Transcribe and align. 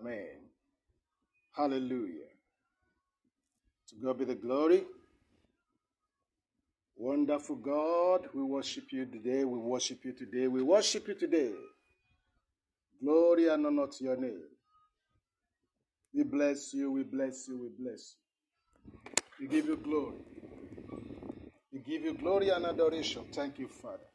Amen. 0.00 0.28
Hallelujah. 1.52 2.28
To 3.88 3.96
God 4.02 4.18
be 4.18 4.24
the 4.24 4.34
glory. 4.34 4.84
Wonderful 6.96 7.56
God, 7.56 8.28
we 8.34 8.42
worship 8.42 8.84
you 8.92 9.06
today. 9.06 9.44
We 9.44 9.58
worship 9.58 10.04
you 10.04 10.12
today. 10.12 10.48
We 10.48 10.62
worship 10.62 11.08
you 11.08 11.14
today. 11.14 11.52
Glory 13.02 13.48
and 13.48 13.66
honor 13.66 13.86
to 13.86 14.04
your 14.04 14.16
name. 14.16 14.42
We 16.14 16.24
bless 16.24 16.74
you, 16.74 16.92
we 16.92 17.04
bless 17.04 17.48
you, 17.48 17.58
we 17.62 17.84
bless 17.84 18.16
you. 18.16 19.46
We 19.46 19.48
give 19.48 19.66
you 19.66 19.76
glory. 19.76 20.16
We 21.72 21.80
give 21.80 22.02
you 22.02 22.14
glory 22.14 22.50
and 22.50 22.66
adoration. 22.66 23.24
Thank 23.32 23.58
you, 23.60 23.68
Father. 23.68 24.09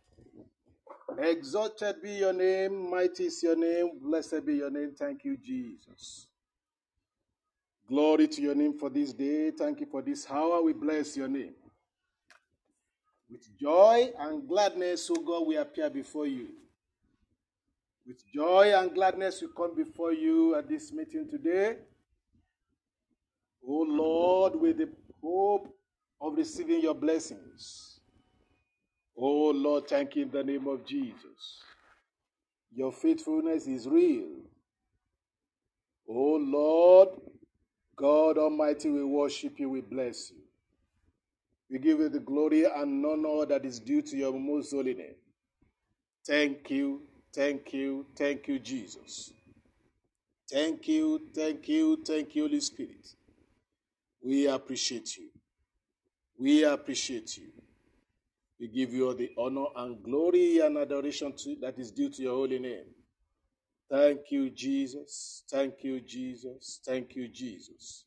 Exalted 1.18 2.02
be 2.02 2.12
your 2.12 2.34
name, 2.34 2.90
mighty 2.90 3.26
is 3.26 3.42
your 3.42 3.56
name, 3.56 4.00
blessed 4.02 4.46
be 4.46 4.56
your 4.56 4.70
name. 4.70 4.94
Thank 4.98 5.24
you, 5.24 5.38
Jesus. 5.38 6.28
Glory 7.88 8.28
to 8.28 8.42
your 8.42 8.56
name 8.56 8.78
for 8.78 8.90
this 8.90 9.14
day. 9.14 9.52
Thank 9.52 9.80
you 9.80 9.86
for 9.86 10.02
this 10.02 10.26
hour. 10.30 10.62
We 10.62 10.74
bless 10.74 11.16
your 11.16 11.28
name. 11.28 11.54
With 13.30 13.48
joy 13.60 14.12
and 14.20 14.48
gladness, 14.48 15.10
O 15.10 15.16
God, 15.16 15.48
we 15.48 15.58
appear 15.58 15.90
before 15.90 16.28
you. 16.28 16.48
With 18.06 18.24
joy 18.34 18.72
and 18.76 18.94
gladness, 18.94 19.42
we 19.42 19.48
come 19.56 19.76
before 19.76 20.14
you 20.14 20.56
at 20.56 20.68
this 20.70 20.92
meeting 20.92 21.28
today. 21.30 21.78
O 23.68 23.82
Lord, 23.88 24.56
with 24.56 24.78
the 24.78 24.90
hope 25.22 25.68
of 26.22 26.36
receiving 26.38 26.82
your 26.82 26.94
blessings. 26.94 27.95
Oh 29.18 29.52
Lord, 29.52 29.88
thank 29.88 30.16
you 30.16 30.24
in 30.24 30.32
the 30.32 30.44
name 30.44 30.68
of 30.68 30.86
Jesus. 30.86 31.62
Your 32.74 32.92
faithfulness 32.92 33.68
is 33.68 33.88
real. 33.88 34.28
Oh 36.10 36.36
Lord, 36.36 37.10
God 37.96 38.38
Almighty, 38.38 38.90
we 38.90 39.04
worship 39.04 39.60
you, 39.60 39.70
we 39.70 39.82
bless 39.82 40.32
you. 40.32 40.38
We 41.70 41.80
give 41.80 42.00
you 42.00 42.10
the 42.10 42.20
glory 42.20 42.66
and 42.66 43.06
honor 43.06 43.46
that 43.46 43.66
is 43.66 43.80
due 43.80 44.02
to 44.04 44.18
your 44.18 44.34
most 44.34 44.72
holy 44.72 44.94
name. 44.94 45.16
Thank 46.26 46.70
you, 46.70 47.02
thank 47.34 47.74
you, 47.74 48.06
thank 48.16 48.48
you, 48.48 48.60
Jesus. 48.60 49.34
Thank 50.52 50.88
you, 50.88 51.22
thank 51.34 51.68
you, 51.68 52.04
thank 52.06 52.36
you, 52.36 52.44
Holy 52.44 52.62
Spirit. 52.62 53.16
We 54.24 54.48
appreciate 54.48 55.18
you. 55.18 55.30
We 56.40 56.64
appreciate 56.64 57.38
you. 57.38 57.48
We 58.60 58.68
give 58.68 58.94
you 58.94 59.08
all 59.08 59.16
the 59.16 59.32
honor 59.38 59.66
and 59.76 60.02
glory 60.02 60.60
and 60.60 60.78
adoration 60.78 61.34
to, 61.44 61.56
that 61.62 61.78
is 61.78 61.92
due 61.92 62.10
to 62.10 62.22
your 62.22 62.36
holy 62.36 62.60
name. 62.60 62.86
Thank 63.90 64.32
you, 64.32 64.50
Jesus. 64.50 65.44
Thank 65.50 65.84
you, 65.84 66.00
Jesus. 66.02 66.80
Thank 66.86 67.16
you, 67.16 67.28
Jesus. 67.28 68.06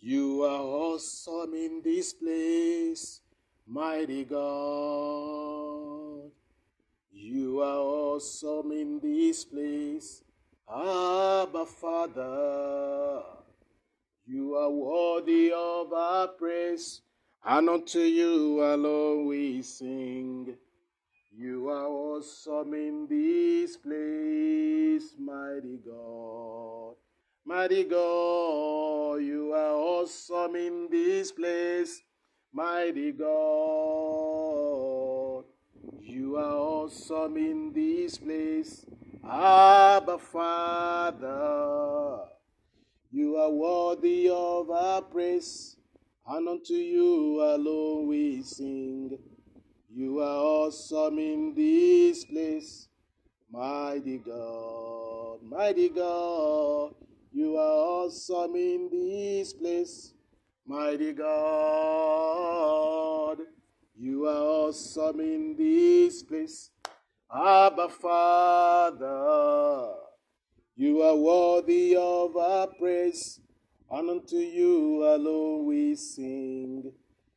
You 0.00 0.42
are 0.42 0.60
awesome 0.60 1.54
in 1.54 1.80
this 1.82 2.12
place, 2.12 3.20
mighty 3.66 4.24
God. 4.24 4.44
You 7.12 7.60
are 7.60 7.78
awesome 7.78 8.72
in 8.72 9.00
this 9.00 9.44
place, 9.44 10.22
Abba 10.68 11.64
Father. 11.66 13.22
You 14.26 14.56
are 14.56 14.70
worthy 14.70 15.52
of 15.54 15.92
our 15.92 16.28
praise, 16.28 17.02
and 17.46 17.68
unto 17.68 17.98
you 18.00 18.64
alone 18.64 19.26
we 19.26 19.60
sing. 19.62 20.56
You 21.36 21.68
are 21.68 21.86
awesome 21.86 22.72
in 22.74 23.06
this 23.08 23.76
place, 23.76 25.14
mighty 25.18 25.78
God. 25.84 26.94
Mighty 27.44 27.82
God, 27.84 29.16
you 29.16 29.52
are 29.52 29.74
awesome 29.74 30.56
in 30.56 30.88
this 30.90 31.32
place, 31.32 32.00
mighty 32.52 33.12
God. 33.12 33.24
You 36.00 36.36
are 36.36 36.54
awesome 36.54 37.36
in 37.36 37.72
this 37.74 38.16
place, 38.16 38.86
Abba 39.28 40.16
Father. 40.18 42.20
You 43.12 43.36
are 43.36 43.50
worthy 43.50 44.30
of 44.30 44.70
our 44.70 45.02
praise, 45.02 45.76
and 46.26 46.48
unto 46.48 46.72
you 46.74 47.42
alone 47.42 48.06
we 48.06 48.42
sing. 48.42 49.18
You 49.90 50.20
are 50.20 50.38
awesome 50.38 51.18
in 51.18 51.54
this 51.54 52.24
place, 52.24 52.88
mighty 53.52 54.18
God, 54.18 55.42
mighty 55.42 55.90
God. 55.90 56.94
You 57.30 57.56
are 57.56 58.04
awesome 58.06 58.56
in 58.56 58.88
this 58.90 59.52
place, 59.52 60.14
mighty 60.66 61.12
God. 61.12 61.28
You 63.96 64.26
are 64.26 64.42
awesome 64.42 65.20
in 65.20 65.54
this 65.56 66.22
place, 66.22 66.70
Abba 67.32 67.88
Father. 67.90 69.04
You 70.76 71.02
are 71.02 71.16
worthy 71.16 71.94
of 71.94 72.36
our 72.36 72.66
praise, 72.66 73.40
and 73.90 74.10
unto 74.10 74.36
you 74.36 75.04
alone 75.04 75.66
we 75.66 75.94
sing. 75.94 76.92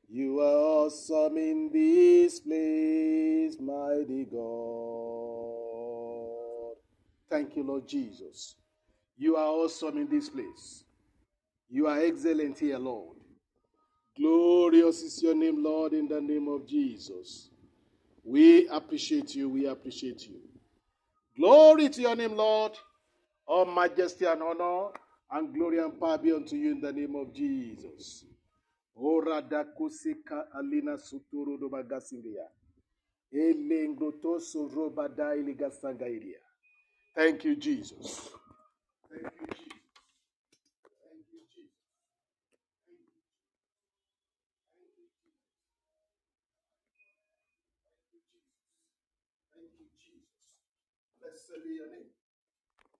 You 0.09 0.39
are 0.39 0.85
awesome 0.85 1.37
in 1.37 1.69
this 1.71 2.39
place, 2.39 3.59
mighty 3.59 4.25
God. 4.25 4.37
Thank 7.29 7.57
you, 7.57 7.63
Lord 7.63 7.85
Jesus. 7.87 8.55
You 9.17 9.35
are 9.35 9.47
awesome 9.47 9.97
in 9.97 10.07
this 10.07 10.29
place. 10.29 10.85
You 11.69 11.87
are 11.87 11.99
excellent 11.99 12.57
here, 12.57 12.79
Lord. 12.79 13.17
Glorious 14.17 15.01
is 15.01 15.21
your 15.21 15.35
name, 15.35 15.61
Lord, 15.61 15.91
in 15.93 16.07
the 16.07 16.21
name 16.21 16.47
of 16.47 16.65
Jesus. 16.65 17.49
We 18.23 18.67
appreciate 18.69 19.35
you. 19.35 19.49
We 19.49 19.65
appreciate 19.67 20.25
you. 20.27 20.39
Glory 21.37 21.89
to 21.89 22.01
your 22.01 22.15
name, 22.15 22.35
Lord. 22.35 22.71
All 23.45 23.65
majesty 23.65 24.25
and 24.25 24.41
honor 24.41 24.91
and 25.31 25.53
glory 25.53 25.79
and 25.79 25.99
power 25.99 26.17
be 26.17 26.31
unto 26.33 26.55
you 26.55 26.71
in 26.73 26.81
the 26.81 26.91
name 26.93 27.15
of 27.15 27.33
Jesus. 27.33 28.25
Ora 28.95 29.41
da 29.41 29.63
kusika 29.65 30.51
alina 30.53 30.97
suturu 30.97 31.57
do 31.59 31.69
bagasingia. 31.69 32.47
Elengrotoso 33.33 34.69
robada 34.69 35.35
iligasangairia. 35.35 36.39
Thank 37.15 37.45
you, 37.45 37.55
Jesus. 37.55 38.29
Thank 39.11 39.33
you, 39.41 39.47
Jesus. 39.47 39.71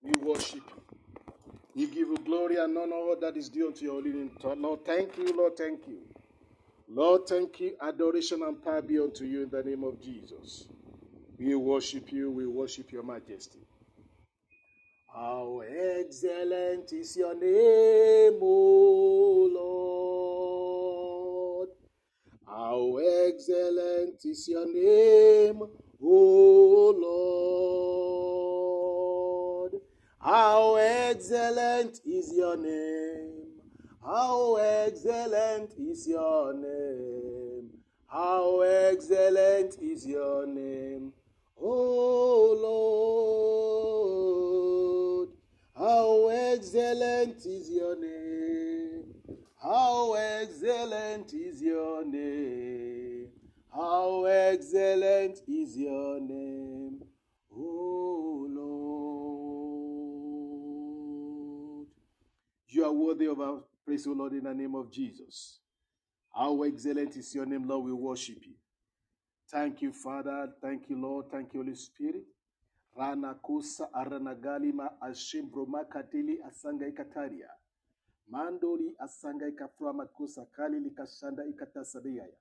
We 0.03 0.13
worship 0.25 0.63
you. 0.69 0.86
We 1.77 1.85
give 1.85 2.07
you 2.07 2.17
glory 2.25 2.57
and 2.57 2.75
honor 2.75 3.15
that 3.21 3.37
is 3.37 3.49
due 3.49 3.67
unto 3.67 3.85
your 3.85 3.93
holy 3.93 4.09
name. 4.11 4.31
Lord, 4.43 4.83
thank 4.83 5.15
you, 5.15 5.31
Lord, 5.37 5.55
thank 5.55 5.87
you. 5.87 5.99
Lord, 6.89 7.27
thank 7.27 7.59
you. 7.59 7.75
Adoration 7.79 8.41
and 8.41 8.63
power 8.63 8.81
be 8.81 8.97
unto 8.97 9.25
you 9.25 9.43
in 9.43 9.51
the 9.51 9.61
name 9.61 9.83
of 9.83 10.01
Jesus. 10.01 10.65
We 11.37 11.53
worship 11.53 12.11
you. 12.11 12.31
We 12.31 12.47
worship 12.47 12.91
your 12.91 13.03
majesty. 13.03 13.59
How 15.13 15.61
excellent 15.67 16.91
is 16.93 17.15
your 17.15 17.35
name, 17.35 18.39
O 18.41 19.49
Lord. 21.61 21.69
How 22.47 22.97
excellent 22.97 24.25
is 24.25 24.47
your 24.47 24.65
name, 24.65 25.61
O 26.01 26.95
Lord. 26.97 27.86
How 30.27 30.75
excellent 30.75 32.01
is 32.05 32.33
your 32.35 32.57
name. 32.57 33.47
How 34.03 34.55
excellent 34.57 35.71
is 35.79 36.05
your 36.05 36.53
name. 36.53 37.69
How 38.07 38.59
excellent 38.59 39.77
is 39.79 40.05
your 40.05 40.45
name, 40.45 41.13
O 41.61 42.57
Lord. 45.23 45.29
How 45.73 46.27
excellent 46.27 47.45
is 47.45 47.69
your 47.69 47.95
name. 47.95 49.05
How 49.63 50.11
excellent 50.11 51.33
is 51.33 51.61
your 51.61 52.03
name. 52.03 53.29
How 53.73 54.25
excellent 54.25 55.41
is 55.47 55.77
your 55.77 56.19
name, 56.19 57.01
O 57.55 58.45
Lord. 58.49 58.86
You 62.69 62.85
are 62.85 62.93
worthy 62.93 63.27
of 63.27 63.39
our 63.39 63.63
praise, 63.85 64.07
O 64.07 64.11
Lord, 64.11 64.33
in 64.33 64.43
the 64.43 64.53
name 64.53 64.75
of 64.75 64.91
Jesus. 64.91 65.59
How 66.35 66.63
excellent 66.63 67.15
is 67.15 67.33
your 67.33 67.45
name, 67.45 67.67
Lord. 67.67 67.85
We 67.85 67.93
worship 67.93 68.39
you. 68.45 68.53
Thank 69.49 69.81
you, 69.81 69.93
Father. 69.93 70.49
Thank 70.61 70.89
you, 70.89 70.99
Lord. 71.01 71.31
Thank 71.31 71.53
you, 71.53 71.61
Holy 71.63 71.75
Spirit. 71.75 72.25
Rana 72.97 73.35
kusa 73.35 73.93
aranagalima 73.93 75.01
ashimbroma 75.01 75.85
katili 75.85 76.41
asanga 76.43 76.87
ikataria. 76.87 77.49
Mandori 78.29 78.95
asanga 78.99 79.47
ikaframa 79.47 80.05
kusa 80.05 80.45
kali 80.45 80.79
likashanda 80.79 81.45
ikatasadiyaya. 81.45 82.37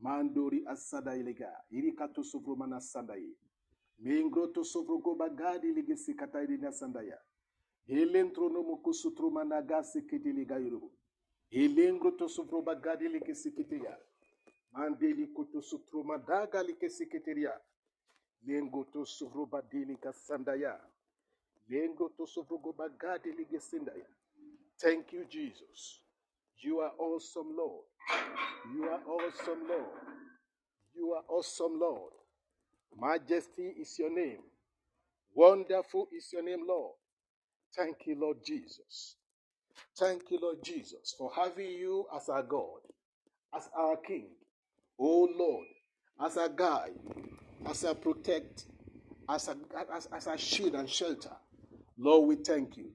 Mandori 0.00 0.64
asada 0.66 1.16
ilega. 1.16 1.52
Irikato 1.70 2.24
sovromana 2.24 2.80
sandaye. 2.80 3.30
Mingroto 3.98 4.64
sovrogo 4.64 5.14
bagadi 5.14 5.72
ligesi 5.72 6.14
katairi 6.14 6.58
na 7.88 7.96
sandaya. 7.96 8.12
Helentro 8.32 8.48
no 8.50 8.62
mukusutro 8.62 9.30
managasi 9.30 10.02
kitiliga 10.02 10.58
yurubu. 10.58 10.92
Helengro 11.50 12.12
to 12.18 12.28
sovro 12.28 12.62
bagadi 12.62 13.08
ligesi 13.08 13.52
kitiya. 13.52 13.98
Mandeli 14.72 15.28
kuto 15.28 15.62
sutro 15.62 16.04
madaga 16.04 16.62
ligesi 16.62 17.06
kitiya. 17.06 17.60
Lengo 18.46 18.84
to 18.92 19.04
sovro 19.06 19.46
badili 19.46 19.96
kasandaya. 19.96 20.80
Lengo 21.68 22.08
to 22.16 22.26
sovro 22.26 22.58
go 22.62 22.72
bagadi 22.72 23.32
ligesindaya. 23.32 24.06
Thank 24.80 25.12
you, 25.14 25.24
Jesus. 25.26 26.00
You 26.58 26.80
are 26.80 26.92
awesome, 26.98 27.56
Lord. 27.56 27.84
You 28.74 28.84
are 28.84 29.02
awesome, 29.06 29.68
Lord. 29.68 30.06
You 30.94 31.12
are 31.14 31.24
awesome, 31.28 31.78
Lord. 31.80 32.12
Majesty 32.96 33.74
is 33.80 33.98
your 33.98 34.10
name. 34.10 34.42
Wonderful 35.34 36.08
is 36.12 36.32
your 36.32 36.42
name, 36.44 36.66
Lord. 36.68 36.94
Thank 37.76 38.06
you, 38.06 38.16
Lord 38.20 38.38
Jesus. 38.44 39.16
Thank 39.98 40.30
you, 40.30 40.38
Lord 40.40 40.58
Jesus, 40.62 41.14
for 41.18 41.30
having 41.34 41.70
you 41.70 42.06
as 42.14 42.28
our 42.28 42.42
God, 42.42 42.80
as 43.56 43.68
our 43.76 43.96
King. 43.96 44.28
Oh 44.98 45.28
Lord, 45.36 45.66
as 46.24 46.36
a 46.36 46.48
guide, 46.48 46.94
as 47.66 47.84
a 47.84 47.94
protect, 47.94 48.66
as 49.28 49.48
a, 49.48 49.56
as, 49.94 50.06
as 50.14 50.26
a 50.26 50.38
shield 50.38 50.74
and 50.74 50.88
shelter. 50.88 51.32
Lord, 51.98 52.28
we 52.28 52.36
thank 52.36 52.76
you. 52.76 52.90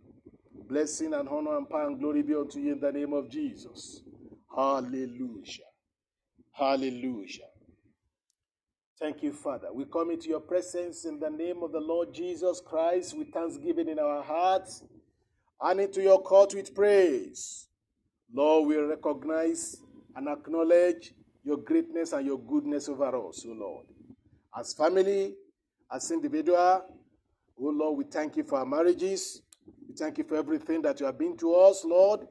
Blessing 0.69 1.13
and 1.13 1.27
honor 1.29 1.57
and 1.57 1.69
power 1.69 1.87
and 1.87 1.99
glory 1.99 2.21
be 2.21 2.35
unto 2.35 2.59
you 2.59 2.73
in 2.73 2.79
the 2.79 2.91
name 2.91 3.13
of 3.13 3.29
Jesus. 3.29 4.01
Hallelujah. 4.55 5.65
Hallelujah. 6.53 7.48
Thank 8.99 9.23
you, 9.23 9.31
Father. 9.31 9.69
We 9.73 9.85
come 9.85 10.11
into 10.11 10.27
your 10.27 10.41
presence 10.41 11.05
in 11.05 11.21
the 11.21 11.29
name 11.29 11.63
of 11.63 11.71
the 11.71 11.79
Lord 11.79 12.13
Jesus 12.13 12.59
Christ 12.59 13.17
with 13.17 13.31
thanksgiving 13.31 13.87
in 13.87 13.97
our 13.97 14.21
hearts 14.21 14.83
and 15.61 15.79
into 15.79 16.01
your 16.01 16.21
court 16.21 16.53
with 16.53 16.75
praise. 16.75 17.69
Lord, 18.33 18.67
we 18.67 18.75
recognize 18.75 19.77
and 20.17 20.27
acknowledge 20.27 21.13
your 21.45 21.55
greatness 21.55 22.11
and 22.11 22.25
your 22.25 22.39
goodness 22.39 22.89
over 22.89 23.07
us, 23.29 23.45
O 23.47 23.53
Lord. 23.53 23.85
As 24.57 24.73
family, 24.73 25.33
as 25.89 26.11
individual, 26.11 26.83
O 27.57 27.69
Lord, 27.69 27.97
we 27.99 28.03
thank 28.03 28.35
you 28.35 28.43
for 28.43 28.59
our 28.59 28.65
marriages. 28.65 29.41
We 29.87 29.95
thank 29.95 30.17
you 30.17 30.25
for 30.25 30.35
everything 30.35 30.81
that 30.81 30.99
you 30.99 31.05
have 31.05 31.17
been 31.17 31.37
to 31.37 31.55
us, 31.55 31.85
Lord. 31.85 32.27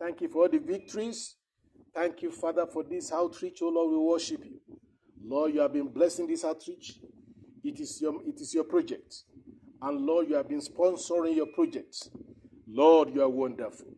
Thank 0.00 0.22
you 0.22 0.28
for 0.28 0.42
all 0.42 0.48
the 0.48 0.58
victories. 0.58 1.36
Thank 1.94 2.22
you, 2.22 2.32
Father, 2.32 2.66
for 2.66 2.82
this 2.82 3.12
outreach, 3.12 3.62
O 3.62 3.68
Lord. 3.68 3.92
We 3.92 3.98
worship 3.98 4.44
you. 4.44 4.60
Lord, 5.24 5.54
you 5.54 5.60
have 5.60 5.72
been 5.72 5.88
blessing 5.88 6.26
this 6.26 6.44
outreach. 6.44 6.98
It 7.62 7.80
is 7.80 8.00
your, 8.00 8.14
it 8.26 8.40
is 8.40 8.54
your 8.54 8.64
project. 8.64 9.14
And 9.82 10.00
Lord, 10.00 10.28
you 10.28 10.36
have 10.36 10.48
been 10.48 10.60
sponsoring 10.60 11.36
your 11.36 11.46
project. 11.46 12.08
Lord, 12.68 13.14
you 13.14 13.22
are 13.22 13.28
wonderful. 13.28 13.88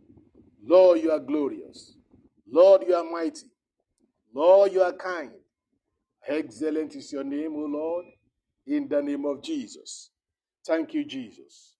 Lord, 0.64 1.00
you 1.00 1.10
are 1.10 1.18
glorious. 1.20 1.94
Lord, 2.50 2.84
you 2.86 2.94
are 2.94 3.04
mighty. 3.04 3.46
Lord, 4.34 4.72
you 4.72 4.82
are 4.82 4.92
kind. 4.92 5.32
Excellent 6.26 6.94
is 6.94 7.12
your 7.12 7.24
name, 7.24 7.54
O 7.56 7.66
Lord, 7.66 8.06
in 8.66 8.88
the 8.88 9.02
name 9.02 9.24
of 9.26 9.42
Jesus. 9.42 10.10
Thank 10.66 10.94
you, 10.94 11.04
Jesus. 11.04 11.74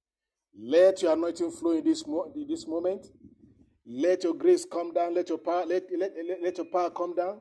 Let 0.61 1.03
your 1.03 1.13
anointing 1.13 1.53
flow 1.53 1.73
in 1.73 1.85
this, 1.85 2.07
mo- 2.07 2.33
in 2.35 2.47
this 2.49 2.67
moment. 2.67 3.07
Let 3.87 4.25
your 4.25 4.35
grace 4.35 4.67
come 4.71 4.93
down. 4.93 5.15
Let 5.15 5.29
your 5.29 5.39
power, 5.39 5.65
let, 5.67 5.85
let, 5.99 6.13
let, 6.29 6.43
let 6.43 6.57
your 6.59 6.67
power 6.67 6.91
come 6.91 7.15
down 7.15 7.41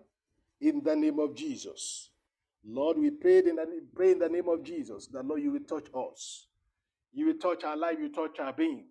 in 0.62 0.81
the 0.84 0.96
name 0.96 1.19
of 1.19 1.36
Jesus. 1.36 2.12
Lord, 2.66 2.98
we 2.98 3.10
pray 3.10 3.40
in, 3.40 3.56
the, 3.56 3.66
pray 3.96 4.12
in 4.12 4.19
the 4.19 4.30
name 4.30 4.48
of 4.48 4.63
Jesus 4.63 5.08
that, 5.08 5.25
Lord, 5.25 5.42
you 5.42 5.52
will 5.52 5.62
touch 5.62 5.88
us. 5.96 6.48
You 7.13 7.28
will 7.28 7.38
touch 7.38 7.63
our 7.63 7.75
life, 7.75 7.98
you 8.00 8.10
touch 8.10 8.40
our 8.40 8.54
being 8.54 8.86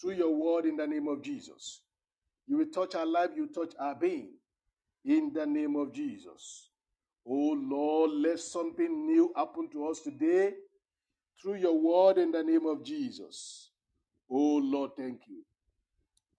through 0.00 0.14
your 0.14 0.34
word 0.34 0.66
in 0.66 0.76
the 0.76 0.86
name 0.86 1.08
of 1.08 1.22
Jesus. 1.22 1.82
You 2.46 2.58
will 2.58 2.66
touch 2.72 2.94
our 2.94 3.06
life, 3.06 3.30
you 3.36 3.48
touch 3.48 3.72
our 3.78 3.94
being 3.94 4.30
in 5.04 5.32
the 5.34 5.46
name 5.46 5.76
of 5.76 5.92
Jesus. 5.92 6.70
Oh 7.26 7.56
Lord, 7.58 8.12
let 8.12 8.38
something 8.38 9.06
new 9.06 9.32
happen 9.36 9.68
to 9.72 9.88
us 9.88 10.00
today 10.00 10.54
through 11.40 11.56
your 11.56 11.78
word 11.78 12.18
in 12.18 12.30
the 12.32 12.42
name 12.42 12.66
of 12.66 12.84
Jesus. 12.84 13.70
Oh 14.30 14.56
Lord, 14.62 14.92
thank 14.96 15.22
you. 15.28 15.42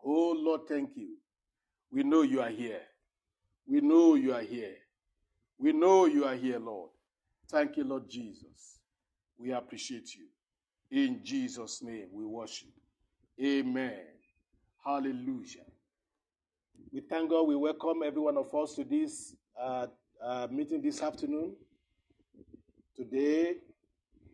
Oh 0.03 0.35
Lord, 0.37 0.61
thank 0.67 0.91
you. 0.95 1.17
We 1.91 2.03
know 2.03 2.21
you 2.21 2.41
are 2.41 2.49
here. 2.49 2.81
We 3.67 3.81
know 3.81 4.15
you 4.15 4.33
are 4.33 4.41
here. 4.41 4.75
We 5.57 5.73
know 5.73 6.05
you 6.05 6.25
are 6.25 6.35
here, 6.35 6.59
Lord. 6.59 6.91
Thank 7.49 7.77
you, 7.77 7.83
Lord 7.83 8.09
Jesus. 8.09 8.79
We 9.37 9.51
appreciate 9.51 10.15
you. 10.15 10.25
In 10.91 11.21
Jesus' 11.23 11.81
name, 11.81 12.07
we 12.11 12.25
worship. 12.25 12.69
Amen. 13.43 13.99
Hallelujah. 14.85 15.65
We 16.91 17.01
thank 17.01 17.29
God. 17.29 17.43
We 17.43 17.55
welcome 17.55 18.01
every 18.05 18.21
one 18.21 18.37
of 18.37 18.53
us 18.53 18.75
to 18.75 18.83
this 18.83 19.35
uh, 19.59 19.87
uh, 20.23 20.47
meeting 20.51 20.81
this 20.81 21.01
afternoon. 21.01 21.55
Today 22.95 23.55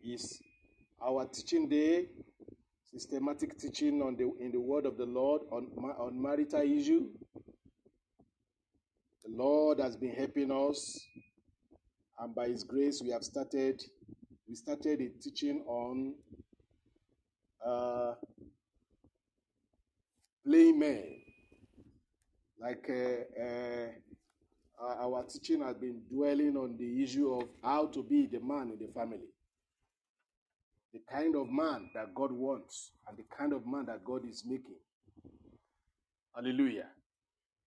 is 0.04 0.40
our 1.04 1.26
teaching 1.26 1.68
day, 1.68 2.06
systematic 2.92 3.58
teaching 3.58 4.02
on 4.02 4.14
the 4.16 4.30
in 4.44 4.52
the 4.52 4.60
Word 4.60 4.86
of 4.86 4.96
the 4.96 5.06
Lord 5.06 5.42
on 5.50 5.68
on 5.98 6.20
marital 6.20 6.60
issue. 6.62 7.06
The 9.24 9.36
Lord 9.36 9.78
has 9.78 9.96
been 9.96 10.14
helping 10.14 10.50
us, 10.50 11.06
and 12.18 12.34
by 12.34 12.48
His 12.48 12.64
grace, 12.64 13.00
we 13.02 13.10
have 13.10 13.22
started. 13.22 13.82
We 14.48 14.56
started 14.56 15.00
a 15.00 15.08
teaching 15.22 15.62
on 15.66 16.14
uh, 17.64 18.14
playing 20.44 20.78
men. 20.78 21.04
Like 22.60 22.88
uh, 22.90 23.42
uh, 23.42 24.94
our 25.04 25.24
teaching 25.24 25.62
has 25.62 25.76
been 25.76 26.02
dwelling 26.10 26.56
on 26.56 26.76
the 26.76 27.02
issue 27.02 27.32
of 27.32 27.48
how 27.62 27.86
to 27.86 28.02
be 28.02 28.26
the 28.26 28.40
man 28.40 28.70
in 28.70 28.78
the 28.84 28.92
family, 28.92 29.30
the 30.92 31.00
kind 31.10 31.36
of 31.36 31.48
man 31.48 31.90
that 31.94 32.14
God 32.14 32.32
wants, 32.32 32.90
and 33.08 33.16
the 33.16 33.24
kind 33.36 33.52
of 33.52 33.66
man 33.66 33.86
that 33.86 34.04
God 34.04 34.28
is 34.28 34.44
making. 34.44 34.76
Hallelujah. 36.34 36.86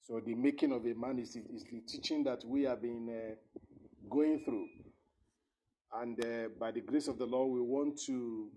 So 0.07 0.21
the 0.23 0.35
making 0.35 0.71
of 0.71 0.85
a 0.85 0.93
man 0.93 1.17
is, 1.17 1.35
is 1.35 1.63
the 1.63 1.81
teaching 1.87 2.23
that 2.25 2.45
we 2.45 2.61
have 2.63 2.79
been 2.79 3.09
uh, 3.09 3.33
going 4.07 4.43
through. 4.45 4.67
And 5.91 6.23
uh, 6.23 6.49
by 6.59 6.69
the 6.69 6.81
grace 6.81 7.07
of 7.07 7.17
the 7.17 7.25
Lord, 7.25 7.51
we 7.51 7.61
want 7.61 7.99
to 8.05 8.51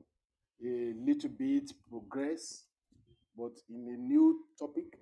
a 0.62 0.92
little 1.06 1.30
bit 1.30 1.72
progress, 1.88 2.64
but 3.34 3.52
in 3.70 3.88
a 3.88 3.96
new 3.96 4.40
topic. 4.58 4.98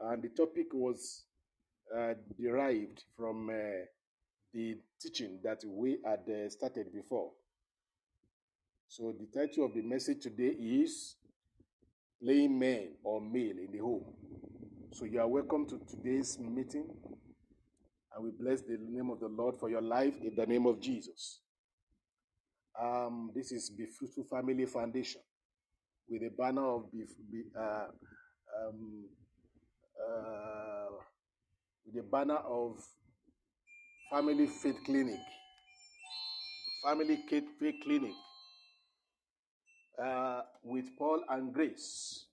And 0.00 0.22
the 0.22 0.30
topic 0.30 0.68
was 0.72 1.24
uh, 1.94 2.14
derived 2.40 3.04
from 3.14 3.50
uh, 3.50 3.84
the 4.54 4.78
teaching 5.02 5.38
that 5.44 5.64
we 5.66 5.98
had 6.02 6.20
uh, 6.30 6.48
started 6.48 6.94
before. 6.94 7.30
So 8.88 9.14
the 9.18 9.26
title 9.38 9.66
of 9.66 9.74
the 9.74 9.82
message 9.82 10.22
today 10.22 10.56
is 10.58 11.16
Playing 12.22 12.58
Men 12.58 12.88
or 13.04 13.20
Male 13.20 13.58
in 13.58 13.72
the 13.72 13.78
Home. 13.78 14.04
So 14.92 15.04
you 15.04 15.20
are 15.20 15.28
welcome 15.28 15.66
to 15.68 15.78
today's 15.88 16.38
meeting. 16.38 16.88
And 18.14 18.24
we 18.24 18.30
bless 18.40 18.62
the 18.62 18.78
name 18.80 19.10
of 19.10 19.20
the 19.20 19.28
Lord 19.28 19.56
for 19.60 19.68
your 19.68 19.82
life 19.82 20.14
in 20.22 20.34
the 20.34 20.46
name 20.46 20.66
of 20.66 20.80
Jesus. 20.80 21.40
Um, 22.80 23.30
this 23.34 23.52
is 23.52 23.70
Be 23.70 23.86
Fruitful 23.98 24.24
Family 24.24 24.64
Foundation 24.66 25.20
with 26.08 26.22
a 26.22 26.30
banner 26.36 26.66
of 26.66 26.90
Be, 26.90 27.04
Be 27.30 27.42
uh, 27.58 27.86
um, 28.66 29.04
uh, 30.00 30.96
with 31.84 32.02
a 32.02 32.08
banner 32.10 32.38
of 32.38 32.78
Family 34.10 34.46
Faith 34.46 34.78
Clinic, 34.86 35.20
Family 36.84 37.18
Faith 37.28 37.74
Clinic, 37.84 38.12
uh, 40.02 40.42
with 40.62 40.96
Paul 40.98 41.22
and 41.28 41.52
Grace. 41.52 42.26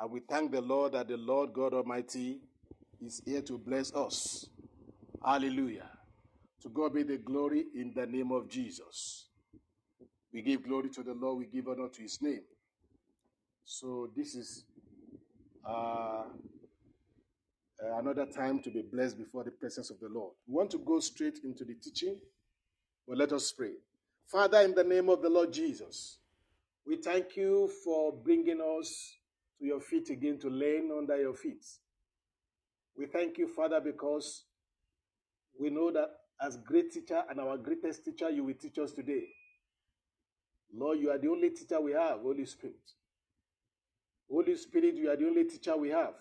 And 0.00 0.10
we 0.10 0.20
thank 0.20 0.52
the 0.52 0.60
Lord 0.60 0.92
that 0.92 1.08
the 1.08 1.16
Lord 1.16 1.52
God 1.52 1.74
Almighty 1.74 2.38
is 3.04 3.20
here 3.24 3.42
to 3.42 3.58
bless 3.58 3.92
us. 3.94 4.46
Hallelujah. 5.24 5.88
To 6.62 6.68
God 6.68 6.94
be 6.94 7.02
the 7.02 7.18
glory 7.18 7.64
in 7.74 7.92
the 7.94 8.06
name 8.06 8.32
of 8.32 8.48
Jesus. 8.48 9.26
We 10.32 10.42
give 10.42 10.64
glory 10.64 10.90
to 10.90 11.02
the 11.02 11.14
Lord, 11.14 11.38
we 11.38 11.46
give 11.46 11.68
honor 11.68 11.88
to 11.88 12.02
his 12.02 12.20
name. 12.20 12.42
So, 13.64 14.10
this 14.16 14.34
is 14.34 14.64
uh, 15.68 16.24
another 17.96 18.26
time 18.26 18.60
to 18.62 18.70
be 18.70 18.82
blessed 18.82 19.18
before 19.18 19.44
the 19.44 19.50
presence 19.50 19.90
of 19.90 20.00
the 20.00 20.08
Lord. 20.08 20.32
We 20.46 20.54
want 20.54 20.70
to 20.72 20.78
go 20.78 21.00
straight 21.00 21.38
into 21.44 21.64
the 21.64 21.74
teaching, 21.74 22.16
but 23.06 23.18
let 23.18 23.32
us 23.32 23.52
pray. 23.52 23.72
Father, 24.26 24.60
in 24.60 24.74
the 24.74 24.84
name 24.84 25.08
of 25.08 25.22
the 25.22 25.30
Lord 25.30 25.52
Jesus, 25.52 26.18
we 26.88 26.96
thank 26.96 27.36
you 27.36 27.70
for 27.84 28.12
bringing 28.12 28.60
us 28.80 29.14
to 29.58 29.66
your 29.66 29.80
feet 29.80 30.08
again 30.08 30.38
to 30.38 30.48
learn 30.48 30.90
under 30.96 31.20
your 31.20 31.34
feet. 31.34 31.64
We 32.96 33.06
thank 33.06 33.36
you, 33.36 33.46
Father, 33.46 33.78
because 33.80 34.44
we 35.60 35.68
know 35.68 35.92
that 35.92 36.08
as 36.40 36.56
great 36.56 36.90
teacher 36.90 37.22
and 37.28 37.40
our 37.40 37.58
greatest 37.58 38.06
teacher, 38.06 38.30
you 38.30 38.44
will 38.44 38.54
teach 38.54 38.78
us 38.78 38.92
today. 38.92 39.24
Lord, 40.74 40.98
you 40.98 41.10
are 41.10 41.18
the 41.18 41.28
only 41.28 41.50
teacher 41.50 41.78
we 41.80 41.92
have, 41.92 42.20
Holy 42.20 42.46
Spirit. 42.46 42.76
Holy 44.30 44.56
Spirit, 44.56 44.96
you 44.96 45.10
are 45.10 45.16
the 45.16 45.26
only 45.26 45.44
teacher 45.44 45.76
we 45.76 45.90
have. 45.90 46.14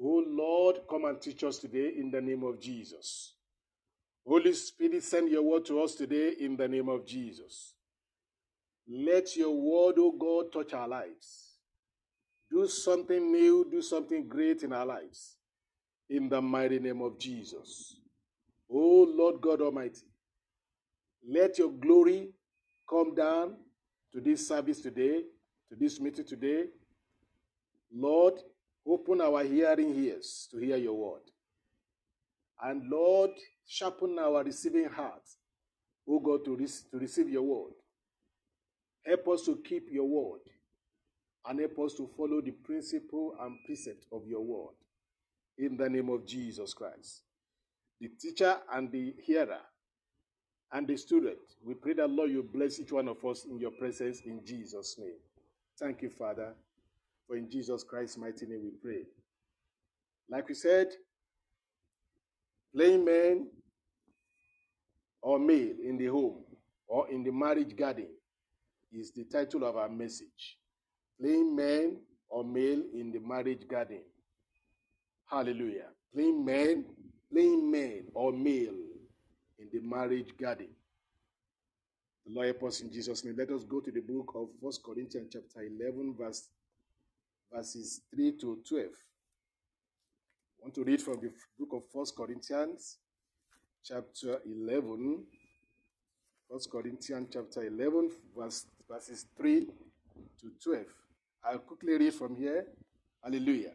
Oh 0.00 0.22
Lord, 0.26 0.80
come 0.88 1.04
and 1.06 1.20
teach 1.20 1.42
us 1.42 1.58
today 1.58 1.94
in 1.96 2.10
the 2.10 2.20
name 2.20 2.44
of 2.44 2.60
Jesus. 2.60 3.34
Holy 4.26 4.52
Spirit, 4.52 5.02
send 5.02 5.30
your 5.30 5.42
word 5.42 5.64
to 5.64 5.82
us 5.82 5.94
today 5.94 6.34
in 6.38 6.56
the 6.56 6.68
name 6.68 6.88
of 6.88 7.06
Jesus. 7.06 7.75
Let 8.88 9.36
your 9.36 9.50
word, 9.50 9.96
oh 9.98 10.12
God, 10.12 10.52
touch 10.52 10.72
our 10.72 10.88
lives. 10.88 11.58
Do 12.50 12.68
something 12.68 13.32
new, 13.32 13.66
do 13.70 13.82
something 13.82 14.28
great 14.28 14.62
in 14.62 14.72
our 14.72 14.86
lives. 14.86 15.36
In 16.08 16.28
the 16.28 16.40
mighty 16.40 16.78
name 16.78 17.02
of 17.02 17.18
Jesus. 17.18 18.00
Oh 18.70 19.06
Lord 19.08 19.40
God 19.40 19.60
Almighty, 19.60 20.06
let 21.28 21.58
your 21.58 21.70
glory 21.70 22.30
come 22.88 23.14
down 23.14 23.56
to 24.12 24.20
this 24.20 24.46
service 24.46 24.80
today, 24.80 25.22
to 25.68 25.76
this 25.78 26.00
meeting 26.00 26.24
today. 26.24 26.66
Lord, 27.92 28.34
open 28.86 29.20
our 29.20 29.42
hearing 29.42 29.94
ears 29.94 30.48
to 30.52 30.58
hear 30.58 30.76
your 30.76 30.94
word. 30.94 31.22
And 32.62 32.88
Lord, 32.88 33.30
sharpen 33.66 34.18
our 34.18 34.42
receiving 34.44 34.88
hearts, 34.88 35.38
O 36.08 36.20
God, 36.20 36.44
to, 36.44 36.56
re- 36.56 36.66
to 36.66 36.98
receive 36.98 37.28
your 37.28 37.42
word. 37.42 37.74
Help 39.06 39.28
us 39.28 39.42
to 39.42 39.56
keep 39.64 39.88
your 39.90 40.08
word 40.08 40.40
and 41.48 41.60
help 41.60 41.78
us 41.78 41.94
to 41.94 42.08
follow 42.16 42.40
the 42.40 42.50
principle 42.50 43.36
and 43.40 43.56
precept 43.64 44.04
of 44.12 44.26
your 44.26 44.40
word. 44.40 44.74
In 45.58 45.76
the 45.76 45.88
name 45.88 46.08
of 46.08 46.26
Jesus 46.26 46.74
Christ. 46.74 47.22
The 48.00 48.08
teacher 48.20 48.56
and 48.72 48.90
the 48.90 49.14
hearer 49.22 49.60
and 50.72 50.86
the 50.88 50.96
student, 50.96 51.38
we 51.64 51.74
pray 51.74 51.94
that 51.94 52.10
Lord, 52.10 52.30
you 52.30 52.42
bless 52.42 52.80
each 52.80 52.92
one 52.92 53.08
of 53.08 53.24
us 53.24 53.46
in 53.48 53.58
your 53.58 53.70
presence 53.70 54.22
in 54.26 54.44
Jesus' 54.44 54.96
name. 54.98 55.16
Thank 55.78 56.02
you, 56.02 56.10
Father, 56.10 56.52
for 57.26 57.36
in 57.36 57.48
Jesus 57.48 57.84
Christ's 57.84 58.18
mighty 58.18 58.44
name 58.46 58.62
we 58.64 58.70
pray. 58.82 59.04
Like 60.28 60.48
we 60.48 60.54
said, 60.54 60.88
playing 62.74 63.04
men 63.04 63.46
or 65.22 65.38
male 65.38 65.76
in 65.82 65.96
the 65.96 66.06
home 66.06 66.42
or 66.88 67.08
in 67.08 67.22
the 67.22 67.30
marriage 67.30 67.76
garden 67.76 68.08
is 68.96 69.12
the 69.12 69.24
title 69.24 69.64
of 69.64 69.76
our 69.76 69.88
message. 69.88 70.58
Playing 71.20 71.54
men 71.54 71.98
or 72.28 72.44
male 72.44 72.82
in 72.94 73.12
the 73.12 73.20
marriage 73.20 73.66
garden. 73.68 74.02
Hallelujah. 75.30 75.88
Playing 76.14 76.44
men, 76.44 76.84
playing 77.32 77.70
men 77.70 78.04
or 78.14 78.32
male 78.32 78.74
in 79.58 79.68
the 79.72 79.80
marriage 79.80 80.36
garden. 80.40 80.68
The 82.26 82.34
Lord 82.34 82.46
help 82.46 82.64
us 82.64 82.80
in 82.80 82.92
Jesus' 82.92 83.24
name. 83.24 83.36
Let 83.38 83.50
us 83.50 83.64
go 83.64 83.80
to 83.80 83.90
the 83.90 84.00
book 84.00 84.32
of 84.34 84.48
First 84.62 84.82
Corinthians 84.82 85.28
chapter 85.32 85.62
11, 85.62 86.14
verse, 86.18 86.48
verses 87.52 88.00
3 88.14 88.32
to 88.40 88.58
12. 88.68 88.84
I 88.84 88.88
want 90.62 90.74
to 90.74 90.84
read 90.84 91.00
from 91.00 91.20
the 91.20 91.30
book 91.58 91.68
of 91.72 91.82
First 91.92 92.16
Corinthians 92.16 92.98
chapter 93.84 94.40
11. 94.44 95.24
First 96.50 96.70
Corinthians 96.70 97.28
chapter 97.32 97.64
11, 97.64 98.10
verse, 98.36 98.66
verses 98.88 99.26
3 99.36 99.66
to 100.40 100.50
12. 100.62 100.84
I'll 101.44 101.58
quickly 101.58 101.96
read 101.96 102.14
from 102.14 102.36
here. 102.36 102.66
Hallelujah. 103.22 103.72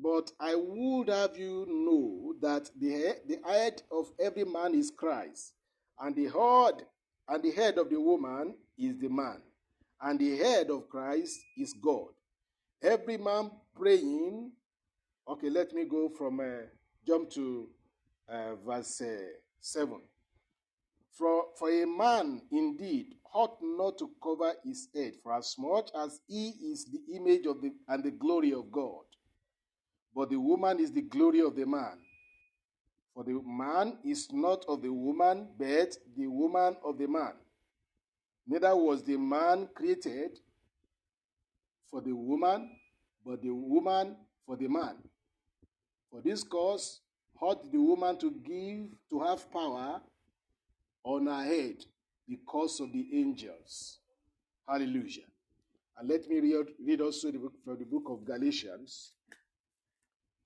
But 0.00 0.30
I 0.38 0.54
would 0.54 1.08
have 1.08 1.36
you 1.36 1.66
know 1.68 2.34
that 2.40 2.70
the 2.78 2.90
head, 2.92 3.20
the 3.26 3.38
head 3.44 3.82
of 3.90 4.10
every 4.20 4.44
man 4.44 4.74
is 4.74 4.90
Christ, 4.90 5.54
and 5.98 6.14
the 6.14 6.24
head 6.24 6.84
and 7.28 7.42
the 7.42 7.50
head 7.50 7.78
of 7.78 7.90
the 7.90 8.00
woman 8.00 8.54
is 8.78 8.96
the 8.98 9.08
man, 9.08 9.42
and 10.00 10.18
the 10.18 10.36
head 10.36 10.70
of 10.70 10.88
Christ 10.88 11.40
is 11.56 11.74
God. 11.74 12.08
Every 12.82 13.16
man 13.18 13.50
praying. 13.76 14.52
Okay, 15.28 15.50
let 15.50 15.72
me 15.74 15.84
go 15.84 16.08
from 16.08 16.40
uh, 16.40 16.66
jump 17.06 17.28
to 17.30 17.68
uh, 18.28 18.54
verse 18.64 19.00
uh, 19.00 19.16
seven. 19.60 20.00
For 21.18 21.46
for 21.58 21.68
a 21.68 21.84
man 21.84 22.42
indeed 22.52 23.16
ought 23.34 23.58
not 23.60 23.98
to 23.98 24.08
cover 24.22 24.54
his 24.64 24.88
head, 24.94 25.14
for 25.20 25.32
as 25.34 25.56
much 25.58 25.90
as 25.92 26.20
he 26.28 26.50
is 26.70 26.84
the 26.84 27.16
image 27.16 27.44
of 27.44 27.60
the 27.60 27.72
and 27.88 28.04
the 28.04 28.12
glory 28.12 28.52
of 28.52 28.70
God. 28.70 29.02
But 30.14 30.30
the 30.30 30.38
woman 30.38 30.78
is 30.78 30.92
the 30.92 31.02
glory 31.02 31.40
of 31.40 31.56
the 31.56 31.66
man. 31.66 31.98
For 33.14 33.24
the 33.24 33.40
man 33.44 33.98
is 34.04 34.32
not 34.32 34.64
of 34.68 34.80
the 34.80 34.92
woman, 34.92 35.48
but 35.58 35.96
the 36.16 36.28
woman 36.28 36.76
of 36.84 36.98
the 36.98 37.08
man. 37.08 37.32
Neither 38.46 38.76
was 38.76 39.02
the 39.02 39.16
man 39.16 39.68
created 39.74 40.38
for 41.90 42.00
the 42.00 42.12
woman, 42.14 42.70
but 43.26 43.42
the 43.42 43.50
woman 43.50 44.16
for 44.46 44.56
the 44.56 44.68
man. 44.68 44.96
For 46.12 46.22
this 46.22 46.44
cause, 46.44 47.00
ought 47.40 47.70
the 47.72 47.78
woman 47.78 48.16
to 48.18 48.30
give, 48.30 48.86
to 49.10 49.20
have 49.20 49.50
power 49.52 50.00
on 51.08 51.26
her 51.26 51.42
head 51.42 51.76
because 52.28 52.80
of 52.80 52.92
the 52.92 53.06
angels. 53.14 53.98
Hallelujah. 54.68 55.24
And 55.98 56.08
let 56.08 56.28
me 56.28 56.38
read, 56.40 56.66
read 56.84 57.00
also 57.00 57.30
the 57.30 57.38
book, 57.38 57.54
from 57.64 57.78
the 57.78 57.86
book 57.86 58.04
of 58.10 58.24
Galatians, 58.24 59.12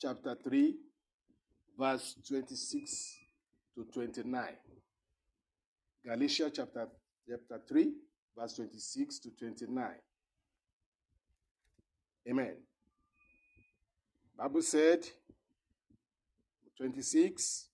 chapter 0.01 0.37
3, 0.43 0.77
verse 1.77 2.17
26 2.27 3.19
to 3.75 3.85
29. 3.93 4.45
Galatians 6.07 6.53
chapter, 6.55 6.89
chapter 7.29 7.61
3, 7.69 7.93
verse 8.39 8.55
26 8.55 9.19
to 9.19 9.31
29. 9.31 9.85
Amen. 12.31 12.55
Bible 14.39 14.63
said, 14.63 15.05
26, 16.77 17.67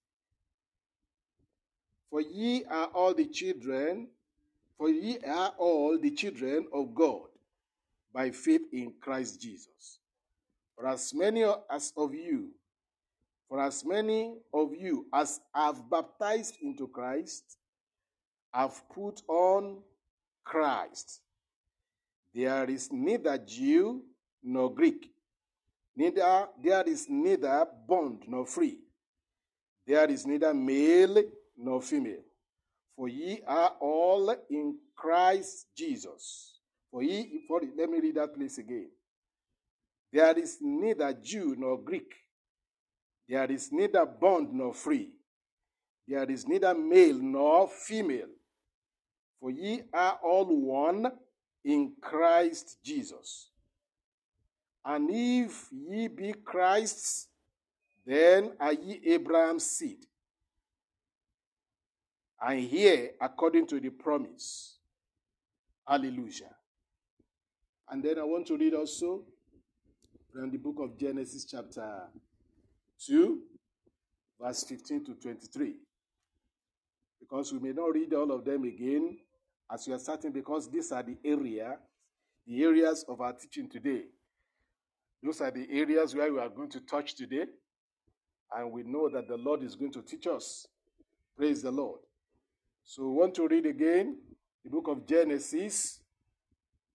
For 2.10 2.20
ye 2.20 2.64
are 2.64 2.86
all 2.86 3.14
the 3.14 3.26
children, 3.26 4.08
for 4.76 4.88
ye 4.88 5.18
are 5.26 5.52
all 5.58 5.98
the 5.98 6.10
children 6.10 6.66
of 6.72 6.94
God 6.94 7.28
by 8.12 8.30
faith 8.30 8.62
in 8.72 8.94
Christ 9.00 9.40
Jesus. 9.40 9.98
For 10.74 10.86
as 10.86 11.12
many 11.12 11.44
as 11.70 11.92
of 11.96 12.14
you, 12.14 12.50
for 13.48 13.60
as 13.60 13.84
many 13.84 14.34
of 14.52 14.74
you 14.74 15.06
as 15.12 15.40
have 15.54 15.88
baptized 15.90 16.56
into 16.62 16.86
Christ, 16.86 17.58
have 18.52 18.82
put 18.88 19.22
on 19.28 19.78
Christ. 20.44 21.20
There 22.34 22.68
is 22.70 22.90
neither 22.92 23.36
Jew 23.38 24.02
nor 24.42 24.72
Greek, 24.72 25.10
neither 25.96 26.48
there 26.62 26.82
is 26.88 27.06
neither 27.08 27.66
bond 27.86 28.24
nor 28.28 28.46
free. 28.46 28.78
There 29.86 30.08
is 30.10 30.26
neither 30.26 30.54
male 30.54 31.22
nor 31.58 31.82
female. 31.82 32.22
For 32.96 33.08
ye 33.08 33.40
are 33.46 33.74
all 33.80 34.34
in 34.50 34.76
Christ 34.96 35.66
Jesus. 35.76 36.58
For 36.90 37.02
ye, 37.02 37.42
for, 37.46 37.60
let 37.76 37.90
me 37.90 38.00
read 38.00 38.16
that 38.16 38.34
place 38.34 38.58
again. 38.58 38.88
There 40.12 40.38
is 40.38 40.58
neither 40.60 41.12
Jew 41.12 41.54
nor 41.58 41.78
Greek. 41.78 42.12
There 43.28 43.50
is 43.50 43.70
neither 43.70 44.06
bond 44.06 44.52
nor 44.52 44.72
free. 44.72 45.10
There 46.06 46.30
is 46.30 46.48
neither 46.48 46.74
male 46.74 47.18
nor 47.18 47.68
female. 47.68 48.30
For 49.40 49.50
ye 49.50 49.82
are 49.92 50.18
all 50.24 50.46
one 50.46 51.06
in 51.64 51.92
Christ 52.00 52.78
Jesus. 52.82 53.50
And 54.84 55.10
if 55.12 55.68
ye 55.70 56.08
be 56.08 56.32
Christ's, 56.32 57.28
then 58.06 58.52
are 58.58 58.72
ye 58.72 59.00
Abraham's 59.04 59.66
seed. 59.66 59.98
And 62.40 62.60
here 62.60 63.10
according 63.20 63.66
to 63.68 63.80
the 63.80 63.90
promise. 63.90 64.78
Hallelujah. 65.86 66.54
And 67.90 68.02
then 68.02 68.18
I 68.18 68.24
want 68.24 68.46
to 68.48 68.56
read 68.56 68.74
also 68.74 69.24
from 70.32 70.50
the 70.50 70.58
book 70.58 70.76
of 70.78 70.98
Genesis, 70.98 71.46
chapter 71.46 72.02
2, 73.06 73.40
verse 74.40 74.64
15 74.64 75.04
to 75.06 75.14
23. 75.14 75.74
Because 77.18 77.52
we 77.52 77.58
may 77.58 77.72
not 77.72 77.94
read 77.94 78.12
all 78.14 78.30
of 78.30 78.44
them 78.44 78.64
again 78.64 79.18
as 79.72 79.86
we 79.86 79.94
are 79.94 79.98
starting, 79.98 80.32
because 80.32 80.70
these 80.70 80.92
are 80.92 81.02
the 81.02 81.16
area, 81.24 81.78
the 82.46 82.62
areas 82.62 83.04
of 83.08 83.20
our 83.20 83.32
teaching 83.32 83.68
today. 83.68 84.02
Those 85.22 85.40
are 85.40 85.50
the 85.50 85.66
areas 85.70 86.14
where 86.14 86.32
we 86.32 86.38
are 86.38 86.48
going 86.48 86.70
to 86.70 86.80
touch 86.80 87.16
today. 87.16 87.46
And 88.54 88.72
we 88.72 88.82
know 88.82 89.08
that 89.10 89.28
the 89.28 89.36
Lord 89.36 89.62
is 89.62 89.74
going 89.74 89.92
to 89.92 90.02
teach 90.02 90.26
us. 90.26 90.66
Praise 91.36 91.62
the 91.62 91.70
Lord. 91.70 92.00
So 92.90 93.02
we 93.02 93.18
want 93.18 93.34
to 93.34 93.46
read 93.46 93.66
again 93.66 94.16
the 94.64 94.70
book 94.70 94.88
of 94.88 95.06
Genesis, 95.06 96.00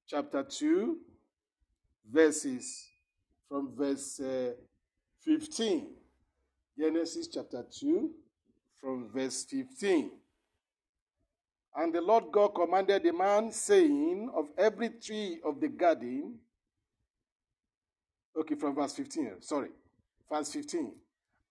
chapter 0.08 0.42
2, 0.42 0.98
verses 2.12 2.84
from 3.48 3.76
verse 3.76 4.20
uh, 4.20 4.54
15. 5.22 5.90
Genesis 6.76 7.28
chapter 7.28 7.64
2, 7.80 8.10
from 8.82 9.08
verse 9.14 9.46
15. 9.46 10.10
And 11.76 11.94
the 11.94 12.02
Lord 12.02 12.24
God 12.32 12.56
commanded 12.56 13.04
the 13.04 13.14
man, 13.14 13.52
saying, 13.52 14.32
Of 14.36 14.48
every 14.58 14.90
tree 14.90 15.42
of 15.46 15.62
the 15.62 15.68
garden, 15.68 16.40
okay, 18.36 18.56
from 18.56 18.74
verse 18.74 18.94
15, 18.94 19.34
sorry, 19.42 19.70
verse 20.28 20.52
15. 20.54 20.92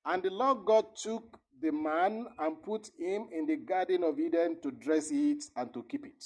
And 0.04 0.20
the 0.20 0.30
Lord 0.30 0.64
God 0.66 0.96
took 0.96 1.38
the 1.62 1.73
man 1.73 2.26
and 2.38 2.62
put 2.62 2.90
him 2.99 3.28
in 3.33 3.47
the 3.47 3.57
Garden 3.57 4.04
of 4.04 4.19
Eden 4.19 4.59
to 4.62 4.71
dress 4.71 5.11
it 5.11 5.45
and 5.57 5.73
to 5.73 5.83
keep 5.85 6.04
it. 6.04 6.25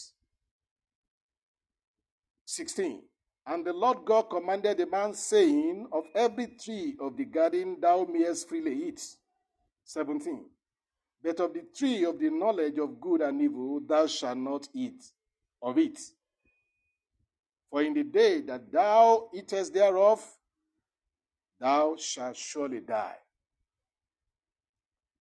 16. 2.46 3.02
And 3.46 3.64
the 3.64 3.72
Lord 3.72 3.98
God 4.04 4.22
commanded 4.30 4.78
the 4.78 4.86
man, 4.86 5.14
saying, 5.14 5.86
Of 5.92 6.04
every 6.14 6.48
tree 6.48 6.96
of 7.00 7.16
the 7.16 7.24
garden 7.24 7.76
thou 7.80 8.04
mayest 8.10 8.48
freely 8.48 8.88
eat. 8.88 9.04
17. 9.84 10.44
But 11.22 11.40
of 11.40 11.54
the 11.54 11.64
tree 11.76 12.04
of 12.04 12.18
the 12.18 12.30
knowledge 12.30 12.78
of 12.78 13.00
good 13.00 13.20
and 13.20 13.40
evil 13.40 13.80
thou 13.86 14.06
shalt 14.06 14.38
not 14.38 14.68
eat 14.74 15.04
of 15.62 15.78
it. 15.78 15.98
For 17.70 17.82
in 17.82 17.94
the 17.94 18.04
day 18.04 18.40
that 18.42 18.72
thou 18.72 19.28
eatest 19.32 19.74
thereof, 19.74 20.24
thou 21.60 21.96
shalt 21.96 22.36
surely 22.36 22.80
die. 22.80 23.16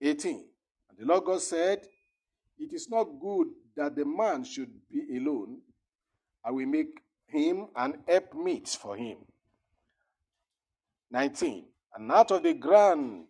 18. 0.05 0.45
And 0.89 0.97
the 1.00 1.05
Lord 1.05 1.25
God 1.25 1.41
said, 1.41 1.85
It 2.57 2.74
is 2.74 2.89
not 2.89 3.05
good 3.19 3.47
that 3.75 3.95
the 3.95 4.05
man 4.05 4.43
should 4.43 4.71
be 4.91 5.17
alone. 5.17 5.59
I 6.43 6.51
will 6.51 6.67
make 6.67 7.01
him 7.27 7.67
an 7.75 8.00
helpmeet 8.07 8.69
for 8.69 8.95
him. 8.95 9.17
19. 11.12 11.65
And 11.95 12.12
out 12.12 12.31
of 12.31 12.43
the 12.43 12.53
ground 12.53 13.27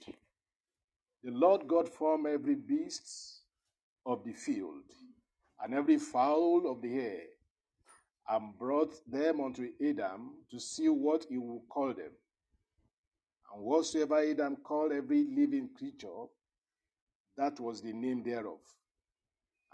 the 1.25 1.31
Lord 1.31 1.67
God 1.67 1.89
formed 1.89 2.27
every 2.27 2.53
beast 2.53 3.39
of 4.05 4.23
the 4.23 4.33
field 4.33 4.83
and 5.59 5.73
every 5.73 5.97
fowl 5.97 6.69
of 6.69 6.83
the 6.83 6.99
air 6.99 7.21
and 8.29 8.55
brought 8.59 8.93
them 9.09 9.41
unto 9.41 9.67
Adam 9.83 10.33
to 10.51 10.59
see 10.59 10.87
what 10.87 11.25
he 11.27 11.39
would 11.39 11.63
call 11.67 11.87
them. 11.95 12.11
And 13.51 13.63
whatsoever 13.63 14.19
Adam 14.19 14.55
called 14.57 14.91
every 14.91 15.25
living 15.35 15.69
creature, 15.75 16.25
that 17.37 17.59
was 17.59 17.81
the 17.81 17.93
name 17.93 18.23
thereof. 18.23 18.59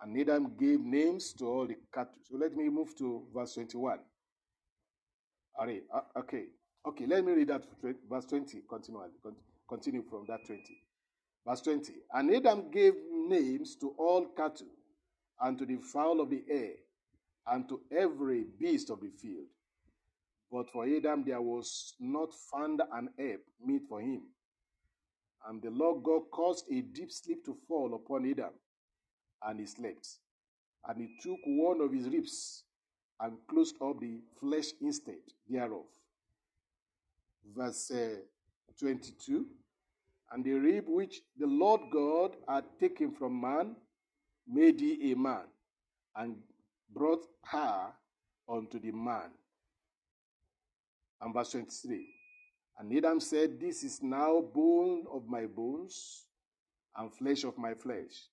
And 0.02 0.20
Adam 0.20 0.56
gave 0.60 0.80
names 0.82 1.34
to 1.34 1.46
all 1.48 1.68
the 1.68 1.76
cattle. 1.94 2.14
So 2.24 2.38
let 2.38 2.56
me 2.56 2.70
move 2.70 2.96
to 2.98 3.24
verse 3.34 3.54
21. 3.54 4.00
All 5.60 5.68
right, 5.68 5.84
uh, 5.94 6.20
okay. 6.20 6.46
Okay, 6.88 7.06
let 7.06 7.24
me 7.24 7.34
read 7.34 7.50
that 7.50 7.66
verse 8.10 8.26
20. 8.26 8.64
Continue, 8.68 9.02
continue 9.70 10.04
from 10.10 10.26
that 10.28 10.46
20. 10.48 10.64
Verse 11.48 11.62
20. 11.62 11.94
And 12.14 12.34
Adam 12.36 12.72
gave 12.72 12.94
names 13.28 13.76
to 13.76 13.94
all 13.98 14.26
cattle, 14.36 14.68
and 15.40 15.58
to 15.60 15.66
the 15.66 15.78
fowl 15.78 16.20
of 16.22 16.32
the 16.32 16.44
air, 16.50 16.74
and 17.48 17.70
to 17.70 17.82
every 17.96 18.46
beast 18.60 18.90
of 18.90 19.02
the 19.02 19.10
field. 19.22 19.48
But 20.52 20.70
for 20.72 20.86
Adam 20.86 21.24
there 21.26 21.42
was 21.42 21.94
not 22.00 22.30
found 22.52 22.82
an 22.92 23.10
help 23.18 23.42
meet 23.64 23.84
for 23.88 24.02
him. 24.02 24.24
And 25.48 25.62
the 25.62 25.72
Lord 25.72 26.04
God 26.04 26.24
caused 26.32 26.66
a 26.72 26.82
deep 26.82 27.12
sleep 27.12 27.44
to 27.46 27.58
fall 27.68 27.94
upon 27.96 28.30
Adam, 28.30 28.54
and 29.44 29.60
he 29.60 29.66
slept. 29.66 30.08
And 30.88 31.02
he 31.02 31.10
took 31.22 31.40
one 31.46 31.82
of 31.82 31.92
his 31.92 32.08
ribs 32.08 32.64
and 33.20 33.38
closed 33.48 33.76
up 33.82 34.00
the 34.00 34.20
flesh 34.40 34.68
instead 34.82 35.22
thereof. 35.50 35.86
Verse 37.56 37.92
uh, 37.92 38.16
22 38.80 39.46
And 40.32 40.44
the 40.44 40.54
rib 40.54 40.86
which 40.88 41.22
the 41.38 41.48
Lord 41.48 41.82
God 41.92 42.36
had 42.48 42.66
taken 42.80 43.12
from 43.12 43.40
man 43.40 43.76
made 44.48 44.80
he 44.80 45.12
a 45.12 45.16
man, 45.16 45.46
and 46.16 46.36
brought 46.94 47.26
her 47.44 47.88
unto 48.50 48.80
the 48.80 48.92
man. 48.92 49.32
And 51.22 51.34
verse 51.34 51.52
23 51.52 52.21
and 52.82 52.98
Adam 52.98 53.20
said, 53.20 53.60
This 53.60 53.84
is 53.84 54.02
now 54.02 54.42
bone 54.42 55.06
of 55.14 55.28
my 55.28 55.46
bones 55.46 56.26
and 56.98 57.14
flesh 57.14 57.44
of 57.44 57.56
my 57.56 57.76
flesh. 57.76 58.28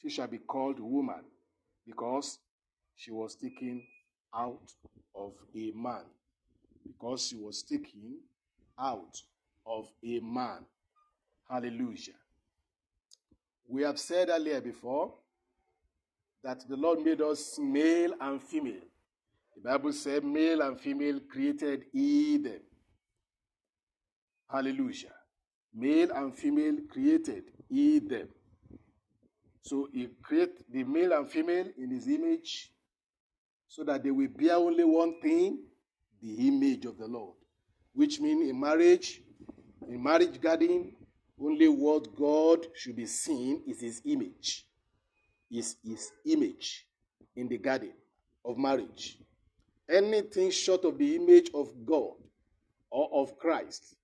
She 0.00 0.08
shall 0.08 0.28
be 0.28 0.38
called 0.38 0.80
woman 0.80 1.22
because 1.86 2.38
she 2.96 3.10
was 3.10 3.34
taken 3.34 3.82
out 4.34 4.72
of 5.14 5.34
a 5.54 5.72
man. 5.74 6.04
Because 6.86 7.26
she 7.28 7.36
was 7.36 7.62
taken 7.62 8.16
out 8.80 9.20
of 9.66 9.88
a 10.02 10.20
man. 10.20 10.64
Hallelujah. 11.50 12.14
We 13.68 13.82
have 13.82 14.00
said 14.00 14.30
earlier 14.30 14.62
before 14.62 15.12
that 16.42 16.66
the 16.66 16.76
Lord 16.76 17.00
made 17.04 17.20
us 17.20 17.58
male 17.58 18.14
and 18.22 18.42
female. 18.42 18.88
The 19.54 19.68
Bible 19.68 19.92
said, 19.92 20.24
male 20.24 20.62
and 20.62 20.80
female 20.80 21.20
created 21.30 21.84
Eden. 21.92 22.62
Hallelujah. 24.52 25.14
Male 25.74 26.10
and 26.10 26.36
female 26.36 26.76
created, 26.90 27.44
he 27.70 28.00
them. 28.00 28.28
So 29.62 29.88
he 29.90 30.08
create 30.22 30.70
the 30.70 30.84
male 30.84 31.14
and 31.14 31.30
female 31.30 31.68
in 31.78 31.90
his 31.90 32.06
image 32.06 32.70
so 33.66 33.82
that 33.84 34.04
they 34.04 34.10
will 34.10 34.28
bear 34.28 34.56
only 34.56 34.84
one 34.84 35.18
thing, 35.22 35.60
the 36.20 36.48
image 36.48 36.84
of 36.84 36.98
the 36.98 37.06
Lord. 37.06 37.34
Which 37.94 38.20
means 38.20 38.50
in 38.50 38.60
marriage, 38.60 39.22
in 39.88 40.02
marriage 40.02 40.38
garden, 40.38 40.96
only 41.40 41.68
what 41.68 42.14
God 42.14 42.66
should 42.74 42.96
be 42.96 43.06
seen 43.06 43.62
is 43.66 43.80
his 43.80 44.02
image. 44.04 44.66
Is 45.50 45.76
his 45.82 46.10
image 46.26 46.86
in 47.36 47.48
the 47.48 47.56
garden 47.56 47.92
of 48.44 48.58
marriage. 48.58 49.18
Anything 49.88 50.50
short 50.50 50.84
of 50.84 50.98
the 50.98 51.16
image 51.16 51.50
of 51.54 51.70
God 51.86 52.16
or 52.90 53.08
of 53.14 53.38
Christ 53.38 53.96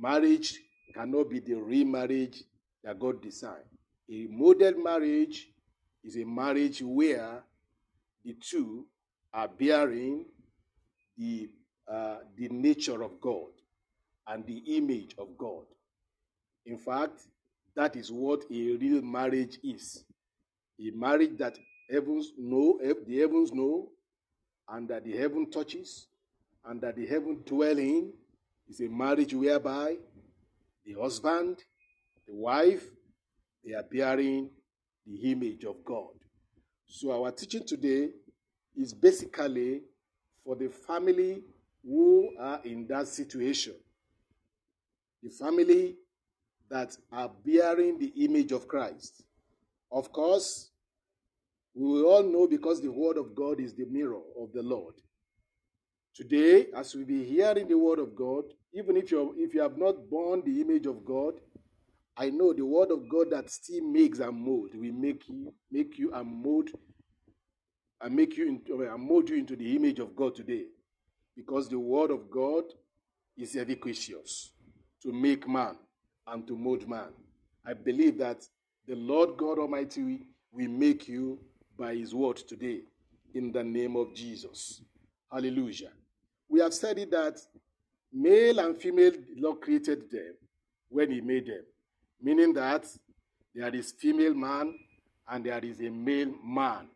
Marriage 0.00 0.58
cannot 0.94 1.28
be 1.28 1.40
the 1.40 1.54
remarriage 1.54 2.42
that 2.82 2.98
God 2.98 3.20
designed. 3.20 3.64
A 4.10 4.26
model 4.30 4.74
marriage 4.82 5.48
is 6.02 6.16
a 6.16 6.24
marriage 6.24 6.80
where 6.82 7.42
the 8.24 8.34
two 8.40 8.86
are 9.32 9.48
bearing 9.48 10.24
the, 11.18 11.50
uh, 11.86 12.18
the 12.36 12.48
nature 12.48 13.02
of 13.02 13.20
God 13.20 13.50
and 14.26 14.46
the 14.46 14.58
image 14.76 15.14
of 15.18 15.36
God. 15.36 15.64
In 16.64 16.78
fact, 16.78 17.20
that 17.76 17.94
is 17.94 18.10
what 18.10 18.44
a 18.50 18.76
real 18.76 19.02
marriage 19.02 19.58
is. 19.62 20.04
A 20.80 20.90
marriage 20.92 21.36
that 21.38 21.58
heavens 21.90 22.32
know, 22.38 22.80
the 23.06 23.18
heavens 23.18 23.52
know, 23.52 23.90
and 24.68 24.88
that 24.88 25.04
the 25.04 25.16
heaven 25.16 25.50
touches, 25.50 26.06
and 26.64 26.80
that 26.80 26.96
the 26.96 27.06
heaven 27.06 27.42
dwell 27.44 27.78
in, 27.78 28.12
is 28.70 28.80
a 28.80 28.88
marriage 28.88 29.34
whereby 29.34 29.96
the 30.86 30.94
husband, 30.94 31.58
the 32.26 32.34
wife, 32.34 32.84
they 33.64 33.74
are 33.74 33.82
bearing 33.82 34.48
the 35.04 35.32
image 35.32 35.64
of 35.64 35.84
God. 35.84 36.14
So 36.86 37.10
our 37.12 37.32
teaching 37.32 37.66
today 37.66 38.10
is 38.76 38.94
basically 38.94 39.82
for 40.44 40.54
the 40.54 40.68
family 40.68 41.42
who 41.84 42.30
are 42.38 42.60
in 42.64 42.86
that 42.88 43.08
situation. 43.08 43.74
The 45.22 45.30
family 45.30 45.96
that 46.70 46.96
are 47.12 47.30
bearing 47.44 47.98
the 47.98 48.12
image 48.24 48.52
of 48.52 48.68
Christ. 48.68 49.24
Of 49.90 50.12
course, 50.12 50.70
we 51.74 52.02
all 52.02 52.22
know 52.22 52.46
because 52.46 52.80
the 52.80 52.92
Word 52.92 53.16
of 53.16 53.34
God 53.34 53.58
is 53.58 53.74
the 53.74 53.86
mirror 53.86 54.20
of 54.40 54.52
the 54.52 54.62
Lord. 54.62 54.94
Today, 56.14 56.66
as 56.76 56.94
we 56.94 57.04
be 57.04 57.24
hearing 57.24 57.68
the 57.68 57.78
word 57.78 57.98
of 57.98 58.14
God, 58.14 58.44
even 58.72 58.96
if 58.96 59.10
you 59.10 59.34
if 59.38 59.54
you 59.54 59.60
have 59.60 59.76
not 59.76 60.08
born 60.08 60.42
the 60.44 60.60
image 60.60 60.86
of 60.86 61.04
God, 61.04 61.34
I 62.16 62.30
know 62.30 62.52
the 62.52 62.64
word 62.64 62.90
of 62.90 63.08
God 63.08 63.30
that 63.30 63.50
still 63.50 63.84
makes 63.84 64.18
and 64.18 64.36
mold 64.36 64.70
will 64.74 64.92
make 64.92 65.28
you 65.28 65.52
make 65.70 65.98
you 65.98 66.12
and 66.12 66.26
mold 66.26 66.70
and 68.00 68.14
make 68.14 68.36
you 68.36 68.48
into, 68.48 68.82
uh, 68.82 68.94
and 68.94 69.02
mold 69.02 69.28
you 69.28 69.36
into 69.36 69.56
the 69.56 69.76
image 69.76 69.98
of 69.98 70.16
God 70.16 70.34
today, 70.34 70.64
because 71.36 71.68
the 71.68 71.78
word 71.78 72.10
of 72.10 72.30
God 72.30 72.64
is 73.36 73.56
efficacious 73.56 74.52
to 75.02 75.12
make 75.12 75.46
man 75.48 75.76
and 76.26 76.46
to 76.46 76.56
mold 76.56 76.88
man. 76.88 77.08
I 77.66 77.74
believe 77.74 78.18
that 78.18 78.46
the 78.86 78.94
Lord 78.96 79.36
God 79.36 79.58
Almighty 79.58 80.20
will 80.52 80.68
make 80.68 81.08
you 81.08 81.38
by 81.78 81.94
His 81.94 82.14
word 82.14 82.36
today, 82.36 82.80
in 83.34 83.52
the 83.52 83.62
name 83.62 83.96
of 83.96 84.14
Jesus. 84.14 84.82
Hallelujah. 85.30 85.90
We 86.48 86.60
have 86.60 86.74
said 86.74 86.98
it 86.98 87.10
that 87.12 87.38
male 88.12 88.58
and 88.60 88.80
female, 88.80 89.12
the 89.12 89.40
Lord 89.40 89.60
created 89.60 90.10
them 90.10 90.34
when 90.88 91.10
He 91.10 91.20
made 91.20 91.46
them, 91.46 91.64
meaning 92.20 92.52
that 92.54 92.86
there 93.54 93.74
is 93.74 93.92
female 93.92 94.34
man 94.34 94.74
and 95.28 95.44
there 95.44 95.64
is 95.64 95.80
a 95.80 95.90
male 95.90 96.32
man. 96.44 96.88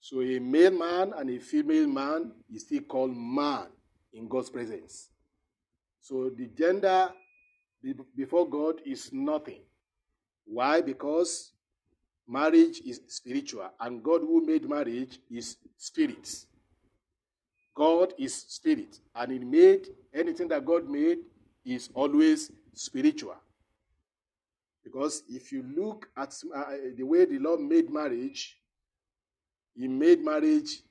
So 0.00 0.22
a 0.22 0.38
male 0.38 0.70
man 0.70 1.12
and 1.16 1.30
a 1.30 1.38
female 1.38 1.86
man 1.86 2.32
is 2.52 2.62
still 2.62 2.82
called 2.82 3.16
man 3.16 3.66
in 4.12 4.28
God's 4.28 4.50
presence. 4.50 5.10
So 6.00 6.30
the 6.30 6.46
gender 6.46 7.10
before 8.16 8.48
God 8.48 8.80
is 8.86 9.10
nothing. 9.12 9.60
Why? 10.44 10.80
Because 10.80 11.52
marriage 12.26 12.80
is 12.80 13.00
spiritual, 13.08 13.68
and 13.80 14.02
God 14.02 14.22
who 14.22 14.44
made 14.44 14.68
marriage 14.68 15.18
is 15.30 15.56
spirit. 15.76 16.46
God 17.78 18.12
is 18.18 18.34
spirit, 18.34 18.98
and 19.14 19.30
He 19.30 19.38
made 19.38 19.86
anything 20.12 20.48
that 20.48 20.66
God 20.66 20.88
made 20.88 21.18
is 21.64 21.88
always 21.94 22.50
spiritual. 22.74 23.36
Because 24.82 25.22
if 25.28 25.52
you 25.52 25.64
look 25.76 26.08
at 26.16 26.34
uh, 26.52 26.64
the 26.96 27.04
way 27.04 27.24
the 27.24 27.38
Lord 27.38 27.60
made 27.60 27.88
marriage, 27.88 28.58
He 29.76 29.86
made 29.86 30.24
marriage 30.24 30.82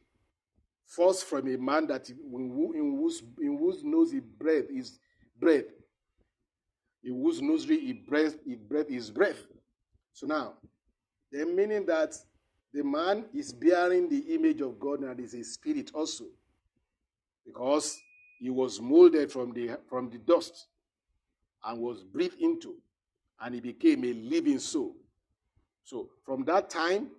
first 0.86 1.26
from 1.26 1.54
a 1.54 1.58
man 1.58 1.88
that 1.88 2.10
in 2.10 2.98
whose, 2.98 3.22
in 3.42 3.58
whose 3.58 3.84
nose 3.84 4.14
he 4.14 4.22
breathed 4.22 4.72
is 4.72 4.98
breath, 5.38 5.66
in 7.04 7.22
whose 7.22 7.42
nostril 7.42 7.80
he 7.80 7.92
breathed, 7.92 8.40
he 8.46 8.56
breathed 8.56 8.90
his 8.90 9.12
breath. 9.12 9.46
So 10.14 10.26
now, 10.26 10.54
the 11.34 11.46
meaning 11.46 11.86
that 11.88 12.16
the 12.74 12.84
man 12.84 13.26
is 13.34 13.52
bearing 13.52 14.08
the 14.08 14.34
image 14.34 14.62
of 14.62 14.80
God 14.80 15.02
and 15.02 15.20
is 15.20 15.34
a 15.34 15.44
spirit 15.44 15.92
also, 15.94 16.26
because 17.48 18.00
he 18.40 18.50
was 18.50 18.80
molded 18.80 19.32
from 19.32 19.54
the 19.54 19.80
from 19.90 20.10
the 20.10 20.20
dust 20.20 20.68
and 21.66 21.82
was 21.82 22.04
breathed 22.04 22.40
into, 22.40 22.76
and 23.42 23.56
he 23.56 23.62
became 23.62 24.04
a 24.04 24.14
living 24.14 24.60
soul. 24.60 24.96
So 25.84 26.10
from 26.26 26.44
that 26.46 26.70
time, 26.70 27.10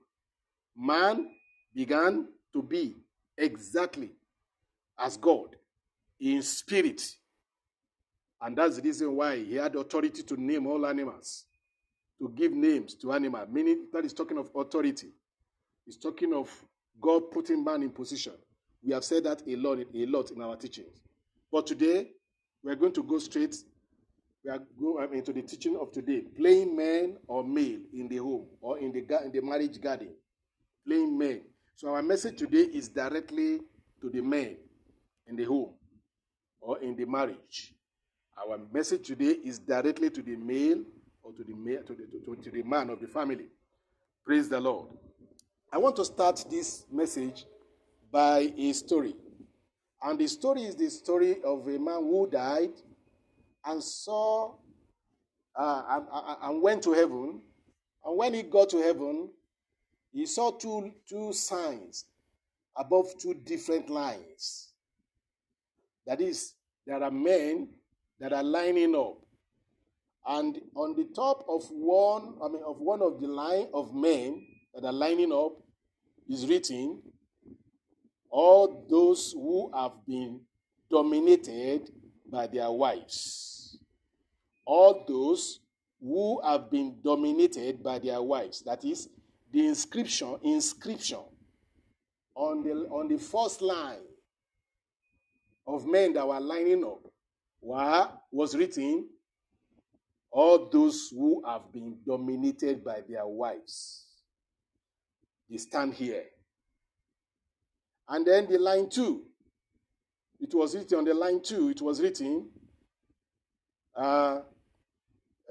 man 0.76 1.30
began 1.74 2.28
to 2.52 2.62
be 2.62 2.96
exactly 3.36 4.12
as 4.98 5.16
God 5.16 5.56
in 6.20 6.42
spirit. 6.42 7.02
And 8.40 8.56
that's 8.56 8.76
the 8.76 8.82
reason 8.82 9.16
why 9.16 9.36
he 9.36 9.54
had 9.56 9.74
authority 9.74 10.22
to 10.22 10.40
name 10.40 10.66
all 10.66 10.86
animals, 10.86 11.44
to 12.20 12.28
give 12.36 12.52
names 12.52 12.94
to 12.96 13.12
animals, 13.12 13.48
meaning 13.50 13.86
that 13.92 14.04
is 14.04 14.12
talking 14.12 14.38
of 14.38 14.50
authority. 14.54 15.08
It's 15.86 15.96
talking 15.96 16.32
of 16.34 16.48
God 17.00 17.30
putting 17.30 17.64
man 17.64 17.82
in 17.82 17.90
position. 17.90 18.34
We 18.82 18.92
have 18.92 19.04
said 19.04 19.24
that 19.24 19.42
a 19.46 19.56
lot, 19.56 19.78
a 19.78 20.06
lot 20.06 20.30
in 20.30 20.40
our 20.40 20.56
teachings. 20.56 21.00
But 21.50 21.66
today, 21.66 22.10
we're 22.62 22.76
going 22.76 22.92
to 22.92 23.02
go 23.02 23.18
straight 23.18 23.54
we 24.44 24.50
are 24.50 24.60
going 24.80 25.18
into 25.18 25.32
the 25.32 25.42
teaching 25.42 25.76
of 25.76 25.92
today. 25.92 26.20
Playing 26.36 26.76
men 26.76 27.16
or 27.26 27.44
male 27.44 27.80
in 27.92 28.08
the 28.08 28.16
home 28.16 28.46
or 28.60 28.78
in 28.78 28.92
the, 28.92 29.24
in 29.24 29.32
the 29.32 29.40
marriage 29.42 29.80
garden. 29.80 30.08
Playing 30.86 31.18
men. 31.18 31.42
So 31.74 31.88
our 31.88 32.02
message 32.02 32.38
today 32.38 32.62
is 32.72 32.88
directly 32.88 33.60
to 34.00 34.08
the 34.08 34.20
men 34.20 34.56
in 35.26 35.36
the 35.36 35.44
home 35.44 35.74
or 36.60 36.78
in 36.78 36.96
the 36.96 37.04
marriage. 37.04 37.74
Our 38.38 38.58
message 38.72 39.08
today 39.08 39.36
is 39.44 39.58
directly 39.58 40.10
to 40.10 40.22
the 40.22 40.36
male 40.36 40.82
or 41.22 41.32
to 41.32 41.44
the 41.44 41.54
male, 41.54 41.82
to 41.82 41.94
the, 41.94 42.06
to, 42.24 42.36
to 42.42 42.50
the 42.50 42.62
man 42.62 42.90
of 42.90 43.00
the 43.00 43.08
family. 43.08 43.46
Praise 44.24 44.48
the 44.48 44.60
Lord. 44.60 44.88
I 45.72 45.78
want 45.78 45.96
to 45.96 46.04
start 46.04 46.44
this 46.48 46.86
message 46.90 47.44
by 48.10 48.52
a 48.56 48.72
story. 48.72 49.14
And 50.02 50.18
the 50.18 50.28
story 50.28 50.62
is 50.62 50.76
the 50.76 50.90
story 50.90 51.42
of 51.44 51.66
a 51.66 51.78
man 51.78 52.02
who 52.02 52.28
died 52.30 52.72
and 53.64 53.82
saw 53.82 54.54
uh, 55.56 55.82
and, 55.90 56.06
and 56.42 56.62
went 56.62 56.82
to 56.84 56.92
heaven. 56.92 57.40
And 58.04 58.16
when 58.16 58.34
he 58.34 58.42
got 58.42 58.70
to 58.70 58.78
heaven, 58.78 59.28
he 60.12 60.24
saw 60.24 60.52
two, 60.52 60.92
two 61.08 61.32
signs 61.32 62.04
above 62.76 63.18
two 63.18 63.34
different 63.44 63.90
lines. 63.90 64.72
That 66.06 66.20
is, 66.20 66.54
there 66.86 67.02
are 67.02 67.10
men 67.10 67.68
that 68.20 68.32
are 68.32 68.42
lining 68.42 68.94
up. 68.94 69.18
And 70.26 70.60
on 70.74 70.94
the 70.94 71.08
top 71.14 71.44
of 71.48 71.64
one, 71.70 72.34
I 72.42 72.48
mean, 72.48 72.62
of 72.66 72.78
one 72.80 73.02
of 73.02 73.20
the 73.20 73.26
line 73.26 73.68
of 73.74 73.94
men 73.94 74.46
that 74.74 74.84
are 74.84 74.92
lining 74.92 75.32
up 75.32 75.52
is 76.28 76.46
written, 76.46 77.02
all 78.30 78.86
those 78.88 79.32
who 79.32 79.70
have 79.74 79.92
been 80.06 80.40
dominated 80.90 81.90
by 82.30 82.46
their 82.46 82.70
wives. 82.70 83.78
All 84.64 85.04
those 85.08 85.60
who 86.00 86.40
have 86.42 86.70
been 86.70 86.96
dominated 87.02 87.82
by 87.82 87.98
their 87.98 88.22
wives. 88.22 88.62
That 88.62 88.84
is, 88.84 89.08
the 89.52 89.66
inscription, 89.66 90.38
inscription 90.42 91.20
on 92.34 92.62
the, 92.62 92.70
on 92.90 93.08
the 93.08 93.18
first 93.18 93.62
line 93.62 94.04
of 95.66 95.86
men 95.86 96.12
that 96.14 96.26
were 96.26 96.40
lining 96.40 96.84
up 96.84 97.00
were, 97.60 98.08
was 98.30 98.56
written, 98.56 99.08
all 100.30 100.68
those 100.70 101.08
who 101.10 101.42
have 101.46 101.72
been 101.72 101.98
dominated 102.06 102.84
by 102.84 103.02
their 103.08 103.26
wives. 103.26 104.04
They 105.50 105.56
stand 105.56 105.94
here. 105.94 106.24
And 108.08 108.26
then 108.26 108.46
the 108.50 108.58
line 108.58 108.88
two, 108.88 109.22
it 110.40 110.54
was 110.54 110.74
written 110.74 110.98
on 110.98 111.04
the 111.04 111.14
line 111.14 111.40
two, 111.42 111.68
it 111.70 111.82
was 111.82 112.00
written, 112.00 112.48
uh, 113.94 114.40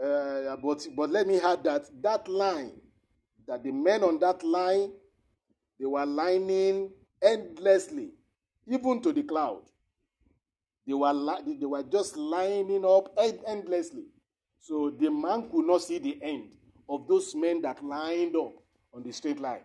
uh, 0.04 0.56
but, 0.64 0.88
but 0.96 1.10
let 1.10 1.28
me 1.28 1.40
add 1.40 1.64
that 1.64 1.86
that 2.02 2.28
line 2.28 2.72
that 3.48 3.64
the 3.64 3.72
men 3.72 4.04
on 4.04 4.20
that 4.20 4.44
line 4.44 4.92
they 5.80 5.86
were 5.86 6.06
lining 6.06 6.92
endlessly, 7.22 8.12
even 8.68 9.02
to 9.02 9.14
the 9.14 9.24
cloud. 9.24 9.62
They 10.86 10.94
were, 10.94 11.14
li- 11.14 11.58
they 11.60 11.66
were 11.66 11.84
just 11.84 12.18
lining 12.18 12.86
up 12.86 13.14
endlessly. 13.46 14.06
So 14.60 14.90
the 14.90 15.10
man 15.10 15.50
could 15.52 15.66
not 15.66 15.82
see 15.82 16.00
the 16.00 16.18
end 16.22 16.56
of 16.90 17.08
those 17.08 17.36
men 17.36 17.62
that 17.62 17.84
lined 17.84 18.36
up 18.36 18.54
on 18.94 19.04
the 19.04 19.12
straight 19.12 19.40
line. 19.40 19.62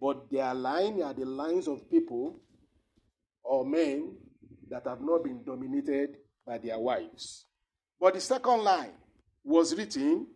But 0.00 0.30
their 0.30 0.54
line 0.54 1.02
are 1.02 1.12
the 1.12 1.26
lines 1.26 1.68
of 1.68 1.90
people 1.90 2.40
or 3.42 3.64
men 3.66 4.16
that 4.70 4.86
have 4.86 5.00
not 5.00 5.24
been 5.24 5.42
dominated 5.44 6.16
by 6.46 6.58
their 6.58 6.78
wives. 6.78 7.44
But 8.00 8.14
the 8.14 8.20
second 8.20 8.62
line 8.62 8.92
was 9.44 9.76
written, 9.76 10.26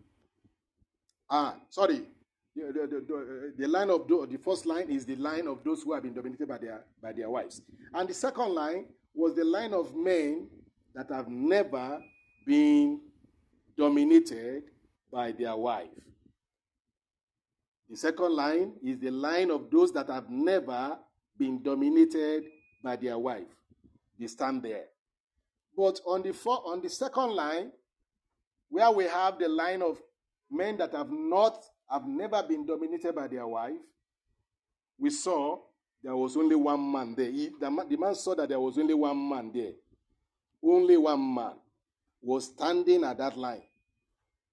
ah, 1.31 1.57
sorry, 1.70 2.03
the, 2.55 2.62
the, 2.72 2.87
the, 2.87 3.53
the, 3.57 3.68
line 3.68 3.90
of 3.90 4.07
the 4.07 4.38
first 4.38 4.66
line 4.66 4.88
is 4.90 5.05
the 5.07 5.16
line 5.16 5.48
of 5.48 5.64
those 5.64 5.83
who 5.83 5.92
have 5.92 6.03
been 6.03 6.14
dominated 6.14 6.46
by 6.46 6.59
their 6.59 6.85
by 7.03 7.12
their 7.12 7.29
wives, 7.29 7.62
and 7.92 8.09
the 8.09 8.14
second 8.14 8.55
line 8.55 8.87
was 9.12 9.35
the 9.35 9.44
line 9.44 9.74
of 9.74 9.94
men 9.96 10.46
that 10.94 11.11
have 11.11 11.29
never 11.29 12.00
been 12.46 13.00
dominated 13.77 14.64
by 15.11 15.33
their 15.33 15.57
wife. 15.57 15.88
The 17.90 17.97
second 17.97 18.35
line 18.35 18.73
is 18.83 18.99
the 18.99 19.11
line 19.11 19.51
of 19.51 19.70
those 19.70 19.92
that 19.92 20.09
have 20.09 20.31
never 20.31 20.99
been 21.38 21.62
dominated 21.62 22.44
by 22.83 22.97
their 22.97 23.18
wife. 23.18 23.47
They 24.18 24.27
stand 24.27 24.62
there. 24.62 24.85
But 25.77 26.01
on 26.07 26.23
the 26.23 26.33
four, 26.33 26.62
on 26.66 26.81
the 26.81 26.88
second 26.88 27.31
line, 27.35 27.73
where 28.68 28.90
we 28.90 29.05
have 29.05 29.38
the 29.38 29.49
line 29.49 29.83
of 29.83 30.01
men 30.51 30.77
that 30.79 30.92
have 30.92 31.11
not 31.11 31.62
have 31.90 32.07
never 32.07 32.42
been 32.42 32.64
dominated 32.64 33.14
by 33.14 33.29
their 33.29 33.47
wife, 33.47 33.77
we 34.99 35.11
saw 35.11 35.59
there 36.03 36.16
was 36.16 36.37
only 36.37 36.55
one 36.55 36.92
man 36.92 37.14
there. 37.16 37.31
He, 37.31 37.51
the, 37.61 37.70
man, 37.70 37.88
the 37.88 37.97
man 37.97 38.14
saw 38.14 38.35
that 38.35 38.49
there 38.49 38.61
was 38.61 38.79
only 38.79 38.94
one 38.94 39.29
man 39.29 39.51
there. 39.53 39.73
Only 40.62 40.97
one 40.97 41.35
man 41.35 41.55
was 42.23 42.47
standing 42.47 43.05
at 43.05 43.18
that 43.18 43.37
line. 43.37 43.62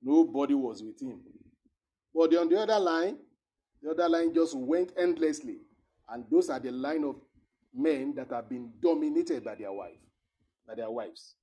Nobody 0.01 0.53
was 0.53 0.81
with 0.81 0.99
him. 1.01 1.21
But 2.13 2.35
on 2.35 2.49
the 2.49 2.59
other 2.59 2.79
line, 2.79 3.17
the 3.81 3.91
other 3.91 4.09
line 4.09 4.33
just 4.33 4.55
went 4.55 4.91
endlessly. 4.97 5.57
And 6.09 6.25
those 6.29 6.49
are 6.49 6.59
the 6.59 6.71
line 6.71 7.03
of 7.03 7.15
men 7.73 8.13
that 8.15 8.31
have 8.31 8.49
been 8.49 8.71
dominated 8.81 9.43
by 9.43 9.55
their 9.55 9.71
wife, 9.71 9.97
by 10.67 10.75
their 10.75 10.91
wives. 10.91 11.35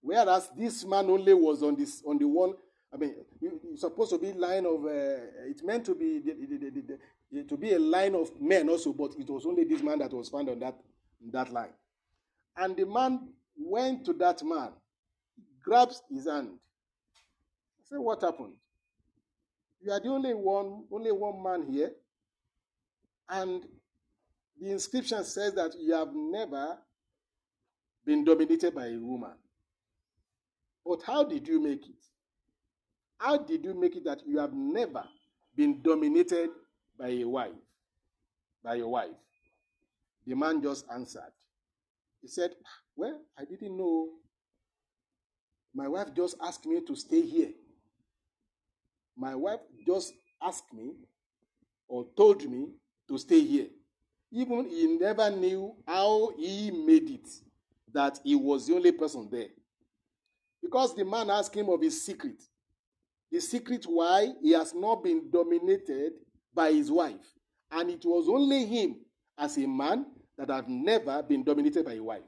Whereas 0.00 0.50
this 0.56 0.84
man 0.84 1.08
only 1.08 1.32
was 1.34 1.62
on 1.62 1.76
this 1.76 2.02
on 2.04 2.18
the 2.18 2.26
one 2.26 2.54
I 2.92 2.98
mean, 2.98 3.14
it's 3.40 3.80
supposed 3.80 4.10
to 4.10 4.18
be 4.18 4.32
line 4.32 4.66
of. 4.66 4.84
Uh, 4.84 5.48
it's 5.48 5.62
meant 5.62 5.86
to 5.86 5.94
be 5.94 6.18
the, 6.18 6.34
the, 6.34 6.98
the, 7.32 7.42
to 7.44 7.56
be 7.56 7.72
a 7.72 7.78
line 7.78 8.14
of 8.14 8.38
men 8.40 8.68
also, 8.68 8.92
but 8.92 9.12
it 9.18 9.28
was 9.30 9.46
only 9.46 9.64
this 9.64 9.82
man 9.82 9.98
that 10.00 10.12
was 10.12 10.28
found 10.28 10.50
on 10.50 10.58
that 10.58 10.76
that 11.32 11.50
line. 11.50 11.72
And 12.56 12.76
the 12.76 12.84
man 12.84 13.28
went 13.56 14.04
to 14.04 14.12
that 14.14 14.42
man, 14.44 14.72
grabs 15.64 16.02
his 16.10 16.26
hand. 16.26 16.50
I 17.80 17.88
said, 17.88 17.98
"What 17.98 18.20
happened? 18.20 18.54
You 19.82 19.92
are 19.92 20.00
the 20.00 20.08
only 20.08 20.34
one, 20.34 20.84
only 20.92 21.12
one 21.12 21.42
man 21.42 21.66
here, 21.70 21.90
and 23.28 23.64
the 24.60 24.70
inscription 24.70 25.24
says 25.24 25.54
that 25.54 25.72
you 25.80 25.92
have 25.94 26.14
never 26.14 26.78
been 28.04 28.24
dominated 28.24 28.74
by 28.74 28.86
a 28.86 28.98
woman. 28.98 29.34
But 30.84 31.02
how 31.02 31.24
did 31.24 31.46
you 31.48 31.60
make 31.60 31.86
it?" 31.88 32.02
How 33.22 33.38
did 33.38 33.64
you 33.64 33.72
make 33.72 33.94
it 33.94 34.02
that 34.02 34.26
you 34.26 34.38
have 34.38 34.52
never 34.52 35.04
been 35.54 35.80
dominated 35.80 36.50
by 36.98 37.06
a 37.10 37.24
wife, 37.24 37.52
by 38.64 38.74
your 38.74 38.88
wife? 38.88 39.14
The 40.26 40.34
man 40.34 40.60
just 40.60 40.86
answered. 40.92 41.32
He 42.20 42.26
said, 42.26 42.50
ah, 42.66 42.68
Well, 42.96 43.20
I 43.38 43.44
didn't 43.44 43.76
know. 43.76 44.08
My 45.72 45.86
wife 45.86 46.08
just 46.16 46.34
asked 46.42 46.66
me 46.66 46.80
to 46.84 46.96
stay 46.96 47.20
here. 47.20 47.52
My 49.16 49.34
wife 49.34 49.60
just 49.86 50.12
asked 50.42 50.72
me 50.72 50.92
or 51.88 52.06
told 52.16 52.48
me 52.48 52.68
to 53.08 53.18
stay 53.18 53.40
here. 53.40 53.68
Even 54.30 54.68
he 54.68 54.86
never 54.98 55.30
knew 55.30 55.74
how 55.86 56.32
he 56.38 56.70
made 56.70 57.10
it 57.10 57.28
that 57.92 58.18
he 58.24 58.34
was 58.34 58.66
the 58.66 58.74
only 58.74 58.92
person 58.92 59.28
there. 59.30 59.48
Because 60.62 60.94
the 60.94 61.04
man 61.04 61.28
asked 61.28 61.54
him 61.54 61.68
of 61.68 61.82
his 61.82 62.04
secret. 62.04 62.42
The 63.30 63.40
secret 63.40 63.84
why 63.84 64.28
he 64.40 64.52
has 64.52 64.74
not 64.74 65.02
been 65.02 65.30
dominated 65.30 66.12
by 66.54 66.72
his 66.72 66.90
wife. 66.90 67.34
And 67.70 67.90
it 67.90 68.04
was 68.04 68.28
only 68.28 68.64
him 68.64 68.96
as 69.36 69.56
a 69.58 69.66
man 69.66 70.06
that 70.38 70.50
had 70.50 70.68
never 70.68 71.22
been 71.22 71.42
dominated 71.42 71.84
by 71.84 71.94
a 71.94 72.02
wife. 72.02 72.22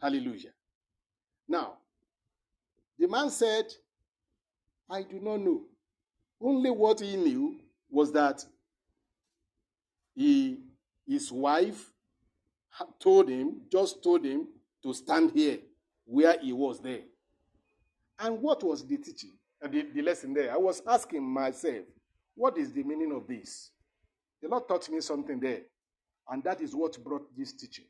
Hallelujah. 0.00 0.50
Now, 1.48 1.74
the 2.98 3.08
man 3.08 3.30
said, 3.30 3.66
I 4.90 5.02
do 5.02 5.20
not 5.20 5.40
know. 5.40 5.62
Only 6.40 6.70
what 6.70 7.00
he 7.00 7.16
knew 7.16 7.60
was 7.90 8.12
that 8.12 8.44
he, 10.14 10.58
his 11.06 11.30
wife 11.32 11.90
told 13.00 13.28
him, 13.28 13.62
just 13.70 14.02
told 14.02 14.24
him 14.24 14.48
to 14.82 14.92
stand 14.92 15.32
here 15.32 15.58
where 16.04 16.38
he 16.40 16.52
was 16.52 16.80
there. 16.80 17.00
And 18.18 18.40
what 18.40 18.62
was 18.62 18.86
the 18.86 18.96
teaching, 18.96 19.32
uh, 19.64 19.68
the, 19.68 19.86
the 19.94 20.02
lesson 20.02 20.34
there? 20.34 20.52
I 20.52 20.56
was 20.56 20.82
asking 20.86 21.22
myself, 21.22 21.84
what 22.34 22.58
is 22.58 22.72
the 22.72 22.82
meaning 22.82 23.12
of 23.12 23.26
this? 23.26 23.70
The 24.42 24.48
Lord 24.48 24.68
taught 24.68 24.88
me 24.90 25.00
something 25.00 25.40
there, 25.40 25.62
and 26.28 26.42
that 26.44 26.60
is 26.60 26.74
what 26.74 27.02
brought 27.02 27.26
this 27.36 27.52
teaching. 27.52 27.86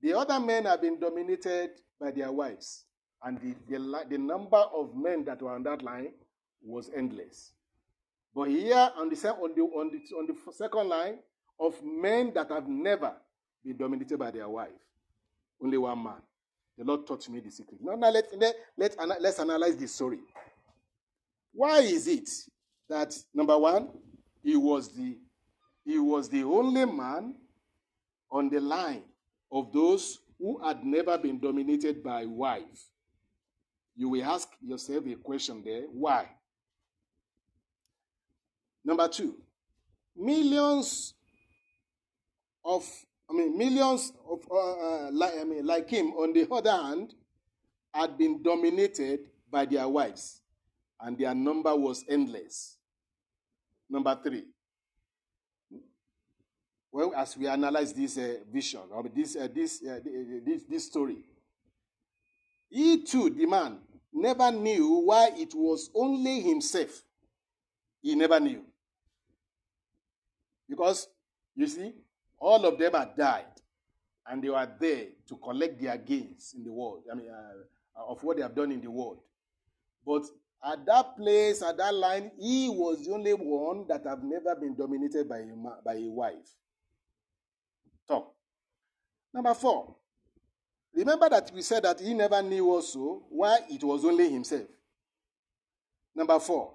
The 0.00 0.14
other 0.14 0.40
men 0.40 0.64
have 0.64 0.80
been 0.80 0.98
dominated 0.98 1.70
by 2.00 2.10
their 2.10 2.32
wives, 2.32 2.84
and 3.24 3.38
the, 3.40 3.54
the, 3.68 4.04
the 4.10 4.18
number 4.18 4.56
of 4.74 4.94
men 4.96 5.24
that 5.24 5.40
were 5.42 5.52
on 5.54 5.62
that 5.64 5.82
line 5.82 6.12
was 6.64 6.90
endless. 6.94 7.52
But 8.34 8.48
here 8.48 8.90
on 8.96 9.08
the, 9.10 9.28
on, 9.28 9.54
the, 9.54 9.62
on, 9.62 9.90
the, 9.90 10.16
on 10.16 10.26
the 10.26 10.52
second 10.52 10.88
line 10.88 11.18
of 11.60 11.74
men 11.84 12.32
that 12.34 12.50
have 12.50 12.66
never 12.68 13.12
been 13.64 13.76
dominated 13.76 14.18
by 14.18 14.30
their 14.30 14.48
wife, 14.48 14.70
only 15.62 15.78
one 15.78 16.02
man. 16.02 16.22
The 16.78 16.84
Lord 16.84 17.06
taught 17.06 17.28
me 17.28 17.40
the 17.40 17.50
secret. 17.50 17.78
Now, 17.82 17.94
now 17.94 18.10
let, 18.10 18.26
let, 18.38 18.54
let, 18.76 18.96
let's 19.20 19.38
analyze 19.38 19.76
this 19.76 19.94
story. 19.94 20.18
Why 21.52 21.80
is 21.80 22.08
it 22.08 22.30
that, 22.88 23.14
number 23.34 23.56
one, 23.58 23.88
he 24.42 24.56
was 24.56 24.88
the, 24.88 25.18
he 25.84 25.98
was 25.98 26.28
the 26.28 26.42
only 26.42 26.86
man 26.86 27.34
on 28.30 28.48
the 28.48 28.60
line 28.60 29.02
of 29.52 29.70
those 29.72 30.18
who 30.38 30.58
had 30.64 30.82
never 30.82 31.18
been 31.18 31.38
dominated 31.38 32.02
by 32.02 32.24
wife? 32.24 32.91
You 33.94 34.08
will 34.08 34.24
ask 34.24 34.48
yourself 34.60 35.04
a 35.06 35.14
question 35.16 35.62
there. 35.64 35.82
Why? 35.92 36.28
Number 38.84 39.06
two, 39.08 39.36
millions 40.16 41.14
of, 42.64 42.84
I 43.30 43.34
mean, 43.34 43.56
millions 43.56 44.12
of, 44.28 44.40
uh, 44.50 44.56
uh, 44.56 45.10
like, 45.12 45.32
I 45.40 45.44
mean, 45.44 45.64
like 45.64 45.88
him, 45.88 46.12
on 46.12 46.32
the 46.32 46.48
other 46.50 46.72
hand, 46.72 47.14
had 47.94 48.18
been 48.18 48.42
dominated 48.42 49.20
by 49.50 49.66
their 49.66 49.86
wives, 49.88 50.40
and 51.00 51.16
their 51.16 51.34
number 51.34 51.74
was 51.76 52.04
endless. 52.08 52.76
Number 53.88 54.18
three, 54.22 54.44
well, 56.90 57.12
as 57.16 57.36
we 57.36 57.46
analyze 57.46 57.92
this 57.92 58.18
uh, 58.18 58.36
vision 58.50 58.80
or 58.90 59.04
this, 59.14 59.36
uh, 59.36 59.48
this, 59.54 59.82
uh, 59.82 60.00
this, 60.44 60.62
this 60.68 60.86
story, 60.86 61.24
he 62.72 63.04
too, 63.04 63.30
the 63.30 63.44
man, 63.46 63.78
never 64.12 64.50
knew 64.50 65.02
why 65.04 65.30
it 65.36 65.54
was 65.54 65.90
only 65.94 66.40
himself. 66.40 67.02
He 68.00 68.14
never 68.14 68.40
knew. 68.40 68.64
Because, 70.68 71.08
you 71.54 71.66
see, 71.66 71.92
all 72.38 72.64
of 72.64 72.78
them 72.78 72.94
had 72.94 73.14
died, 73.16 73.44
and 74.26 74.42
they 74.42 74.48
were 74.48 74.68
there 74.80 75.06
to 75.28 75.36
collect 75.36 75.80
their 75.80 75.98
gains 75.98 76.54
in 76.56 76.64
the 76.64 76.72
world, 76.72 77.02
I 77.10 77.14
mean, 77.14 77.28
uh, 77.28 78.04
of 78.08 78.22
what 78.24 78.36
they 78.36 78.42
have 78.42 78.54
done 78.54 78.72
in 78.72 78.80
the 78.80 78.90
world. 78.90 79.20
But 80.04 80.24
at 80.64 80.86
that 80.86 81.16
place, 81.16 81.62
at 81.62 81.76
that 81.76 81.94
line, 81.94 82.30
he 82.38 82.70
was 82.70 83.04
the 83.04 83.12
only 83.12 83.32
one 83.32 83.86
that 83.88 84.06
have 84.06 84.22
never 84.22 84.54
been 84.56 84.74
dominated 84.74 85.28
by 85.28 85.38
a, 85.38 85.54
by 85.84 85.94
a 85.94 86.08
wife. 86.08 86.56
Top. 88.08 88.34
Number 89.34 89.54
four. 89.54 89.96
Remember 90.94 91.28
that 91.30 91.50
we 91.54 91.62
said 91.62 91.84
that 91.84 92.00
he 92.00 92.14
never 92.14 92.42
knew 92.42 92.70
also 92.70 93.22
why 93.30 93.58
it 93.70 93.82
was 93.82 94.04
only 94.04 94.30
himself. 94.30 94.68
Number 96.14 96.38
four. 96.38 96.74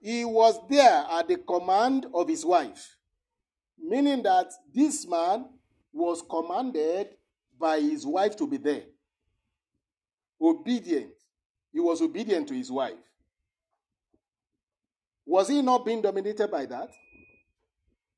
He 0.00 0.24
was 0.24 0.58
there 0.68 1.04
at 1.12 1.28
the 1.28 1.36
command 1.38 2.06
of 2.12 2.28
his 2.28 2.44
wife 2.44 2.96
meaning 3.84 4.22
that 4.22 4.52
this 4.74 5.06
man 5.06 5.46
was 5.92 6.22
commanded 6.28 7.08
by 7.58 7.80
his 7.80 8.06
wife 8.06 8.36
to 8.36 8.46
be 8.46 8.56
there. 8.56 8.82
Obedient. 10.40 11.12
He 11.72 11.80
was 11.80 12.00
obedient 12.02 12.48
to 12.48 12.54
his 12.54 12.70
wife. 12.70 12.94
Was 15.26 15.48
he 15.48 15.62
not 15.62 15.84
being 15.84 16.02
dominated 16.02 16.50
by 16.50 16.66
that? 16.66 16.90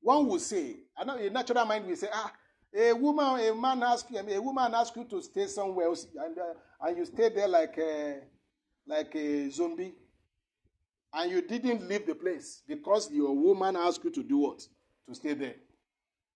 One 0.01 0.27
would 0.27 0.41
say, 0.41 0.75
I 0.97 1.03
know 1.03 1.17
a 1.17 1.29
natural 1.29 1.65
mind 1.65 1.85
will 1.87 1.95
say, 1.95 2.07
ah, 2.11 2.31
a 2.75 2.93
woman, 2.93 3.39
a 3.47 3.55
man 3.55 3.83
ask 3.83 4.05
you, 4.09 4.19
a 4.19 4.41
woman 4.41 4.73
ask 4.73 4.95
you 4.95 5.05
to 5.05 5.21
stay 5.21 5.47
somewhere 5.47 5.87
else, 5.87 6.07
and, 6.15 6.37
uh, 6.37 6.53
and 6.87 6.97
you 6.97 7.05
stay 7.05 7.29
there 7.29 7.47
like 7.47 7.77
a, 7.77 8.19
like 8.85 9.15
a 9.15 9.49
zombie, 9.49 9.93
and 11.13 11.31
you 11.31 11.41
didn't 11.41 11.87
leave 11.87 12.05
the 12.05 12.15
place 12.15 12.61
because 12.67 13.11
your 13.11 13.35
woman 13.35 13.75
asked 13.75 14.03
you 14.03 14.11
to 14.11 14.23
do 14.23 14.37
what? 14.37 14.67
to 15.07 15.15
stay 15.15 15.33
there. 15.33 15.55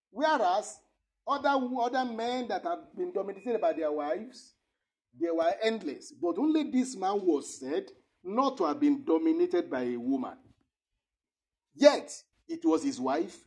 Whereas 0.10 0.80
other, 1.28 1.60
other 1.80 2.06
men 2.06 2.48
that 2.48 2.64
have 2.64 2.96
been 2.96 3.12
dominated 3.12 3.60
by 3.62 3.74
their 3.74 3.92
wives, 3.92 4.56
they 5.20 5.30
were 5.30 5.54
endless. 5.62 6.12
But 6.12 6.38
only 6.38 6.64
this 6.64 6.96
man 6.96 7.22
was 7.22 7.60
said 7.60 7.86
not 8.24 8.58
to 8.58 8.66
have 8.66 8.80
been 8.80 9.04
dominated 9.04 9.70
by 9.70 9.84
a 9.84 9.98
woman. 9.98 10.38
Yet, 11.74 12.12
it 12.48 12.64
was 12.64 12.84
his 12.84 13.00
wife 13.00 13.38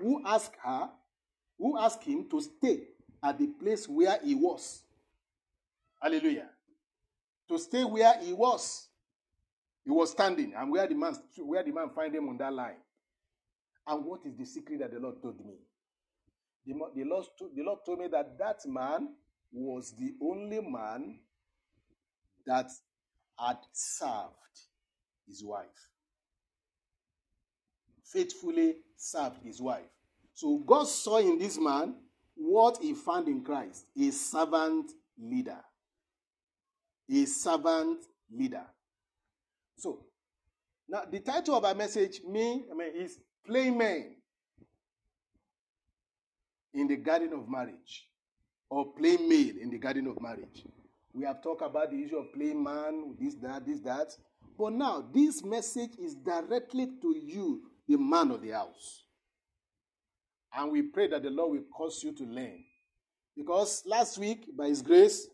who 0.00 0.22
asked 0.26 0.56
her, 0.64 0.90
who 1.58 1.78
asked 1.78 2.04
him 2.04 2.28
to 2.30 2.40
stay 2.40 2.88
at 3.22 3.38
the 3.38 3.46
place 3.46 3.88
where 3.88 4.18
he 4.22 4.34
was. 4.34 4.82
Hallelujah. 6.00 6.48
To 7.48 7.58
stay 7.58 7.84
where 7.84 8.18
he 8.20 8.32
was. 8.32 8.88
He 9.84 9.90
was 9.90 10.10
standing, 10.10 10.52
and 10.56 10.72
where 10.72 10.86
the 10.86 10.96
man 10.96 11.16
where 11.38 11.62
the 11.62 11.70
man 11.70 11.90
find 11.94 12.12
him 12.12 12.28
on 12.28 12.36
that 12.38 12.52
line. 12.52 12.78
And 13.86 14.04
what 14.04 14.26
is 14.26 14.36
the 14.36 14.44
secret 14.44 14.80
that 14.80 14.92
the 14.92 14.98
Lord 14.98 15.22
told 15.22 15.38
me? 15.46 15.54
The, 16.66 16.74
the, 16.96 17.04
Lord, 17.04 17.26
the 17.54 17.62
Lord 17.62 17.78
told 17.86 18.00
me 18.00 18.08
that 18.08 18.36
that 18.38 18.66
man 18.66 19.10
was 19.52 19.92
the 19.96 20.14
only 20.20 20.60
man 20.60 21.20
that 22.46 22.68
had 23.38 23.58
served 23.72 24.32
his 25.28 25.44
wife. 25.44 25.66
Faithfully 28.02 28.76
served 28.96 29.44
his 29.44 29.60
wife. 29.60 29.95
So 30.36 30.58
God 30.58 30.86
saw 30.86 31.16
in 31.16 31.38
this 31.38 31.58
man 31.58 31.94
what 32.34 32.76
he 32.82 32.92
found 32.92 33.26
in 33.26 33.42
Christ 33.42 33.86
a 33.98 34.10
servant 34.10 34.92
leader. 35.18 35.60
A 37.10 37.24
servant 37.24 38.04
leader. 38.30 38.66
So, 39.78 40.04
now 40.86 41.04
the 41.10 41.20
title 41.20 41.54
of 41.56 41.64
our 41.64 41.74
message, 41.74 42.20
me, 42.28 42.64
I 42.70 42.74
mean, 42.74 42.92
is 42.94 43.18
men 43.48 44.16
in 46.74 46.86
the 46.86 46.96
garden 46.96 47.32
of 47.32 47.48
marriage 47.48 48.06
or 48.68 48.92
male 49.00 49.54
in 49.58 49.70
the 49.70 49.78
garden 49.78 50.06
of 50.06 50.20
marriage. 50.20 50.66
We 51.14 51.24
have 51.24 51.42
talked 51.42 51.62
about 51.62 51.90
the 51.90 52.04
issue 52.04 52.18
of 52.18 52.30
playing 52.34 52.62
man, 52.62 53.16
this, 53.18 53.36
that, 53.36 53.64
this, 53.64 53.80
that. 53.80 54.12
But 54.58 54.74
now, 54.74 55.08
this 55.14 55.42
message 55.42 55.92
is 55.98 56.14
directly 56.14 56.88
to 57.00 57.16
you, 57.16 57.62
the 57.88 57.96
man 57.96 58.32
of 58.32 58.42
the 58.42 58.50
house. 58.50 59.05
And 60.56 60.72
we 60.72 60.82
pray 60.82 61.06
that 61.08 61.22
the 61.22 61.30
Lord 61.30 61.52
will 61.52 61.64
cause 61.70 62.02
you 62.02 62.12
to 62.12 62.24
learn. 62.24 62.64
Because 63.36 63.82
last 63.86 64.16
week, 64.16 64.46
by 64.56 64.68
His 64.68 64.80
grace, 64.80 65.28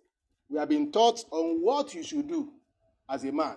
we 0.49 0.59
have 0.59 0.69
been 0.69 0.91
taught 0.91 1.25
on 1.31 1.63
what 1.63 1.95
you 1.95 2.03
should 2.03 2.29
do 2.29 2.51
as 3.09 3.23
a 3.25 3.31
man 3.31 3.57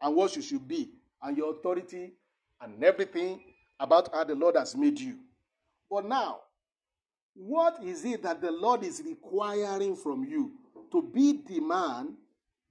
and 0.00 0.16
what 0.16 0.34
you 0.34 0.42
should 0.42 0.66
be 0.66 0.90
and 1.22 1.36
your 1.36 1.52
authority 1.52 2.14
and 2.62 2.82
everything 2.82 3.40
about 3.78 4.12
how 4.12 4.24
the 4.24 4.34
Lord 4.34 4.56
has 4.56 4.74
made 4.74 4.98
you. 4.98 5.18
But 5.90 6.06
now, 6.06 6.40
what 7.34 7.82
is 7.84 8.04
it 8.04 8.22
that 8.22 8.40
the 8.40 8.50
Lord 8.50 8.82
is 8.82 9.02
requiring 9.04 9.94
from 9.96 10.24
you 10.24 10.52
to 10.90 11.02
be 11.02 11.42
the 11.46 11.60
man 11.60 12.14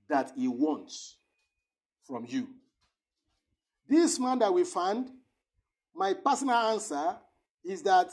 that 0.09 0.31
He 0.35 0.47
wants 0.47 1.17
from 2.03 2.25
you? 2.27 2.47
This 3.87 4.19
man 4.19 4.39
that 4.39 4.53
we 4.53 4.63
found 4.63 5.11
my 5.93 6.13
personal 6.13 6.55
answer 6.55 7.17
is 7.63 7.83
that 7.83 8.09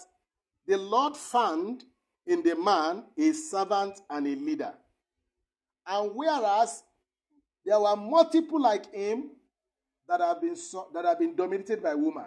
the 0.69 0.77
Lord 0.77 1.17
found 1.17 1.85
in 2.27 2.43
the 2.43 2.55
man 2.55 3.03
a 3.17 3.33
servant 3.33 4.01
and 4.11 4.27
a 4.27 4.37
leader. 4.37 4.75
And 5.87 6.11
whereas 6.15 6.85
there 7.65 7.81
were 7.81 7.97
multiple 7.97 8.61
like 8.61 8.93
him 8.93 9.31
that 10.07 10.21
have 10.21 10.43
been, 10.43 10.57
that 10.93 11.07
have 11.07 11.19
been 11.19 11.35
dominated 11.35 11.83
by 11.83 11.95
woman, 11.95 12.27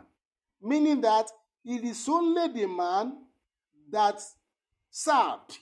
meaning 0.61 0.99
that 1.01 1.29
it 1.63 1.83
is 1.83 2.09
only 2.09 2.47
the 2.47 2.67
man 2.67 3.13
that 3.91 4.19
served 4.89 5.59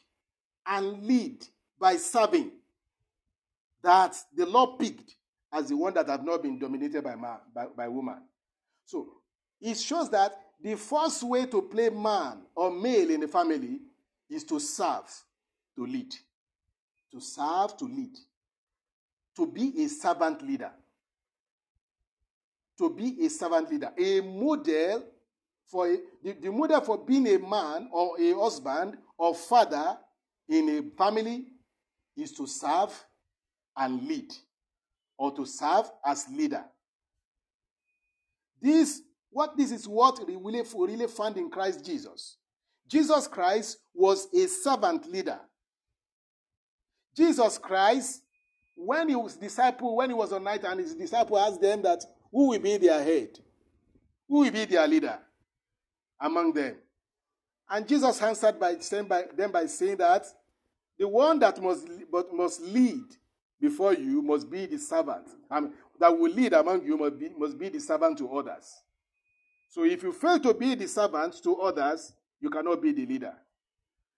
and 0.65 1.03
lead 1.05 1.45
by 1.77 1.97
serving 1.97 2.51
that 3.81 4.15
the 4.33 4.45
Lord 4.45 4.79
picked 4.79 5.15
as 5.51 5.67
the 5.67 5.75
one 5.75 5.93
that 5.95 6.07
have 6.07 6.23
not 6.23 6.43
been 6.43 6.57
dominated 6.57 7.03
by 7.03 7.15
man 7.15 7.39
by, 7.53 7.65
by 7.75 7.87
woman. 7.89 8.21
So 8.85 9.07
it 9.59 9.77
shows 9.77 10.09
that 10.11 10.33
the 10.61 10.75
first 10.75 11.23
way 11.23 11.45
to 11.45 11.61
play 11.61 11.89
man 11.89 12.41
or 12.55 12.71
male 12.71 13.09
in 13.11 13.21
the 13.21 13.27
family 13.27 13.79
is 14.29 14.43
to 14.45 14.59
serve, 14.59 15.09
to 15.75 15.85
lead. 15.85 16.13
To 17.11 17.21
serve, 17.21 17.77
to 17.77 17.85
lead. 17.85 18.17
To 19.37 19.47
be 19.47 19.83
a 19.83 19.87
servant 19.87 20.41
leader. 20.45 20.71
To 22.77 22.89
be 22.89 23.25
a 23.25 23.29
servant 23.29 23.71
leader. 23.71 23.91
A 23.97 24.21
model 24.21 25.03
for 25.65 25.87
a, 25.87 25.97
the, 26.23 26.33
the 26.33 26.51
model 26.51 26.81
for 26.81 26.97
being 26.97 27.27
a 27.27 27.39
man 27.39 27.89
or 27.91 28.19
a 28.19 28.33
husband 28.33 28.97
or 29.17 29.33
father 29.33 29.97
in 30.49 30.69
a 30.69 30.97
family 30.97 31.45
is 32.17 32.31
to 32.33 32.45
serve 32.47 32.93
and 33.77 34.03
lead 34.07 34.33
or 35.17 35.33
to 35.35 35.45
serve 35.45 35.89
as 36.05 36.27
leader. 36.29 36.65
This 38.61 39.01
what 39.31 39.55
this 39.57 39.71
is 39.71 39.87
what 39.87 40.25
we 40.27 40.35
really, 40.35 41.07
found 41.07 41.37
in 41.37 41.49
Christ 41.49 41.85
Jesus. 41.85 42.37
Jesus 42.87 43.27
Christ 43.27 43.77
was 43.93 44.27
a 44.33 44.47
servant 44.47 45.09
leader. 45.11 45.39
Jesus 47.15 47.57
Christ, 47.57 48.23
when 48.75 49.09
he 49.09 49.15
was 49.15 49.35
disciple, 49.35 49.97
when 49.97 50.09
he 50.09 50.15
was 50.15 50.33
on 50.33 50.43
night 50.43 50.63
and 50.63 50.79
his 50.79 50.95
disciple 50.95 51.37
asked 51.37 51.61
them 51.61 51.81
that 51.83 52.03
who 52.31 52.49
will 52.49 52.59
be 52.59 52.77
their 52.77 53.03
head? 53.03 53.39
Who 54.27 54.39
will 54.39 54.51
be 54.51 54.65
their 54.65 54.87
leader 54.87 55.19
among 56.19 56.53
them? 56.53 56.77
And 57.69 57.87
Jesus 57.87 58.21
answered 58.21 58.59
by 58.59 58.75
by 59.07 59.25
them 59.35 59.51
by 59.51 59.65
saying 59.67 59.97
that 59.97 60.25
the 60.97 61.07
one 61.07 61.39
that 61.39 61.61
must, 61.61 61.87
but 62.11 62.33
must 62.33 62.61
lead 62.61 63.03
before 63.61 63.93
you 63.93 64.21
must 64.21 64.49
be 64.49 64.65
the 64.65 64.77
servant. 64.77 65.27
Mean, 65.51 65.73
that 65.99 66.17
will 66.17 66.31
lead 66.31 66.53
among 66.53 66.83
you 66.85 66.97
must 66.97 67.19
be, 67.19 67.29
must 67.37 67.57
be 67.57 67.69
the 67.69 67.79
servant 67.79 68.17
to 68.17 68.29
others. 68.37 68.81
So 69.69 69.85
if 69.85 70.01
you 70.01 70.11
fail 70.11 70.39
to 70.39 70.53
be 70.53 70.73
the 70.75 70.87
servant 70.87 71.41
to 71.43 71.55
others, 71.61 72.11
you 72.41 72.49
cannot 72.49 72.81
be 72.81 72.91
the 72.91 73.05
leader. 73.05 73.33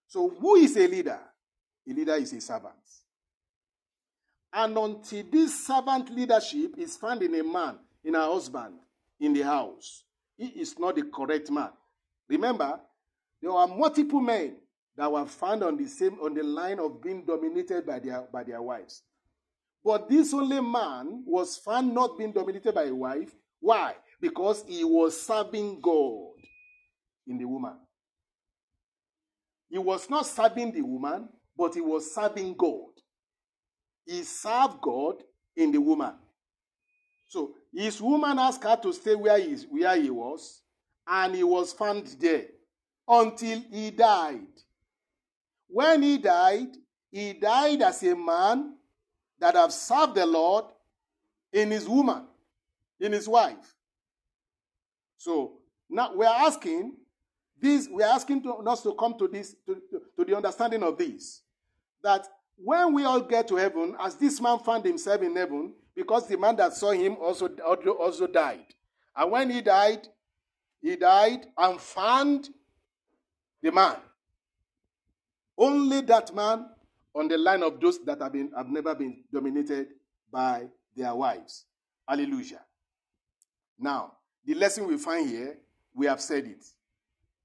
So 0.08 0.30
who 0.30 0.56
is 0.56 0.76
a 0.78 0.88
leader? 0.88 1.20
A 1.90 1.94
leader 1.94 2.16
is 2.16 2.32
a 2.34 2.40
servant. 2.42 2.74
And 4.54 4.78
until 4.78 5.24
this 5.30 5.66
servant 5.66 6.10
leadership 6.14 6.76
is 6.78 6.96
found 6.98 7.22
in 7.22 7.36
a 7.36 7.44
man, 7.44 7.78
in 8.04 8.16
a 8.16 8.26
husband, 8.26 8.76
in 9.20 9.34
the 9.34 9.42
house, 9.42 10.04
he 10.38 10.48
is 10.48 10.78
not 10.80 10.96
the 10.96 11.04
correct 11.04 11.52
man. 11.52 11.70
Remember, 12.28 12.80
there 13.42 13.52
are 13.52 13.68
multiple 13.68 14.22
men 14.22 14.56
that 14.96 15.12
were 15.12 15.26
found 15.26 15.64
on 15.64 15.78
the 15.78 15.88
same 15.88 16.18
on 16.22 16.34
the 16.34 16.44
line 16.44 16.80
of 16.80 17.02
being 17.02 17.26
dominated 17.26 17.86
by 17.86 18.00
their 18.00 18.28
by 18.32 18.44
their 18.44 18.62
wives. 18.62 19.04
But 19.84 20.10
this 20.10 20.34
only 20.34 20.62
man 20.62 21.24
was 21.26 21.58
found 21.58 21.94
not 21.94 22.18
being 22.18 22.32
dominated 22.32 22.74
by 22.74 22.84
a 22.84 22.96
wife. 22.96 23.34
Why? 23.60 23.96
Because 24.22 24.64
he 24.68 24.84
was 24.84 25.20
serving 25.20 25.82
God 25.82 26.36
in 27.28 27.38
the 27.38 27.46
woman. 27.46 27.74
He 29.70 29.78
was 29.78 30.10
not 30.10 30.28
serving 30.28 30.74
the 30.74 30.82
woman, 30.82 31.30
but 31.58 31.74
he 31.74 31.82
was 31.82 32.14
serving 32.14 32.56
God. 32.56 32.92
He 34.06 34.24
served 34.24 34.80
God 34.82 35.16
in 35.56 35.72
the 35.72 35.80
woman. 35.80 36.14
So 37.28 37.56
his 37.74 38.02
woman 38.02 38.38
asked 38.38 38.64
her 38.64 38.76
to 38.76 38.94
stay 38.94 39.16
where 39.16 39.40
he, 39.40 39.56
where 39.70 40.00
he 40.00 40.10
was, 40.10 40.62
and 41.08 41.34
he 41.34 41.44
was 41.44 41.72
found 41.74 42.08
there 42.20 42.48
until 43.08 43.62
he 43.72 43.92
died. 43.92 44.48
When 45.68 46.02
he 46.02 46.18
died, 46.18 46.76
he 47.10 47.34
died 47.34 47.82
as 47.82 48.04
a 48.04 48.16
man 48.16 48.76
that 49.40 49.56
have 49.56 49.72
served 49.72 50.16
the 50.16 50.26
Lord 50.26 50.66
in 51.54 51.72
his 51.72 51.88
woman, 51.88 52.28
in 53.00 53.14
his 53.14 53.28
wife. 53.28 53.76
So 55.22 55.60
now 55.88 56.16
we 56.16 56.26
are 56.26 56.48
asking 56.48 56.94
this, 57.62 57.88
we 57.88 58.02
are 58.02 58.12
asking 58.12 58.42
to, 58.42 58.54
us 58.56 58.82
to 58.82 58.96
come 58.96 59.16
to 59.20 59.28
this, 59.28 59.56
to, 59.68 59.76
to, 59.76 60.02
to 60.18 60.26
the 60.26 60.36
understanding 60.36 60.82
of 60.82 60.98
this. 60.98 61.44
That 62.02 62.28
when 62.58 62.96
we 62.96 63.04
all 63.04 63.22
get 63.22 63.48
to 63.50 63.56
heaven, 63.56 63.96
as 64.00 64.16
this 64.16 64.42
man 64.42 64.58
found 64.58 64.84
himself 64.84 65.22
in 65.22 65.36
heaven, 65.36 65.74
because 65.96 66.28
the 66.28 66.40
man 66.40 66.56
that 66.56 66.74
saw 66.74 66.90
him 66.90 67.18
also, 67.22 67.50
also 68.00 68.26
died. 68.26 68.66
And 69.16 69.32
when 69.32 69.52
he 69.52 69.62
died, 69.62 70.08
he 70.82 70.96
died 70.96 71.46
and 71.56 71.80
found 71.80 72.50
the 73.62 73.72
man. 73.72 73.98
Only 75.56 76.02
that 76.02 76.34
man 76.34 76.66
on 77.14 77.28
the 77.28 77.38
line 77.38 77.62
of 77.62 77.80
those 77.80 78.04
that 78.06 78.20
have, 78.24 78.34
been, 78.34 78.52
have 78.58 78.70
never 78.70 78.96
been 78.96 79.24
dominated 79.32 79.90
by 80.32 80.64
their 80.96 81.14
wives. 81.14 81.66
Hallelujah. 82.08 82.62
Now, 83.78 84.14
the 84.46 84.54
lesson 84.56 84.88
we 84.88 84.98
find 84.98 85.30
here, 85.30 85.58
we 85.94 86.06
have 86.06 86.22
said 86.22 86.46
it. 86.46 86.66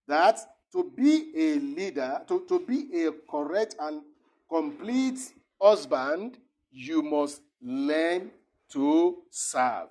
That 0.06 0.38
to 0.72 0.92
be 0.96 1.32
a 1.36 1.54
leader, 1.58 2.22
to, 2.28 2.44
to 2.48 2.60
be 2.60 3.04
a 3.04 3.12
correct 3.30 3.76
and 3.80 4.02
complete 4.48 5.18
husband, 5.60 6.38
you 6.70 7.02
must 7.02 7.40
learn 7.62 8.30
to 8.70 9.18
serve. 9.30 9.88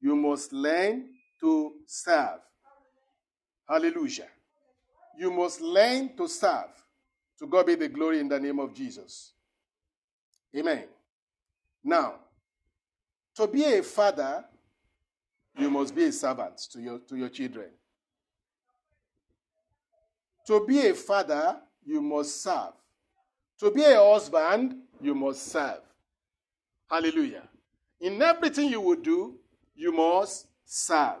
You 0.00 0.16
must 0.16 0.52
learn 0.52 1.06
to 1.40 1.72
serve. 1.86 2.40
Hallelujah. 3.68 4.28
You 5.18 5.30
must 5.30 5.60
learn 5.60 6.16
to 6.16 6.28
serve. 6.28 6.70
To 7.38 7.46
God 7.46 7.66
be 7.66 7.74
the 7.74 7.88
glory 7.88 8.20
in 8.20 8.28
the 8.28 8.38
name 8.38 8.58
of 8.58 8.74
Jesus. 8.74 9.32
Amen. 10.56 10.84
Now, 11.82 12.16
to 13.36 13.46
be 13.46 13.64
a 13.64 13.82
father, 13.82 14.44
you 15.58 15.70
must 15.70 15.94
be 15.94 16.04
a 16.04 16.12
servant 16.12 16.58
to 16.72 16.80
your, 16.80 16.98
to 17.00 17.16
your 17.16 17.28
children. 17.28 17.68
To 20.46 20.64
be 20.66 20.86
a 20.88 20.94
father, 20.94 21.58
you 21.84 22.00
must 22.00 22.42
serve. 22.42 22.72
To 23.60 23.70
be 23.70 23.82
a 23.82 23.96
husband, 24.02 24.74
you 25.00 25.14
must 25.14 25.44
serve. 25.46 25.80
Hallelujah. 26.90 27.48
In 28.00 28.20
everything 28.20 28.70
you 28.70 28.80
will 28.80 28.96
do, 28.96 29.38
you 29.74 29.92
must 29.92 30.46
serve. 30.64 31.18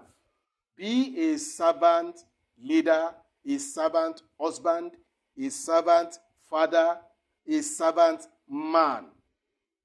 Be 0.76 1.32
a 1.32 1.38
servant 1.38 2.16
leader, 2.62 3.10
a 3.46 3.58
servant 3.58 4.22
husband, 4.40 4.92
a 5.38 5.48
servant 5.50 6.18
father, 6.48 6.98
a 7.46 7.60
servant 7.62 8.26
man 8.48 9.04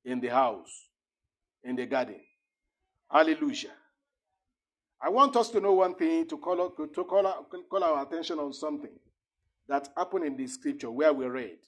in 0.04 0.20
the 0.20 0.30
house, 0.30 0.88
in 1.64 1.76
the 1.76 1.86
garden. 1.86 2.22
Hallelujah. 3.10 3.74
I 5.06 5.10
want 5.10 5.36
us 5.36 5.52
to 5.52 5.62
know 5.62 5.74
one 5.74 5.94
thing 5.94 6.26
to 6.30 6.38
call, 6.40 6.72
to 6.72 7.04
call, 7.04 7.46
call 7.70 7.84
our 7.84 8.02
attention 8.02 8.40
on 8.40 8.52
something 8.54 8.90
that 9.68 9.88
happened 9.96 10.26
in 10.26 10.36
the 10.36 10.48
scripture 10.48 10.90
where 10.90 11.14
we 11.14 11.28
read. 11.28 11.60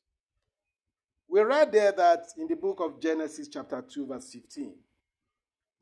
We 1.27 1.41
read 1.41 1.71
there 1.71 1.91
that 1.91 2.29
in 2.35 2.47
the 2.47 2.55
book 2.55 2.79
of 2.79 2.99
Genesis, 2.99 3.47
chapter 3.47 3.83
2, 3.87 4.07
verse 4.07 4.31
15, 4.31 4.73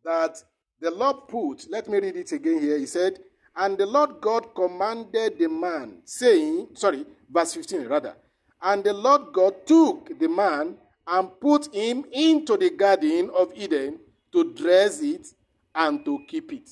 that 0.04 0.44
the 0.82 0.92
Lord 0.92 1.30
put, 1.30 1.72
let 1.72 1.88
me 1.88 2.00
read 2.00 2.18
it 2.18 2.34
again 2.34 2.60
here. 2.60 2.78
He 2.78 2.88
said, 2.88 3.20
And 3.56 3.78
the 3.78 3.86
Lord 3.86 4.20
God 4.20 4.54
commanded 4.54 5.40
the 5.40 5.48
man, 5.48 6.00
saying, 6.04 6.68
sorry, 6.74 7.06
verse 7.32 7.54
15 7.54 7.88
rather. 7.88 8.18
And 8.62 8.84
the 8.84 8.92
Lord 8.92 9.32
God 9.32 9.66
took 9.66 10.20
the 10.20 10.28
man 10.28 10.76
and 11.08 11.40
put 11.40 11.74
him 11.74 12.04
into 12.12 12.58
the 12.58 12.72
garden 12.72 13.30
of 13.34 13.54
Eden 13.56 14.00
to 14.34 14.54
dress 14.54 15.02
it 15.02 15.28
and 15.74 16.04
to 16.04 16.20
keep 16.28 16.52
it. 16.52 16.70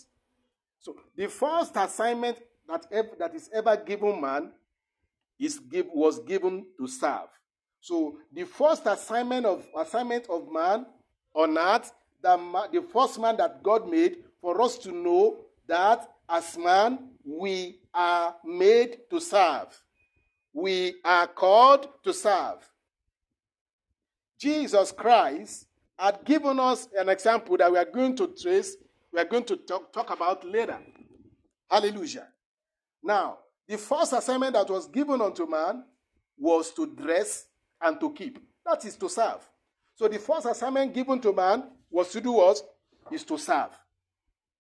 So 0.84 0.98
the 1.16 1.28
first 1.30 1.72
assignment 1.78 2.38
that, 2.68 2.86
ever, 2.92 3.10
that 3.18 3.34
is 3.34 3.50
ever 3.54 3.78
given 3.78 4.20
man 4.20 4.52
is 5.40 5.58
give, 5.58 5.88
was 5.94 6.20
given 6.20 6.66
to 6.78 6.88
serve. 6.88 7.30
So 7.80 8.18
the 8.34 8.44
first 8.44 8.86
assignment 8.86 9.46
of 9.46 9.66
assignment 9.80 10.28
of 10.30 10.52
man 10.52 10.86
on 11.34 11.58
earth, 11.58 11.92
the, 12.22 12.38
the 12.72 12.82
first 12.82 13.18
man 13.18 13.38
that 13.38 13.64
God 13.64 13.90
made 13.90 14.18
for 14.42 14.62
us 14.62 14.78
to 14.80 14.92
know 14.92 15.38
that 15.68 16.10
as 16.30 16.58
man 16.58 17.12
we 17.24 17.80
are 17.94 18.36
made 18.44 18.98
to 19.10 19.22
serve. 19.22 19.68
We 20.52 20.96
are 21.06 21.28
called 21.28 21.88
to 22.04 22.14
serve. 22.14 22.70
Jesus 24.38 24.92
Christ 24.92 25.66
had 25.98 26.26
given 26.26 26.60
us 26.60 26.90
an 26.98 27.08
example 27.08 27.56
that 27.56 27.72
we 27.72 27.78
are 27.78 27.86
going 27.86 28.18
to 28.18 28.28
trace, 28.28 28.76
we 29.14 29.20
are 29.20 29.26
going 29.26 29.44
to 29.46 29.58
talk, 29.58 29.94
talk 29.94 30.10
about 30.10 30.44
later. 30.44 30.80
Hallelujah. 31.70 32.28
Now, 33.04 33.38
the 33.68 33.78
first 33.78 34.14
assignment 34.14 34.54
that 34.54 34.70
was 34.70 34.88
given 34.88 35.22
unto 35.22 35.46
man 35.46 35.84
was 36.38 36.72
to 36.74 36.88
dress 36.88 37.46
and 37.82 38.00
to 38.00 38.12
keep. 38.14 38.40
That 38.66 38.84
is 38.86 38.96
to 38.98 39.10
serve. 39.10 39.48
So 39.96 40.08
the 40.08 40.18
first 40.18 40.48
assignment 40.48 40.94
given 40.94 41.20
to 41.22 41.32
man 41.32 41.64
was 41.92 42.10
to 42.12 42.22
do 42.22 42.32
what? 42.32 42.60
Is 43.12 43.24
to 43.26 43.38
serve. 43.38 43.70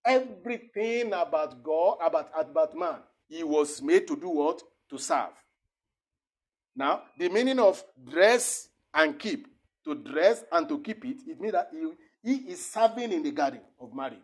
Everything 0.05 1.07
about 1.13 1.63
God, 1.63 1.97
about, 2.05 2.29
about 2.37 2.77
man, 2.77 2.97
he 3.27 3.43
was 3.43 3.81
made 3.81 4.07
to 4.07 4.15
do 4.15 4.29
what? 4.29 4.61
To 4.89 4.97
serve. 4.99 5.31
Now, 6.75 7.03
the 7.17 7.29
meaning 7.29 7.59
of 7.59 7.83
dress 8.09 8.67
and 8.93 9.17
keep, 9.17 9.47
to 9.85 9.95
dress 9.95 10.43
and 10.51 10.67
to 10.69 10.79
keep 10.79 11.03
it, 11.05 11.17
it 11.25 11.39
means 11.39 11.53
that 11.53 11.69
he, 11.71 11.89
he 12.21 12.51
is 12.51 12.65
serving 12.65 13.11
in 13.11 13.23
the 13.23 13.31
garden 13.31 13.61
of 13.79 13.93
marriage. 13.95 14.19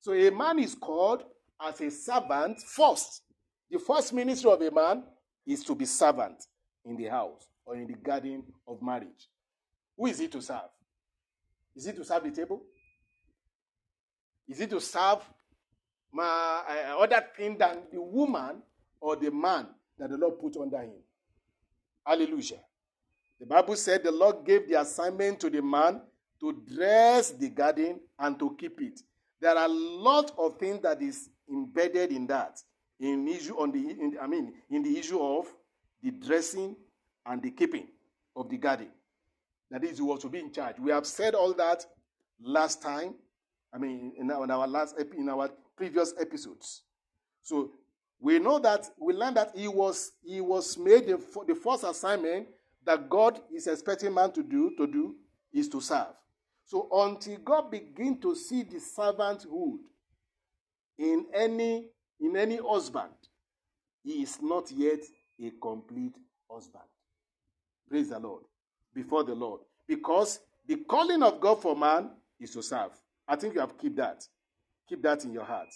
So 0.00 0.12
a 0.12 0.30
man 0.30 0.58
is 0.58 0.74
called 0.74 1.24
as 1.60 1.80
a 1.80 1.90
servant 1.90 2.60
first. 2.62 3.22
The 3.70 3.78
first 3.78 4.12
ministry 4.12 4.50
of 4.50 4.60
a 4.62 4.70
man 4.70 5.02
is 5.46 5.64
to 5.64 5.74
be 5.74 5.84
servant 5.84 6.44
in 6.84 6.96
the 6.96 7.06
house 7.06 7.46
or 7.64 7.76
in 7.76 7.86
the 7.86 7.94
garden 7.94 8.44
of 8.66 8.80
marriage. 8.80 9.28
Who 9.96 10.06
is 10.06 10.18
he 10.18 10.28
to 10.28 10.40
serve? 10.40 10.70
Is 11.74 11.86
he 11.86 11.92
to 11.92 12.04
serve 12.04 12.24
the 12.24 12.30
table? 12.30 12.62
Is 14.48 14.58
he 14.58 14.66
to 14.68 14.80
serve 14.80 15.18
my, 16.12 16.24
uh, 16.24 16.98
other 16.98 17.22
thing 17.36 17.58
than 17.58 17.82
the 17.92 18.00
woman 18.00 18.62
or 19.00 19.16
the 19.16 19.30
man 19.30 19.66
that 19.98 20.10
the 20.10 20.16
Lord 20.16 20.40
put 20.40 20.56
under 20.56 20.78
him? 20.78 21.02
Hallelujah. 22.06 22.60
The 23.38 23.46
Bible 23.46 23.76
said 23.76 24.02
the 24.02 24.10
Lord 24.10 24.44
gave 24.44 24.68
the 24.68 24.80
assignment 24.80 25.40
to 25.40 25.50
the 25.50 25.60
man 25.60 26.00
to 26.40 26.52
dress 26.52 27.30
the 27.30 27.48
garden 27.50 28.00
and 28.18 28.38
to 28.38 28.56
keep 28.58 28.80
it. 28.80 29.00
There 29.40 29.56
are 29.56 29.66
a 29.66 29.68
lot 29.68 30.32
of 30.38 30.58
things 30.58 30.82
that 30.82 31.00
is 31.00 31.30
embedded 31.48 32.12
in 32.12 32.26
that. 32.26 32.60
In 33.00 33.28
issue 33.28 33.54
on 33.54 33.70
the 33.70 33.78
in, 33.78 34.16
I 34.20 34.26
mean 34.26 34.54
in 34.70 34.82
the 34.82 34.98
issue 34.98 35.20
of 35.20 35.46
the 36.02 36.10
dressing 36.10 36.76
and 37.24 37.42
the 37.42 37.50
keeping 37.50 37.86
of 38.34 38.48
the 38.48 38.56
garden. 38.56 38.88
That 39.70 39.84
is, 39.84 39.98
you 39.98 40.16
to 40.18 40.28
be 40.28 40.38
in 40.38 40.50
charge. 40.50 40.78
We 40.78 40.90
have 40.90 41.06
said 41.06 41.34
all 41.34 41.52
that 41.54 41.84
last 42.40 42.80
time. 42.82 43.14
I 43.72 43.78
mean, 43.78 44.12
in 44.16 44.30
our, 44.30 44.44
in 44.44 44.50
our 44.50 44.66
last 44.66 44.96
in 44.98 45.28
our 45.28 45.50
previous 45.76 46.14
episodes. 46.18 46.82
So 47.42 47.72
we 48.18 48.38
know 48.38 48.58
that 48.60 48.88
we 48.98 49.12
learned 49.12 49.36
that 49.36 49.52
he 49.54 49.68
was 49.68 50.12
he 50.24 50.40
was 50.40 50.76
made 50.78 51.06
the, 51.06 51.20
the 51.46 51.54
first 51.54 51.84
assignment 51.84 52.48
that 52.84 53.08
God 53.10 53.40
is 53.54 53.66
expecting 53.66 54.14
man 54.14 54.32
to 54.32 54.42
do 54.42 54.74
to 54.76 54.86
do 54.86 55.16
is 55.52 55.68
to 55.68 55.80
serve. 55.80 56.06
So 56.68 56.86
until 56.92 57.38
God 57.38 57.70
begin 57.70 58.20
to 58.20 58.34
see 58.36 58.62
the 58.62 58.76
servanthood 58.76 59.78
in 60.98 61.24
any 61.34 61.86
in 62.20 62.36
any 62.36 62.58
husband, 62.58 63.14
he 64.04 64.22
is 64.22 64.38
not 64.42 64.70
yet 64.72 65.00
a 65.42 65.50
complete 65.62 66.14
husband. 66.50 66.84
Praise 67.88 68.10
the 68.10 68.18
Lord. 68.18 68.42
Before 68.94 69.24
the 69.24 69.34
Lord. 69.34 69.62
Because 69.86 70.40
the 70.66 70.76
calling 70.76 71.22
of 71.22 71.40
God 71.40 71.62
for 71.62 71.74
man 71.74 72.10
is 72.38 72.50
to 72.50 72.62
serve. 72.62 72.90
I 73.26 73.36
think 73.36 73.54
you 73.54 73.60
have 73.60 73.78
keep 73.78 73.96
that. 73.96 74.22
Keep 74.90 75.02
that 75.04 75.24
in 75.24 75.32
your 75.32 75.44
heart. 75.44 75.68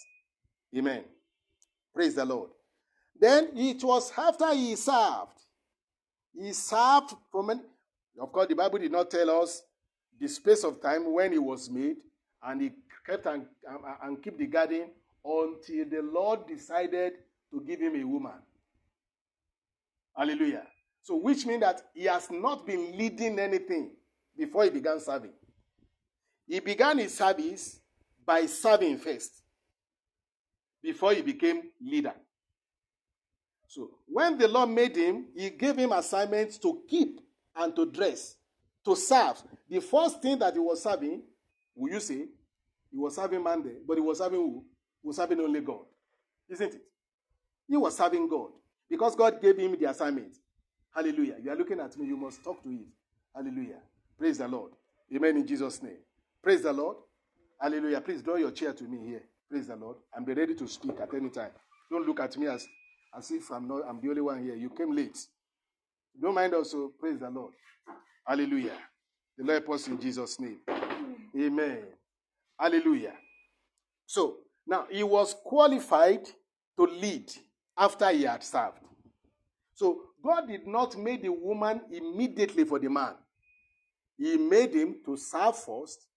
Amen. 0.77 1.05
Praise 1.91 2.13
the 2.13 2.25
Lord. 2.25 2.51
Then 3.19 3.49
it 3.55 3.83
was 3.83 4.11
after 4.15 4.53
he 4.53 4.75
served. 4.75 5.39
He 6.39 6.53
served 6.53 7.15
for 7.31 7.41
many. 7.41 7.61
Of 8.19 8.31
course, 8.31 8.47
the 8.47 8.55
Bible 8.55 8.77
did 8.77 8.91
not 8.91 9.09
tell 9.09 9.41
us 9.41 9.63
the 10.23 10.29
space 10.29 10.63
of 10.63 10.81
time 10.81 11.11
when 11.11 11.33
he 11.33 11.37
was 11.37 11.69
made, 11.69 11.97
and 12.41 12.61
he 12.61 12.71
kept 13.05 13.25
and, 13.25 13.45
and, 13.67 13.79
and 14.01 14.23
keep 14.23 14.37
the 14.37 14.47
garden 14.47 14.85
until 15.23 15.85
the 15.89 16.01
Lord 16.01 16.47
decided 16.47 17.13
to 17.51 17.59
give 17.59 17.81
him 17.81 17.99
a 17.99 18.05
woman. 18.05 18.39
Hallelujah. 20.15 20.63
So, 21.01 21.17
which 21.17 21.45
means 21.45 21.59
that 21.59 21.81
he 21.93 22.05
has 22.05 22.31
not 22.31 22.65
been 22.65 22.97
leading 22.97 23.37
anything 23.37 23.91
before 24.37 24.63
he 24.63 24.69
began 24.69 25.01
serving. 25.01 25.33
He 26.47 26.61
began 26.61 26.99
his 26.99 27.17
service 27.17 27.81
by 28.25 28.45
serving 28.45 28.99
first 28.99 29.43
before 30.81 31.13
he 31.13 31.21
became 31.21 31.63
leader. 31.81 32.13
So, 33.67 33.89
when 34.05 34.37
the 34.37 34.47
Lord 34.47 34.69
made 34.69 34.95
him, 34.95 35.25
he 35.35 35.49
gave 35.49 35.75
him 35.75 35.91
assignments 35.91 36.57
to 36.59 36.81
keep 36.87 37.19
and 37.57 37.75
to 37.75 37.85
dress 37.85 38.37
to 38.85 38.95
serve. 38.95 39.41
The 39.69 39.79
first 39.79 40.21
thing 40.21 40.39
that 40.39 40.53
he 40.53 40.59
was 40.59 40.83
serving, 40.83 41.23
will 41.75 41.93
you 41.93 41.99
say, 41.99 42.27
he 42.91 42.97
was 42.97 43.15
serving 43.15 43.43
man 43.43 43.63
there, 43.63 43.79
but 43.87 43.97
he 43.97 44.01
was 44.01 44.19
serving 44.19 44.39
who? 44.39 44.65
He 45.01 45.07
was 45.07 45.15
serving 45.17 45.39
only 45.39 45.61
God. 45.61 45.85
Isn't 46.49 46.75
it? 46.75 46.81
He 47.67 47.77
was 47.77 47.97
serving 47.97 48.27
God 48.27 48.49
because 48.89 49.15
God 49.15 49.41
gave 49.41 49.57
him 49.57 49.75
the 49.79 49.89
assignment. 49.89 50.35
Hallelujah. 50.93 51.37
You 51.43 51.51
are 51.51 51.55
looking 51.55 51.79
at 51.79 51.97
me, 51.97 52.07
you 52.07 52.17
must 52.17 52.43
talk 52.43 52.61
to 52.63 52.69
it. 52.69 52.85
Hallelujah. 53.35 53.79
Praise 54.17 54.37
the 54.37 54.47
Lord. 54.47 54.71
Amen 55.13 55.37
in 55.37 55.47
Jesus' 55.47 55.81
name. 55.81 55.97
Praise 56.41 56.61
the 56.61 56.71
Lord. 56.71 56.97
Hallelujah. 57.59 58.01
Please 58.01 58.21
draw 58.21 58.35
your 58.35 58.51
chair 58.51 58.73
to 58.73 58.83
me 58.83 59.07
here. 59.07 59.23
Praise 59.49 59.67
the 59.67 59.75
Lord. 59.75 59.97
And 60.13 60.25
be 60.25 60.33
ready 60.33 60.53
to 60.55 60.67
speak 60.67 60.99
at 61.01 61.13
any 61.13 61.29
time. 61.29 61.51
Don't 61.89 62.05
look 62.05 62.19
at 62.19 62.37
me 62.37 62.47
as, 62.47 62.67
as 63.17 63.31
if 63.31 63.49
I'm 63.51 63.67
not 63.67 63.83
I'm 63.87 63.99
the 64.01 64.09
only 64.09 64.21
one 64.21 64.43
here. 64.43 64.55
You 64.55 64.69
came 64.69 64.95
late. 64.95 65.17
Don't 66.21 66.35
mind 66.35 66.53
also. 66.53 66.91
Praise 66.99 67.19
the 67.19 67.29
Lord. 67.29 67.53
Hallelujah. 68.25 68.77
The 69.37 69.43
Lord 69.43 69.63
help 69.63 69.75
us 69.75 69.87
in 69.87 69.99
Jesus' 69.99 70.39
name. 70.39 70.59
Amen. 71.37 71.79
Hallelujah. 72.59 73.13
So 74.05 74.37
now 74.65 74.85
he 74.89 75.03
was 75.03 75.35
qualified 75.43 76.25
to 76.77 76.83
lead 76.83 77.31
after 77.77 78.09
he 78.11 78.23
had 78.23 78.43
served. 78.43 78.77
So 79.73 80.01
God 80.23 80.47
did 80.47 80.67
not 80.67 80.97
make 80.97 81.23
the 81.23 81.29
woman 81.29 81.81
immediately 81.91 82.63
for 82.63 82.79
the 82.79 82.89
man. 82.89 83.15
He 84.17 84.37
made 84.37 84.73
him 84.73 84.97
to 85.05 85.17
serve 85.17 85.57
first. 85.57 86.07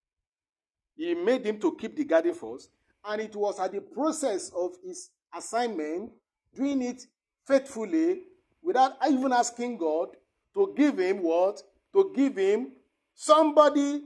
He 0.97 1.15
made 1.15 1.45
him 1.45 1.59
to 1.61 1.75
keep 1.77 1.97
the 1.97 2.05
garden 2.05 2.35
first. 2.35 2.71
And 3.05 3.21
it 3.23 3.35
was 3.35 3.59
at 3.59 3.73
the 3.73 3.81
process 3.81 4.51
of 4.55 4.73
his 4.85 5.11
assignment, 5.35 6.13
doing 6.55 6.83
it 6.83 7.03
faithfully, 7.47 8.23
without 8.63 8.93
even 9.09 9.33
asking 9.33 9.79
God 9.79 10.09
to 10.55 10.75
give 10.77 10.99
him 10.99 11.23
what? 11.23 11.63
To 11.97 12.13
give 12.15 12.37
him 12.37 12.73
somebody 13.15 14.03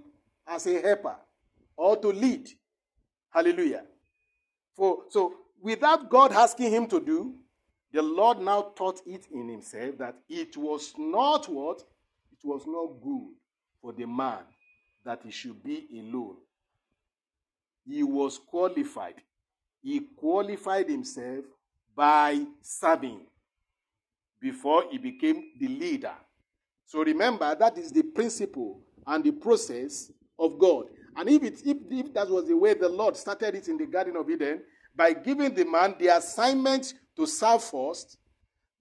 as 0.47 0.64
a 0.68 0.80
helper 0.80 1.16
or 1.76 1.97
to 1.97 2.09
lead. 2.09 2.49
Hallelujah. 3.30 3.82
For 4.76 5.03
so 5.09 5.34
without 5.61 6.09
God 6.09 6.30
asking 6.30 6.70
him 6.70 6.86
to 6.86 7.01
do, 7.01 7.34
the 7.93 8.01
Lord 8.01 8.38
now 8.38 8.72
taught 8.76 9.01
it 9.05 9.26
in 9.32 9.49
himself 9.49 9.99
that 9.99 10.14
it 10.28 10.57
was 10.57 10.95
not 10.97 11.49
what? 11.49 11.82
It 12.32 12.47
was 12.47 12.62
not 12.64 13.03
good 13.03 13.34
for 13.82 13.93
the 13.93 14.07
man 14.07 14.45
that 15.05 15.22
he 15.24 15.32
should 15.32 15.61
be 15.64 15.88
alone. 15.99 16.36
He 17.84 18.05
was 18.05 18.38
qualified. 18.38 19.16
He 19.82 19.99
qualified 20.16 20.88
himself 20.88 21.45
by 21.97 22.47
serving 22.61 23.22
before 24.41 24.84
he 24.91 24.99
became 24.99 25.51
the 25.59 25.66
leader 25.66 26.14
so 26.91 27.05
remember, 27.05 27.55
that 27.55 27.78
is 27.78 27.93
the 27.93 28.03
principle 28.03 28.80
and 29.07 29.22
the 29.22 29.30
process 29.30 30.11
of 30.36 30.59
God. 30.59 30.86
And 31.14 31.28
if, 31.28 31.45
it, 31.45 31.61
if, 31.64 31.76
if 31.88 32.12
that 32.14 32.28
was 32.28 32.49
the 32.49 32.57
way 32.57 32.74
the 32.74 32.88
Lord 32.88 33.16
started 33.16 33.55
it 33.55 33.68
in 33.68 33.78
the 33.78 33.86
Garden 33.86 34.16
of 34.16 34.28
Eden, 34.28 34.62
by 34.97 35.12
giving 35.12 35.55
the 35.55 35.64
man 35.64 35.95
the 36.01 36.09
assignment 36.09 36.95
to 37.14 37.26
serve 37.26 37.62
first, 37.62 38.18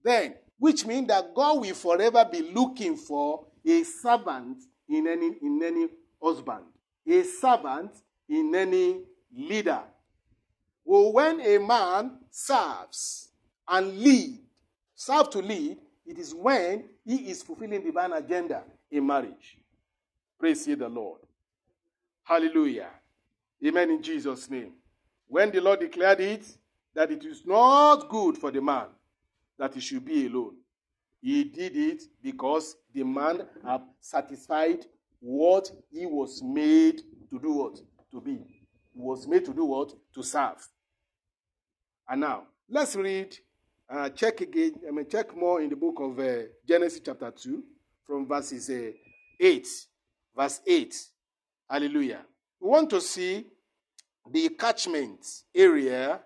then, 0.02 0.34
which 0.58 0.84
means 0.84 1.06
that 1.06 1.32
God 1.36 1.60
will 1.60 1.72
forever 1.72 2.28
be 2.28 2.50
looking 2.50 2.96
for 2.96 3.46
a 3.64 3.84
servant 3.84 4.58
in 4.88 5.06
any, 5.06 5.36
in 5.40 5.60
any 5.62 5.86
husband, 6.20 6.64
a 7.08 7.22
servant 7.22 7.92
in 8.28 8.52
any 8.52 9.02
leader. 9.32 9.84
Well, 10.84 11.12
when 11.12 11.40
a 11.42 11.58
man 11.58 12.18
serves 12.28 13.28
and 13.68 13.96
lead, 14.00 14.40
serve 14.96 15.30
to 15.30 15.38
lead, 15.38 15.78
it 16.04 16.18
is 16.18 16.34
when 16.34 16.89
he 17.04 17.30
is 17.30 17.42
fulfilling 17.42 17.82
divine 17.82 18.12
agenda 18.12 18.62
in 18.90 19.06
marriage. 19.06 19.58
Praise 20.38 20.66
ye 20.66 20.74
the 20.74 20.88
Lord. 20.88 21.20
Hallelujah. 22.24 22.90
Amen 23.64 23.90
in 23.90 24.02
Jesus' 24.02 24.48
name. 24.50 24.72
When 25.28 25.50
the 25.50 25.60
Lord 25.60 25.80
declared 25.80 26.20
it, 26.20 26.46
that 26.94 27.10
it 27.10 27.24
is 27.24 27.42
not 27.46 28.08
good 28.08 28.36
for 28.36 28.50
the 28.50 28.60
man 28.60 28.86
that 29.58 29.74
he 29.74 29.80
should 29.80 30.04
be 30.04 30.26
alone. 30.26 30.56
He 31.20 31.44
did 31.44 31.76
it 31.76 32.02
because 32.22 32.76
the 32.94 33.04
man 33.04 33.42
had 33.64 33.82
satisfied 34.00 34.86
what 35.20 35.70
he 35.90 36.06
was 36.06 36.42
made 36.42 37.02
to 37.30 37.38
do 37.38 37.52
what? 37.52 37.78
To 38.10 38.20
be. 38.20 38.32
He 38.94 39.00
was 39.00 39.28
made 39.28 39.44
to 39.44 39.52
do 39.52 39.66
what? 39.66 39.92
To 40.14 40.22
serve. 40.22 40.66
And 42.08 42.22
now, 42.22 42.44
let's 42.68 42.96
read 42.96 43.36
uh, 43.90 44.08
check 44.10 44.40
again, 44.40 44.74
I 44.86 44.92
mean, 44.92 45.06
check 45.08 45.36
more 45.36 45.60
in 45.60 45.68
the 45.68 45.76
book 45.76 45.96
of 46.00 46.18
uh, 46.18 46.42
Genesis 46.66 47.00
chapter 47.04 47.30
2 47.30 47.62
from 48.06 48.26
verses 48.26 48.70
uh, 48.70 48.92
8. 49.40 49.66
Verse 50.36 50.60
8. 50.66 50.96
Hallelujah. 51.68 52.20
We 52.60 52.68
want 52.68 52.90
to 52.90 53.00
see 53.00 53.46
the 54.30 54.48
catchment 54.50 55.26
area 55.54 56.20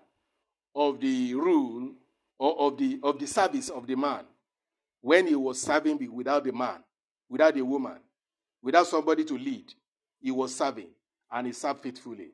of 0.75 0.99
the 0.99 1.33
rule 1.33 1.93
or 2.37 2.59
of 2.59 2.77
the 2.77 2.99
of 3.01 3.17
the 3.17 3.25
service 3.25 3.69
of 3.69 3.87
the 3.87 3.95
man 3.95 4.25
when 5.01 5.25
he 5.25 5.35
was 5.35 5.61
serving 5.61 5.97
without 6.13 6.43
the 6.43 6.51
man, 6.51 6.83
without 7.29 7.53
the 7.53 7.61
woman, 7.61 7.97
without 8.61 8.85
somebody 8.85 9.23
to 9.23 9.37
lead. 9.37 9.73
He 10.21 10.31
was 10.31 10.53
serving 10.53 10.89
and 11.31 11.47
he 11.47 11.53
served 11.53 11.81
faithfully. 11.81 12.31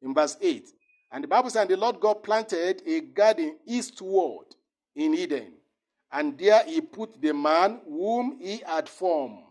In 0.00 0.14
verse 0.14 0.36
8, 0.40 0.68
and 1.12 1.22
the 1.22 1.28
Bible 1.28 1.50
says, 1.50 1.68
the 1.68 1.76
Lord 1.76 2.00
God 2.00 2.22
planted 2.22 2.82
a 2.86 3.00
garden 3.00 3.58
eastward 3.66 4.46
in 4.94 5.14
Eden, 5.14 5.52
and 6.10 6.38
there 6.38 6.62
he 6.64 6.80
put 6.80 7.20
the 7.20 7.32
man 7.32 7.80
whom 7.86 8.38
he 8.40 8.58
had 8.58 8.88
formed. 8.88 9.42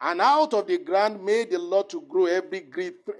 And 0.00 0.20
out 0.20 0.52
of 0.52 0.66
the 0.66 0.78
ground 0.78 1.24
made 1.24 1.50
the 1.50 1.58
Lord 1.58 1.88
to 1.90 2.00
grow 2.02 2.26
every, 2.26 2.66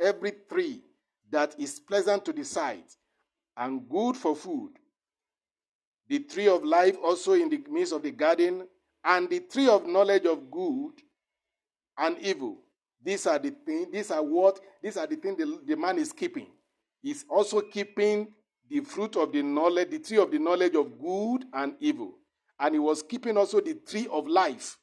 every 0.01 0.33
tree 0.51 0.83
that 1.31 1.55
is 1.59 1.79
pleasant 1.79 2.25
to 2.25 2.33
the 2.33 2.45
sight 2.45 2.97
and 3.57 3.89
good 3.89 4.17
for 4.17 4.35
food. 4.35 4.73
The 6.09 6.19
tree 6.21 6.49
of 6.49 6.65
life 6.65 6.97
also 7.03 7.35
in 7.35 7.49
the 7.49 7.63
midst 7.71 7.93
of 7.93 8.03
the 8.03 8.11
garden, 8.11 8.67
and 9.05 9.31
the 9.31 9.41
tree 9.41 9.69
of 9.69 9.87
knowledge 9.87 10.27
of 10.27 10.51
good 10.51 10.93
and 11.99 12.19
evil. 12.19 12.59
These 13.03 13.27
are 13.27 13.39
the 13.39 13.51
things, 13.51 13.89
these 13.91 14.11
are 14.11 14.23
what, 14.23 14.61
these 14.83 14.97
are 14.97 15.07
the 15.07 15.17
things 15.17 15.39
the, 15.39 15.61
the 15.67 15.77
man 15.77 15.99
is 15.99 16.13
keeping. 16.13 16.49
He's 17.03 17.25
also 17.29 17.61
keeping 17.61 18.29
the 18.73 18.81
fruit 18.81 19.17
of 19.17 19.33
the 19.33 19.43
knowledge, 19.43 19.91
the 19.91 19.99
tree 19.99 20.17
of 20.17 20.31
the 20.31 20.39
knowledge 20.39 20.75
of 20.75 20.99
good 20.99 21.45
and 21.53 21.75
evil. 21.79 22.15
And 22.59 22.75
he 22.75 22.79
was 22.79 23.03
keeping 23.03 23.37
also 23.37 23.61
the 23.61 23.75
tree 23.75 24.09
of 24.11 24.27
life. 24.27 24.79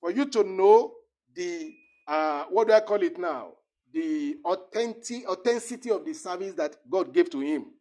For 0.00 0.12
you 0.12 0.24
to 0.26 0.44
know 0.44 0.92
the, 1.34 1.72
uh, 2.06 2.44
what 2.44 2.68
do 2.68 2.74
I 2.74 2.80
call 2.80 3.02
it 3.02 3.18
now? 3.18 3.54
The 3.92 4.36
authentic, 4.44 5.28
authenticity 5.28 5.90
of 5.90 6.04
the 6.04 6.12
service 6.12 6.54
that 6.54 6.76
God 6.88 7.12
gave 7.12 7.28
to 7.30 7.40
him. 7.40 7.72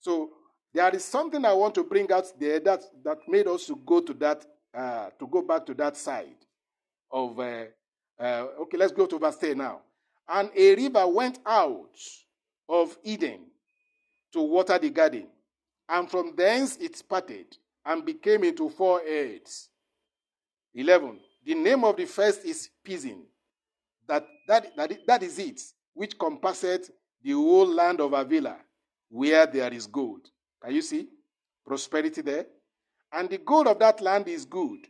So 0.00 0.30
there 0.72 0.88
is 0.94 1.04
something 1.04 1.44
I 1.44 1.52
want 1.52 1.74
to 1.74 1.84
bring 1.84 2.10
out 2.10 2.32
there 2.40 2.60
that, 2.60 2.82
that 3.04 3.18
made 3.28 3.46
us 3.46 3.66
to 3.66 3.76
go 3.84 4.00
to 4.00 4.14
that, 4.14 4.46
uh, 4.72 5.10
to 5.18 5.26
go 5.26 5.42
back 5.42 5.66
to 5.66 5.74
that 5.74 5.98
side 5.98 6.46
of, 7.10 7.38
uh, 7.38 7.64
uh, 8.18 8.46
okay, 8.62 8.78
let's 8.78 8.92
go 8.92 9.04
to 9.04 9.18
verse 9.18 9.36
10 9.36 9.58
now. 9.58 9.80
And 10.26 10.50
a 10.56 10.74
river 10.76 11.06
went 11.08 11.40
out 11.44 11.90
of 12.70 12.96
Eden 13.02 13.40
to 14.32 14.40
water 14.40 14.78
the 14.78 14.90
garden, 14.90 15.26
and 15.88 16.08
from 16.08 16.34
thence 16.36 16.76
it 16.76 17.02
parted 17.08 17.56
and 17.84 18.04
became 18.04 18.44
into 18.44 18.70
four 18.70 19.00
heads. 19.00 19.68
11. 20.74 21.18
The 21.44 21.54
name 21.54 21.82
of 21.84 21.96
the 21.96 22.04
first 22.04 22.44
is 22.44 22.70
Pison. 22.84 23.22
That, 24.06 24.24
that, 24.46 24.76
that, 24.76 24.92
that 25.06 25.22
is 25.24 25.38
it, 25.38 25.60
which 25.94 26.16
compasseth 26.16 26.90
the 27.22 27.32
whole 27.32 27.66
land 27.66 28.00
of 28.00 28.12
Havilah, 28.12 28.58
where 29.08 29.46
there 29.46 29.72
is 29.72 29.86
gold. 29.86 30.28
Can 30.62 30.74
you 30.74 30.82
see? 30.82 31.08
Prosperity 31.66 32.22
there. 32.22 32.46
And 33.12 33.28
the 33.28 33.38
gold 33.38 33.66
of 33.66 33.78
that 33.80 34.00
land 34.00 34.28
is 34.28 34.44
good. 34.44 34.86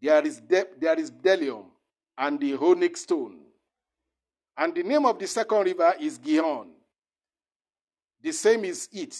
There 0.00 0.24
is, 0.24 0.40
de- 0.40 0.66
there 0.78 0.98
is 0.98 1.10
bdellium 1.10 1.64
and 2.16 2.38
the 2.38 2.54
onyx 2.54 3.00
stone. 3.02 3.40
And 4.56 4.74
the 4.74 4.84
name 4.84 5.04
of 5.06 5.18
the 5.18 5.26
second 5.26 5.64
river 5.64 5.94
is 5.98 6.18
Gihon. 6.18 6.68
The 8.24 8.32
same 8.32 8.64
is 8.64 8.88
it 8.90 9.14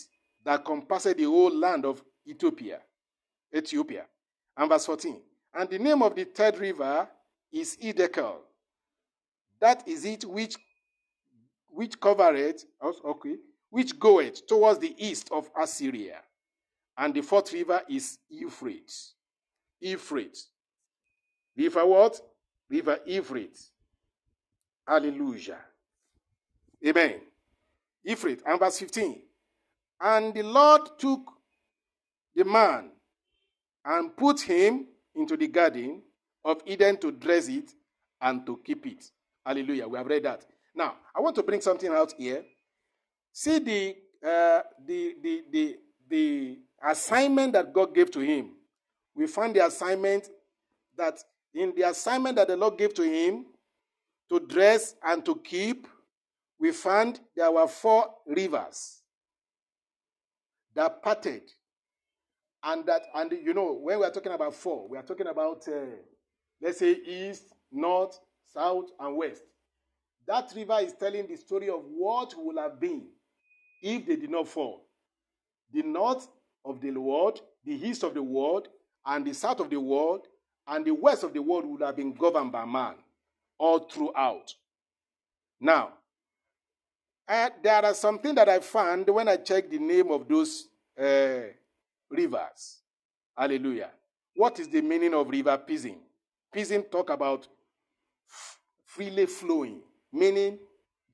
that 0.47 0.65
compasses 0.65 1.15
the 1.15 1.25
whole 1.25 1.55
land 1.55 1.85
of 1.85 2.03
Ethiopia. 2.27 2.81
Ethiopia. 3.55 4.07
And 4.57 4.71
verse 4.71 4.87
14. 4.87 5.21
And 5.53 5.69
the 5.69 5.79
name 5.79 6.01
of 6.03 6.15
the 6.15 6.25
third 6.25 6.57
river 6.57 7.07
is 7.53 7.77
Hiddekel. 7.77 8.37
That 9.61 9.87
is 9.87 10.07
it 10.07 10.25
which 10.25 10.57
which 11.69 12.01
covereth 12.01 12.65
oh, 12.81 12.95
okay, 13.05 13.37
which 13.69 13.99
goeth 13.99 14.47
towards 14.47 14.79
the 14.79 14.95
east 14.97 15.29
of 15.31 15.51
Assyria. 15.61 16.21
And 16.97 17.13
the 17.13 17.21
fourth 17.21 17.53
river 17.53 17.83
is 17.91 18.19
Euphrates. 18.31 19.13
Euphrates. 19.81 20.49
River 21.55 21.85
what? 21.85 22.19
River 22.71 23.01
Euphrates. 23.05 23.71
Hallelujah. 24.89 25.59
Amen. 26.87 27.21
Euphrates. 28.05 28.43
And 28.47 28.59
verse 28.59 28.79
15. 28.79 29.23
And 30.01 30.35
the 30.35 30.43
Lord 30.43 30.83
took 30.99 31.21
the 32.35 32.45
man 32.45 32.91
and 33.85 34.17
put 34.17 34.41
him 34.41 34.87
into 35.15 35.37
the 35.37 35.49
garden 35.49 36.03
of 36.45 36.61
Eden 36.67 36.97
to 36.99 37.11
dress 37.11 37.49
it 37.49 37.71
and 38.21 38.45
to 38.47 38.61
keep 38.65 38.87
it. 38.87 39.05
Hallelujah. 39.45 39.89
We 39.89 39.99
have 39.99 40.07
read 40.07 40.25
that. 40.25 40.45
Now, 40.75 40.95
I 41.15 41.21
want 41.21 41.37
to 41.37 41.43
bring 41.43 41.61
something 41.61 41.91
out 41.91 42.13
here 42.17 42.45
See 43.37 43.59
the, 43.59 43.97
uh, 44.25 44.63
the, 44.87 45.17
the, 45.21 45.43
the, 45.51 45.77
the 46.09 46.59
assignment 46.89 47.55
that 47.55 47.73
God 47.73 47.93
gave 47.93 48.09
to 48.13 48.21
him. 48.21 48.53
We 49.13 49.27
find 49.27 49.55
the 49.57 49.67
assignment 49.67 50.29
that 50.97 51.19
in 51.53 51.75
the 51.75 51.83
assignment 51.83 52.37
that 52.37 52.47
the 52.47 52.57
Lord 52.57 52.79
gave 52.79 52.95
to 52.95 53.03
him 53.03 53.47
to 54.31 54.39
dress 54.39 54.95
and 55.03 55.25
to 55.25 55.35
keep, 55.35 55.89
we 56.65 56.73
found 56.73 57.21
there 57.37 57.53
were 57.53 57.69
four 57.69 58.07
rivers 58.27 59.03
that 60.75 61.03
parted. 61.03 61.43
And 62.63 62.87
that, 62.87 63.03
and 63.15 63.33
you 63.33 63.53
know, 63.53 63.75
when 63.75 63.99
we 63.99 64.07
are 64.07 64.11
talking 64.11 64.33
about 64.33 64.55
four, 64.55 64.89
we 64.89 64.97
are 64.97 65.03
talking 65.03 65.27
about, 65.27 65.69
uh, 65.69 65.99
let's 66.63 66.79
say, 66.79 66.93
east, 66.93 67.53
north, 67.71 68.19
south, 68.55 68.87
and 68.99 69.15
west. 69.15 69.43
That 70.27 70.55
river 70.57 70.79
is 70.81 70.95
telling 70.95 71.27
the 71.27 71.37
story 71.37 71.69
of 71.69 71.83
what 71.85 72.33
would 72.39 72.57
have 72.57 72.81
been 72.81 73.09
if 73.83 74.07
they 74.07 74.17
did 74.17 74.31
not 74.31 74.49
fall. 74.49 74.87
The 75.71 75.83
north 75.83 76.27
of 76.65 76.81
the 76.81 76.93
world, 76.93 77.43
the 77.67 77.75
east 77.75 78.05
of 78.05 78.15
the 78.15 78.23
world, 78.23 78.69
and 79.05 79.27
the 79.27 79.35
south 79.35 79.61
of 79.61 79.69
the 79.69 79.79
world, 79.79 80.29
and 80.67 80.83
the 80.83 80.95
west 80.95 81.25
of 81.25 81.35
the 81.35 81.43
world 81.43 81.67
would 81.67 81.83
have 81.83 81.97
been 81.97 82.15
governed 82.15 82.53
by 82.53 82.65
man 82.65 82.95
all 83.59 83.81
throughout. 83.81 84.55
Now, 85.61 85.93
uh, 87.29 87.51
there 87.63 87.85
are 87.85 87.95
something 87.95 88.35
that 88.35 88.49
I 88.49 88.61
found 88.61 89.09
when 89.09 89.29
I 89.29 89.37
checked 89.37 89.71
the 89.71 89.79
name 89.79 90.11
of 90.11 90.29
those 90.29 90.69
uh, 90.99 91.49
rivers. 92.11 92.79
Hallelujah. 93.37 93.91
What 94.35 94.59
is 94.61 94.69
the 94.69 94.81
meaning 94.83 95.15
of 95.15 95.29
river 95.29 95.59
Pison? 95.69 95.97
Pison 96.55 96.91
talk 96.91 97.11
about 97.11 97.49
freely 98.85 99.27
flowing, 99.27 99.81
meaning 100.13 100.59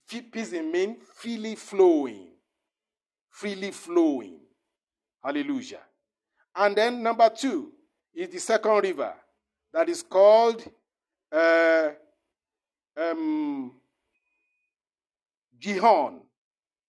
Pison 0.09 0.71
means 0.71 0.97
freely 1.15 1.55
flowing 1.55 2.31
freely 3.41 3.71
flowing. 3.71 4.39
Hallelujah. 5.25 5.81
And 6.55 6.77
then 6.77 7.03
number 7.03 7.31
two 7.31 7.73
is 8.15 8.29
the 8.29 8.39
second 8.39 8.83
river 8.83 9.15
that 9.73 9.89
is 9.89 10.03
called 10.03 10.63
uh, 11.33 11.89
um, 12.97 13.73
Gihon. 15.61 16.21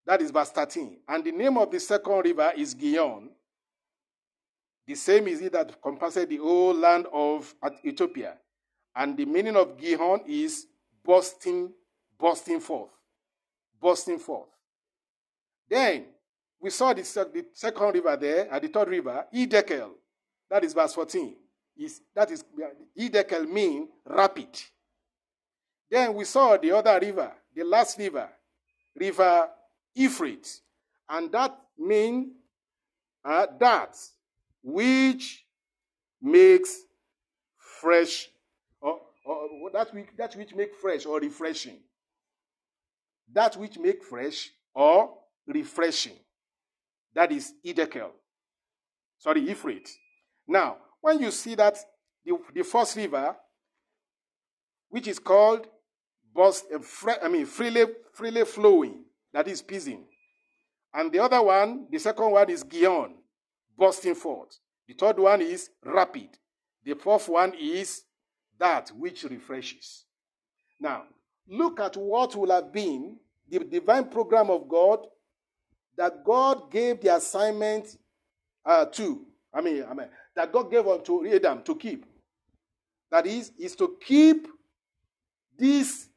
That 0.06 0.22
is 0.22 0.32
verse 0.32 0.50
13. 0.50 0.98
And 1.08 1.24
the 1.24 1.32
name 1.32 1.58
of 1.58 1.70
the 1.72 1.80
second 1.80 2.26
river 2.26 2.52
is 2.56 2.74
Gihon. 2.74 3.30
The 4.88 4.96
same 4.96 5.28
is 5.28 5.42
it 5.42 5.54
that 5.54 5.82
compassed 5.82 6.28
the 6.28 6.38
whole 6.38 6.74
land 6.74 7.06
of 7.14 7.54
Ethiopia. 7.86 8.38
And 8.96 9.16
the 9.16 9.26
meaning 9.26 9.56
of 9.56 9.78
Gihon 9.78 10.22
is 10.28 10.66
bursting, 11.04 11.72
bursting 12.20 12.60
forth. 12.60 12.92
Bursting 13.82 14.20
forth. 14.20 14.50
Then 15.70 16.06
we 16.60 16.70
saw 16.70 16.94
the, 16.94 17.02
the 17.02 17.46
second 17.54 17.94
river 17.94 18.18
there, 18.18 18.48
and 18.52 18.62
the 18.64 18.68
third 18.68 18.90
river, 18.90 19.26
Hiddekel. 19.34 19.92
That 20.50 20.64
is 20.64 20.74
verse 20.74 20.94
14. 20.94 21.36
Is, 21.78 22.02
that 22.14 22.30
is, 22.30 22.44
uh, 22.62 22.68
Hiddekel 23.00 23.50
means 23.50 23.88
rapid. 24.06 24.50
Then 25.90 26.14
we 26.14 26.26
saw 26.26 26.58
the 26.58 26.72
other 26.72 27.00
river, 27.00 27.32
the 27.56 27.64
last 27.64 27.98
river, 27.98 28.30
river 28.96 29.50
Euphrates. 29.96 30.62
And 31.10 31.32
that 31.32 31.58
means 31.78 32.28
uh, 33.24 33.48
that 33.60 33.98
which 34.64 35.46
makes 36.22 36.82
fresh, 37.58 38.30
or, 38.80 39.00
or 39.26 39.72
that, 39.74 39.94
which, 39.94 40.08
that 40.18 40.36
which 40.36 40.56
make 40.56 40.76
fresh 40.76 41.06
or 41.06 41.20
refreshing. 41.20 41.80
That 43.34 43.56
which 43.58 43.78
make 43.78 44.04
fresh 44.04 44.50
or 44.74 45.18
refreshing. 45.48 46.18
That 47.14 47.32
is 47.32 47.54
Hiddekel. 47.66 48.12
Sorry, 49.18 49.42
Euphrates. 49.42 49.98
Now, 50.48 50.78
when 51.02 51.20
you 51.20 51.32
see 51.32 51.56
that 51.56 51.78
the, 52.26 52.38
the 52.54 52.64
first 52.64 52.96
river, 52.96 53.36
which 54.90 55.08
is 55.08 55.20
called 55.20 55.68
burst, 56.34 56.66
I 57.22 57.28
mean, 57.28 57.46
freely, 57.46 57.86
freely 58.14 58.46
flowing, 58.46 59.04
that 59.34 59.48
is 59.48 59.62
Pison. 59.62 60.04
And 60.94 61.12
the 61.12 61.20
other 61.20 61.42
one, 61.42 61.88
the 61.90 62.00
second 62.00 62.32
one 62.32 62.50
is 62.50 62.64
Gihon, 62.64 63.16
bursting 63.78 64.16
forth. 64.16 64.58
The 64.88 64.94
third 64.94 65.20
one 65.20 65.42
is 65.42 65.70
rapid. 65.84 66.30
The 66.84 66.96
fourth 66.96 67.30
one 67.30 67.54
is 67.60 68.04
that 68.60 68.90
which 68.90 69.24
refreshes. 69.24 70.06
Now, 70.80 71.04
look 71.48 71.80
at 71.80 71.96
what 71.96 72.36
will 72.36 72.52
have 72.52 72.74
been 72.74 73.18
the 73.50 73.60
divine 73.60 74.06
program 74.06 74.50
of 74.50 74.68
God 74.68 75.06
that 75.98 76.24
God 76.24 76.72
gave 76.72 77.02
the 77.02 77.16
assignment 77.16 77.98
uh, 78.66 78.86
to. 78.86 79.26
I 79.54 79.62
mean, 79.62 79.84
I 79.90 79.94
mean, 79.94 80.08
that 80.36 80.52
God 80.52 80.72
gave 80.72 80.88
unto 80.88 81.28
Adam 81.28 81.62
to 81.64 81.76
keep. 81.76 82.06
That 83.12 83.28
is, 83.28 83.52
is 83.60 83.76
to 83.76 83.98
keep 84.06 84.48
these 85.58 86.10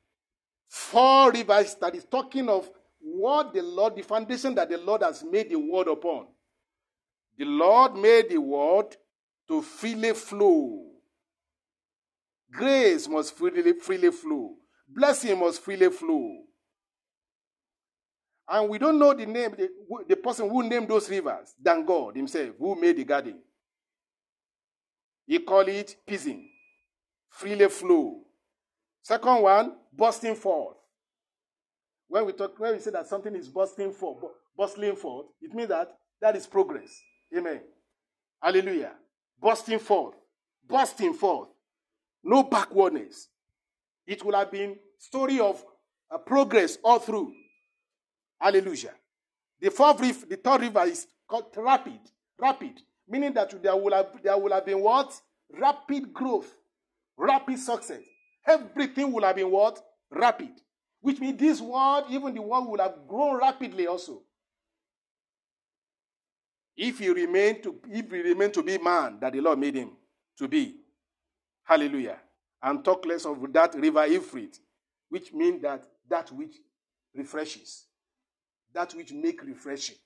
four 0.74 1.30
rivers 1.30 1.76
that 1.76 1.94
is 1.94 2.04
talking 2.04 2.48
of 2.48 2.68
what 2.98 3.54
the 3.54 3.62
Lord, 3.62 3.94
the 3.94 4.02
foundation 4.02 4.56
that 4.56 4.68
the 4.68 4.76
Lord 4.76 5.02
has 5.02 5.22
made 5.22 5.48
the 5.48 5.56
word 5.56 5.86
upon. 5.86 6.26
The 7.38 7.44
Lord 7.44 7.94
made 7.94 8.28
the 8.28 8.38
word 8.38 8.96
to 9.46 9.62
freely 9.62 10.12
flow. 10.14 10.84
Grace 12.50 13.06
must 13.06 13.36
freely, 13.36 13.74
freely 13.74 14.10
flow. 14.10 14.56
Blessing 14.88 15.38
must 15.38 15.60
freely 15.60 15.90
flow. 15.90 16.42
And 18.48 18.68
we 18.68 18.78
don't 18.78 18.98
know 18.98 19.14
the 19.14 19.26
name, 19.26 19.54
the, 19.56 19.68
the 20.08 20.16
person 20.16 20.50
who 20.50 20.68
named 20.68 20.88
those 20.88 21.08
rivers 21.08 21.54
than 21.62 21.86
God 21.86 22.16
Himself, 22.16 22.50
who 22.58 22.74
made 22.74 22.96
the 22.96 23.04
garden. 23.04 23.38
He 25.24 25.38
called 25.38 25.68
it 25.68 25.94
Pison, 26.04 26.48
freely 27.28 27.68
flow. 27.68 28.22
Second 29.02 29.42
one, 29.42 29.76
bursting 29.96 30.34
forth. 30.34 30.76
When 32.08 32.26
we 32.26 32.32
talk, 32.32 32.58
when 32.58 32.74
we 32.74 32.80
say 32.80 32.90
that 32.90 33.06
something 33.06 33.34
is 33.34 33.48
bursting 33.48 33.92
forth, 33.92 34.24
bustling 34.56 34.96
forth, 34.96 35.26
it 35.40 35.54
means 35.54 35.68
that 35.70 35.88
that 36.20 36.36
is 36.36 36.46
progress. 36.46 37.00
Amen. 37.36 37.60
Hallelujah. 38.42 38.92
Bursting 39.40 39.78
forth, 39.78 40.14
bursting 40.68 41.14
forth. 41.14 41.48
No 42.22 42.42
backwardness. 42.42 43.28
It 44.06 44.24
will 44.24 44.34
have 44.34 44.50
been 44.50 44.76
story 44.98 45.40
of 45.40 45.62
uh, 46.10 46.18
progress 46.18 46.78
all 46.82 46.98
through. 46.98 47.32
Hallelujah. 48.40 48.92
The 49.60 49.70
fourth 49.70 50.00
river, 50.00 50.26
the 50.26 50.36
third 50.36 50.60
river 50.62 50.84
is 50.84 51.06
called 51.28 51.46
rapid. 51.56 52.00
Rapid. 52.38 52.80
Meaning 53.08 53.32
that 53.34 53.62
there 53.62 53.76
will 53.76 53.92
have, 53.92 54.22
there 54.22 54.38
will 54.38 54.52
have 54.52 54.66
been 54.66 54.80
what? 54.80 55.18
Rapid 55.58 56.12
growth. 56.12 56.52
Rapid 57.16 57.58
success. 57.58 58.02
Everything 58.46 59.12
will 59.12 59.24
have 59.24 59.36
been 59.36 59.50
what? 59.50 59.82
Rapid. 60.10 60.50
Which 61.00 61.20
means 61.20 61.38
this 61.38 61.60
world, 61.60 62.04
even 62.10 62.34
the 62.34 62.42
world 62.42 62.68
will 62.68 62.78
have 62.78 63.06
grown 63.06 63.38
rapidly 63.38 63.86
also. 63.86 64.22
If 66.76 66.98
he 66.98 67.08
remain 67.08 67.62
to 67.62 67.78
if 67.88 68.10
he 68.10 68.18
remain 68.20 68.50
to 68.52 68.62
be 68.62 68.78
man 68.78 69.18
that 69.20 69.32
the 69.32 69.40
Lord 69.40 69.58
made 69.58 69.76
him 69.76 69.90
to 70.38 70.48
be. 70.48 70.76
Hallelujah. 71.62 72.18
And 72.62 72.84
talk 72.84 73.06
less 73.06 73.26
of 73.26 73.52
that 73.52 73.74
river 73.74 74.06
Euphrates, 74.06 74.60
which 75.08 75.32
means 75.32 75.62
that 75.62 75.84
that 76.08 76.32
which 76.32 76.56
refreshes 77.14 77.84
that 78.74 78.92
which 78.94 79.12
make 79.12 79.42
refreshing. 79.42 79.96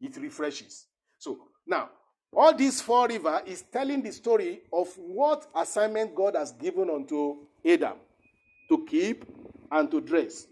It 0.00 0.16
refreshes. 0.16 0.86
So 1.18 1.38
now, 1.66 1.90
all 2.32 2.54
these 2.54 2.80
four 2.80 3.08
river 3.08 3.42
is 3.46 3.62
telling 3.62 4.02
the 4.02 4.12
story 4.12 4.60
of 4.72 4.88
what 4.96 5.46
assignment 5.54 6.14
God 6.14 6.36
has 6.36 6.52
given 6.52 6.90
unto 6.90 7.38
Adam 7.66 7.96
to 8.68 8.86
keep 8.86 9.24
and 9.70 9.90
to 9.90 10.00
dress. 10.00 10.46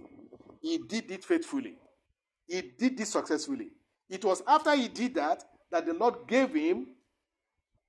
He 0.63 0.79
did 0.79 1.11
it 1.11 1.25
faithfully. 1.25 1.75
He 2.47 2.63
did 2.79 2.97
this 2.97 3.11
successfully. 3.11 3.71
It 4.09 4.25
was 4.25 4.43
after 4.47 4.75
he 4.75 4.89
did 4.89 5.15
that 5.15 5.45
that 5.71 5.85
the 5.85 5.95
Lord 5.95 6.27
gave 6.27 6.55
him 6.55 6.89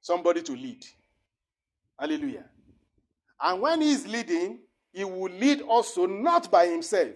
somebody 0.01 0.41
to 0.41 0.51
lead. 0.51 0.83
Hallelujah. 1.99 2.45
And 3.41 3.61
when 3.61 3.81
he 3.81 3.91
is 3.91 4.07
leading, 4.07 4.59
he 4.93 5.03
will 5.03 5.31
lead 5.31 5.61
also 5.61 6.05
not 6.07 6.49
by 6.49 6.67
himself, 6.67 7.11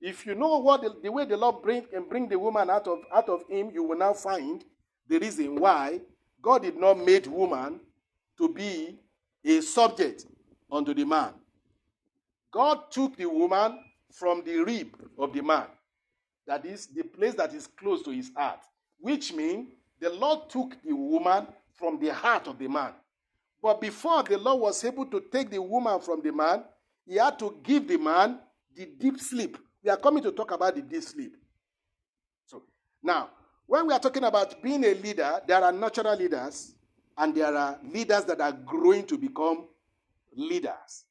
if 0.00 0.26
you 0.26 0.34
know 0.34 0.58
what 0.58 0.82
the, 0.82 0.94
the 1.02 1.10
way 1.10 1.24
the 1.24 1.36
Lord 1.36 1.62
bring 1.62 1.82
can 1.82 2.08
bring 2.08 2.28
the 2.28 2.38
woman 2.38 2.70
out 2.70 2.86
of 2.86 3.00
out 3.12 3.28
of 3.28 3.42
him, 3.48 3.70
you 3.72 3.82
will 3.82 3.98
now 3.98 4.12
find 4.12 4.64
the 5.08 5.18
reason 5.18 5.56
why 5.56 6.00
God 6.40 6.62
did 6.62 6.76
not 6.76 6.98
make 6.98 7.26
woman 7.26 7.80
to 8.38 8.48
be 8.48 8.98
a 9.44 9.60
subject 9.60 10.26
unto 10.70 10.94
the 10.94 11.04
man. 11.04 11.32
God 12.50 12.90
took 12.90 13.16
the 13.16 13.26
woman 13.26 13.78
from 14.12 14.42
the 14.44 14.58
rib 14.64 14.88
of 15.18 15.32
the 15.32 15.42
man, 15.42 15.66
that 16.46 16.64
is 16.64 16.86
the 16.86 17.02
place 17.02 17.34
that 17.34 17.52
is 17.54 17.66
close 17.66 18.02
to 18.02 18.10
his 18.10 18.30
heart, 18.34 18.60
which 19.00 19.32
means 19.32 19.68
the 20.00 20.10
Lord 20.10 20.48
took 20.48 20.76
the 20.82 20.94
woman 20.94 21.46
from 21.74 21.98
the 21.98 22.12
heart 22.12 22.46
of 22.46 22.58
the 22.58 22.68
man. 22.68 22.92
But 23.62 23.80
before 23.80 24.22
the 24.22 24.38
Lord 24.38 24.60
was 24.60 24.84
able 24.84 25.06
to 25.06 25.22
take 25.32 25.50
the 25.50 25.60
woman 25.60 26.00
from 26.00 26.22
the 26.22 26.32
man, 26.32 26.64
he 27.06 27.16
had 27.16 27.38
to 27.40 27.58
give 27.62 27.88
the 27.88 27.98
man 27.98 28.38
the 28.74 28.86
deep 28.86 29.20
sleep 29.20 29.58
we 29.82 29.90
are 29.90 29.96
coming 29.96 30.22
to 30.22 30.32
talk 30.32 30.50
about 30.50 30.74
the 30.74 30.82
deep 30.82 31.02
sleep. 31.02 31.36
So 32.46 32.62
now, 33.02 33.30
when 33.68 33.86
we 33.86 33.92
are 33.92 34.00
talking 34.00 34.24
about 34.24 34.60
being 34.62 34.82
a 34.82 34.94
leader, 34.94 35.40
there 35.46 35.62
are 35.62 35.70
natural 35.70 36.16
leaders 36.16 36.72
and 37.18 37.34
there 37.34 37.54
are 37.54 37.78
leaders 37.92 38.24
that 38.24 38.40
are 38.40 38.52
growing 38.52 39.04
to 39.06 39.18
become 39.18 39.68
leaders. 40.34 41.04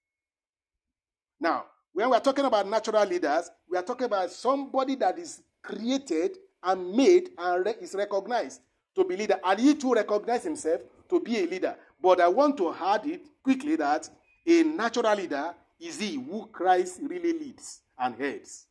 Now, 1.40 1.66
when 1.94 2.10
we 2.10 2.16
are 2.18 2.22
talking 2.22 2.46
about 2.46 2.68
natural 2.68 3.06
leaders, 3.06 3.52
we 3.70 3.78
are 3.78 3.84
talking 3.84 4.06
about 4.06 4.32
somebody 4.32 4.96
that 4.96 5.20
is 5.20 5.44
created 5.62 6.38
and 6.64 6.94
made 6.96 7.30
and 7.38 7.64
re- 7.64 7.76
is 7.80 7.94
recognized 7.94 8.62
to 8.96 9.04
be 9.06 9.14
a 9.14 9.18
leader. 9.18 9.40
And 9.46 9.60
he 9.60 9.76
too 9.76 9.94
recognize 9.94 10.44
himself 10.44 10.82
to 11.10 11.20
be 11.20 11.38
a 11.38 11.46
leader. 11.46 11.76
But 12.02 12.20
I 12.22 12.28
want 12.28 12.58
to 12.58 12.74
add 12.74 13.06
it 13.06 13.22
quickly 13.44 13.76
that 13.76 14.10
a 14.48 14.64
natural 14.64 15.16
leader 15.16 15.54
is 15.80 16.00
he 16.00 16.16
who 16.16 16.48
Christ 16.52 17.02
really 17.04 17.34
leads 17.34 17.82
and 18.00 18.16
heads. 18.16 18.66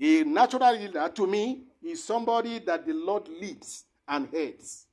A 0.00 0.24
natural 0.24 0.72
leader, 0.76 1.08
to 1.14 1.26
me, 1.28 1.67
is 1.82 2.02
somebody 2.02 2.58
that 2.60 2.86
the 2.86 2.92
Lord 2.92 3.28
leads 3.28 3.84
and 4.06 4.28
heads. 4.32 4.86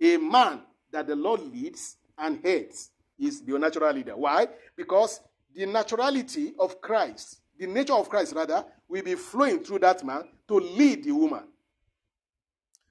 A 0.00 0.16
man 0.16 0.62
that 0.90 1.06
the 1.06 1.16
Lord 1.16 1.40
leads 1.52 1.96
and 2.18 2.44
heads 2.44 2.90
is 3.18 3.42
the 3.42 3.58
natural 3.58 3.92
leader. 3.92 4.16
Why? 4.16 4.48
Because 4.76 5.20
the 5.54 5.66
naturality 5.66 6.52
of 6.58 6.80
Christ, 6.80 7.40
the 7.58 7.66
nature 7.66 7.94
of 7.94 8.08
Christ, 8.08 8.34
rather, 8.34 8.64
will 8.88 9.02
be 9.02 9.14
flowing 9.14 9.62
through 9.62 9.80
that 9.80 10.04
man 10.04 10.24
to 10.48 10.54
lead 10.54 11.04
the 11.04 11.12
woman. 11.12 11.44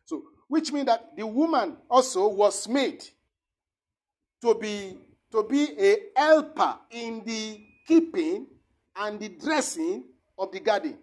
So, 0.06 0.24
which 0.48 0.72
means 0.72 0.86
that 0.88 1.16
the 1.16 1.26
woman 1.26 1.78
also 1.90 2.28
was 2.28 2.68
made 2.68 3.04
to 4.42 4.56
be 4.56 4.98
to 5.32 5.44
be 5.44 5.68
a 5.78 5.98
helper 6.16 6.76
in 6.90 7.24
the 7.24 7.62
keeping 7.88 8.48
and 8.96 9.20
the 9.20 9.30
dressing 9.30 10.04
of 10.38 10.52
the 10.52 10.60
garden. 10.60 10.98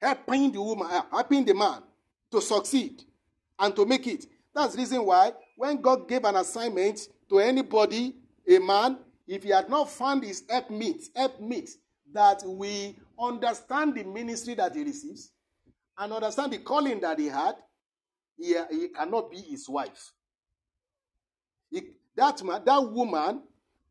Helping 0.00 0.52
the 0.52 0.62
woman, 0.62 0.88
helping 1.10 1.44
the 1.44 1.54
man 1.54 1.82
to 2.30 2.40
succeed 2.40 3.02
and 3.58 3.74
to 3.74 3.84
make 3.84 4.06
it. 4.06 4.26
That's 4.54 4.74
the 4.74 4.78
reason 4.78 5.04
why 5.04 5.32
when 5.56 5.80
God 5.80 6.08
gave 6.08 6.24
an 6.24 6.36
assignment 6.36 7.00
to 7.28 7.40
anybody, 7.40 8.14
a 8.48 8.58
man, 8.58 8.98
if 9.26 9.42
he 9.42 9.50
had 9.50 9.68
not 9.68 9.90
found 9.90 10.24
his 10.24 10.44
help 10.48 10.70
meet, 10.70 11.08
help 11.14 11.40
meet, 11.40 11.70
that 12.12 12.42
we 12.46 12.96
understand 13.18 13.94
the 13.94 14.04
ministry 14.04 14.54
that 14.54 14.74
he 14.74 14.84
receives 14.84 15.32
and 15.98 16.12
understand 16.12 16.52
the 16.52 16.58
calling 16.58 17.00
that 17.00 17.18
he 17.18 17.26
had, 17.26 17.56
he, 18.38 18.56
he 18.70 18.88
cannot 18.88 19.30
be 19.30 19.38
his 19.38 19.68
wife. 19.68 20.12
He, 21.70 21.82
that 22.16 22.42
man, 22.42 22.62
that 22.64 22.78
woman, 22.80 23.42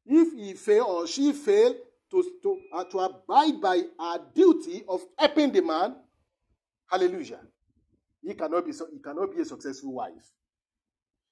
if 0.05 0.33
he 0.33 0.53
fail 0.53 0.85
or 0.85 1.07
she 1.07 1.33
fail 1.33 1.75
to, 2.11 2.23
to, 2.41 2.59
uh, 2.73 2.83
to 2.85 2.99
abide 2.99 3.61
by 3.61 3.81
our 3.99 4.19
duty 4.33 4.83
of 4.87 5.01
helping 5.17 5.51
the 5.51 5.61
man, 5.61 5.95
hallelujah, 6.89 7.39
he 8.23 8.33
cannot 8.33 8.65
be 8.65 8.71
he 8.71 8.99
cannot 8.99 9.33
be 9.35 9.41
a 9.41 9.45
successful 9.45 9.93
wife. 9.93 10.33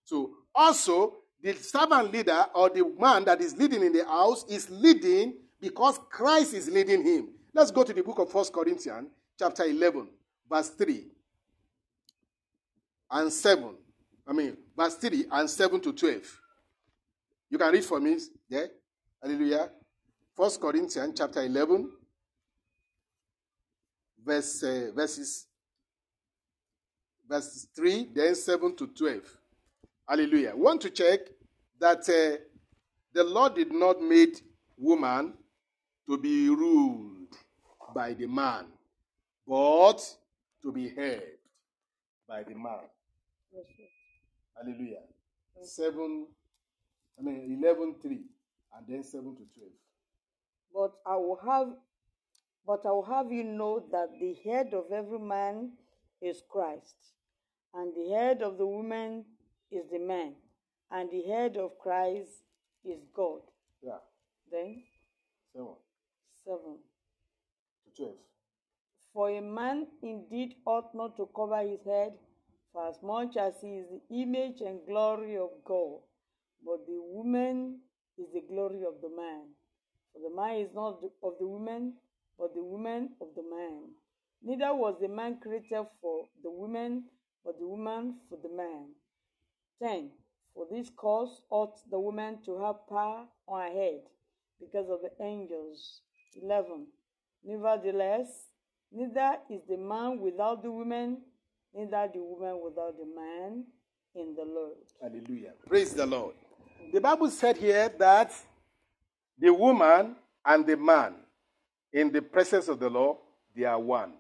So 0.04 0.32
also 0.54 1.16
the 1.42 1.54
servant 1.54 2.12
leader 2.12 2.46
or 2.54 2.70
the 2.70 2.86
man 3.00 3.26
that 3.26 3.42
is 3.42 3.56
leading 3.56 3.84
in 3.84 3.94
the 3.94 4.06
house 4.06 4.46
is 4.50 4.70
leading 4.70 5.34
because 5.60 6.00
Christ 6.10 6.54
is 6.54 6.70
leading 6.70 7.04
him. 7.04 7.30
Let's 7.54 7.72
go 7.72 7.84
to 7.84 7.94
the 7.94 8.04
book 8.04 8.20
of 8.20 8.32
First 8.32 8.54
Corinthians, 8.54 9.10
chapter 9.38 9.64
11, 9.64 10.08
verse 10.50 10.70
3 10.70 11.06
and 13.12 13.32
7. 13.32 13.76
I 14.28 14.34
mean, 14.34 14.58
verse 14.76 14.96
3 14.96 15.26
and 15.32 15.50
7 15.50 15.80
to 15.82 15.94
12. 15.94 16.42
You 17.50 17.58
can 17.58 17.72
read 17.72 17.86
for 17.86 18.00
me. 18.00 18.18
Yeah? 18.50 18.66
Hallelujah. 19.22 19.70
First 20.36 20.60
Corinthians 20.60 21.14
chapter 21.16 21.44
11, 21.44 21.90
verse, 24.26 24.64
uh, 24.64 24.92
verses, 24.94 25.48
verses 27.26 27.68
3, 27.74 28.10
then 28.14 28.36
7 28.36 28.76
to 28.76 28.88
12. 28.88 29.22
Hallelujah. 30.06 30.52
We 30.54 30.62
want 30.62 30.82
to 30.82 30.90
check 30.90 31.22
that 31.80 32.00
uh, 32.10 32.44
the 33.14 33.24
Lord 33.24 33.56
did 33.56 33.72
not 33.72 34.02
make 34.02 34.44
woman 34.78 35.36
to 36.06 36.18
be 36.18 36.50
ruled 36.50 37.34
by 37.94 38.14
the 38.14 38.28
man, 38.28 38.66
but 39.48 40.02
to 40.64 40.72
be 40.74 40.90
helped 40.90 41.24
by 42.28 42.44
the 42.44 42.56
man. 42.56 42.84
Hallelujah. 44.58 45.00
7, 45.64 46.28
I 47.18 47.22
mean 47.22 47.58
11, 47.64 47.96
3, 48.02 48.12
and 48.78 48.86
then 48.86 49.02
7 49.02 49.24
to 49.34 49.44
12. 49.58 49.72
But 50.76 50.92
I 51.06 51.16
will 51.16 51.40
have 51.46 51.70
But 52.68 52.86
I 52.86 52.92
will 52.92 53.06
have 53.06 53.32
you 53.32 53.44
know 53.44 53.80
that 53.92 54.10
the 54.20 54.34
head 54.44 54.74
of 54.74 54.92
every 54.92 55.20
man 55.20 55.74
is 56.22 56.42
Christ, 56.50 56.96
and 57.74 57.94
the 57.96 58.10
head 58.16 58.42
of 58.42 58.58
the 58.58 58.66
woman 58.66 59.26
is 59.72 59.86
the 59.92 60.00
man, 60.00 60.36
and 60.92 61.10
the 61.12 61.22
head 61.24 61.58
of 61.58 61.78
Christ 61.80 62.44
is 62.84 63.00
God. 63.14 63.42
Yeah. 63.82 64.00
Then, 64.52 64.84
Seven 65.54 65.76
7. 66.46 66.60
to 67.86 67.92
twelve. 67.96 68.18
For 69.14 69.30
a 69.30 69.42
man 69.42 69.88
indeed 70.02 70.56
ought 70.66 70.94
not 70.96 71.16
to 71.18 71.30
cover 71.36 71.62
his 71.62 71.86
head, 71.86 72.14
for 72.74 72.88
as 72.88 73.02
much 73.04 73.38
as 73.38 73.54
he 73.62 73.78
is 73.78 73.88
the 73.90 74.02
image 74.24 74.62
and 74.62 74.80
glory 74.88 75.38
of 75.38 75.52
God, 75.64 76.02
but 76.66 76.86
the 76.88 77.00
woman 77.00 77.80
is 78.18 78.34
the 78.34 78.42
glory 78.42 78.84
of 78.84 79.02
the 79.02 79.10
man. 79.10 79.56
For 80.16 80.22
the 80.30 80.34
man 80.34 80.56
is 80.62 80.74
not 80.74 81.02
the- 81.02 81.12
of 81.22 81.38
the 81.40 81.46
woman, 81.46 82.00
but 82.40 82.54
the 82.54 82.64
woman 82.64 83.16
of 83.20 83.36
the 83.36 83.44
man. 83.44 83.94
Neither 84.42 84.74
was 84.74 84.98
the 85.00 85.10
man 85.10 85.40
created 85.42 85.86
for 86.02 86.30
the 86.42 86.50
woman, 86.50 87.10
but 87.44 87.60
the 87.60 87.68
woman 87.68 88.22
for 88.30 88.38
the 88.38 88.48
man. 88.50 88.96
10. 89.80 90.12
For 90.54 90.66
this 90.72 90.90
cause 90.90 91.42
ought 91.50 91.76
the 91.90 92.00
woman 92.00 92.42
to 92.44 92.58
have 92.60 92.88
power 92.88 93.28
on 93.46 93.62
her 93.62 93.74
head, 93.74 94.04
because 94.60 94.90
of 94.90 95.02
the 95.02 95.12
angels. 95.22 96.02
11. 96.42 96.88
Nevertheless, 97.44 98.50
neither 98.92 99.42
is 99.50 99.62
the 99.68 99.78
man 99.78 100.22
without 100.22 100.64
the 100.64 100.72
woman, 100.72 101.22
neither 101.74 102.10
the 102.14 102.22
woman 102.22 102.62
without 102.62 102.98
the 102.98 103.06
man 103.06 103.66
in 104.16 104.34
the 104.36 104.46
Lord. 104.46 104.78
Hallelujah. 105.02 105.54
Praise 105.68 105.94
the 105.94 106.06
Lord. 106.06 106.36
The 106.94 107.02
Bible 107.02 107.30
said 107.30 107.58
here 107.58 107.90
that 107.90 108.32
the 109.40 109.54
woman 109.54 110.16
and 110.46 110.66
the 110.66 110.78
man 110.78 111.16
in 111.92 112.12
the 112.12 112.22
presence 112.22 112.68
of 112.68 112.80
the 112.80 112.90
law, 112.90 113.18
they 113.56 113.64
are 113.64 113.80
one. 113.80 114.14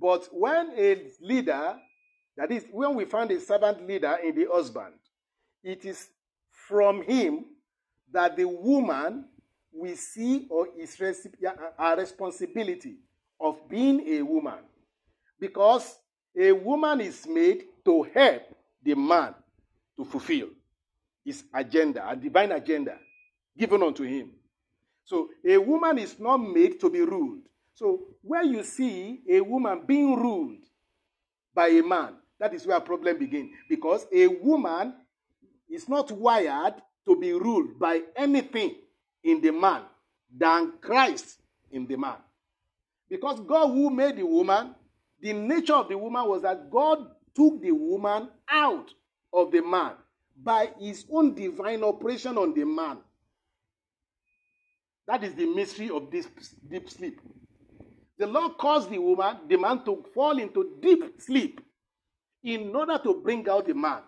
But 0.00 0.28
when 0.32 0.72
a 0.76 1.06
leader, 1.20 1.76
that 2.36 2.50
is, 2.50 2.64
when 2.70 2.94
we 2.94 3.04
find 3.04 3.30
a 3.30 3.40
servant 3.40 3.86
leader 3.86 4.16
in 4.24 4.34
the 4.34 4.46
husband, 4.52 4.94
it 5.62 5.84
is 5.84 6.08
from 6.50 7.02
him 7.02 7.44
that 8.12 8.36
the 8.36 8.46
woman 8.46 9.26
we 9.72 9.94
see 9.94 10.46
or 10.50 10.68
is 10.78 11.00
a 11.00 11.96
responsibility 11.96 12.96
of 13.40 13.68
being 13.68 14.00
a 14.08 14.22
woman. 14.22 14.58
Because 15.38 15.98
a 16.38 16.52
woman 16.52 17.00
is 17.00 17.26
made 17.26 17.64
to 17.84 18.02
help 18.14 18.42
the 18.82 18.94
man 18.94 19.34
to 19.96 20.04
fulfill 20.04 20.48
his 21.24 21.44
agenda, 21.54 22.08
a 22.08 22.16
divine 22.16 22.52
agenda 22.52 22.98
given 23.56 23.82
unto 23.82 24.04
him. 24.04 24.30
So 25.04 25.30
a 25.46 25.58
woman 25.58 25.98
is 25.98 26.18
not 26.18 26.38
made 26.38 26.80
to 26.80 26.90
be 26.90 27.00
ruled. 27.00 27.42
So 27.74 28.02
where 28.22 28.44
you 28.44 28.62
see 28.62 29.20
a 29.28 29.40
woman 29.40 29.82
being 29.86 30.14
ruled 30.14 30.64
by 31.54 31.68
a 31.68 31.82
man, 31.82 32.14
that 32.38 32.54
is 32.54 32.66
where 32.66 32.76
a 32.76 32.80
problem 32.80 33.18
begins. 33.18 33.50
Because 33.68 34.06
a 34.12 34.26
woman 34.26 34.94
is 35.68 35.88
not 35.88 36.10
wired 36.10 36.74
to 37.06 37.18
be 37.18 37.32
ruled 37.32 37.78
by 37.78 38.02
anything 38.16 38.76
in 39.24 39.40
the 39.40 39.50
man 39.50 39.82
than 40.36 40.74
Christ 40.80 41.38
in 41.70 41.86
the 41.86 41.96
man. 41.96 42.16
Because 43.08 43.40
God 43.40 43.68
who 43.68 43.90
made 43.90 44.16
the 44.16 44.26
woman, 44.26 44.74
the 45.20 45.32
nature 45.32 45.74
of 45.74 45.88
the 45.88 45.98
woman 45.98 46.26
was 46.26 46.42
that 46.42 46.70
God 46.70 47.06
took 47.34 47.60
the 47.60 47.72
woman 47.72 48.28
out 48.48 48.90
of 49.32 49.50
the 49.50 49.62
man 49.62 49.92
by 50.42 50.70
his 50.78 51.04
own 51.10 51.34
divine 51.34 51.82
operation 51.84 52.36
on 52.38 52.54
the 52.54 52.64
man. 52.64 52.98
That 55.06 55.24
is 55.24 55.34
the 55.34 55.46
mystery 55.46 55.90
of 55.90 56.10
this 56.10 56.28
deep 56.70 56.88
sleep. 56.88 57.20
The 58.18 58.26
Lord 58.26 58.56
caused 58.58 58.90
the 58.90 58.98
woman, 58.98 59.38
the 59.48 59.56
man 59.56 59.84
to 59.84 60.04
fall 60.14 60.38
into 60.38 60.76
deep 60.80 61.20
sleep 61.20 61.60
in 62.44 62.74
order 62.74 62.98
to 63.02 63.20
bring 63.22 63.48
out 63.48 63.66
the 63.66 63.74
man. 63.74 64.02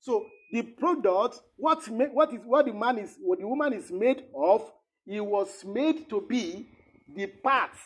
So 0.00 0.26
the 0.50 0.62
product, 0.62 1.40
what, 1.56 1.86
what 1.88 2.32
is 2.32 2.40
what 2.44 2.66
the 2.66 2.72
man 2.72 2.98
is, 2.98 3.16
what 3.20 3.38
the 3.38 3.46
woman 3.46 3.72
is 3.72 3.90
made 3.90 4.24
of, 4.34 4.70
he 5.06 5.20
was 5.20 5.64
made 5.64 6.08
to 6.10 6.20
be 6.20 6.68
the 7.14 7.26
parts 7.26 7.78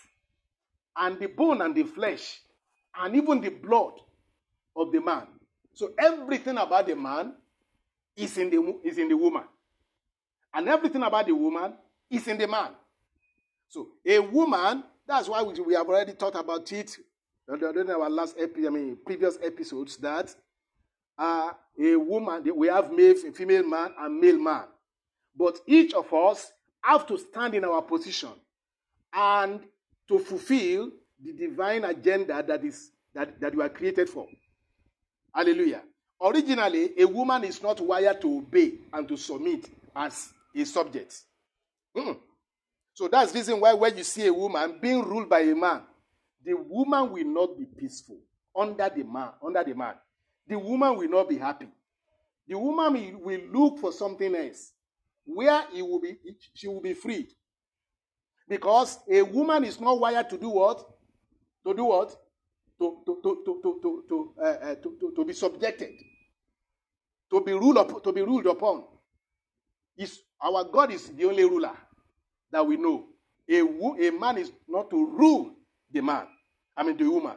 and 0.97 1.19
the 1.19 1.27
bone 1.27 1.63
and 1.63 1.75
the 1.75 1.85
flesh 1.85 2.41
and 2.99 3.15
even 3.15 3.41
the 3.41 3.51
blood 3.51 3.93
of 4.75 4.93
the 4.93 5.01
man. 5.01 5.27
So 5.75 5.93
everything 5.99 6.57
about 6.59 6.87
the 6.87 6.97
man 6.97 7.35
is 8.17 8.37
in 8.37 8.51
the 8.51 8.81
is 8.85 8.99
in 8.99 9.09
the 9.09 9.17
woman, 9.17 9.45
and 10.53 10.69
everything 10.69 11.03
about 11.03 11.27
the 11.27 11.35
woman 11.35 11.75
is 12.11 12.27
in 12.29 12.39
the 12.39 12.47
man. 12.47 12.71
So 13.69 13.89
a 14.07 14.19
woman, 14.19 14.85
that's 15.07 15.29
why 15.29 15.43
we, 15.43 15.59
we 15.61 15.75
have 15.75 15.89
already 15.89 16.13
talked 16.13 16.37
about 16.37 16.71
it 16.73 16.97
during 17.47 17.91
our 17.91 18.11
last 18.11 18.37
epi- 18.39 18.67
I 18.67 18.71
mean 18.71 18.99
previous 19.05 19.39
episodes 19.43 19.97
that 19.99 20.35
uh, 21.19 21.51
a 21.81 21.97
woman 21.97 22.45
we 22.55 22.69
have 22.69 22.93
male, 22.93 23.15
a 23.27 23.33
female 23.33 23.67
man 23.67 23.93
and 23.99 24.21
male 24.21 24.39
man, 24.39 24.65
but 25.37 25.59
each 25.67 25.95
of 25.95 26.13
us 26.13 26.53
have 26.83 27.07
to 27.07 27.19
stand 27.19 27.55
in 27.55 27.65
our 27.65 27.83
position 27.83 28.31
and 29.13 29.61
to 30.09 30.19
fulfill 30.19 30.91
the 31.23 31.33
divine 31.33 31.85
agenda 31.85 32.43
that 32.43 32.65
is 32.65 32.91
that, 33.15 33.41
that 33.41 33.55
you 33.55 33.63
are 33.63 33.69
created 33.69 34.09
for. 34.09 34.27
Hallelujah. 35.35 35.83
Originally, 36.21 36.91
a 36.99 37.05
woman 37.07 37.45
is 37.45 37.63
not 37.63 37.81
wired 37.81 38.21
to 38.21 38.39
obey 38.39 38.75
and 38.93 39.07
to 39.09 39.17
submit 39.17 39.69
as 39.95 40.33
a 40.55 40.65
subject. 40.65 41.23
Mm-mm. 41.99 42.17
So 42.95 43.09
that's 43.09 43.33
the 43.33 43.39
reason 43.39 43.61
why 43.61 43.75
when 43.75 43.97
you 43.97 44.05
see 44.05 44.27
a 44.27 44.33
woman 44.33 44.79
being 44.81 45.03
ruled 45.03 45.29
by 45.29 45.41
a 45.41 45.55
man, 45.55 45.83
the 46.45 46.55
woman 46.55 47.13
will 47.13 47.25
not 47.27 47.59
be 47.59 47.65
peaceful 47.65 48.19
under 48.57 48.89
the 48.89 49.05
man. 49.05 49.31
Under 49.45 49.65
the 49.65 49.75
man, 49.75 49.95
the 50.47 50.59
woman 50.59 50.97
will 50.97 51.09
not 51.09 51.29
be 51.29 51.39
happy. 51.39 51.69
The 52.47 52.59
woman 52.59 53.21
will, 53.21 53.41
look 53.53 53.79
for 53.79 53.93
something 53.93 54.35
else, 54.35 54.73
where 55.25 55.63
he 55.73 55.83
will 55.83 56.01
be, 56.01 56.17
she 56.55 56.67
will 56.67 56.81
be 56.81 56.95
freed. 56.95 57.29
Because 58.49 58.99
a 59.11 59.21
woman 59.23 59.65
is 59.65 59.79
not 59.79 60.01
wired 60.01 60.31
to 60.31 60.39
do 60.39 60.49
what? 60.49 60.83
To 61.67 61.75
do 61.75 61.85
what? 61.85 62.17
To, 62.79 63.03
to, 63.05 63.21
to, 63.23 63.43
to, 63.45 63.61
to, 63.63 63.81
to, 63.83 64.05
to, 64.09 64.35
uh, 64.43 64.75
to, 64.77 64.97
to, 65.01 65.13
to 65.15 65.25
be 65.25 65.35
subjected. 65.35 65.91
To 67.31 67.43
be 67.43 67.53
ruled 67.53 67.77
up, 67.77 68.03
to 68.03 68.13
be 68.13 68.23
ruled 68.23 68.47
upon. 68.47 68.85
Is 69.99 70.21
our 70.41 70.65
God 70.65 70.93
is 70.93 71.09
the 71.11 71.25
only 71.27 71.45
ruler 71.45 71.77
that 72.51 72.67
we 72.67 72.77
know. 72.77 73.05
A, 73.49 73.63
wo- 73.63 73.97
a 73.99 74.11
man 74.11 74.39
is 74.39 74.53
not 74.69 74.91
to 74.91 75.07
rule 75.07 75.53
the 75.91 76.01
man. 76.01 76.27
I 76.77 76.83
mean 76.83 76.97
the 76.97 77.09
woman. 77.09 77.37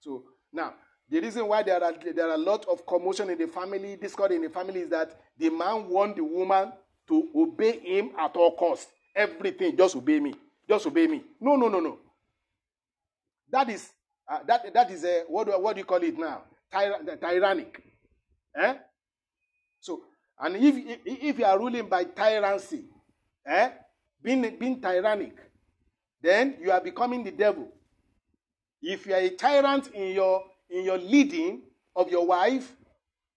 So 0.00 0.24
now 0.52 0.74
the 1.08 1.20
reason 1.20 1.46
why 1.46 1.62
there 1.62 1.82
are 1.82 1.92
there 2.14 2.28
are 2.28 2.34
a 2.34 2.38
lot 2.38 2.64
of 2.66 2.86
commotion 2.86 3.30
in 3.30 3.38
the 3.38 3.46
family, 3.46 3.96
discord 3.96 4.32
in 4.32 4.42
the 4.42 4.48
family 4.50 4.80
is 4.80 4.88
that 4.90 5.20
the 5.38 5.50
man 5.50 5.88
want 5.88 6.16
the 6.16 6.24
woman 6.24 6.72
to 7.08 7.28
obey 7.34 7.78
him 7.80 8.10
at 8.18 8.34
all 8.36 8.56
costs. 8.56 8.86
Everything, 9.14 9.76
just 9.76 9.94
obey 9.96 10.20
me. 10.20 10.34
Just 10.68 10.86
obey 10.86 11.06
me. 11.06 11.22
No, 11.40 11.56
no, 11.56 11.68
no, 11.68 11.80
no. 11.80 11.98
That 13.50 13.68
is 13.68 13.90
uh, 14.30 14.38
that 14.46 14.72
that 14.72 14.90
is 14.90 15.04
a 15.04 15.24
what 15.28 15.46
do, 15.46 15.52
what 15.60 15.74
do 15.74 15.80
you 15.80 15.84
call 15.84 16.02
it 16.02 16.18
now? 16.18 16.42
Tyra- 16.72 17.20
tyrannic. 17.20 17.82
Eh? 18.56 18.74
So 19.80 20.02
and 20.40 20.56
if 20.56 20.74
if, 20.76 20.98
if 21.04 21.38
you 21.38 21.44
are 21.44 21.58
ruling 21.58 21.88
by 21.88 22.04
tyranny, 22.04 22.84
eh, 23.46 23.70
being 24.22 24.56
being 24.58 24.80
tyrannic, 24.80 25.36
then 26.22 26.56
you 26.60 26.70
are 26.70 26.80
becoming 26.80 27.24
the 27.24 27.32
devil. 27.32 27.68
If 28.80 29.06
you 29.06 29.14
are 29.14 29.20
a 29.20 29.30
tyrant 29.30 29.88
in 29.88 30.14
your 30.14 30.44
in 30.70 30.84
your 30.84 30.98
leading 30.98 31.62
of 31.94 32.10
your 32.10 32.26
wife, 32.26 32.74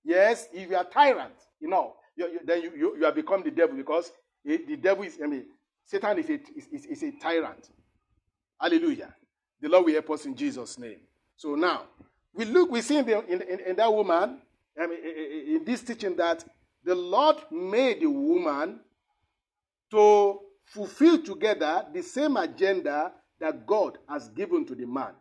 yes, 0.04 0.48
if 0.54 0.70
you 0.70 0.76
are 0.76 0.86
tyrant, 0.86 1.34
you 1.60 1.68
know, 1.68 1.96
you, 2.16 2.28
you, 2.28 2.40
then 2.46 2.62
you, 2.62 2.72
you, 2.76 2.98
you 2.98 3.06
have 3.06 3.16
become 3.16 3.44
the 3.44 3.52
devil 3.52 3.76
because 3.76 4.12
eh, 4.48 4.58
the 4.68 4.78
devil 4.78 5.04
is, 5.04 5.20
I 5.22 5.28
mean, 5.28 5.46
Satan 5.86 6.18
is 6.20 6.30
a, 6.30 6.34
is, 6.34 6.68
is, 6.72 6.86
is 6.86 7.04
a 7.04 7.12
tyrant. 7.20 7.70
Hallelujah. 8.60 9.14
The 9.62 9.70
Lord 9.70 9.86
will 9.86 9.94
help 9.94 10.10
us 10.12 10.26
in 10.26 10.36
Jesus' 10.36 10.80
name. 10.80 11.00
So 11.36 11.56
now, 11.56 11.84
we 12.34 12.46
look, 12.46 12.72
we 12.72 12.82
see 12.82 12.98
in, 12.98 13.06
the, 13.06 13.26
in, 13.26 13.42
in, 13.42 13.60
in 13.60 13.76
that 13.76 13.92
woman, 13.92 14.42
I 14.82 14.88
mean, 14.88 15.00
in 15.04 15.64
this 15.66 15.82
teaching 15.82 16.16
that 16.18 16.44
the 16.84 16.96
Lord 16.96 17.38
made 17.52 18.02
the 18.02 18.10
woman 18.10 18.80
to 19.92 20.40
fulfill 20.66 21.22
together 21.22 21.86
the 21.93 22.01
same 22.01 22.38
agenda 22.38 23.11
that 23.39 23.66
God 23.66 23.97
has 24.09 24.30
given 24.30 24.66
to 24.66 24.76
the 24.76 24.86
man. 24.86 25.13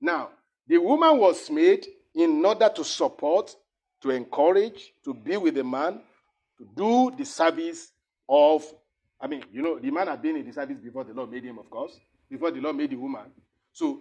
Now, 0.00 0.30
the 0.66 0.78
woman 0.78 1.18
was 1.18 1.50
made 1.50 1.86
in 2.14 2.44
order 2.44 2.70
to 2.74 2.84
support, 2.84 3.54
to 4.02 4.10
encourage, 4.10 4.92
to 5.04 5.14
be 5.14 5.36
with 5.36 5.54
the 5.54 5.64
man, 5.64 6.00
to 6.58 6.68
do 6.76 7.12
the 7.16 7.24
service 7.24 7.92
of, 8.28 8.64
I 9.20 9.26
mean, 9.26 9.44
you 9.52 9.62
know, 9.62 9.78
the 9.78 9.90
man 9.90 10.08
had 10.08 10.22
been 10.22 10.36
in 10.36 10.46
the 10.46 10.52
service 10.52 10.78
before 10.78 11.04
the 11.04 11.12
Lord 11.12 11.30
made 11.30 11.44
him, 11.44 11.58
of 11.58 11.68
course, 11.70 11.98
before 12.30 12.50
the 12.50 12.60
Lord 12.60 12.76
made 12.76 12.90
the 12.90 12.96
woman. 12.96 13.30
So 13.72 14.00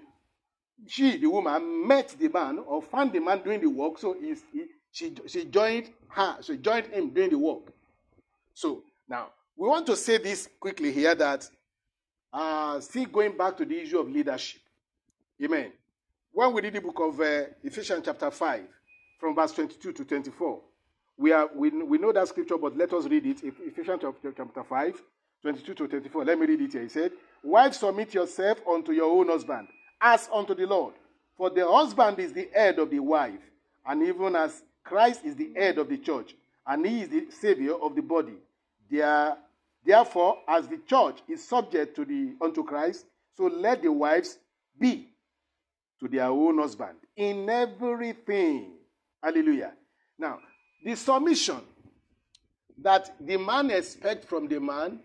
she, 0.87 1.17
the 1.17 1.27
woman, 1.27 1.87
met 1.87 2.15
the 2.19 2.29
man 2.29 2.59
or 2.59 2.81
found 2.81 3.13
the 3.13 3.19
man 3.19 3.41
doing 3.43 3.61
the 3.61 3.69
work. 3.69 3.99
So 3.99 4.15
he, 4.19 4.35
she, 4.91 5.13
she 5.27 5.45
joined 5.45 5.89
her, 6.09 6.37
she 6.41 6.57
joined 6.57 6.87
him 6.87 7.09
doing 7.11 7.29
the 7.29 7.37
work. 7.37 7.71
So 8.53 8.83
now 9.07 9.29
we 9.55 9.67
want 9.67 9.85
to 9.87 9.95
say 9.95 10.17
this 10.17 10.49
quickly 10.59 10.91
here 10.91 11.15
that 11.15 11.47
uh, 12.33 12.79
still 12.79 13.05
going 13.05 13.35
back 13.37 13.57
to 13.57 13.65
the 13.65 13.81
issue 13.81 13.99
of 13.99 14.09
leadership. 14.09 14.61
Amen. 15.43 15.71
When 16.31 16.53
we 16.53 16.61
read 16.61 16.73
the 16.73 16.81
book 16.81 16.99
of 16.99 17.19
uh, 17.19 17.43
Ephesians 17.63 18.03
chapter 18.05 18.31
5, 18.31 18.61
from 19.19 19.35
verse 19.35 19.51
22 19.51 19.91
to 19.93 20.05
24, 20.05 20.61
we, 21.17 21.31
are, 21.31 21.49
we, 21.53 21.69
we 21.69 21.97
know 21.97 22.11
that 22.13 22.27
scripture, 22.27 22.57
but 22.57 22.75
let 22.77 22.93
us 22.93 23.05
read 23.05 23.25
it. 23.25 23.41
Ephesians 23.43 24.01
chapter 24.35 24.63
5, 24.63 25.03
22 25.41 25.73
to 25.73 25.87
24. 25.87 26.25
Let 26.25 26.39
me 26.39 26.45
read 26.45 26.61
it 26.61 26.71
here. 26.71 26.83
He 26.83 26.89
said, 26.89 27.11
Wives, 27.43 27.77
submit 27.77 28.13
yourself 28.13 28.59
unto 28.67 28.91
your 28.91 29.11
own 29.11 29.27
husband, 29.27 29.67
as 29.99 30.29
unto 30.33 30.55
the 30.55 30.65
Lord. 30.65 30.93
For 31.37 31.49
the 31.49 31.67
husband 31.67 32.19
is 32.19 32.33
the 32.33 32.49
head 32.53 32.79
of 32.79 32.89
the 32.89 32.99
wife, 32.99 33.39
and 33.85 34.03
even 34.03 34.35
as 34.35 34.63
Christ 34.83 35.25
is 35.25 35.35
the 35.35 35.51
head 35.55 35.77
of 35.77 35.89
the 35.89 35.97
church, 35.97 36.35
and 36.65 36.85
he 36.85 37.01
is 37.01 37.09
the 37.09 37.27
savior 37.31 37.73
of 37.73 37.95
the 37.95 38.01
body. 38.01 38.35
There, 38.91 39.37
therefore, 39.85 40.39
as 40.47 40.67
the 40.67 40.77
church 40.79 41.21
is 41.29 41.47
subject 41.47 41.95
to 41.95 42.03
the 42.03 42.35
unto 42.41 42.63
Christ, 42.63 43.05
so 43.37 43.45
let 43.45 43.81
the 43.81 43.91
wives 43.91 44.37
be 44.77 45.07
to 46.01 46.09
their 46.09 46.25
own 46.25 46.57
husband 46.57 46.97
in 47.15 47.49
everything. 47.49 48.73
Hallelujah. 49.23 49.71
Now, 50.19 50.39
the 50.83 50.95
submission 50.95 51.61
that 52.81 53.15
the 53.19 53.37
man 53.37 53.71
expects 53.71 54.25
from 54.25 54.47
the 54.47 54.59
man 54.59 54.99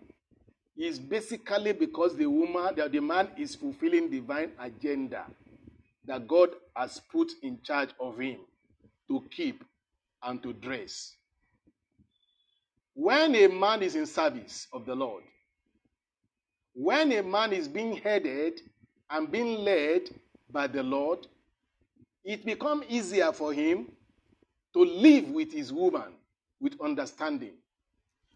is 0.75 0.99
basically 0.99 1.71
because 1.71 2.15
the 2.15 2.27
woman, 2.27 2.75
the, 2.75 2.89
the 2.89 2.99
man 2.99 3.29
is 3.37 3.55
fulfilling 3.55 4.09
divine 4.09 4.51
agenda 4.59 5.25
that 6.05 6.27
God 6.27 6.49
has 6.75 7.01
put 7.11 7.31
in 7.41 7.59
charge 7.63 7.89
of 7.99 8.19
him 8.19 8.39
to 9.07 9.23
keep 9.31 9.63
and 10.23 10.41
to 10.43 10.53
dress. 10.53 11.16
When 12.99 13.35
a 13.35 13.45
man 13.45 13.83
is 13.83 13.95
in 13.95 14.07
service 14.07 14.65
of 14.73 14.87
the 14.87 14.95
Lord, 14.95 15.23
when 16.73 17.11
a 17.11 17.21
man 17.21 17.53
is 17.53 17.67
being 17.67 17.97
headed 17.97 18.59
and 19.11 19.31
being 19.31 19.59
led 19.59 20.09
by 20.49 20.65
the 20.65 20.81
Lord, 20.81 21.27
it 22.25 22.43
becomes 22.43 22.85
easier 22.89 23.31
for 23.31 23.53
him 23.53 23.91
to 24.73 24.79
live 24.83 25.29
with 25.29 25.53
his 25.53 25.71
woman 25.71 26.11
with 26.59 26.73
understanding 26.81 27.53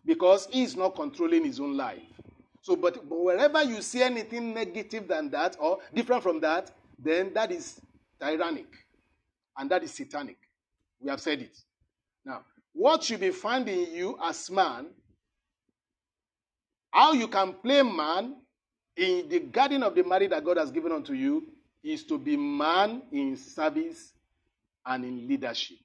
because 0.05 0.47
he 0.51 0.61
is 0.61 0.75
not 0.75 0.93
controlling 0.93 1.43
his 1.43 1.59
own 1.59 1.75
life. 1.75 2.03
So, 2.61 2.75
but, 2.75 3.09
but 3.09 3.19
wherever 3.19 3.63
you 3.63 3.81
see 3.81 4.03
anything 4.03 4.53
negative 4.53 5.07
than 5.07 5.31
that 5.31 5.57
or 5.59 5.79
different 5.91 6.21
from 6.21 6.39
that, 6.41 6.69
then 6.99 7.33
that 7.33 7.51
is 7.51 7.81
tyrannic 8.19 8.71
and 9.57 9.71
that 9.71 9.83
is 9.83 9.91
satanic. 9.91 10.37
We 10.99 11.09
have 11.09 11.19
said 11.19 11.41
it. 11.41 11.57
Now, 12.23 12.43
what 12.73 13.03
should 13.03 13.19
be 13.19 13.31
found 13.31 13.67
in 13.69 13.93
you 13.93 14.17
as 14.23 14.49
man, 14.49 14.87
how 16.91 17.13
you 17.13 17.27
can 17.27 17.53
play 17.53 17.81
man 17.83 18.35
in 18.95 19.29
the 19.29 19.39
garden 19.39 19.83
of 19.83 19.95
the 19.95 20.03
marriage 20.03 20.29
that 20.29 20.43
God 20.43 20.57
has 20.57 20.71
given 20.71 20.91
unto 20.91 21.13
you, 21.13 21.47
is 21.83 22.03
to 22.05 22.17
be 22.17 22.37
man 22.37 23.01
in 23.11 23.35
service 23.35 24.13
and 24.85 25.03
in 25.03 25.27
leadership 25.27 25.77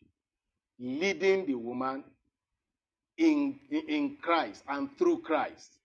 leading 0.79 1.47
the 1.47 1.55
woman 1.55 2.05
in, 3.17 3.59
in 3.71 4.17
Christ 4.21 4.63
and 4.69 4.97
through 4.99 5.23
Christ. 5.23 5.79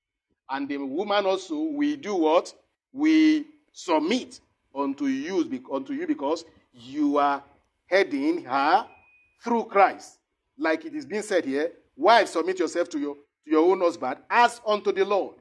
And 0.49 0.67
the 0.67 0.77
woman 0.77 1.25
also, 1.25 1.55
we 1.55 1.95
do 1.95 2.15
what? 2.15 2.53
We 2.91 3.45
submit 3.71 4.39
unto 4.75 5.05
you, 5.05 5.61
unto 5.71 5.93
you 5.93 6.07
because 6.07 6.43
you 6.73 7.17
are 7.17 7.41
heading 7.87 8.43
her 8.43 8.85
through 9.43 9.65
Christ. 9.65 10.17
Like 10.57 10.85
it 10.85 10.93
is 10.93 11.05
being 11.05 11.21
said 11.21 11.45
here, 11.45 11.71
wives, 11.95 12.31
submit 12.31 12.59
yourself 12.59 12.89
to 12.89 12.99
your, 12.99 13.15
to 13.15 13.51
your 13.51 13.71
own 13.71 13.81
husband 13.81 14.17
as 14.29 14.61
unto 14.65 14.91
the 14.91 15.05
Lord. 15.05 15.35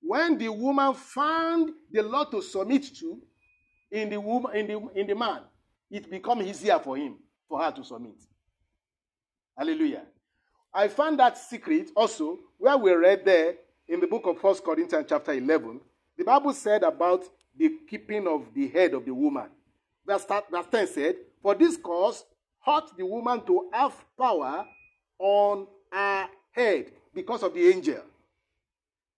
When 0.00 0.38
the 0.38 0.48
woman 0.48 0.94
found 0.94 1.72
the 1.90 2.02
Lord 2.02 2.30
to 2.30 2.42
submit 2.42 2.94
to 3.00 3.20
in 3.90 4.10
the 4.10 4.20
woman 4.20 4.54
in 4.56 4.66
the 4.66 5.00
in 5.00 5.06
the 5.06 5.14
man, 5.14 5.40
it 5.90 6.10
becomes 6.10 6.46
easier 6.46 6.78
for 6.78 6.96
him, 6.96 7.16
for 7.48 7.60
her 7.60 7.72
to 7.72 7.84
submit. 7.84 8.16
Hallelujah. 9.56 10.02
I 10.72 10.88
found 10.88 11.18
that 11.18 11.38
secret 11.38 11.90
also 11.96 12.38
where 12.58 12.76
we 12.76 12.92
read 12.92 13.24
there 13.24 13.54
in 13.88 14.00
the 14.00 14.06
book 14.06 14.26
of 14.26 14.40
First 14.40 14.62
Corinthians, 14.62 15.06
chapter 15.08 15.32
11. 15.32 15.80
The 16.18 16.24
Bible 16.24 16.52
said 16.52 16.82
about 16.82 17.24
the 17.56 17.70
keeping 17.88 18.26
of 18.26 18.52
the 18.54 18.68
head 18.68 18.94
of 18.94 19.04
the 19.04 19.14
woman. 19.14 19.48
Verse 20.06 20.24
10 20.24 20.86
said, 20.86 21.16
For 21.42 21.54
this 21.54 21.76
cause 21.76 22.24
ought 22.66 22.96
the 22.96 23.06
woman 23.06 23.40
to 23.46 23.68
have 23.72 23.94
power 24.18 24.66
on 25.18 25.66
her 25.92 26.28
head 26.52 26.90
because 27.14 27.42
of 27.42 27.54
the 27.54 27.68
angel. 27.68 28.02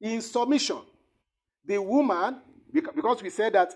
In 0.01 0.21
submission, 0.21 0.79
the 1.65 1.79
woman, 1.79 2.37
because 2.73 3.23
we 3.23 3.31
said 3.31 3.55
that 3.55 3.75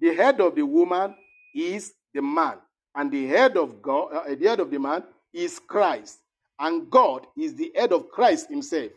the 0.00 0.14
head 0.14 0.40
of 0.40 0.54
the 0.54 0.64
woman 0.64 1.14
is 1.54 1.94
the 2.14 2.22
man, 2.22 2.54
and 2.94 3.10
the 3.10 3.26
head 3.26 3.56
of 3.56 3.82
God, 3.82 4.12
uh, 4.14 4.34
the 4.34 4.46
head 4.46 4.60
of 4.60 4.70
the 4.70 4.78
man 4.78 5.02
is 5.32 5.58
Christ, 5.58 6.18
and 6.58 6.90
God 6.90 7.26
is 7.36 7.54
the 7.54 7.72
head 7.74 7.92
of 7.92 8.10
Christ 8.10 8.48
himself. 8.48 8.92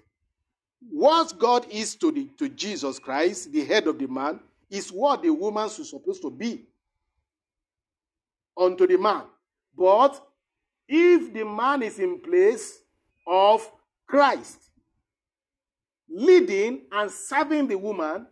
What 0.90 1.38
God 1.38 1.66
is 1.70 1.96
to, 1.96 2.12
the, 2.12 2.30
to 2.38 2.48
Jesus 2.48 3.00
Christ, 3.00 3.52
the 3.52 3.66
head 3.66 3.88
of 3.88 4.00
the 4.00 4.08
man, 4.08 4.40
is 4.70 4.90
what 4.90 5.22
the 5.24 5.30
woman 5.30 5.66
is 5.66 5.90
supposed 5.90 6.22
to 6.22 6.30
be 6.30 6.64
unto 8.58 8.88
the 8.88 8.98
man. 8.98 9.24
But 9.80 10.22
if 10.90 11.34
the 11.34 11.46
man 11.46 11.84
is 11.84 12.00
in 12.00 12.20
place 12.20 12.80
of 13.26 13.66
Christ, 14.06 14.58
leading 16.10 16.82
and 16.92 17.10
serving 17.10 17.68
the 17.70 17.78
woman, 17.78 18.28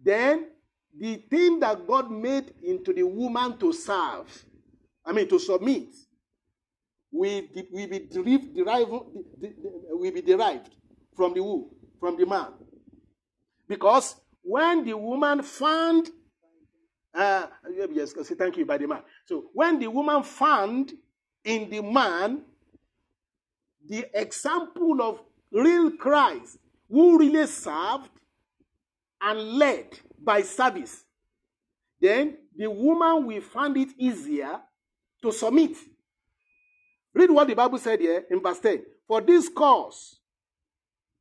then 0.00 0.46
the 0.96 1.16
thing 1.28 1.58
that 1.58 1.88
God 1.88 2.08
made 2.08 2.54
into 2.62 2.92
the 2.92 3.02
woman 3.02 3.58
to 3.58 3.72
serve, 3.72 4.44
I 5.04 5.10
mean 5.10 5.28
to 5.28 5.40
submit, 5.40 5.88
will, 7.10 7.42
be 7.52 8.06
derived, 8.08 8.54
derived, 8.54 8.90
will 8.90 10.12
be 10.12 10.22
derived 10.22 10.70
from 11.16 11.34
the 11.34 11.40
who? 11.40 11.68
From 11.98 12.16
the 12.16 12.26
man. 12.26 12.52
Because 13.66 14.14
when 14.42 14.84
the 14.84 14.96
woman 14.96 15.42
found, 15.42 16.10
uh, 17.12 17.46
yes, 17.90 18.12
thank 18.12 18.56
you 18.56 18.66
by 18.66 18.78
the 18.78 18.86
man. 18.86 19.02
So 19.26 19.44
when 19.52 19.78
the 19.78 19.88
woman 19.88 20.22
found 20.22 20.92
in 21.44 21.70
the 21.70 21.82
man 21.82 22.42
the 23.88 24.06
example 24.14 25.02
of 25.02 25.20
real 25.50 25.90
Christ 25.92 26.58
who 26.88 27.18
really 27.18 27.46
served 27.46 28.10
and 29.20 29.38
led 29.58 29.86
by 30.22 30.42
service, 30.42 31.04
then 32.00 32.36
the 32.56 32.70
woman 32.70 33.26
will 33.26 33.40
find 33.40 33.76
it 33.76 33.88
easier 33.96 34.60
to 35.22 35.32
submit. 35.32 35.76
Read 37.14 37.30
what 37.30 37.46
the 37.48 37.54
Bible 37.54 37.78
said 37.78 38.00
here 38.00 38.24
in 38.30 38.40
verse 38.40 38.58
10. 38.58 38.82
For 39.06 39.20
this 39.20 39.48
cause 39.48 40.18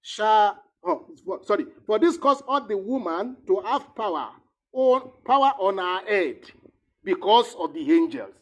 shall, 0.01 0.61
oh, 0.83 1.07
sorry, 1.43 1.65
for 1.85 1.99
this 1.99 2.17
cause 2.17 2.41
ought 2.47 2.67
the 2.67 2.77
woman 2.77 3.37
to 3.47 3.61
have 3.61 3.95
power, 3.95 4.31
or 4.71 5.01
power 5.25 5.51
on 5.59 5.77
her 5.77 6.07
head 6.07 6.39
because 7.03 7.55
of 7.59 7.73
the 7.73 7.91
angels. 7.91 8.33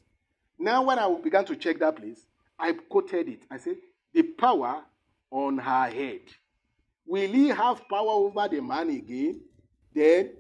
Now, 0.57 0.84
when 0.84 0.99
I 0.99 1.14
began 1.24 1.45
to 1.45 1.55
check 1.55 1.80
that 1.80 1.95
place, 1.95 2.26
I 2.57 2.74
quoted 2.74 3.30
it. 3.30 3.43
I 3.49 3.57
said, 3.57 3.78
the 4.14 4.24
power 4.24 4.84
on 5.32 5.57
her 5.57 5.89
head. 5.89 6.22
Will 7.05 7.32
he 7.32 7.47
have 7.49 7.88
power 7.88 8.10
over 8.10 8.47
the 8.47 8.62
man 8.62 8.89
again? 8.89 9.41
Then, 9.93 10.32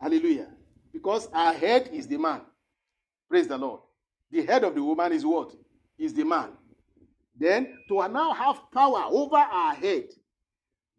hallelujah. 0.00 0.48
Because 0.92 1.28
her 1.32 1.52
head 1.52 1.90
is 1.92 2.06
the 2.06 2.18
man. 2.18 2.42
Praise 3.28 3.48
the 3.48 3.58
Lord. 3.58 3.80
The 4.30 4.44
head 4.44 4.64
of 4.64 4.74
the 4.74 4.82
woman 4.82 5.12
is 5.12 5.26
what? 5.26 5.54
is 5.98 6.14
the 6.14 6.24
man. 6.24 6.50
Then 7.38 7.78
to 7.88 8.08
now 8.08 8.32
have 8.32 8.70
power 8.72 9.04
over 9.10 9.38
her 9.38 9.74
head, 9.74 10.08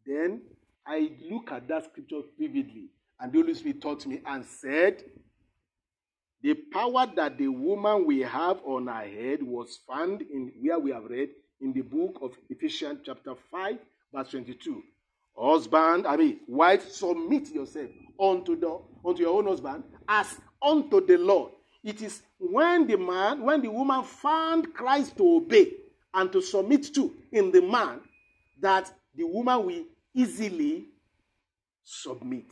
then 0.05 0.41
I 0.85 1.11
look 1.29 1.51
at 1.51 1.67
that 1.67 1.85
scripture 1.85 2.21
vividly, 2.37 2.89
and 3.19 3.31
the 3.31 3.39
Holy 3.39 3.53
Spirit 3.53 3.81
taught 3.81 4.05
me 4.05 4.21
and 4.25 4.45
said, 4.45 5.03
the 6.45 6.53
power 6.53 7.07
that 7.15 7.39
the 7.39 7.47
woman 7.47 8.05
we 8.05 8.19
have 8.19 8.59
on 8.65 8.85
her 8.85 9.01
head 9.03 9.41
was 9.41 9.79
found 9.87 10.21
in 10.21 10.51
where 10.61 10.77
we 10.77 10.91
have 10.91 11.05
read 11.05 11.29
in 11.59 11.73
the 11.73 11.81
book 11.81 12.19
of 12.21 12.33
Ephesians, 12.51 12.99
chapter 13.03 13.33
5, 13.49 13.77
verse 14.13 14.29
22. 14.29 14.83
Husband, 15.35 16.05
I 16.05 16.15
mean, 16.15 16.39
wife, 16.47 16.87
submit 16.91 17.51
yourself 17.51 17.89
unto, 18.19 18.55
the, 18.59 18.79
unto 19.03 19.23
your 19.23 19.39
own 19.39 19.47
husband 19.47 19.85
as 20.07 20.37
unto 20.61 21.03
the 21.03 21.17
Lord. 21.17 21.51
It 21.83 22.03
is 22.03 22.21
when 22.37 22.85
the 22.85 22.97
man, 22.99 23.41
when 23.41 23.63
the 23.63 23.71
woman 23.71 24.03
found 24.03 24.71
Christ 24.71 25.17
to 25.17 25.37
obey 25.37 25.71
and 26.13 26.31
to 26.31 26.43
submit 26.43 26.93
to 26.93 27.11
in 27.31 27.51
the 27.51 27.63
man, 27.63 28.01
that 28.61 28.93
the 29.15 29.23
woman 29.23 29.65
will 29.65 29.83
easily 30.13 30.89
submit. 31.83 32.45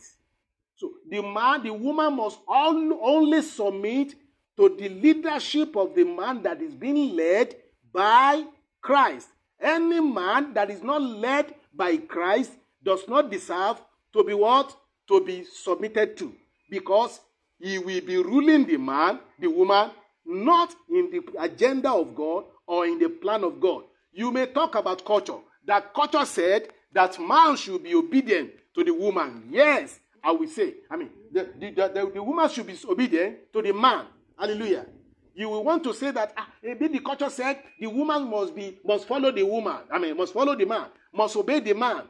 So 0.76 0.92
the 1.08 1.22
man, 1.22 1.62
the 1.62 1.72
woman 1.72 2.16
must 2.16 2.38
only 2.48 3.42
submit 3.42 4.14
to 4.56 4.76
the 4.78 4.88
leadership 4.88 5.76
of 5.76 5.94
the 5.94 6.04
man 6.04 6.42
that 6.42 6.60
is 6.62 6.74
being 6.74 7.16
led 7.16 7.54
by 7.92 8.44
Christ. 8.80 9.28
Any 9.60 10.00
man 10.00 10.54
that 10.54 10.70
is 10.70 10.82
not 10.82 11.02
led 11.02 11.54
by 11.72 11.96
Christ 11.96 12.52
does 12.82 13.06
not 13.08 13.30
deserve 13.30 13.80
to 14.12 14.24
be 14.24 14.34
what? 14.34 14.76
to 15.08 15.24
be 15.24 15.44
submitted 15.44 16.16
to 16.16 16.32
because 16.70 17.20
he 17.60 17.78
will 17.78 18.00
be 18.00 18.16
ruling 18.16 18.66
the 18.66 18.76
man, 18.76 19.20
the 19.38 19.46
woman, 19.48 19.90
not 20.26 20.74
in 20.90 21.10
the 21.10 21.22
agenda 21.40 21.90
of 21.92 22.14
God 22.14 22.44
or 22.66 22.86
in 22.86 22.98
the 22.98 23.08
plan 23.08 23.44
of 23.44 23.60
God. 23.60 23.84
You 24.12 24.30
may 24.30 24.46
talk 24.46 24.74
about 24.74 25.04
culture. 25.04 25.38
That 25.66 25.92
culture 25.94 26.24
said 26.24 26.68
that 26.92 27.18
man 27.20 27.56
should 27.56 27.82
be 27.82 27.94
obedient 27.94 28.50
to 28.74 28.84
the 28.84 28.92
woman. 28.92 29.48
Yes, 29.50 30.00
I 30.24 30.32
will 30.32 30.48
say. 30.48 30.74
I 30.90 30.96
mean, 30.96 31.10
the, 31.30 31.48
the, 31.58 31.70
the, 31.70 32.10
the 32.14 32.22
woman 32.22 32.48
should 32.48 32.66
be 32.66 32.76
obedient 32.88 33.52
to 33.52 33.60
the 33.60 33.72
man. 33.72 34.06
Hallelujah. 34.38 34.86
You 35.34 35.48
will 35.50 35.64
want 35.64 35.82
to 35.84 35.92
say 35.92 36.12
that 36.12 36.32
ah, 36.36 36.48
maybe 36.62 36.88
the 36.88 37.00
culture 37.00 37.28
said 37.28 37.60
the 37.78 37.88
woman 37.88 38.30
must 38.30 38.54
be 38.54 38.78
must 38.84 39.06
follow 39.06 39.32
the 39.32 39.42
woman. 39.42 39.78
I 39.92 39.98
mean, 39.98 40.16
must 40.16 40.32
follow 40.32 40.54
the 40.56 40.64
man, 40.64 40.86
must 41.12 41.36
obey 41.36 41.60
the 41.60 41.74
man. 41.74 42.02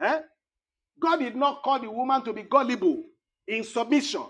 Eh? 0.00 0.20
God 1.00 1.16
did 1.20 1.34
not 1.34 1.62
call 1.62 1.80
the 1.80 1.90
woman 1.90 2.22
to 2.24 2.32
be 2.32 2.42
gullible 2.42 3.02
in 3.48 3.64
submission. 3.64 4.24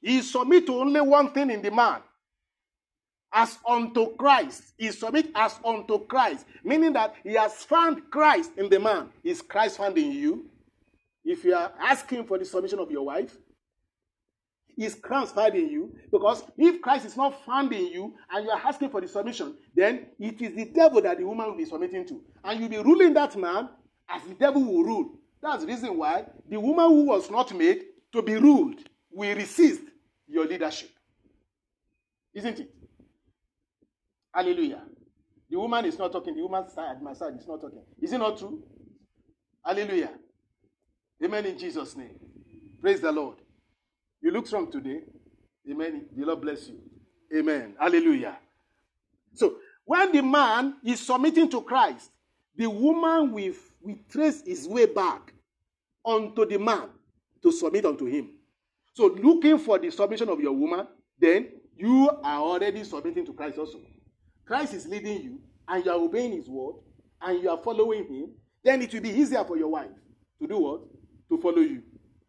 He 0.00 0.22
submit 0.22 0.66
to 0.66 0.76
only 0.76 1.00
one 1.00 1.32
thing 1.32 1.50
in 1.50 1.60
the 1.60 1.70
man. 1.70 2.00
As 3.32 3.58
unto 3.68 4.16
Christ. 4.16 4.62
He 4.78 4.90
submit 4.90 5.30
as 5.34 5.58
unto 5.64 5.98
Christ. 6.06 6.46
Meaning 6.64 6.94
that 6.94 7.14
he 7.22 7.34
has 7.34 7.52
found 7.64 8.10
Christ 8.10 8.52
in 8.56 8.70
the 8.70 8.78
man. 8.80 9.10
Is 9.22 9.42
Christ 9.42 9.76
found 9.78 9.98
in 9.98 10.12
you? 10.12 10.46
If 11.28 11.44
you 11.44 11.54
are 11.54 11.74
asking 11.78 12.24
for 12.24 12.38
the 12.38 12.46
submission 12.46 12.78
of 12.78 12.90
your 12.90 13.04
wife, 13.04 13.36
is 14.78 14.94
Christ 14.94 15.34
found 15.34 15.54
in 15.56 15.68
you? 15.68 15.94
Because 16.10 16.42
if 16.56 16.80
Christ 16.80 17.04
is 17.04 17.18
not 17.18 17.44
found 17.44 17.70
in 17.74 17.88
you 17.88 18.14
and 18.30 18.46
you 18.46 18.50
are 18.50 18.62
asking 18.64 18.88
for 18.88 19.02
the 19.02 19.08
submission, 19.08 19.54
then 19.74 20.06
it 20.18 20.40
is 20.40 20.54
the 20.54 20.64
devil 20.64 21.02
that 21.02 21.18
the 21.18 21.26
woman 21.26 21.44
will 21.44 21.56
be 21.56 21.66
submitting 21.66 22.06
to. 22.06 22.22
And 22.42 22.58
you'll 22.58 22.70
be 22.70 22.78
ruling 22.78 23.12
that 23.12 23.36
man 23.36 23.68
as 24.08 24.22
the 24.22 24.36
devil 24.36 24.64
will 24.64 24.82
rule. 24.82 25.18
That's 25.42 25.64
the 25.64 25.66
reason 25.66 25.98
why 25.98 26.24
the 26.48 26.58
woman 26.58 26.88
who 26.88 27.04
was 27.04 27.30
not 27.30 27.54
made 27.54 27.82
to 28.12 28.22
be 28.22 28.36
ruled 28.36 28.78
will 29.12 29.36
resist 29.36 29.82
your 30.26 30.46
leadership. 30.46 30.88
Isn't 32.32 32.58
it? 32.58 32.70
Hallelujah. 34.32 34.82
The 35.50 35.58
woman 35.58 35.84
is 35.84 35.98
not 35.98 36.10
talking. 36.10 36.34
The 36.34 36.42
woman's 36.42 36.72
side, 36.72 37.02
my 37.02 37.12
side, 37.12 37.34
is 37.38 37.46
not 37.46 37.60
talking. 37.60 37.82
Is 38.00 38.14
it 38.14 38.18
not 38.18 38.38
true? 38.38 38.62
Hallelujah. 39.62 40.12
Amen 41.22 41.46
in 41.46 41.58
Jesus' 41.58 41.96
name. 41.96 42.18
Praise 42.80 43.00
the 43.00 43.10
Lord. 43.10 43.36
You 44.20 44.30
look 44.30 44.46
strong 44.46 44.70
today. 44.70 45.00
Amen. 45.70 46.06
The 46.16 46.24
Lord 46.24 46.40
bless 46.40 46.68
you. 46.68 46.78
Amen. 47.36 47.74
Hallelujah. 47.78 48.38
So, 49.34 49.56
when 49.84 50.12
the 50.12 50.22
man 50.22 50.76
is 50.84 51.00
submitting 51.00 51.48
to 51.50 51.60
Christ, 51.62 52.10
the 52.56 52.68
woman 52.68 53.32
will, 53.32 53.52
will 53.80 53.98
trace 54.10 54.42
his 54.44 54.66
way 54.66 54.86
back 54.86 55.32
unto 56.04 56.46
the 56.46 56.58
man 56.58 56.88
to 57.42 57.52
submit 57.52 57.84
unto 57.84 58.06
him. 58.06 58.30
So, 58.94 59.06
looking 59.06 59.58
for 59.58 59.78
the 59.78 59.90
submission 59.90 60.28
of 60.28 60.40
your 60.40 60.52
woman, 60.52 60.86
then 61.18 61.48
you 61.76 62.10
are 62.22 62.40
already 62.40 62.84
submitting 62.84 63.26
to 63.26 63.32
Christ 63.32 63.58
also. 63.58 63.78
Christ 64.44 64.74
is 64.74 64.86
leading 64.86 65.22
you, 65.22 65.40
and 65.68 65.84
you 65.84 65.90
are 65.90 65.98
obeying 65.98 66.32
his 66.32 66.48
word, 66.48 66.76
and 67.20 67.42
you 67.42 67.50
are 67.50 67.58
following 67.58 68.06
him, 68.06 68.30
then 68.64 68.82
it 68.82 68.92
will 68.92 69.00
be 69.00 69.10
easier 69.10 69.44
for 69.44 69.56
your 69.56 69.68
wife 69.68 69.90
to 70.40 70.46
do 70.46 70.58
what? 70.58 70.80
To 71.28 71.38
follow 71.38 71.58
you 71.60 71.82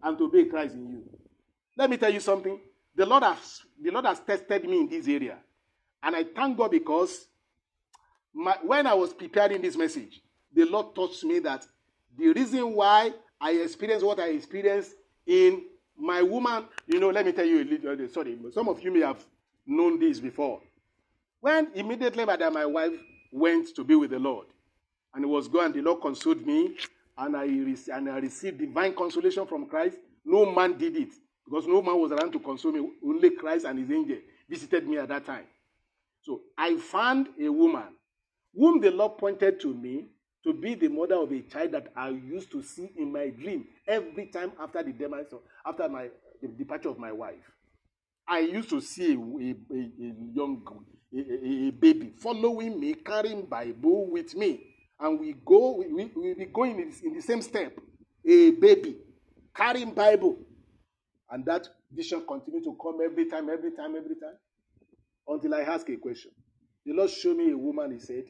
and 0.04 0.18
to 0.18 0.26
obey 0.26 0.46
Christ 0.46 0.76
in 0.76 0.88
you. 0.90 1.04
Let 1.78 1.90
me 1.90 1.98
tell 1.98 2.12
you 2.12 2.20
something. 2.20 2.60
The 2.96 3.06
Lord 3.06 3.24
has 3.24 3.62
the 3.82 3.92
Lord 3.92 4.06
has 4.06 4.20
tested 4.20 4.66
me 4.66 4.82
in 4.82 4.90
this 4.90 5.08
area. 5.08 5.38
And 6.04 6.16
I 6.16 6.24
thank 6.24 6.58
God 6.58 6.72
because 6.72 7.28
my, 8.34 8.58
when 8.64 8.88
I 8.88 8.94
was 8.94 9.14
preparing 9.14 9.62
this 9.62 9.78
message, 9.78 10.22
the 10.54 10.66
Lord 10.66 10.96
taught 10.96 11.24
me 11.24 11.40
that 11.40 11.66
the 12.18 12.34
reason 12.34 12.74
why 12.74 13.14
I 13.40 13.52
experienced 13.52 14.06
what 14.06 14.20
I 14.20 14.30
experienced 14.30 14.96
in 15.26 15.64
my 15.98 16.22
woman, 16.22 16.66
you 16.88 17.00
know, 17.00 17.10
let 17.10 17.26
me 17.26 17.32
tell 17.32 17.46
you 17.46 17.62
a 17.62 17.66
little, 17.66 18.06
uh, 18.06 18.08
sorry, 18.08 18.38
some 18.54 18.70
of 18.70 18.82
you 18.82 18.92
may 18.92 19.02
have 19.02 19.24
known 19.66 20.00
this 20.00 20.20
before. 20.20 20.62
When 21.42 21.68
immediately 21.76 22.26
my 22.26 22.66
wife 22.66 22.94
went 23.32 23.76
to 23.76 23.84
be 23.84 23.96
with 23.96 24.12
the 24.12 24.20
Lord, 24.20 24.48
and 25.14 25.24
it 25.24 25.28
was 25.28 25.48
gone, 25.48 25.72
the 25.74 25.82
Lord 25.82 26.02
consoled 26.02 26.46
me, 26.46 26.76
and 27.20 27.36
I, 27.36 27.44
and 27.44 28.10
I 28.10 28.20
received 28.20 28.60
divine 28.60 28.96
consolation 28.96 29.46
from 29.46 29.68
Christ. 29.68 29.98
No 30.26 30.52
man 30.52 30.78
did 30.78 30.96
it 30.96 31.10
because 31.46 31.68
no 31.68 31.82
man 31.82 32.00
was 32.00 32.12
around 32.12 32.32
to 32.34 32.40
console 32.40 32.72
me. 32.72 32.90
Only 33.06 33.32
Christ 33.32 33.66
and 33.66 33.80
his 33.80 33.92
angel 33.92 34.18
visited 34.50 34.88
me 34.88 34.98
at 34.98 35.10
that 35.10 35.26
time. 35.26 35.46
So 36.22 36.42
I 36.58 36.78
found 36.78 37.30
a 37.42 37.50
woman 37.50 37.88
whom 38.56 38.80
the 38.82 38.92
Lord 38.92 39.18
pointed 39.18 39.60
to 39.62 39.74
me 39.74 40.08
to 40.44 40.54
be 40.54 40.76
the 40.76 40.88
mother 40.88 41.16
of 41.16 41.32
a 41.32 41.42
child 41.42 41.72
that 41.74 41.92
I 41.96 42.10
used 42.10 42.52
to 42.52 42.62
see 42.64 42.90
in 42.98 43.12
my 43.12 43.30
dream 43.30 43.68
every 43.88 44.28
time 44.28 44.54
after 44.62 44.82
the 44.84 44.94
demise 44.94 45.26
after 45.66 45.90
my 45.90 46.10
the 46.42 46.48
departure 46.48 46.90
of 46.90 46.98
my 46.98 47.12
wife. 47.12 47.52
I 48.28 48.40
used 48.40 48.70
to 48.70 48.80
see 48.80 49.14
a, 49.14 49.18
a, 49.18 49.80
a 49.80 50.14
young 50.34 50.62
a, 51.14 51.68
a, 51.68 51.72
baby 51.72 52.14
following 52.16 52.80
me, 52.80 52.94
carrying 52.94 53.46
Bible 53.46 54.10
with 54.10 54.36
me, 54.36 54.69
and 55.00 55.20
we 55.20 55.36
go 55.46 55.78
we, 55.78 55.88
we, 55.88 56.34
we 56.34 56.46
go 56.46 56.64
in, 56.64 56.92
in 57.04 57.14
the 57.14 57.22
same 57.22 57.42
step. 57.42 57.78
A 58.28 58.52
baby 58.52 58.98
carrying 59.56 59.92
Bible 59.92 60.38
and 61.32 61.46
that 61.46 61.68
vision 61.92 62.24
continued 62.28 62.64
to 62.64 62.76
come 62.82 63.00
every 63.04 63.26
time, 63.26 63.50
every 63.50 63.72
time, 63.72 63.96
every 63.96 64.16
time. 64.16 64.36
Until 65.28 65.54
I 65.56 65.62
ask 65.62 65.88
a 65.90 65.96
question. 65.98 66.32
The 66.86 66.94
Lord 66.94 67.10
showed 67.10 67.38
me 67.38 67.52
a 67.52 67.58
woman, 67.58 67.92
he 67.92 68.00
said. 68.00 68.26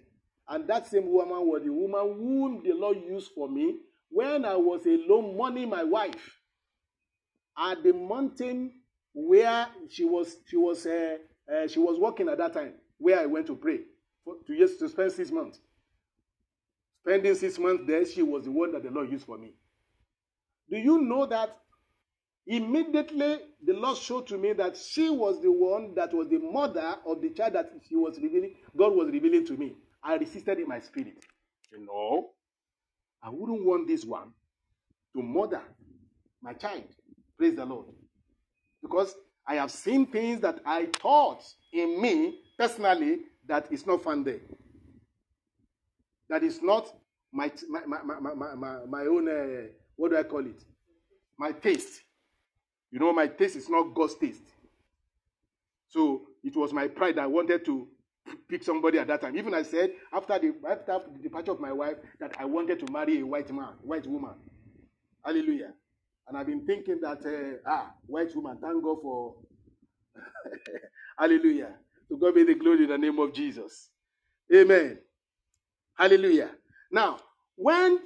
And 0.48 0.68
that 0.68 0.88
same 0.88 1.10
woman 1.12 1.48
was 1.48 1.64
the 1.64 1.72
woman 1.72 2.18
whom 2.18 2.64
the 2.64 2.74
Lord 2.74 2.98
used 2.98 3.32
for 3.34 3.48
me 3.48 3.78
when 4.10 4.44
I 4.46 4.56
was 4.56 4.86
alone 4.86 5.38
mourning 5.38 5.70
my 5.70 5.84
wife 5.84 6.40
at 7.58 7.84
the 7.84 7.94
mountain 7.94 8.72
where 9.14 9.68
she 9.90 10.06
was 10.06 10.38
she 10.48 10.58
was 10.58 10.86
uh, 10.86 11.18
uh, 11.54 11.68
she 11.68 11.80
was 11.80 12.00
working 12.00 12.30
at 12.30 12.38
that 12.40 12.54
time 12.54 12.74
where 12.98 13.20
I 13.20 13.26
went 13.26 13.48
to 13.48 13.56
pray 13.56 13.82
for, 14.24 14.36
to 14.48 14.58
just 14.58 14.80
to 14.80 14.90
spend 14.90 15.12
six 15.12 15.32
months. 15.32 15.60
Spending 17.10 17.34
six 17.34 17.58
months 17.58 17.86
there, 17.88 18.06
she 18.06 18.22
was 18.22 18.46
the 18.46 18.52
one 18.52 18.72
that 18.72 18.84
the 18.84 18.92
Lord 18.92 19.12
used 19.12 19.26
for 19.26 19.38
me. 19.38 19.56
Do 20.70 20.78
you 20.78 21.02
know 21.02 21.26
that 21.26 21.58
Immediately, 22.50 23.38
the 23.64 23.74
Lord 23.74 23.96
showed 23.96 24.26
to 24.28 24.38
me 24.38 24.54
that 24.54 24.76
she 24.76 25.08
was 25.08 25.40
the 25.40 25.52
one 25.52 25.94
that 25.94 26.12
was 26.12 26.30
the 26.30 26.40
mother 26.40 26.96
of 27.06 27.22
the 27.22 27.30
child 27.30 27.54
that 27.54 27.72
she 27.88 27.96
was 27.96 28.18
revealing, 28.20 28.56
God 28.76 28.96
was 28.96 29.12
revealing 29.12 29.46
to 29.46 29.54
me. 29.56 29.76
I 30.02 30.16
resisted 30.16 30.58
in 30.58 30.68
my 30.68 30.80
spirit. 30.80 31.24
You 31.72 31.86
know, 31.86 32.32
I 33.22 33.30
wouldn't 33.30 33.64
want 33.64 33.88
this 33.88 34.04
one 34.04 34.32
to 35.16 35.22
mother 35.22 35.62
my 36.42 36.54
child. 36.54 36.86
Praise 37.38 37.56
the 37.56 37.66
Lord. 37.66 37.86
Because 38.82 39.14
I 39.46 39.56
have 39.56 39.70
seen 39.70 40.08
things 40.08 40.42
that 40.42 40.60
I 40.66 40.88
thought 41.00 41.44
in 41.72 42.02
me 42.02 42.40
personally 42.58 43.20
that 43.48 43.72
is 43.72 43.86
not 43.86 44.04
found 44.04 44.26
there. 44.26 44.40
That 46.30 46.42
is 46.42 46.64
not 46.64 46.92
my, 47.32 47.52
my, 47.70 47.82
my, 47.86 48.20
my, 48.36 48.56
my, 48.56 48.78
my 48.88 49.02
own, 49.06 49.30
uh, 49.30 49.68
what 49.96 50.12
do 50.12 50.18
I 50.18 50.24
call 50.24 50.46
it? 50.46 50.64
My 51.38 51.52
taste. 51.52 52.02
You 52.92 53.00
know, 53.00 53.14
my 53.14 53.28
taste 53.28 53.56
is 53.58 53.70
not 53.70 53.94
God's 53.96 54.16
taste. 54.16 54.44
So 55.90 56.24
it 56.44 56.56
was 56.56 56.74
my 56.74 56.88
pride 56.88 57.20
I 57.20 57.28
wanted 57.28 57.66
to 57.66 57.88
pick 58.50 58.64
somebody 58.64 59.00
at 59.00 59.08
that 59.08 59.22
time. 59.22 59.38
Even 59.38 59.54
I 59.54 59.64
said 59.64 59.92
after 60.14 60.40
the 60.40 60.54
after 60.70 61.00
the 61.14 61.24
departure 61.24 61.52
of 61.52 61.60
my 61.60 61.72
wife 61.74 61.98
that 62.20 62.36
I 62.40 62.46
wanted 62.46 62.80
to 62.86 62.92
marry 62.92 63.20
a 63.22 63.26
white 63.26 63.52
man, 63.54 63.74
white 63.84 64.08
woman. 64.08 64.36
Hallelujah. 65.26 65.74
And 66.28 66.38
I've 66.38 66.48
been 66.48 66.66
thinking 66.66 67.00
that 67.02 67.26
uh, 67.26 67.70
ah, 67.70 67.92
white 68.08 68.36
woman, 68.36 68.58
thank 68.62 68.84
God 68.84 68.98
for 69.02 69.36
Hallelujah. 71.20 71.74
To 72.10 72.18
God 72.18 72.36
be 72.36 72.44
the 72.44 72.56
glory 72.56 72.84
in 72.84 72.90
the 72.90 72.98
name 72.98 73.20
of 73.20 73.34
Jesus. 73.34 73.90
Amen. 74.54 75.00
Hallelujah. 75.98 76.52
Now, 76.92 77.20
when 77.56 78.00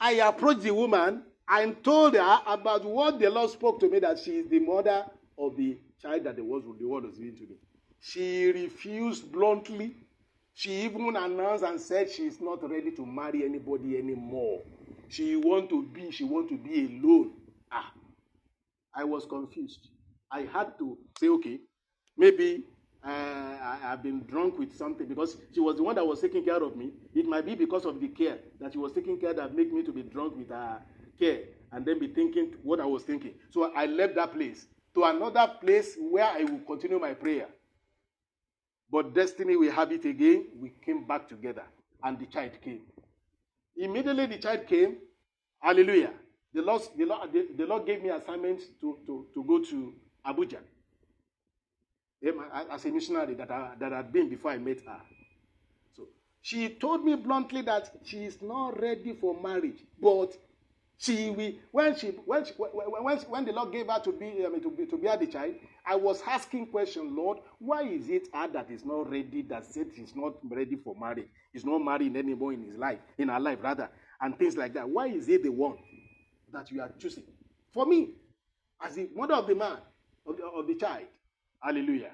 I 0.00 0.12
approached 0.14 0.62
the 0.62 0.72
woman, 0.74 1.24
I 1.48 1.70
told 1.70 2.14
her 2.14 2.40
about 2.46 2.84
what 2.84 3.18
the 3.18 3.30
Lord 3.30 3.50
spoke 3.50 3.80
to 3.80 3.90
me 3.90 3.98
that 4.00 4.18
she 4.18 4.38
is 4.38 4.48
the 4.48 4.60
mother 4.60 5.06
of 5.38 5.56
the 5.56 5.78
child 6.00 6.24
that 6.24 6.36
the 6.36 6.44
word, 6.44 6.64
the 6.80 6.86
word 6.86 7.04
was 7.04 7.18
given 7.18 7.36
to 7.36 7.42
me. 7.42 7.56
She 8.00 8.46
refused 8.52 9.30
bluntly. 9.32 9.96
She 10.54 10.82
even 10.82 11.16
announced 11.16 11.64
and 11.64 11.80
said 11.80 12.10
she 12.10 12.24
is 12.26 12.40
not 12.40 12.68
ready 12.70 12.92
to 12.92 13.06
marry 13.06 13.44
anybody 13.44 13.98
anymore. 13.98 14.62
She 15.08 15.36
want 15.36 15.68
to 15.70 15.84
be, 15.84 16.10
she 16.10 16.24
want 16.24 16.48
to 16.50 16.56
be 16.58 16.86
alone. 17.02 17.32
Ah, 17.72 17.92
I 18.94 19.04
was 19.04 19.26
confused. 19.26 19.88
I 20.30 20.42
had 20.42 20.78
to 20.78 20.98
say, 21.18 21.28
okay, 21.28 21.60
maybe 22.16 22.64
uh, 23.06 23.10
I, 23.10 23.78
have 23.82 24.02
been 24.02 24.20
drunk 24.24 24.58
with 24.58 24.76
something 24.76 25.06
because 25.06 25.36
she 25.52 25.60
was 25.60 25.76
the 25.76 25.82
one 25.82 25.94
that 25.96 26.06
was 26.06 26.20
taking 26.20 26.44
care 26.44 26.62
of 26.62 26.76
me. 26.76 26.92
It 27.14 27.26
might 27.26 27.44
be 27.44 27.54
because 27.54 27.84
of 27.84 28.00
the 28.00 28.08
care 28.08 28.38
that 28.60 28.72
she 28.72 28.78
was 28.78 28.92
taking 28.92 29.18
care 29.18 29.34
that 29.34 29.54
made 29.54 29.72
me 29.72 29.82
to 29.82 29.92
be 29.92 30.02
drunk 30.02 30.36
with 30.36 30.48
her 30.48 30.80
care 31.18 31.40
and 31.72 31.84
then 31.84 31.98
be 31.98 32.08
thinking 32.08 32.54
what 32.62 32.80
I 32.80 32.86
was 32.86 33.02
thinking. 33.02 33.34
So 33.50 33.72
I 33.74 33.86
left 33.86 34.14
that 34.14 34.32
place 34.32 34.66
to 34.94 35.04
another 35.04 35.52
place 35.60 35.96
where 35.98 36.24
I 36.24 36.44
will 36.44 36.60
continue 36.60 36.98
my 36.98 37.12
prayer. 37.14 37.48
But 38.90 39.14
destiny 39.14 39.56
will 39.56 39.72
have 39.72 39.92
it 39.92 40.04
again. 40.04 40.46
We 40.58 40.72
came 40.84 41.04
back 41.06 41.28
together 41.28 41.64
and 42.02 42.18
the 42.18 42.26
child 42.26 42.52
came. 42.62 42.82
Immediately 43.76 44.26
the 44.26 44.38
child 44.38 44.66
came. 44.66 44.96
Hallelujah. 45.60 46.12
the 46.54 46.62
Lord, 46.62 46.82
the 46.96 47.04
Lord, 47.04 47.32
the, 47.32 47.48
the 47.56 47.66
Lord 47.66 47.84
gave 47.86 48.02
me 48.02 48.10
assignment 48.10 48.60
to, 48.80 48.98
to, 49.06 49.26
to 49.34 49.44
go 49.44 49.58
to 49.64 49.92
Abuja 50.26 50.58
as 52.70 52.84
a 52.84 52.90
missionary 52.90 53.34
that 53.34 53.50
I, 53.50 53.72
that 53.78 53.92
I'd 53.92 54.12
been 54.12 54.28
before 54.28 54.52
I 54.52 54.58
met 54.58 54.80
her. 54.86 55.00
So 55.96 56.08
she 56.40 56.68
told 56.70 57.04
me 57.04 57.14
bluntly 57.16 57.62
that 57.62 57.90
she 58.04 58.24
is 58.24 58.40
not 58.40 58.80
ready 58.80 59.12
for 59.14 59.40
marriage, 59.40 59.78
but 60.00 60.36
she 60.96 61.30
will 61.30 61.52
when 61.72 61.96
she 61.96 62.08
when 62.24 62.44
she, 62.44 62.52
when, 62.52 63.18
when 63.18 63.44
the 63.44 63.52
Lord 63.52 63.72
gave 63.72 63.88
her 63.88 64.00
to 64.00 64.12
be 64.12 64.44
I 64.46 64.48
mean, 64.48 64.62
to 64.62 64.70
be 64.70 64.86
to 64.86 64.96
bear 64.96 65.16
the 65.16 65.26
child, 65.26 65.54
I 65.84 65.96
was 65.96 66.22
asking 66.26 66.66
question, 66.68 67.14
Lord, 67.14 67.38
why 67.58 67.82
is 67.82 68.08
it 68.08 68.28
her 68.32 68.48
that 68.48 68.70
is 68.70 68.84
not 68.84 69.10
ready, 69.10 69.42
that 69.42 69.66
said 69.66 69.88
she's 69.94 70.14
not 70.14 70.34
ready 70.44 70.76
for 70.76 70.94
marriage, 70.98 71.28
is 71.52 71.64
not 71.64 71.78
marrying 71.78 72.16
anymore 72.16 72.52
in 72.52 72.62
his 72.64 72.76
life, 72.76 73.00
in 73.18 73.28
her 73.28 73.40
life 73.40 73.58
rather, 73.62 73.90
and 74.20 74.38
things 74.38 74.56
like 74.56 74.72
that. 74.74 74.88
Why 74.88 75.08
is 75.08 75.28
it 75.28 75.42
the 75.42 75.50
one 75.50 75.76
that 76.52 76.70
you 76.70 76.80
are 76.80 76.92
choosing? 76.98 77.24
For 77.72 77.84
me, 77.84 78.10
as 78.80 78.94
the 78.94 79.08
mother 79.14 79.34
of 79.34 79.46
the 79.46 79.54
man, 79.56 79.78
of 80.26 80.36
the, 80.36 80.44
of 80.46 80.66
the 80.66 80.74
child. 80.74 81.06
Hallelujah. 81.64 82.10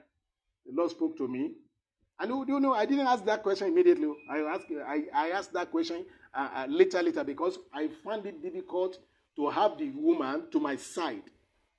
The 0.64 0.72
Lord 0.72 0.90
spoke 0.90 1.16
to 1.18 1.26
me. 1.26 1.52
And 2.20 2.46
do 2.46 2.52
you 2.52 2.60
know, 2.60 2.74
I 2.74 2.86
didn't 2.86 3.06
ask 3.06 3.24
that 3.24 3.42
question 3.42 3.68
immediately. 3.68 4.08
I 4.30 4.38
asked, 4.40 4.66
I, 4.86 5.04
I 5.12 5.30
asked 5.30 5.52
that 5.54 5.70
question 5.70 6.04
uh, 6.34 6.48
uh, 6.54 6.66
later, 6.68 7.02
later, 7.02 7.24
because 7.24 7.58
I 7.72 7.88
found 8.04 8.26
it 8.26 8.42
difficult 8.42 8.98
to 9.36 9.48
have 9.48 9.78
the 9.78 9.90
woman 9.90 10.44
to 10.52 10.60
my 10.60 10.76
side 10.76 11.22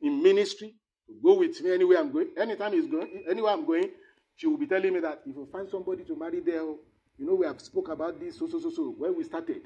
in 0.01 0.21
ministry, 0.21 0.75
to 1.07 1.13
go 1.23 1.35
with 1.37 1.61
me 1.61 1.73
anywhere 1.73 1.99
I'm 1.99 2.11
going. 2.11 2.29
Anytime 2.37 2.73
he's 2.73 2.87
going, 2.87 3.23
anywhere 3.29 3.53
I'm 3.53 3.65
going, 3.65 3.91
she 4.35 4.47
will 4.47 4.57
be 4.57 4.65
telling 4.65 4.93
me 4.93 4.99
that 4.99 5.21
if 5.25 5.35
you 5.35 5.47
find 5.51 5.69
somebody 5.69 6.03
to 6.05 6.15
marry 6.15 6.39
there, 6.39 6.61
oh, 6.61 6.79
you 7.17 7.25
know, 7.27 7.35
we 7.35 7.45
have 7.45 7.61
spoke 7.61 7.89
about 7.89 8.19
this, 8.19 8.39
so, 8.39 8.47
so, 8.47 8.59
so, 8.59 8.71
so, 8.71 8.95
when 8.97 9.15
we 9.15 9.23
started. 9.23 9.61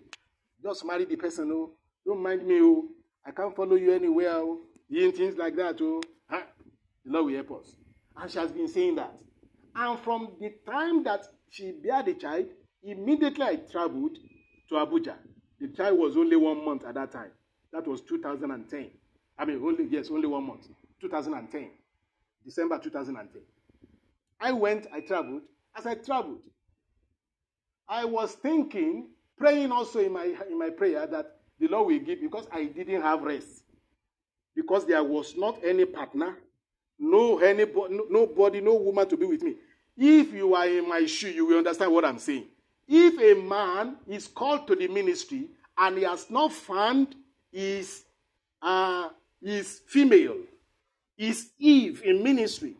Just 0.61 0.85
marry 0.85 1.05
the 1.05 1.15
person, 1.15 1.49
oh, 1.53 1.71
don't 2.05 2.21
mind 2.21 2.45
me, 2.45 2.59
oh, 2.61 2.89
I 3.25 3.31
can't 3.31 3.55
follow 3.55 3.75
you 3.75 3.93
anywhere, 3.93 4.33
oh, 4.33 4.59
things 4.91 5.37
like 5.37 5.55
that, 5.55 5.77
oh. 5.81 6.01
Huh? 6.29 6.41
The 7.05 7.11
Lord 7.11 7.27
will 7.27 7.35
help 7.35 7.61
us. 7.61 7.75
And 8.17 8.31
she 8.31 8.39
has 8.39 8.51
been 8.51 8.67
saying 8.67 8.95
that. 8.95 9.13
And 9.75 9.99
from 9.99 10.29
the 10.39 10.53
time 10.65 11.03
that 11.03 11.25
she 11.49 11.71
bear 11.71 12.01
the 12.03 12.13
child, 12.13 12.45
immediately 12.83 13.43
I 13.43 13.55
traveled 13.57 14.17
to 14.69 14.75
Abuja. 14.75 15.15
The 15.59 15.67
child 15.69 15.99
was 15.99 16.15
only 16.17 16.35
one 16.35 16.63
month 16.65 16.85
at 16.85 16.95
that 16.95 17.11
time. 17.11 17.31
That 17.71 17.87
was 17.87 18.01
2010. 18.01 18.89
I 19.37 19.45
mean, 19.45 19.61
only 19.63 19.85
yes, 19.89 20.09
only 20.09 20.27
one 20.27 20.47
month. 20.47 20.67
2010. 21.01 21.69
December 22.45 22.79
2010. 22.79 23.41
I 24.39 24.51
went, 24.51 24.87
I 24.93 25.01
traveled. 25.01 25.41
As 25.75 25.85
I 25.85 25.95
traveled, 25.95 26.41
I 27.87 28.05
was 28.05 28.33
thinking, 28.33 29.09
praying 29.37 29.71
also 29.71 29.99
in 29.99 30.13
my 30.13 30.33
in 30.49 30.57
my 30.57 30.69
prayer 30.69 31.05
that 31.07 31.37
the 31.59 31.67
Lord 31.67 31.87
will 31.87 31.99
give 31.99 32.21
because 32.21 32.47
I 32.51 32.65
didn't 32.65 33.01
have 33.01 33.23
rest. 33.23 33.63
Because 34.55 34.85
there 34.85 35.03
was 35.03 35.35
not 35.35 35.59
any 35.63 35.83
partner, 35.85 36.37
no 36.99 37.39
anybody, 37.39 37.99
nobody, 38.09 38.61
no 38.61 38.75
woman 38.75 39.07
to 39.09 39.17
be 39.17 39.25
with 39.25 39.43
me. 39.43 39.55
If 39.97 40.33
you 40.33 40.53
are 40.55 40.67
in 40.67 40.87
my 40.87 41.05
shoe, 41.05 41.29
you 41.29 41.45
will 41.45 41.57
understand 41.59 41.91
what 41.91 42.05
I'm 42.05 42.19
saying. 42.19 42.45
If 42.87 43.19
a 43.19 43.41
man 43.41 43.97
is 44.07 44.27
called 44.27 44.67
to 44.67 44.75
the 44.75 44.87
ministry 44.87 45.49
and 45.77 45.97
he 45.97 46.03
has 46.03 46.29
not 46.29 46.51
found 46.53 47.15
his, 47.51 48.03
uh, 48.61 49.09
his 49.41 49.81
female, 49.87 50.37
his 51.17 51.49
Eve 51.57 52.01
in 52.03 52.21
ministry, 52.21 52.73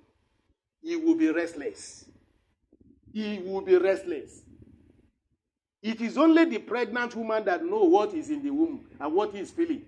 he 0.82 0.95
will 0.95 1.16
be 1.16 1.30
restless. 1.30 2.05
He 3.13 3.39
will 3.39 3.61
be 3.61 3.78
restless. 3.78 4.41
It 5.82 6.01
is 6.01 6.18
only 6.18 6.45
the 6.45 6.57
pregnant 6.59 7.16
woman 7.16 7.45
that 7.45 7.63
know 7.63 7.84
what 7.84 8.13
is 8.13 8.30
in 8.30 8.43
the 8.43 8.49
womb 8.49 8.88
and 8.99 9.13
what 9.13 9.34
he 9.34 9.39
is 9.39 9.51
feeling 9.51 9.84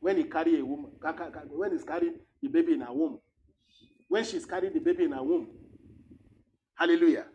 when 0.00 0.16
he 0.18 0.24
carry 0.24 0.60
a 0.60 0.64
woman, 0.64 0.90
when 1.50 1.72
he's 1.72 1.84
carrying 1.84 2.14
the 2.42 2.48
baby 2.48 2.74
in 2.74 2.80
her 2.80 2.92
womb 2.92 3.18
when 4.08 4.24
she's 4.24 4.44
carrying 4.44 4.72
the 4.72 4.80
baby 4.80 5.04
in 5.04 5.12
her 5.12 5.22
womb. 5.22 5.48
Hallelujah. 6.74 7.26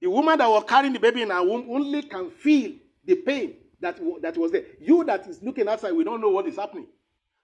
The 0.00 0.10
woman 0.10 0.38
that 0.38 0.48
was 0.48 0.64
carrying 0.68 0.92
the 0.92 0.98
baby 0.98 1.22
in 1.22 1.30
her 1.30 1.42
womb 1.42 1.66
only 1.70 2.02
can 2.02 2.30
feel 2.30 2.72
the 3.04 3.14
pain 3.16 3.54
that, 3.80 3.98
that 4.22 4.36
was 4.36 4.52
there. 4.52 4.64
You 4.80 5.04
that 5.04 5.26
is 5.26 5.42
looking 5.42 5.68
outside, 5.68 5.92
we 5.92 6.04
don't 6.04 6.20
know 6.20 6.30
what 6.30 6.46
is 6.46 6.56
happening. 6.56 6.86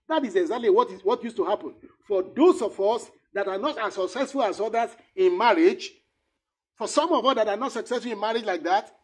That 0.09 0.24
is 0.24 0.34
exactly 0.34 0.68
what, 0.70 0.90
is, 0.90 1.03
what 1.03 1.22
used 1.24 1.36
to 1.36 1.44
happen. 1.44 1.74
For 2.07 2.22
those 2.22 2.61
of 2.61 2.78
us 2.80 3.11
that 3.32 3.48
are 3.48 3.59
not 3.59 3.78
as 3.78 3.94
successful 3.94 4.42
as 4.42 4.61
others 4.61 4.90
in 5.16 5.38
marriage, 5.38 5.90
for 6.74 6.88
some 6.88 7.12
of 7.12 7.24
us 7.24 7.36
that 7.36 7.48
are 7.48 7.57
not 7.57 7.72
successful 7.72 8.11
in 8.12 8.20
marriage 8.20 8.44
like 8.44 8.62
that, 8.64 8.94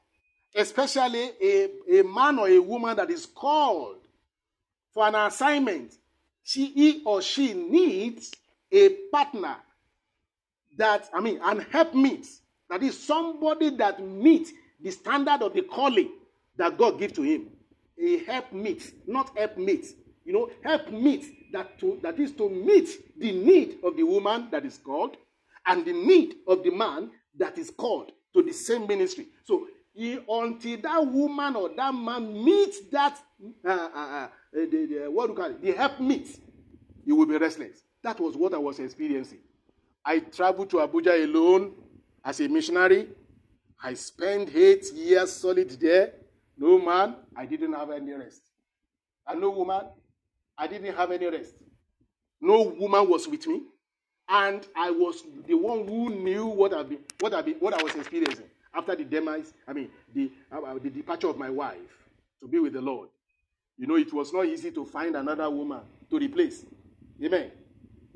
especially 0.55 1.30
a, 1.40 1.68
a 2.01 2.03
man 2.03 2.38
or 2.38 2.49
a 2.49 2.59
woman 2.59 2.96
that 2.96 3.11
is 3.11 3.26
called 3.26 3.99
for 4.92 5.07
an 5.07 5.14
assignment, 5.14 5.94
she 6.42 6.66
he 6.66 7.03
or 7.05 7.22
she 7.22 7.53
needs 7.53 8.32
a 8.73 8.89
partner 9.12 9.57
that, 10.77 11.09
I 11.12 11.21
mean, 11.21 11.41
an 11.43 11.61
helpmeet, 11.71 12.27
that 12.71 12.83
is 12.83 12.99
somebody 12.99 13.71
that 13.77 14.05
meets 14.05 14.53
the 14.81 14.91
standard 14.91 15.43
of 15.43 15.55
the 15.55 15.62
calling 15.62 16.11
that 16.57 16.79
God 16.79 16.99
gives 16.99 17.14
to 17.14 17.23
him. 17.23 17.49
A 18.01 18.19
help 18.19 18.51
helpmeet, 18.51 18.93
not 19.07 19.37
help 19.37 19.57
helpmate. 19.57 19.87
You 20.25 20.33
know, 20.35 20.51
helpmeet 20.62 21.53
that 21.53 21.79
to 21.81 21.99
that 22.03 22.19
is 22.21 22.33
to 22.33 22.49
meet 22.49 22.89
the 23.19 23.33
need 23.33 23.79
of 23.83 23.97
the 23.97 24.03
woman 24.03 24.49
that 24.51 24.64
is 24.64 24.79
called 24.79 25.16
and 25.66 25.85
the 25.85 25.93
need 25.93 26.37
of 26.47 26.62
the 26.62 26.71
man 26.71 27.11
that 27.39 27.59
is 27.59 27.71
called 27.71 28.12
to 28.35 28.43
the 28.43 28.53
same 28.53 28.87
ministry. 28.87 29.27
So 29.45 29.66
he, 29.95 30.21
until 30.29 30.81
that 30.83 31.07
woman 31.07 31.57
or 31.57 31.71
that 31.75 31.95
man 31.95 32.45
meets 32.45 32.81
that 32.93 33.19
uh, 33.64 33.71
uh, 33.71 33.99
uh, 33.99 34.29
the, 34.53 34.66
the, 34.66 35.11
what 35.11 35.27
do 35.27 35.33
you 35.33 35.39
call 35.39 35.51
it, 35.51 35.62
the 35.62 35.73
help 35.73 35.93
helpmeet, 35.93 36.39
he 37.05 37.12
will 37.12 37.27
be 37.27 37.37
restless. 37.37 37.83
That 38.03 38.20
was 38.20 38.36
what 38.36 38.55
I 38.55 38.59
was 38.59 38.78
experiencing. 38.78 39.40
I 40.05 40.20
traveled 40.20 40.70
to 40.70 40.76
Abuja 40.76 41.22
alone 41.24 41.72
as 42.24 42.40
a 42.40 42.49
missionary. 42.49 43.09
I 43.82 43.94
spent 43.94 44.55
eight 44.55 44.92
years 44.92 45.32
solid 45.32 45.70
there. 45.80 46.12
No 46.57 46.78
man, 46.78 47.16
I 47.36 47.46
didn't 47.46 47.72
have 47.72 47.90
any 47.90 48.12
rest. 48.12 48.42
And 49.26 49.40
no 49.40 49.51
woman, 49.51 49.82
I 50.57 50.66
didn't 50.66 50.94
have 50.96 51.11
any 51.12 51.26
rest. 51.26 51.55
No 52.40 52.62
woman 52.62 53.09
was 53.09 53.28
with 53.28 53.46
me. 53.46 53.62
And 54.28 54.66
I 54.76 54.90
was 54.90 55.22
the 55.46 55.55
one 55.55 55.86
who 55.86 56.11
knew 56.11 56.46
what 56.46 56.74
I've 56.74 56.88
been, 56.88 56.99
what 57.20 57.33
I've 57.34 57.45
been, 57.46 57.54
what 57.54 57.75
I 57.75 57.83
was 57.83 57.95
experiencing 57.95 58.45
after 58.75 58.95
the 58.95 59.04
demise, 59.04 59.54
I 59.66 59.72
mean, 59.72 59.91
the, 60.14 60.30
uh, 60.53 60.75
the 60.83 60.91
departure 60.91 61.29
of 61.29 61.38
my 61.38 61.50
wife 61.50 61.79
to 62.41 62.49
be 62.49 62.58
with 62.58 62.75
the 62.75 62.80
Lord. 62.80 63.08
You 63.76 63.87
know, 63.87 63.96
it 63.96 64.12
was 64.12 64.33
not 64.33 64.46
easy 64.46 64.70
to 64.72 64.84
find 64.84 65.16
another 65.16 65.49
woman 65.50 65.80
to 66.11 66.18
replace. 66.18 66.64
Amen. 67.22 67.50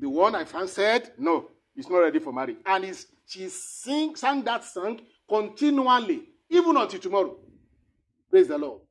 The 0.03 0.09
one 0.09 0.35
I 0.35 0.43
found 0.43 0.69
said, 0.69 1.13
no, 1.17 1.49
he's 1.73 1.89
not 1.89 1.99
ready 1.99 2.19
for 2.19 2.33
marriage. 2.33 2.57
And 2.65 2.83
he's, 2.83 3.07
she 3.25 3.47
sing, 3.47 4.17
sang 4.17 4.43
that 4.43 4.65
song 4.65 4.99
continually, 5.29 6.23
even 6.49 6.75
until 6.75 6.99
tomorrow. 6.99 7.37
Praise 8.29 8.49
the 8.49 8.57
Lord. 8.57 8.81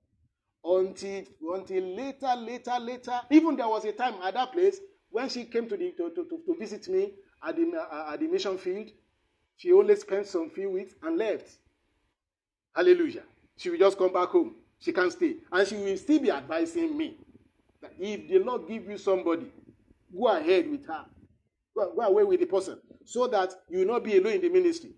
Until, 0.64 1.24
until 1.54 1.84
later, 1.94 2.34
later, 2.34 2.78
later, 2.80 3.20
even 3.30 3.56
there 3.56 3.68
was 3.68 3.84
a 3.84 3.92
time 3.92 4.14
at 4.22 4.32
that 4.32 4.52
place 4.52 4.78
when 5.10 5.28
she 5.28 5.44
came 5.44 5.68
to, 5.68 5.76
the, 5.76 5.90
to, 5.98 6.08
to, 6.14 6.40
to 6.46 6.56
visit 6.58 6.88
me 6.88 7.12
at 7.46 7.56
the, 7.56 7.70
uh, 7.76 8.12
at 8.14 8.20
the 8.20 8.26
mission 8.26 8.56
field, 8.56 8.88
she 9.58 9.70
only 9.70 9.94
spent 9.96 10.26
some 10.26 10.48
few 10.48 10.70
weeks 10.70 10.94
and 11.02 11.18
left. 11.18 11.46
Hallelujah. 12.74 13.24
She 13.58 13.68
will 13.68 13.78
just 13.78 13.98
come 13.98 14.14
back 14.14 14.30
home. 14.30 14.54
She 14.78 14.94
can't 14.94 15.12
stay. 15.12 15.36
And 15.52 15.68
she 15.68 15.76
will 15.76 15.96
still 15.98 16.20
be 16.20 16.30
advising 16.30 16.96
me 16.96 17.18
that 17.82 17.92
if 18.00 18.28
the 18.28 18.38
Lord 18.38 18.66
give 18.66 18.88
you 18.88 18.96
somebody 18.96 19.52
Go 20.16 20.28
ahead 20.28 20.70
with 20.70 20.86
her. 20.86 21.04
Go, 21.76 21.94
go 21.94 22.02
away 22.02 22.24
with 22.24 22.40
the 22.40 22.46
person 22.46 22.78
so 23.04 23.26
that 23.28 23.52
you 23.68 23.80
will 23.80 23.94
not 23.94 24.04
be 24.04 24.18
alone 24.18 24.34
in 24.34 24.40
the 24.42 24.48
ministry. 24.48 24.90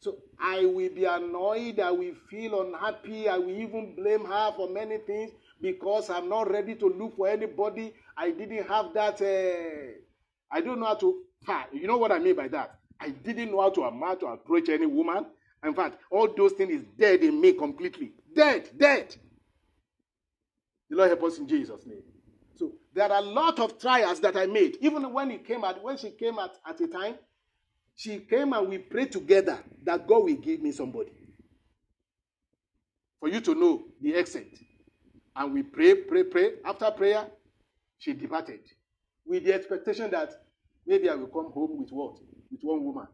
So 0.00 0.16
I 0.38 0.64
will 0.64 0.88
be 0.90 1.04
annoyed. 1.04 1.80
I 1.80 1.90
will 1.90 2.14
feel 2.30 2.62
unhappy. 2.62 3.28
I 3.28 3.38
will 3.38 3.50
even 3.50 3.94
blame 3.96 4.24
her 4.24 4.52
for 4.56 4.68
many 4.68 4.98
things 4.98 5.32
because 5.60 6.08
I'm 6.08 6.28
not 6.28 6.50
ready 6.50 6.74
to 6.76 6.86
look 6.86 7.16
for 7.16 7.28
anybody. 7.28 7.92
I 8.16 8.30
didn't 8.30 8.66
have 8.66 8.94
that. 8.94 9.20
Uh, 9.20 9.92
I 10.50 10.60
don't 10.60 10.80
know 10.80 10.86
how 10.86 10.94
to. 10.94 11.22
You 11.72 11.86
know 11.86 11.98
what 11.98 12.12
I 12.12 12.18
mean 12.18 12.36
by 12.36 12.48
that? 12.48 12.78
I 13.00 13.10
didn't 13.10 13.50
know 13.50 13.62
how 13.62 13.70
to, 13.70 13.82
how 13.82 14.14
to 14.14 14.26
approach 14.26 14.68
any 14.68 14.86
woman. 14.86 15.26
In 15.64 15.74
fact, 15.74 15.98
all 16.10 16.28
those 16.34 16.52
things 16.52 16.72
is 16.72 16.84
dead 16.98 17.22
in 17.22 17.40
me 17.40 17.52
completely. 17.52 18.12
Dead, 18.34 18.68
dead. 18.76 19.14
The 20.88 20.96
Lord 20.96 21.08
help 21.08 21.22
us 21.24 21.38
in 21.38 21.46
Jesus' 21.48 21.86
name. 21.86 22.02
So 22.60 22.72
there 22.94 23.10
are 23.10 23.22
a 23.22 23.24
lot 23.24 23.58
of 23.58 23.78
trials 23.78 24.20
that 24.20 24.36
I 24.36 24.44
made. 24.44 24.76
Even 24.82 25.10
when 25.14 25.30
he 25.30 25.38
came 25.38 25.64
at 25.64 25.82
when 25.82 25.96
she 25.96 26.10
came 26.10 26.38
at, 26.38 26.50
at 26.68 26.78
a 26.78 26.86
time, 26.88 27.14
she 27.96 28.18
came 28.18 28.52
and 28.52 28.68
we 28.68 28.76
prayed 28.76 29.12
together 29.12 29.58
that 29.82 30.06
God 30.06 30.24
will 30.24 30.36
give 30.36 30.60
me 30.60 30.70
somebody. 30.70 31.10
For 33.18 33.30
you 33.30 33.40
to 33.40 33.54
know 33.54 33.84
the 34.02 34.14
extent. 34.14 34.58
And 35.34 35.54
we 35.54 35.62
pray, 35.62 35.94
pray, 35.94 36.24
pray. 36.24 36.50
After 36.62 36.90
prayer, 36.90 37.26
she 37.96 38.12
departed. 38.12 38.60
With 39.24 39.44
the 39.46 39.54
expectation 39.54 40.10
that 40.10 40.30
maybe 40.86 41.08
I 41.08 41.14
will 41.14 41.28
come 41.28 41.50
home 41.52 41.78
with 41.78 41.90
what? 41.90 42.18
With 42.50 42.60
one 42.60 42.84
woman 42.84 43.06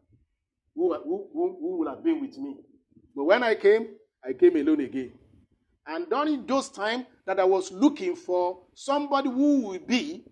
who, 0.75 0.93
who, 0.93 1.29
who, 1.33 1.57
who 1.61 1.79
would 1.79 1.89
have 1.89 2.03
been 2.03 2.21
with 2.21 2.37
me. 2.37 2.57
But 3.15 3.25
when 3.25 3.45
I 3.45 3.55
came, 3.55 3.91
I 4.25 4.33
came 4.33 4.57
alone 4.57 4.81
again. 4.81 5.13
And 5.87 6.09
during 6.11 6.47
those 6.47 6.69
times 6.69 7.07
that 7.27 7.39
I 7.39 7.45
was 7.45 7.71
looking 7.71 8.17
for 8.17 8.61
somebody 8.75 9.31
who 9.31 9.61
would 9.69 9.87
be 9.87 10.25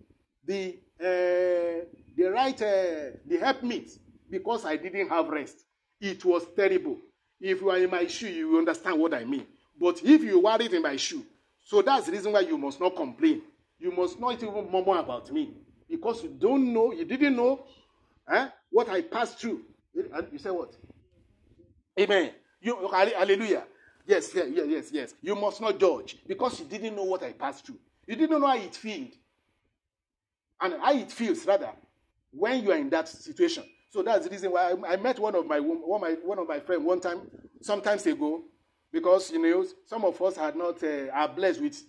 the 0.45 0.79
uh, 1.01 1.85
the 2.17 2.31
right 2.31 2.61
uh, 2.61 3.17
the 3.27 3.39
helpmeet 3.41 3.91
because 4.31 4.65
I 4.65 4.77
didn't 4.77 5.09
have 5.09 5.29
rest. 5.29 5.65
It 6.01 6.25
was 6.25 6.45
terrible. 6.57 6.99
If 7.41 7.61
you 7.61 7.71
are 7.71 7.79
in 7.79 7.91
my 7.91 8.07
shoe, 8.07 8.29
you 8.29 8.59
understand 8.59 8.99
what 8.99 9.15
I 9.15 9.25
mean. 9.25 9.47
But 9.79 10.01
if 10.03 10.23
you 10.23 10.41
worried 10.41 10.73
in 10.73 10.83
my 10.83 10.97
shoe, 10.97 11.25
so 11.63 11.83
that's 11.83 12.07
the 12.07 12.13
reason 12.13 12.33
why 12.33 12.41
you 12.41 12.59
must 12.59 12.81
not 12.81 12.97
complain. 12.97 13.43
You 13.79 13.91
must 13.93 14.19
not 14.21 14.43
even 14.43 14.71
murmur 14.71 14.99
about 14.99 15.31
me 15.33 15.53
because 15.89 16.23
you 16.23 16.31
don't 16.39 16.73
know, 16.73 16.93
you 16.93 17.05
didn't 17.05 17.37
know 17.37 17.65
eh, 18.31 18.49
what 18.71 18.89
I 18.89 19.03
passed 19.03 19.39
through. 19.39 19.63
You 19.95 20.39
say 20.39 20.51
what? 20.51 20.75
Amen. 21.99 22.33
You, 22.61 22.89
hallelujah. 22.91 23.65
Yes, 24.07 24.35
yes, 24.35 24.49
yes, 24.53 24.91
yes. 24.93 25.15
You 25.23 25.35
must 25.35 25.61
not 25.61 25.79
judge 25.79 26.19
because 26.27 26.61
you 26.61 26.67
didn't 26.67 26.95
know 26.95 27.05
what 27.05 27.23
I 27.23 27.33
passed 27.33 27.65
through. 27.67 27.79
You 28.07 28.17
didn't 28.17 28.39
know 28.39 28.47
how 28.47 28.57
it 28.57 28.75
feels. 28.77 29.15
And 30.61 30.75
how 30.81 30.93
it 30.95 31.11
feels, 31.11 31.45
rather, 31.47 31.71
when 32.31 32.63
you 32.63 32.73
are 32.73 32.77
in 32.79 32.91
that 32.91 33.09
situation. 33.09 33.65
So 33.91 34.03
that's 34.03 34.25
the 34.25 34.31
reason 34.31 34.53
why 34.53 34.73
I, 34.73 34.93
I 34.95 34.97
met 34.97 35.19
one 35.19 35.35
of 35.35 35.47
my 35.47 35.61
one, 35.61 36.01
my 36.01 36.13
one 36.25 36.39
of 36.39 36.49
my 36.49 36.61
friends 36.61 36.83
one 36.83 37.01
time, 37.01 37.21
sometimes 37.61 38.07
ago, 38.07 38.43
because 38.93 39.31
you 39.31 39.41
know 39.41 39.65
some 39.87 40.05
of 40.05 40.21
us 40.21 40.37
are 40.39 40.53
not 40.53 40.83
uh, 40.83 41.09
are 41.13 41.29
blessed 41.29 41.61
with 41.61 41.83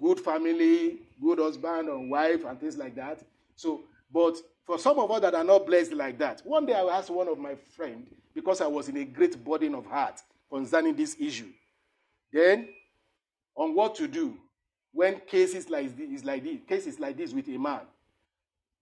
good 0.00 0.20
family, 0.20 0.98
good 1.22 1.38
husband 1.38 1.88
and 1.88 2.10
wife 2.10 2.44
and 2.44 2.58
things 2.60 2.76
like 2.76 2.94
that. 2.96 3.22
So, 3.54 3.82
but 4.12 4.36
for 4.66 4.78
some 4.78 4.98
of 4.98 5.10
us 5.10 5.20
that 5.20 5.34
are 5.34 5.44
not 5.44 5.66
blessed 5.66 5.92
like 5.92 6.18
that, 6.18 6.42
one 6.44 6.66
day 6.66 6.74
I 6.74 6.82
asked 6.98 7.10
one 7.10 7.28
of 7.28 7.38
my 7.38 7.54
friends 7.76 8.08
because 8.34 8.60
I 8.60 8.66
was 8.66 8.88
in 8.88 8.96
a 8.96 9.04
great 9.04 9.42
burden 9.44 9.74
of 9.74 9.86
heart 9.86 10.20
concerning 10.50 10.96
this 10.96 11.16
issue. 11.20 11.52
Then, 12.32 12.68
on 13.56 13.74
what 13.74 13.94
to 13.96 14.08
do 14.08 14.36
when 14.92 15.20
cases 15.20 15.68
like 15.68 15.96
this, 15.96 16.24
like 16.24 16.44
this, 16.44 16.58
cases 16.68 17.00
like 17.00 17.16
this 17.16 17.32
with 17.32 17.48
a 17.48 17.58
man, 17.58 17.80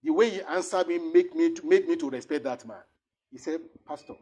the 0.02 0.12
way 0.12 0.31
he 0.31 0.43
answered 0.43 0.89
me 0.89 0.98
make 0.98 1.35
me 1.35 1.55
to, 1.55 1.66
made 1.66 1.86
me 1.86 1.97
to 1.97 2.10
respect 2.10 2.44
that 2.44 2.66
man. 2.66 2.82
He 3.31 3.39
said, 3.39 3.60
Pastor, 3.86 4.14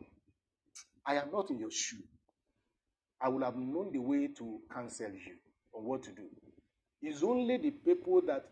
I 1.07 1.15
am 1.17 1.31
not 1.33 1.51
in 1.51 1.59
your 1.59 1.71
shoe. 1.71 2.03
I 3.21 3.29
would 3.29 3.43
have 3.43 3.57
known 3.57 3.93
the 3.93 4.01
way 4.01 4.29
to 4.39 4.61
counsel 4.73 5.11
you 5.11 5.37
on 5.73 5.85
what 5.85 6.03
to 6.05 6.11
do. 6.11 6.25
It's 7.01 7.23
only 7.23 7.57
the 7.57 7.71
people 7.71 8.21
that 8.27 8.47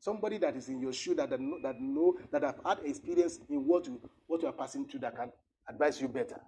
somebody 0.00 0.38
that 0.38 0.56
is 0.56 0.68
in 0.68 0.80
your 0.80 0.92
shoe 0.92 1.14
that, 1.14 1.30
that 1.30 1.40
know 1.40 1.58
that 1.62 1.80
know 1.80 2.16
that 2.30 2.42
have 2.42 2.58
had 2.64 2.78
experience 2.84 3.38
in 3.48 3.66
what 3.66 3.86
you 3.86 4.00
what 4.26 4.42
you 4.42 4.48
are 4.48 4.52
passing 4.52 4.86
through 4.86 5.00
that 5.00 5.16
can 5.16 5.30
advise 5.68 6.00
you 6.00 6.08
better. 6.08 6.40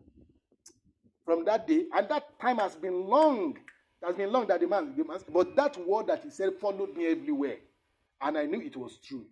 From 1.24 1.44
that 1.46 1.66
day, 1.66 1.86
and 1.92 2.08
that 2.08 2.38
time 2.38 2.58
has 2.58 2.74
been 2.74 3.06
long. 3.06 3.56
Has 4.04 4.14
been 4.14 4.30
long 4.30 4.46
that 4.48 4.60
the 4.60 4.66
man, 4.66 4.94
the 4.96 5.04
man 5.04 5.18
but 5.32 5.56
that 5.56 5.76
word 5.86 6.08
that 6.08 6.22
he 6.22 6.30
said 6.30 6.54
followed 6.60 6.94
me 6.94 7.06
everywhere. 7.06 7.56
And 8.20 8.36
I 8.36 8.44
knew 8.44 8.60
it 8.60 8.76
was 8.76 8.98
true. 8.98 9.24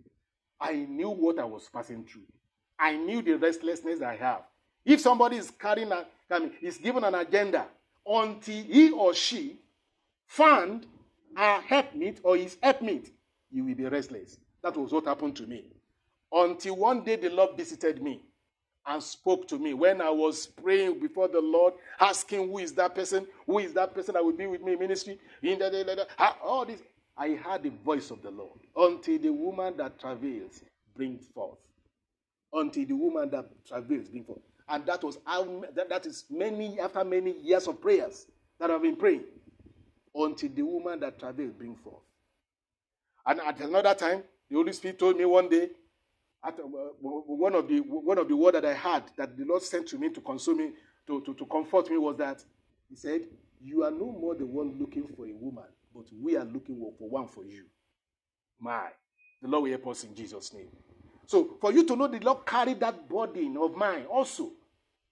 I 0.61 0.75
knew 0.75 1.11
what 1.11 1.39
I 1.39 1.45
was 1.45 1.69
passing 1.73 2.05
through. 2.05 2.23
I 2.79 2.97
knew 2.97 3.21
the 3.21 3.35
restlessness 3.37 4.01
I 4.01 4.17
have. 4.17 4.43
If 4.85 5.01
somebody 5.01 5.37
is 5.37 5.51
carrying 5.51 5.93
a, 5.93 6.07
I 6.31 6.39
mean, 6.39 6.53
is 6.63 6.79
given 6.79 7.05
an 7.05 7.15
agenda 7.15 7.67
until 8.07 8.63
he 8.65 8.91
or 8.91 9.15
she 9.15 9.59
found 10.27 10.87
a 11.37 11.61
helpmeet 11.61 12.21
or 12.23 12.37
his 12.37 12.57
helpmeet, 12.63 13.11
you 13.51 13.65
will 13.65 13.75
be 13.75 13.85
restless. 13.85 14.39
That 14.63 14.77
was 14.77 14.93
what 14.93 15.05
happened 15.05 15.37
to 15.37 15.47
me. 15.47 15.65
Until 16.33 16.77
one 16.77 17.05
day 17.05 17.17
the 17.17 17.29
Lord 17.29 17.57
visited 17.57 18.03
me 18.03 18.23
and 18.87 19.03
spoke 19.03 19.47
to 19.49 19.59
me 19.59 19.75
when 19.75 20.01
I 20.01 20.11
was 20.11 20.47
praying 20.47 21.01
before 21.01 21.29
the 21.29 21.41
Lord, 21.41 21.75
asking 22.01 22.49
who 22.51 22.59
is 22.59 22.73
that 22.75 22.95
person, 22.95 23.27
who 23.47 23.59
is 23.59 23.73
that 23.75 23.95
person 23.95 24.15
that 24.15 24.25
will 24.25 24.33
be 24.33 24.47
with 24.47 24.63
me 24.63 24.73
in 24.73 24.79
ministry, 24.79 25.19
in 25.43 25.59
the, 25.59 26.07
ah, 26.19 26.37
all 26.43 26.65
this. 26.65 26.83
I 27.17 27.35
heard 27.35 27.63
the 27.63 27.71
voice 27.85 28.11
of 28.11 28.23
the 28.23 28.31
Lord 28.31 28.59
until 28.75 29.19
the 29.19 29.31
woman 29.31 29.77
that 29.77 30.01
travails 30.01 30.63
bring 30.97 31.19
forth. 31.19 31.59
Until 32.53 32.87
the 32.87 32.95
woman 32.95 33.31
that 33.31 33.47
travails 33.67 34.09
bring 34.09 34.25
forth. 34.25 34.41
And 34.69 34.87
that 34.87 35.05
was 35.05 35.19
how, 35.27 35.65
that, 35.75 35.91
that 35.91 36.07
is 36.07 36.25
many 36.31 36.81
after 36.81 37.05
many 37.05 37.39
years 37.41 37.69
of 37.69 37.81
prayers 37.81 38.27
that 38.59 38.71
I've 38.71 38.83
been 38.83 38.97
praying. 38.97 39.25
Until 40.15 40.49
the 40.49 40.63
woman 40.63 41.01
that 41.01 41.19
travails 41.19 41.53
bring 41.53 41.77
forth. 41.77 42.03
And 43.27 43.41
at 43.41 43.61
another 43.61 43.95
time, 43.95 44.23
the 44.51 44.57
Holy 44.57 44.73
Spirit 44.73 44.99
told 44.99 45.17
me 45.17 45.25
one 45.25 45.49
day, 45.49 45.71
at, 46.45 46.59
uh, 46.59 46.63
one 46.63 47.55
of 47.55 47.69
the 47.69 47.81
one 47.81 48.19
of 48.19 48.29
the 48.29 48.37
word 48.37 48.55
that 48.55 48.65
I 48.65 48.75
had 48.75 49.05
that 49.17 49.37
the 49.37 49.45
Lord 49.45 49.63
sent 49.63 49.87
to 49.89 49.99
me 49.99 50.11
to 50.11 50.21
console 50.21 50.55
me, 50.57 50.71
to, 51.07 51.21
to, 51.23 51.35
to 51.35 51.47
comfort 51.47 51.91
me 51.91 51.99
was 51.99 52.17
that 52.19 52.43
He 52.91 52.97
said, 52.97 53.23
You 53.61 53.85
are 53.85 53.91
no 53.91 54.07
more 54.13 54.35
the 54.35 54.47
one 54.47 54.77
looking 54.79 55.07
for 55.17 55.27
a 55.27 55.33
woman, 55.33 55.65
but 55.95 56.05
we 56.21 56.37
are 56.37 56.45
looking 56.45 56.77
for 56.99 57.09
one 57.09 57.29
for 57.29 57.45
you. 57.45 57.65
My, 58.59 58.89
the 59.41 59.49
Lord 59.49 59.65
will 59.65 59.71
help 59.71 59.87
us 59.89 60.05
in 60.05 60.15
Jesus' 60.15 60.53
name. 60.53 60.69
So, 61.27 61.57
for 61.61 61.73
you 61.73 61.85
to 61.87 61.97
know 61.97 62.09
the 62.09 62.19
Lord 62.19 62.45
carried 62.45 62.81
that 62.81 63.09
burden 63.09 63.57
of 63.57 63.77
mine 63.77 64.05
also, 64.07 64.51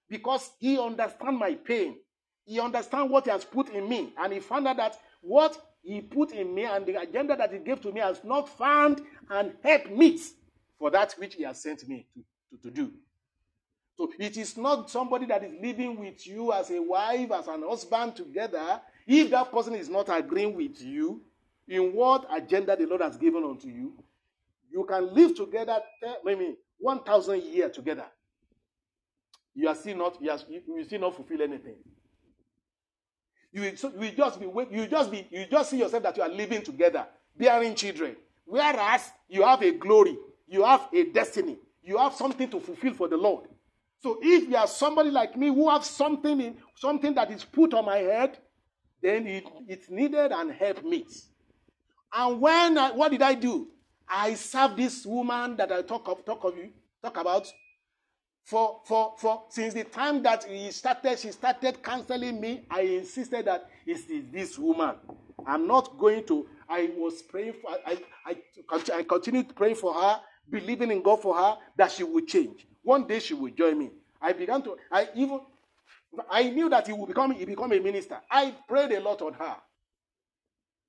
because 0.08 0.50
He 0.58 0.78
understands 0.78 1.38
my 1.38 1.54
pain. 1.54 1.96
He 2.44 2.58
understands 2.58 3.10
what 3.10 3.24
He 3.24 3.30
has 3.30 3.44
put 3.44 3.68
in 3.70 3.88
me, 3.88 4.12
and 4.18 4.32
He 4.32 4.40
found 4.40 4.66
out 4.66 4.78
that 4.78 4.98
what 5.20 5.56
He 5.82 6.00
put 6.00 6.32
in 6.32 6.52
me 6.52 6.64
and 6.64 6.84
the 6.84 7.00
agenda 7.00 7.36
that 7.36 7.52
He 7.52 7.60
gave 7.60 7.80
to 7.82 7.92
me 7.92 8.00
has 8.00 8.20
not 8.24 8.48
found 8.48 9.00
and 9.30 9.52
helped 9.62 9.90
meet 9.92 10.20
for 10.80 10.90
that 10.90 11.12
which 11.18 11.34
He 11.34 11.44
has 11.44 11.62
sent 11.62 11.86
me 11.86 12.06
to, 12.14 12.56
to, 12.56 12.62
to 12.62 12.70
do. 12.74 12.92
So 13.96 14.10
it 14.18 14.38
is 14.38 14.56
not 14.56 14.90
somebody 14.90 15.26
that 15.26 15.44
is 15.44 15.52
living 15.60 16.00
with 16.00 16.26
you 16.26 16.54
as 16.54 16.70
a 16.70 16.80
wife, 16.80 17.30
as 17.32 17.46
an 17.48 17.62
husband 17.68 18.16
together, 18.16 18.80
if 19.06 19.30
that 19.30 19.52
person 19.52 19.74
is 19.74 19.90
not 19.90 20.08
agreeing 20.08 20.56
with 20.56 20.80
you 20.80 21.20
in 21.68 21.92
what 21.92 22.26
agenda 22.34 22.74
the 22.76 22.86
Lord 22.86 23.02
has 23.02 23.18
given 23.18 23.44
unto 23.44 23.68
you, 23.68 23.92
you 24.72 24.84
can 24.88 25.14
live 25.14 25.36
together, 25.36 25.80
eh, 26.02 26.14
maybe 26.24 26.56
1,000 26.78 27.42
years 27.42 27.76
together. 27.76 28.06
You 29.54 29.68
are 29.68 29.74
still 29.74 29.98
not, 29.98 30.16
you, 30.22 30.30
are, 30.30 30.38
you 30.48 30.62
will 30.66 30.84
still 30.84 31.00
not 31.00 31.16
fulfill 31.16 31.42
anything. 31.42 31.76
You 33.52 33.62
will, 33.62 33.76
so 33.76 33.90
you 33.92 33.98
will 33.98 34.14
just 34.16 34.40
be, 34.40 34.46
you 34.70 34.86
just 34.86 35.10
be, 35.10 35.28
you 35.30 35.44
just 35.50 35.70
see 35.70 35.78
yourself 35.78 36.04
that 36.04 36.16
you 36.16 36.22
are 36.22 36.28
living 36.28 36.62
together, 36.62 37.06
bearing 37.36 37.74
children. 37.74 38.16
Whereas 38.46 39.10
you 39.28 39.42
have 39.42 39.60
a 39.62 39.72
glory, 39.72 40.16
you 40.50 40.64
have 40.64 40.88
a 40.92 41.04
destiny, 41.04 41.56
you 41.82 41.96
have 41.96 42.14
something 42.14 42.50
to 42.50 42.60
fulfill 42.60 42.92
for 42.92 43.08
the 43.08 43.16
Lord. 43.16 43.46
So 44.02 44.18
if 44.20 44.48
you 44.48 44.56
are 44.56 44.66
somebody 44.66 45.10
like 45.10 45.36
me 45.36 45.46
who 45.46 45.70
have 45.70 45.84
something 45.84 46.40
in, 46.40 46.56
something 46.76 47.14
that 47.14 47.30
is 47.30 47.44
put 47.44 47.72
on 47.72 47.84
my 47.84 47.98
head, 47.98 48.38
then 49.00 49.26
it, 49.26 49.44
it 49.68 49.90
needed 49.90 50.32
and 50.32 50.50
help 50.52 50.84
meet. 50.84 51.12
And 52.12 52.40
when 52.40 52.76
I, 52.76 52.90
what 52.90 53.12
did 53.12 53.22
I 53.22 53.34
do? 53.34 53.68
I 54.08 54.34
served 54.34 54.76
this 54.76 55.06
woman 55.06 55.56
that 55.56 55.70
I 55.70 55.82
talk 55.82 56.08
of, 56.08 56.24
talk 56.24 56.42
of 56.44 56.56
you, 56.56 56.70
talk 57.02 57.16
about 57.16 57.50
for, 58.44 58.80
for, 58.84 59.14
for 59.18 59.44
since 59.50 59.74
the 59.74 59.84
time 59.84 60.22
that 60.24 60.42
he 60.44 60.72
started, 60.72 61.18
she 61.18 61.30
started 61.30 61.82
counseling 61.82 62.40
me. 62.40 62.64
I 62.68 62.80
insisted 62.80 63.44
that 63.44 63.70
it's 63.86 64.06
this 64.32 64.58
woman. 64.58 64.96
I'm 65.46 65.68
not 65.68 65.96
going 65.98 66.26
to. 66.26 66.48
I 66.68 66.90
was 66.96 67.22
praying 67.22 67.54
for. 67.62 67.70
I, 67.86 67.98
I, 68.26 68.36
I 68.94 69.02
continued 69.04 69.54
praying 69.54 69.76
for 69.76 69.94
her, 69.94 70.20
believing 70.50 70.90
in 70.90 71.02
God 71.02 71.22
for 71.22 71.34
her 71.36 71.56
that 71.76 71.92
she 71.92 72.04
would 72.04 72.26
change. 72.26 72.66
One 72.82 73.06
day 73.06 73.20
she 73.20 73.34
would 73.34 73.56
join 73.56 73.78
me. 73.78 73.90
I 74.20 74.32
began 74.32 74.62
to. 74.62 74.76
I 74.90 75.08
even 75.14 75.40
I 76.28 76.50
knew 76.50 76.68
that 76.68 76.86
he 76.86 76.92
would 76.92 77.06
become, 77.06 77.32
he 77.32 77.44
become 77.44 77.72
a 77.72 77.78
minister. 77.78 78.18
I 78.30 78.54
prayed 78.68 78.92
a 78.92 79.00
lot 79.00 79.22
on 79.22 79.32
her. 79.34 79.56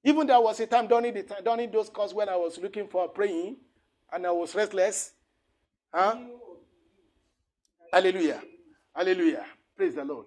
Even 0.04 0.26
there 0.26 0.42
was 0.42 0.60
a 0.60 0.66
time 0.66 0.88
during, 0.88 1.14
the, 1.14 1.24
during 1.44 1.70
those 1.72 1.90
calls 1.90 2.14
when 2.14 2.28
I 2.28 2.36
was 2.36 2.58
looking 2.58 2.88
for 2.88 3.08
praying 3.08 3.58
and 4.12 4.26
I 4.26 4.32
was 4.32 4.56
restless. 4.56 5.14
Huh? 5.94 6.18
Hallelujah. 7.94 8.42
Hallelujah. 8.96 9.46
Praise 9.76 9.96
the 9.96 10.04
Lord. 10.04 10.26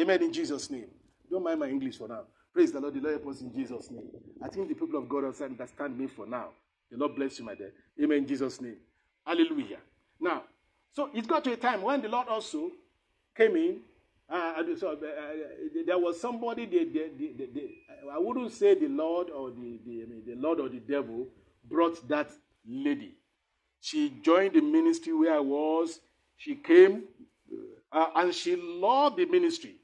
Amen 0.00 0.22
in 0.22 0.32
Jesus' 0.32 0.70
name. 0.70 0.86
Don't 1.30 1.44
mind 1.44 1.60
my 1.60 1.68
English 1.68 1.98
for 1.98 2.08
now. 2.08 2.22
Praise 2.54 2.72
the 2.72 2.80
Lord. 2.80 2.94
The 2.94 3.00
Lord 3.00 3.20
help 3.20 3.34
us 3.34 3.42
in 3.42 3.52
Jesus' 3.52 3.90
name. 3.90 4.08
I 4.42 4.48
think 4.48 4.68
the 4.68 4.74
people 4.74 4.98
of 4.98 5.08
God 5.08 5.24
also 5.24 5.44
understand 5.44 5.98
me 5.98 6.06
for 6.06 6.26
now. 6.26 6.50
The 6.90 6.96
Lord 6.96 7.16
bless 7.16 7.38
you, 7.38 7.44
my 7.44 7.54
dear. 7.54 7.72
Amen 8.02 8.18
in 8.18 8.26
Jesus' 8.26 8.60
name. 8.60 8.76
Hallelujah. 9.26 9.78
Now, 10.20 10.42
so 10.92 11.10
it 11.14 11.26
got 11.26 11.44
to 11.44 11.52
a 11.52 11.56
time 11.56 11.82
when 11.82 12.02
the 12.02 12.08
Lord 12.08 12.28
also 12.28 12.70
came 13.36 13.56
in. 13.56 13.80
Uh, 14.28 14.62
so, 14.78 14.92
uh, 14.92 14.96
there 15.86 15.98
was 15.98 16.20
somebody, 16.20 16.66
the, 16.66 16.84
the, 16.84 17.10
the, 17.18 17.46
the, 17.52 17.70
I 18.12 18.18
wouldn't 18.18 18.52
say 18.52 18.74
the 18.74 18.88
Lord 18.88 19.30
or 19.30 19.50
the, 19.50 19.78
the, 19.84 20.02
I 20.02 20.06
mean, 20.06 20.22
the 20.26 20.34
Lord 20.36 20.60
or 20.60 20.68
the 20.68 20.80
devil 20.80 21.26
brought 21.68 22.06
that 22.08 22.30
lady. 22.66 23.14
She 23.80 24.14
joined 24.22 24.54
the 24.54 24.62
ministry 24.62 25.12
where 25.12 25.34
I 25.34 25.40
was. 25.40 26.00
She 26.38 26.54
came 26.54 27.04
uh, 27.92 28.06
and 28.16 28.34
she 28.34 28.56
loved 28.56 29.18
the 29.18 29.26
ministry 29.26 29.76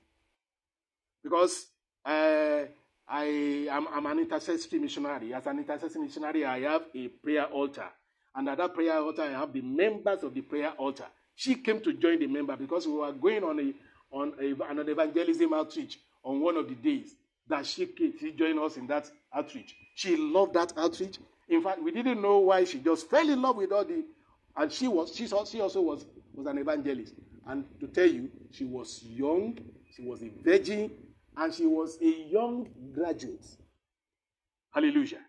because 1.22 1.66
uh, 2.04 2.62
I 3.10 3.66
am 3.70 3.88
I'm 3.92 4.06
an 4.06 4.20
intercessory 4.20 4.78
missionary. 4.78 5.34
As 5.34 5.46
an 5.46 5.58
intercessory 5.58 6.02
missionary, 6.02 6.44
I 6.44 6.60
have 6.60 6.82
a 6.94 7.08
prayer 7.08 7.46
altar. 7.46 7.88
And 8.34 8.48
at 8.48 8.58
that 8.58 8.74
prayer 8.74 8.98
altar, 8.98 9.22
I 9.22 9.32
have 9.32 9.52
the 9.52 9.62
members 9.62 10.22
of 10.22 10.32
the 10.34 10.42
prayer 10.42 10.70
altar. 10.78 11.06
She 11.34 11.56
came 11.56 11.80
to 11.80 11.92
join 11.94 12.20
the 12.20 12.26
member 12.28 12.56
because 12.56 12.86
we 12.86 12.92
were 12.94 13.12
going 13.12 13.42
on 13.44 13.58
a 13.60 13.72
on 14.14 14.32
a, 14.40 14.70
an 14.70 14.88
evangelism 14.88 15.52
outreach 15.52 15.98
on 16.22 16.40
one 16.40 16.56
of 16.56 16.68
the 16.68 16.74
days. 16.74 17.14
that 17.50 17.66
she, 17.66 17.86
came. 17.86 18.14
she 18.18 18.32
joined 18.32 18.58
us 18.58 18.76
in 18.76 18.86
that 18.86 19.10
outreach. 19.34 19.76
She 19.94 20.16
loved 20.16 20.54
that 20.54 20.72
outreach. 20.76 21.18
In 21.48 21.62
fact, 21.62 21.82
we 21.82 21.90
didn't 21.90 22.22
know 22.22 22.38
why 22.38 22.64
she 22.64 22.78
just 22.78 23.10
fell 23.10 23.28
in 23.28 23.42
love 23.42 23.56
with 23.56 23.72
all 23.72 23.84
the, 23.84 24.04
and 24.56 24.72
she 24.72 24.88
was 24.88 25.14
she, 25.14 25.26
she 25.26 25.60
also 25.60 25.80
was 25.82 26.06
was 26.32 26.46
an 26.46 26.58
evangelist. 26.58 27.14
And 27.46 27.64
to 27.80 27.88
tell 27.88 28.06
you, 28.06 28.30
she 28.52 28.64
was 28.64 29.02
young, 29.02 29.58
she 29.94 30.02
was 30.02 30.22
a 30.22 30.30
virgin, 30.42 30.90
and 31.40 31.54
she 31.54 31.66
was 31.66 31.98
a 32.02 32.28
young 32.30 32.68
graduate. 32.92 33.46
Hallelujah. 34.72 35.20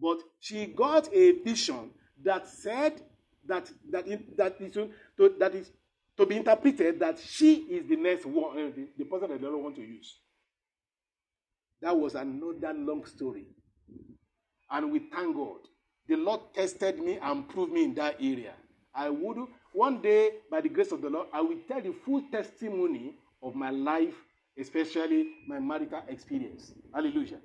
But 0.00 0.18
she 0.38 0.66
got 0.66 1.12
a 1.12 1.32
vision 1.32 1.90
that 2.22 2.46
said 2.46 3.00
that 3.46 3.70
that 3.90 4.06
it, 4.06 4.36
that 4.36 4.60
is 4.60 4.72
to, 4.74 4.90
that 5.40 5.54
is 5.54 5.70
to 6.16 6.26
be 6.26 6.36
interpreted 6.36 7.00
that 7.00 7.18
she 7.18 7.54
is 7.54 7.88
the 7.88 7.96
next 7.96 8.26
one, 8.26 8.58
uh, 8.58 8.70
the, 8.76 8.86
the 8.98 9.04
person 9.04 9.30
that 9.30 9.40
they 9.40 9.46
don't 9.46 9.62
want 9.62 9.76
to 9.76 9.82
use. 9.82 10.18
That 11.80 11.96
was 11.96 12.14
another 12.14 12.74
long 12.74 13.04
story. 13.06 13.46
And 14.70 14.92
we 14.92 14.98
thank 14.98 15.34
God. 15.34 15.60
The 16.06 16.16
Lord 16.16 16.40
tested 16.54 16.98
me 16.98 17.18
and 17.22 17.48
proved 17.48 17.72
me 17.72 17.84
in 17.84 17.94
that 17.94 18.16
area. 18.20 18.52
I 18.94 19.08
would 19.08 19.38
one 19.72 20.02
day, 20.02 20.30
by 20.50 20.60
the 20.60 20.68
grace 20.68 20.92
of 20.92 21.02
the 21.02 21.10
Lord, 21.10 21.28
I 21.32 21.40
will 21.40 21.58
tell 21.68 21.80
the 21.80 21.94
full 22.04 22.22
testimony 22.32 23.14
of 23.42 23.54
my 23.54 23.70
life, 23.70 24.14
especially 24.58 25.28
my 25.46 25.58
marital 25.58 26.02
experience. 26.08 26.72
Hallelujah. 26.92 27.38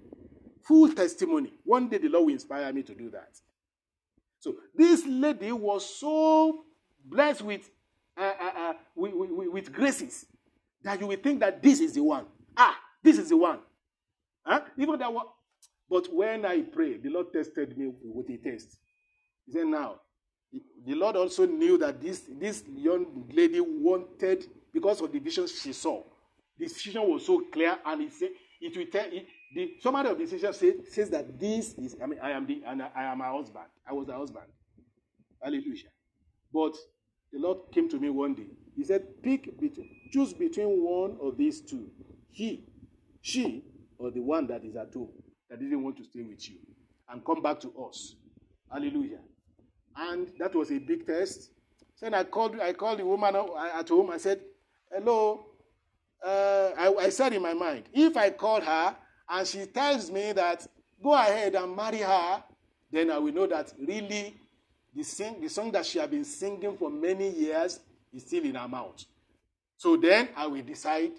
Full 0.63 0.93
testimony. 0.93 1.53
One 1.63 1.89
day 1.89 1.97
the 1.97 2.09
Lord 2.09 2.25
will 2.25 2.33
inspire 2.33 2.71
me 2.73 2.83
to 2.83 2.95
do 2.95 3.09
that. 3.11 3.29
So 4.39 4.55
this 4.75 5.05
lady 5.05 5.51
was 5.51 5.99
so 5.99 6.63
blessed 7.05 7.41
with, 7.43 7.69
uh, 8.17 8.33
uh, 8.41 8.51
uh, 8.57 8.73
with, 8.95 9.13
with, 9.13 9.49
with, 9.49 9.73
graces 9.73 10.25
that 10.83 10.99
you 10.99 11.07
will 11.07 11.17
think 11.17 11.39
that 11.41 11.61
this 11.61 11.79
is 11.79 11.93
the 11.93 12.03
one. 12.03 12.25
Ah, 12.57 12.77
this 13.01 13.17
is 13.17 13.29
the 13.29 13.37
one. 13.37 13.59
Huh? 14.45 14.61
Even 14.77 14.99
that 14.99 15.13
one. 15.13 15.25
But 15.89 16.13
when 16.13 16.45
I 16.45 16.61
pray, 16.61 16.97
the 16.97 17.09
Lord 17.09 17.31
tested 17.31 17.77
me 17.77 17.91
with 18.03 18.29
a 18.29 18.37
test. 18.37 18.77
He 19.45 19.51
said, 19.51 19.67
Now, 19.67 19.99
the 20.85 20.95
Lord 20.95 21.15
also 21.15 21.45
knew 21.45 21.77
that 21.77 22.01
this, 22.01 22.23
this 22.39 22.63
young 22.75 23.25
lady 23.31 23.59
wanted, 23.59 24.45
because 24.73 25.01
of 25.01 25.11
the 25.11 25.19
vision 25.19 25.47
she 25.47 25.73
saw, 25.73 26.03
the 26.57 26.67
vision 26.67 27.07
was 27.09 27.25
so 27.25 27.41
clear, 27.51 27.77
and 27.85 28.01
it 28.01 28.13
said, 28.13 28.29
it 28.61 28.77
will 28.77 28.85
tell, 28.85 29.05
it, 29.11 29.25
the 29.53 29.73
summary 29.81 30.09
of 30.09 30.17
the 30.17 30.23
decision 30.23 30.53
say, 30.53 30.73
says 30.89 31.09
that 31.09 31.39
this 31.39 31.73
is, 31.73 31.95
I 32.01 32.05
mean, 32.05 32.19
I 32.21 32.31
am 32.31 32.45
the, 32.47 32.61
and 32.65 32.81
I 32.81 33.03
am 33.03 33.19
her 33.19 33.31
husband. 33.31 33.65
I 33.87 33.93
was 33.93 34.07
the 34.07 34.13
husband. 34.13 34.45
Hallelujah. 35.41 35.89
But 36.53 36.75
the 37.31 37.39
Lord 37.39 37.71
came 37.73 37.89
to 37.89 37.99
me 37.99 38.09
one 38.09 38.35
day. 38.35 38.47
He 38.75 38.83
said, 38.83 39.21
pick 39.21 39.59
between, 39.59 39.89
choose 40.11 40.33
between 40.33 40.67
one 40.83 41.17
of 41.21 41.37
these 41.37 41.61
two. 41.61 41.89
He, 42.31 42.65
she, 43.21 43.63
or 43.97 44.11
the 44.11 44.21
one 44.21 44.47
that 44.47 44.63
is 44.63 44.75
at 44.75 44.93
home, 44.93 45.09
that 45.49 45.59
didn't 45.59 45.83
want 45.83 45.97
to 45.97 46.03
stay 46.03 46.21
with 46.21 46.49
you, 46.49 46.57
and 47.09 47.23
come 47.25 47.41
back 47.41 47.59
to 47.61 47.73
us. 47.87 48.15
Hallelujah. 48.71 49.19
And 49.95 50.29
that 50.39 50.55
was 50.55 50.71
a 50.71 50.79
big 50.79 51.05
test. 51.05 51.51
So 51.95 52.05
Then 52.05 52.15
I 52.15 52.23
called, 52.23 52.59
I 52.59 52.73
called 52.73 52.99
the 52.99 53.05
woman 53.05 53.35
at 53.35 53.89
home. 53.89 54.09
I 54.09 54.17
said, 54.17 54.41
hello. 54.91 55.45
Uh, 56.23 56.71
I, 56.77 56.93
I 57.01 57.09
said 57.09 57.33
in 57.33 57.41
my 57.41 57.53
mind, 57.53 57.83
if 57.93 58.15
I 58.15 58.29
call 58.29 58.61
her 58.61 58.95
and 59.29 59.47
she 59.47 59.65
tells 59.65 60.09
me 60.09 60.31
that 60.31 60.65
go 61.03 61.13
ahead 61.13 61.55
and 61.55 61.75
marry 61.75 61.99
her, 61.99 62.43
then 62.91 63.11
I 63.11 63.17
will 63.17 63.33
know 63.33 63.47
that 63.47 63.73
really 63.79 64.35
the, 64.95 65.03
sing, 65.03 65.41
the 65.41 65.49
song 65.49 65.71
that 65.71 65.85
she 65.85 65.99
has 65.99 66.07
been 66.09 66.23
singing 66.23 66.77
for 66.77 66.89
many 66.89 67.29
years 67.29 67.79
is 68.13 68.23
still 68.23 68.43
in 68.45 68.55
her 68.55 68.67
mouth. 68.67 69.03
So 69.75 69.97
then 69.97 70.29
I 70.35 70.47
will 70.47 70.61
decide 70.61 71.11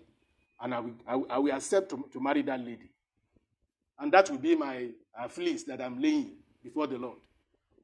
and 0.60 0.74
I 0.74 0.80
will, 0.80 1.26
I 1.28 1.38
will, 1.38 1.52
accept 1.52 1.90
to, 1.90 2.04
to, 2.12 2.20
marry 2.20 2.42
that 2.42 2.60
lady. 2.60 2.90
And 3.98 4.10
that 4.12 4.30
will 4.30 4.38
be 4.38 4.54
my 4.54 4.88
uh, 5.18 5.28
fleece 5.28 5.64
that 5.64 5.82
I'm 5.82 6.00
laying 6.00 6.36
before 6.62 6.86
the 6.86 6.96
Lord. 6.96 7.18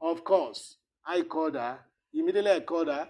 Of 0.00 0.24
course, 0.24 0.76
I 1.04 1.22
called 1.22 1.54
her. 1.56 1.78
Immediately 2.14 2.50
I 2.50 2.60
called 2.60 2.88
her. 2.88 3.08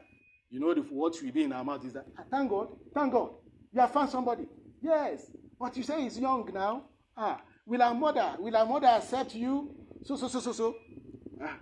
You 0.50 0.58
know 0.58 0.74
the, 0.74 0.80
what 0.80 1.14
will 1.22 1.30
be 1.30 1.44
in 1.44 1.52
her 1.52 1.62
mouth 1.62 1.84
is 1.84 1.92
that, 1.92 2.06
ah, 2.18 2.22
thank 2.30 2.50
God, 2.50 2.68
thank 2.92 3.12
God, 3.12 3.30
you 3.72 3.80
have 3.80 3.92
found 3.92 4.10
somebody. 4.10 4.46
Yes, 4.82 5.30
but 5.58 5.76
you 5.76 5.82
say 5.82 6.02
he's 6.02 6.18
young 6.18 6.48
now. 6.52 6.84
Ah, 7.16 7.40
will 7.66 7.82
our 7.82 7.94
mother, 7.94 8.36
will 8.38 8.56
our 8.56 8.66
mother 8.66 8.86
accept 8.86 9.34
you? 9.34 9.74
So, 10.04 10.16
so, 10.16 10.28
so, 10.28 10.40
so, 10.40 10.52
so. 10.52 10.74
Ah, 11.42 11.56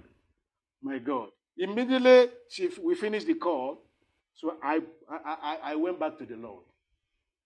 my 0.82 0.98
God. 0.98 1.28
Immediately 1.56 2.30
she, 2.48 2.70
we 2.80 2.94
finished 2.94 3.26
the 3.26 3.34
call. 3.34 3.82
So 4.34 4.54
I, 4.62 4.80
I, 5.10 5.58
I, 5.64 5.74
went 5.74 5.98
back 5.98 6.16
to 6.18 6.24
the 6.24 6.36
Lord. 6.36 6.62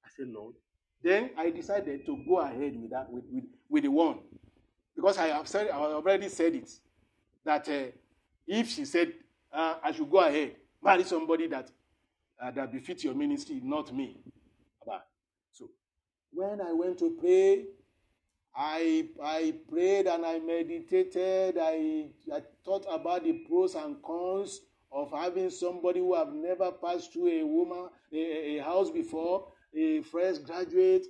I 0.05 0.09
said, 0.15 0.29
Lord. 0.29 0.55
Then 1.03 1.31
I 1.39 1.49
decided 1.49 2.05
to 2.05 2.23
go 2.29 2.41
ahead 2.41 2.79
with 2.79 2.91
that, 2.91 3.11
with, 3.11 3.25
with, 3.33 3.45
with 3.71 3.83
the 3.85 3.91
one. 3.91 4.19
Because 4.95 5.17
I 5.17 5.29
have 5.29 5.49
said, 5.49 5.69
I 5.69 5.77
already 5.79 6.29
said 6.29 6.55
it. 6.55 6.71
That 7.47 7.67
uh, 7.69 7.85
if 8.47 8.69
she 8.69 8.85
said, 8.85 9.15
uh, 9.51 9.77
I 9.83 9.93
should 9.93 10.11
go 10.11 10.19
ahead, 10.19 10.57
marry 10.83 11.05
somebody 11.05 11.47
that, 11.49 11.71
uh, 12.41 12.51
that 12.51 12.71
befits 12.71 13.03
your 13.05 13.15
ministry, 13.15 13.61
not 13.65 13.95
me. 13.95 14.19
So 15.53 15.71
when 16.33 16.61
I 16.61 16.73
went 16.73 16.99
to 16.99 17.17
pray, 17.21 17.67
I, 18.55 19.09
I 19.23 19.55
prayed 19.71 20.07
and 20.07 20.27
I 20.27 20.39
meditated. 20.39 21.59
I, 21.59 22.11
I 22.33 22.43
thought 22.65 22.87
about 22.91 23.25
the 23.25 23.45
pros 23.49 23.75
and 23.75 24.03
cons 24.03 24.61
of 24.91 25.11
having 25.11 25.51
somebody 25.51 26.01
who 26.01 26.15
have 26.15 26.33
never 26.33 26.71
passed 26.73 27.13
through 27.13 27.29
a 27.29 27.45
woman, 27.45 27.89
a, 28.13 28.59
a 28.59 28.59
house 28.63 28.91
before, 28.91 29.49
a 29.75 30.03
fresh 30.03 30.39
graduate, 30.39 31.07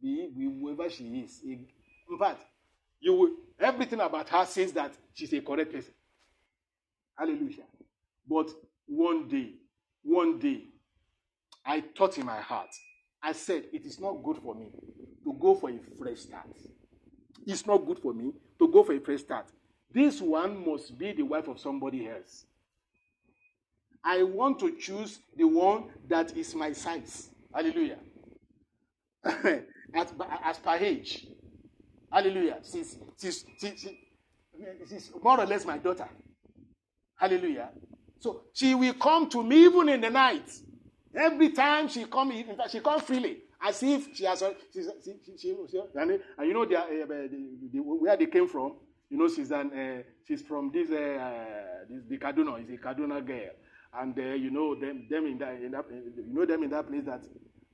be, 0.00 0.30
whoever 0.34 0.88
she 0.88 1.04
is. 1.04 1.42
In 1.44 1.66
fact, 2.18 2.42
you 3.00 3.12
will, 3.12 3.30
everything 3.60 4.00
about 4.00 4.28
her 4.30 4.46
says 4.46 4.72
that 4.72 4.92
she's 5.12 5.32
a 5.34 5.40
correct 5.40 5.72
person. 5.72 5.92
Hallelujah. 7.18 7.64
But 8.28 8.50
one 8.86 9.28
day, 9.28 9.54
one 10.02 10.38
day, 10.38 10.64
I 11.64 11.82
thought 11.96 12.16
in 12.16 12.26
my 12.26 12.40
heart, 12.40 12.70
I 13.26 13.32
said, 13.32 13.64
it 13.72 13.84
is 13.84 13.98
not 13.98 14.22
good 14.22 14.36
for 14.36 14.54
me 14.54 14.66
to 15.24 15.32
go 15.40 15.56
for 15.56 15.68
a 15.68 15.80
fresh 15.98 16.18
start. 16.20 16.46
It's 17.44 17.66
not 17.66 17.84
good 17.84 17.98
for 17.98 18.14
me 18.14 18.30
to 18.60 18.68
go 18.68 18.84
for 18.84 18.92
a 18.92 19.00
fresh 19.00 19.22
start. 19.22 19.46
This 19.92 20.20
one 20.20 20.64
must 20.64 20.96
be 20.96 21.10
the 21.10 21.24
wife 21.24 21.48
of 21.48 21.58
somebody 21.58 22.08
else. 22.08 22.46
I 24.04 24.22
want 24.22 24.60
to 24.60 24.76
choose 24.78 25.18
the 25.36 25.42
one 25.42 25.86
that 26.06 26.36
is 26.36 26.54
my 26.54 26.72
size. 26.72 27.30
Hallelujah. 27.52 27.98
as, 29.24 30.14
as 30.44 30.58
per 30.60 30.76
age. 30.76 31.26
Hallelujah. 32.12 32.58
She's, 32.62 32.96
she's, 33.20 33.44
she's, 33.60 33.88
she's 34.88 35.10
more 35.20 35.40
or 35.40 35.46
less 35.46 35.66
my 35.66 35.78
daughter. 35.78 36.08
Hallelujah. 37.16 37.70
So 38.20 38.42
she 38.52 38.76
will 38.76 38.94
come 38.94 39.28
to 39.30 39.42
me 39.42 39.64
even 39.64 39.88
in 39.88 40.00
the 40.00 40.10
night. 40.10 40.48
Every 41.16 41.48
time 41.50 41.88
she 41.88 42.04
come, 42.04 42.30
in 42.32 42.48
in 42.50 42.56
fact, 42.56 42.70
she 42.70 42.80
comes 42.80 43.02
freely 43.02 43.38
as 43.62 43.82
if 43.82 44.14
she 44.14 44.24
has 44.24 44.42
she, 44.72 44.82
she, 44.82 45.12
she, 45.38 45.38
she 45.38 45.80
and, 45.94 46.20
you 46.40 46.52
know 46.52 46.62
uh, 46.64 46.66
the, 46.66 47.28
the, 47.72 47.78
where 47.78 48.16
they 48.16 48.26
came 48.26 48.46
from 48.46 48.74
you 49.08 49.16
know 49.18 49.28
she's 49.28 49.50
an 49.50 49.70
uh, 49.72 50.02
she's 50.26 50.42
from 50.42 50.70
this, 50.72 50.90
uh, 50.90 51.84
this 51.88 52.02
the 52.08 52.18
Kaduna 52.18 52.62
is 52.62 52.68
a 52.70 52.76
Kaduna 52.82 53.24
girl. 53.24 53.50
And 53.98 54.18
uh, 54.18 54.22
you 54.34 54.50
know 54.50 54.74
them 54.74 55.06
them 55.08 55.26
in 55.26 55.38
that, 55.38 55.54
in 55.54 55.70
that 55.70 55.84
you 55.90 56.34
know 56.34 56.44
them 56.44 56.62
in 56.64 56.70
that 56.70 56.86
place 56.88 57.04
that 57.06 57.22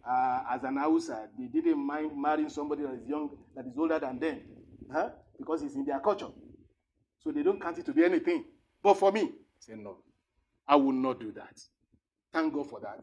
uh, 0.09 0.41
as 0.53 0.63
an 0.63 0.77
Hausa 0.77 1.29
they 1.39 1.47
didn't 1.47 1.85
mind 1.85 2.13
marrying 2.17 2.49
somebody 2.49 2.83
that 2.83 2.95
is 2.95 3.09
young 3.09 3.31
that 3.57 3.67
is 3.67 3.77
older 3.77 3.99
than 3.99 4.19
them 4.21 4.41
huh? 4.93 5.11
because 5.39 5.63
it's 5.63 5.75
in 5.75 5.85
their 5.85 6.01
culture. 6.01 6.29
So 7.25 7.33
they 7.33 7.43
don't 7.43 7.61
count 7.61 7.79
it 7.79 7.87
to 7.87 7.93
be 7.93 8.05
anything. 8.05 8.45
But 8.83 8.95
for 8.95 9.11
me 9.11 9.33
say 9.59 9.75
no. 9.77 9.99
I 10.69 10.77
will 10.77 10.93
not 10.93 11.19
do 11.19 11.33
that. 11.33 11.59
Thank 12.33 12.55
God 12.55 12.69
for 12.71 12.79
that 12.81 13.01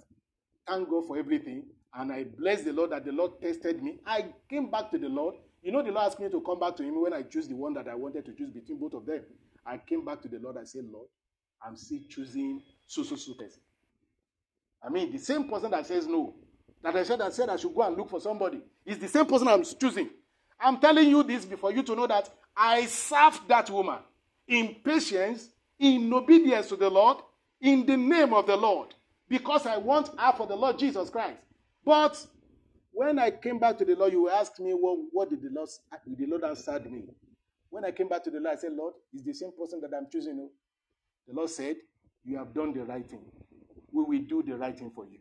thank 0.70 0.90
God 0.90 1.08
for 1.08 1.18
everything 1.18 1.64
and 1.96 2.12
I 2.12 2.24
bless 2.24 2.64
the 2.64 2.74
Lord 2.74 2.92
that 2.92 3.06
the 3.06 3.12
Lord 3.12 3.42
tested 3.42 3.82
me. 3.82 4.00
I 4.06 4.26
came 4.50 4.70
back 4.70 4.92
to 4.92 4.98
the 4.98 5.10
Lord. 5.10 5.36
You 5.64 5.72
know, 5.72 5.82
the 5.82 5.92
Lord 5.92 6.06
asked 6.06 6.20
me 6.20 6.30
to 6.30 6.42
come 6.42 6.60
back 6.60 6.76
to 6.78 6.84
Him 6.84 7.02
when 7.02 7.14
I 7.14 7.24
choose 7.24 7.48
the 7.48 7.56
one 7.56 7.74
that 7.74 7.88
I 7.88 7.96
wanted 7.96 8.26
to 8.26 8.34
choose 8.34 8.52
between 8.52 8.78
both 8.78 8.94
of 8.94 9.06
them. 9.06 9.22
I 9.66 9.78
came 9.78 10.06
back 10.06 10.22
to 10.22 10.28
the 10.28 10.40
Lord. 10.40 10.58
I 10.58 10.64
said, 10.66 10.86
Lord, 10.92 11.08
I'm 11.66 11.76
still 11.76 12.00
choosing 12.08 12.62
so 12.88 13.04
so 13.04 13.16
so 13.16 13.34
person. 13.34 13.62
I 14.84 14.90
mean, 14.90 15.12
the 15.12 15.18
same 15.18 15.50
person 15.50 15.72
that 15.72 15.86
says 15.88 16.08
no, 16.08 16.36
that 16.82 16.96
I 16.96 17.04
said 17.04 17.22
I 17.22 17.30
said 17.32 17.50
I 17.50 17.58
should 17.58 17.76
go 17.76 17.82
and 17.82 17.98
look 17.98 18.10
for 18.10 18.22
somebody, 18.22 18.62
is 18.86 19.00
the 19.00 19.08
same 19.08 19.26
person 19.26 19.48
I'm 19.48 19.64
choosing. 19.64 20.10
I'm 20.60 20.80
telling 20.80 21.10
you 21.10 21.24
this 21.24 21.46
before 21.46 21.72
you 21.74 21.84
to 21.84 21.96
know 21.96 22.08
that 22.08 22.30
I 22.56 22.86
served 22.86 23.48
that 23.48 23.70
woman 23.70 24.00
in 24.48 24.76
patience, 24.84 25.50
in 25.80 26.12
obedience 26.14 26.68
to 26.68 26.76
the 26.76 26.90
Lord, 26.90 27.18
in 27.62 27.86
the 27.86 27.98
name 27.98 28.34
of 28.34 28.46
the 28.48 28.56
Lord, 28.56 28.94
because 29.30 29.66
I 29.66 29.78
want 29.78 30.10
her 30.20 30.34
for 30.36 30.48
the 30.48 30.56
Lord 30.56 30.80
Jesus 30.80 31.10
Christ. 31.10 31.38
But 31.86 32.26
when 32.92 33.20
I 33.20 33.32
came 33.32 33.60
back 33.60 33.78
to 33.78 33.86
the 33.86 33.96
Lord, 33.96 34.12
you 34.12 34.30
asked 34.30 34.60
me, 34.60 34.74
well, 34.74 34.98
what 35.12 35.30
did 35.30 35.42
the 35.42 35.50
Lord, 35.54 35.70
the 36.06 36.26
Lord 36.26 36.44
answered 36.44 36.92
me? 36.92 37.04
When 37.70 37.86
I 37.86 37.92
came 37.92 38.10
back 38.10 38.24
to 38.24 38.32
the 38.32 38.40
Lord, 38.40 38.58
I 38.58 38.60
said, 38.60 38.74
Lord, 38.74 38.94
is 39.14 39.24
the 39.24 39.34
same 39.34 39.52
person 39.58 39.80
that 39.82 39.92
I'm 39.96 40.08
choosing. 40.12 40.50
The 41.28 41.34
Lord 41.36 41.50
said, 41.50 41.78
You 42.26 42.38
have 42.38 42.54
done 42.54 42.74
the 42.74 42.84
right 42.84 43.08
thing. 43.08 43.22
We 43.92 44.04
will 44.04 44.26
do 44.28 44.44
the 44.44 44.58
right 44.58 44.78
thing 44.78 44.92
for 44.94 45.06
you. 45.06 45.20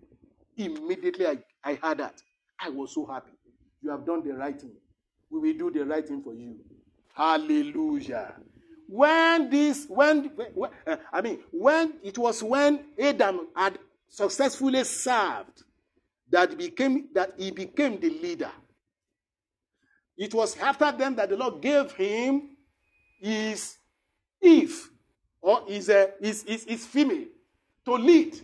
Immediately 0.57 1.27
I, 1.27 1.39
I 1.63 1.75
heard 1.75 1.99
that. 1.99 2.23
I 2.61 2.71
was 2.71 2.95
so 2.95 3.07
happy. 3.07 3.33
You 3.83 3.91
have 3.91 4.07
done 4.07 4.27
the 4.27 4.35
right 4.35 4.59
thing. 4.61 4.73
we 5.31 5.41
will 5.53 5.59
do 5.71 5.79
the 5.79 5.85
right 5.85 6.07
thing 6.07 6.23
for 6.23 6.35
you. 6.35 6.57
Hallelujah. 7.15 8.35
When 8.89 9.51
this, 9.51 9.87
when, 9.89 10.31
when 10.55 10.71
uh, 10.87 10.97
I 11.13 11.21
mean, 11.21 11.41
when 11.51 11.95
it 12.03 12.17
was 12.17 12.43
when 12.43 12.81
Adam 12.99 13.49
had 13.55 13.79
successfully 14.09 14.85
served 14.85 15.63
that 16.31 16.57
became 16.57 17.09
that 17.15 17.33
he 17.39 17.51
became 17.51 17.99
the 18.01 18.11
leader. 18.11 18.51
It 20.17 20.35
was 20.35 20.57
after 20.59 20.91
then 20.93 21.15
that 21.17 21.29
the 21.31 21.37
Lord 21.37 21.63
gave 21.63 21.93
him 21.93 22.57
his 23.21 23.77
Eve 24.43 24.91
or 25.41 25.63
his, 25.67 25.89
uh, 25.89 26.09
his, 26.21 26.43
his, 26.43 26.65
his 26.65 26.87
female 26.87 27.27
to 27.85 27.95
lead 27.95 28.39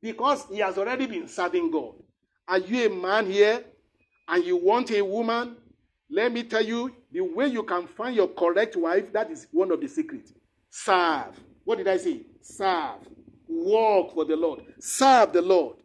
because 0.00 0.46
he 0.50 0.58
has 0.58 0.78
already 0.78 1.06
been 1.06 1.28
serving 1.28 1.70
God. 1.70 1.94
Are 2.48 2.58
you 2.58 2.86
a 2.86 2.90
man 2.90 3.30
here 3.30 3.64
and 4.28 4.44
you 4.44 4.56
want 4.56 4.90
a 4.90 5.02
woman? 5.02 5.56
Let 6.10 6.32
me 6.32 6.42
tell 6.42 6.64
you 6.64 6.94
the 7.12 7.20
way 7.20 7.46
you 7.46 7.62
can 7.62 7.86
find 7.86 8.14
your 8.14 8.28
correct 8.28 8.76
wife, 8.76 9.12
that 9.12 9.30
is 9.30 9.46
one 9.52 9.70
of 9.70 9.80
the 9.80 9.88
secrets. 9.88 10.32
Serve. 10.68 11.38
What 11.64 11.78
did 11.78 11.88
I 11.88 11.96
say? 11.96 12.22
Serve. 12.42 12.98
Work 13.52 14.14
for 14.14 14.24
the 14.24 14.36
Lord. 14.36 14.62
Serve 14.80 15.32
the 15.32 15.42
Lord. 15.42 15.76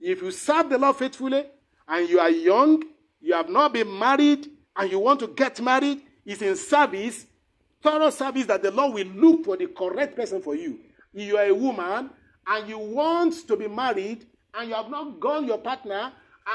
If 0.00 0.22
you 0.22 0.30
serve 0.30 0.70
the 0.70 0.78
Lord 0.78 0.96
faithfully 0.96 1.44
and 1.88 2.08
you 2.08 2.20
are 2.20 2.30
young, 2.30 2.82
you 3.20 3.34
have 3.34 3.48
not 3.48 3.72
been 3.72 3.98
married, 3.98 4.48
and 4.76 4.90
you 4.90 4.98
want 4.98 5.20
to 5.20 5.26
get 5.28 5.60
married, 5.60 6.02
it's 6.24 6.42
in 6.42 6.54
service, 6.54 7.26
thorough 7.82 8.10
service 8.10 8.46
that 8.46 8.62
the 8.62 8.70
Lord 8.70 8.94
will 8.94 9.06
look 9.06 9.44
for 9.44 9.56
the 9.56 9.66
correct 9.66 10.14
person 10.14 10.40
for 10.42 10.54
you. 10.54 10.78
If 11.14 11.26
you 11.26 11.36
are 11.38 11.46
a 11.46 11.54
woman 11.54 12.10
and 12.46 12.68
you 12.68 12.78
want 12.78 13.48
to 13.48 13.56
be 13.56 13.68
married 13.68 14.26
and 14.54 14.68
you 14.68 14.74
have 14.74 14.90
not 14.90 15.18
gone 15.18 15.46
your 15.46 15.58
partner 15.58 16.12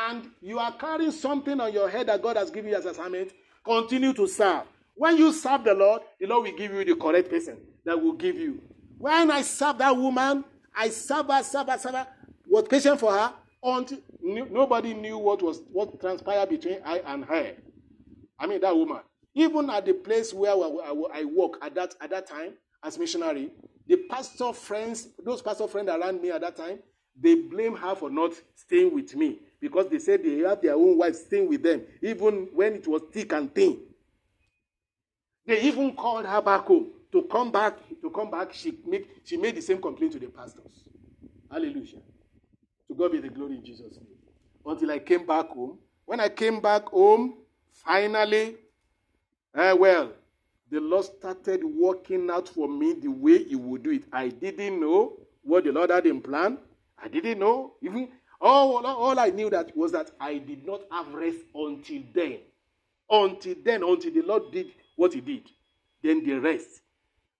and 0.07 0.30
you 0.41 0.60
are 0.60 0.72
carrying 0.73 1.11
something 1.11 1.60
on 1.60 1.73
your 1.73 1.89
head 1.89 2.07
that 2.07 2.22
God 2.22 2.38
has 2.38 2.52
given 2.52 2.72
you 2.72 2.77
as 2.77 2.85
assignment, 2.85 3.31
continue 3.65 4.14
to 4.14 4.27
serve. 4.27 4.64
When 4.95 5.18
you 5.18 5.34
serve 5.34 5.64
the 5.64 5.73
Lord, 5.73 6.03
the 6.19 6.27
Lord 6.27 6.43
will 6.43 6.57
give 6.57 6.72
you 6.72 6.85
the 6.85 6.95
correct 6.95 7.30
person 7.30 7.57
that 7.85 8.02
will 8.02 8.14
give 8.14 8.38
you. 8.38 8.61
When 8.99 9.31
I 9.31 9.41
serve 9.41 9.80
that 9.80 9.98
woman, 9.98 10.45
I 10.76 10.89
serve 10.89 11.27
her, 11.27 11.43
serve 11.43 11.68
her, 11.68 11.77
serve 11.77 11.95
her, 11.95 12.07
was 12.48 12.68
patient 12.68 12.99
for 12.99 13.11
her 13.11 13.34
until 13.64 13.99
nobody 14.22 14.93
knew 14.93 15.18
what 15.18 15.41
was 15.41 15.61
what 15.72 15.99
transpired 15.99 16.49
between 16.49 16.80
I 16.85 16.99
and 17.06 17.26
her. 17.26 17.56
I 18.39 18.48
mean 18.48 18.61
that 18.61 18.76
woman. 18.76 18.99
Even 19.34 19.69
at 19.69 19.85
the 19.85 19.93
place 19.93 20.34
where 20.34 20.52
I 20.52 21.23
work 21.23 21.57
at 21.61 21.76
that 21.76 21.95
at 22.02 22.10
that 22.10 22.27
time 22.27 22.53
as 22.84 22.98
missionary, 22.98 23.52
the 23.88 23.98
pastor 24.10 24.52
friends, 24.53 25.10
those 25.23 25.41
pastor 25.41 25.68
friends 25.68 25.89
around 25.89 26.22
me 26.22 26.31
at 26.31 26.41
that 26.41 26.56
time, 26.56 26.80
they 27.19 27.35
blame 27.35 27.76
her 27.76 27.95
for 27.95 28.10
not 28.10 28.34
staying 28.56 28.93
with 28.93 29.15
me 29.15 29.39
because 29.60 29.88
they 29.89 29.99
said 29.99 30.23
they 30.23 30.39
have 30.39 30.61
their 30.61 30.73
own 30.76 30.98
wives 30.98 31.19
staying 31.22 31.48
with 31.48 31.61
them, 31.61 31.81
even 32.02 32.49
when 32.53 32.76
it 32.76 32.88
was 32.88 33.03
thick 33.11 33.31
and 33.34 33.53
thin. 33.53 33.80
They 35.45 35.61
even 35.61 35.95
called 35.95 36.26
her 36.26 36.41
back 36.41 36.61
home 36.61 36.91
to 37.11 37.23
come 37.23 37.51
back. 37.51 37.77
To 38.01 38.09
come 38.09 38.31
back, 38.31 38.53
she 38.53 38.77
made 38.85 39.07
she 39.23 39.38
made 39.38 39.55
the 39.55 39.61
same 39.61 39.81
complaint 39.81 40.13
to 40.13 40.19
the 40.19 40.27
pastors. 40.27 40.83
Hallelujah. 41.49 41.99
To 42.88 42.95
God 42.95 43.11
be 43.11 43.19
the 43.19 43.29
glory 43.29 43.57
in 43.57 43.65
Jesus' 43.65 43.95
name. 43.95 44.07
Until 44.65 44.91
I 44.91 44.99
came 44.99 45.25
back 45.25 45.49
home. 45.49 45.77
When 46.05 46.19
I 46.19 46.29
came 46.29 46.59
back 46.59 46.88
home, 46.89 47.35
finally, 47.71 48.55
uh, 49.55 49.75
well, 49.77 50.11
the 50.69 50.79
Lord 50.79 51.05
started 51.05 51.63
working 51.63 52.29
out 52.29 52.49
for 52.49 52.67
me 52.67 52.93
the 52.93 53.09
way 53.09 53.43
He 53.43 53.55
would 53.55 53.83
do 53.83 53.91
it. 53.91 54.03
I 54.11 54.29
didn't 54.29 54.79
know 54.79 55.17
what 55.43 55.63
the 55.63 55.71
Lord 55.71 55.89
had 55.89 56.05
in 56.05 56.21
plan. 56.21 56.57
I 57.01 57.07
didn't 57.07 57.39
know. 57.39 57.73
Even 57.81 58.09
all, 58.39 58.85
all 58.85 59.19
I 59.19 59.29
knew 59.29 59.49
that 59.49 59.75
was 59.75 59.91
that 59.91 60.11
I 60.19 60.38
did 60.38 60.65
not 60.65 60.81
have 60.91 61.13
rest 61.13 61.39
until 61.53 62.01
then. 62.13 62.39
Until 63.09 63.55
then, 63.63 63.83
until 63.83 64.13
the 64.13 64.21
Lord 64.21 64.51
did 64.51 64.67
what 64.95 65.13
He 65.13 65.21
did. 65.21 65.43
Then 66.01 66.25
the 66.25 66.39
rest. 66.39 66.81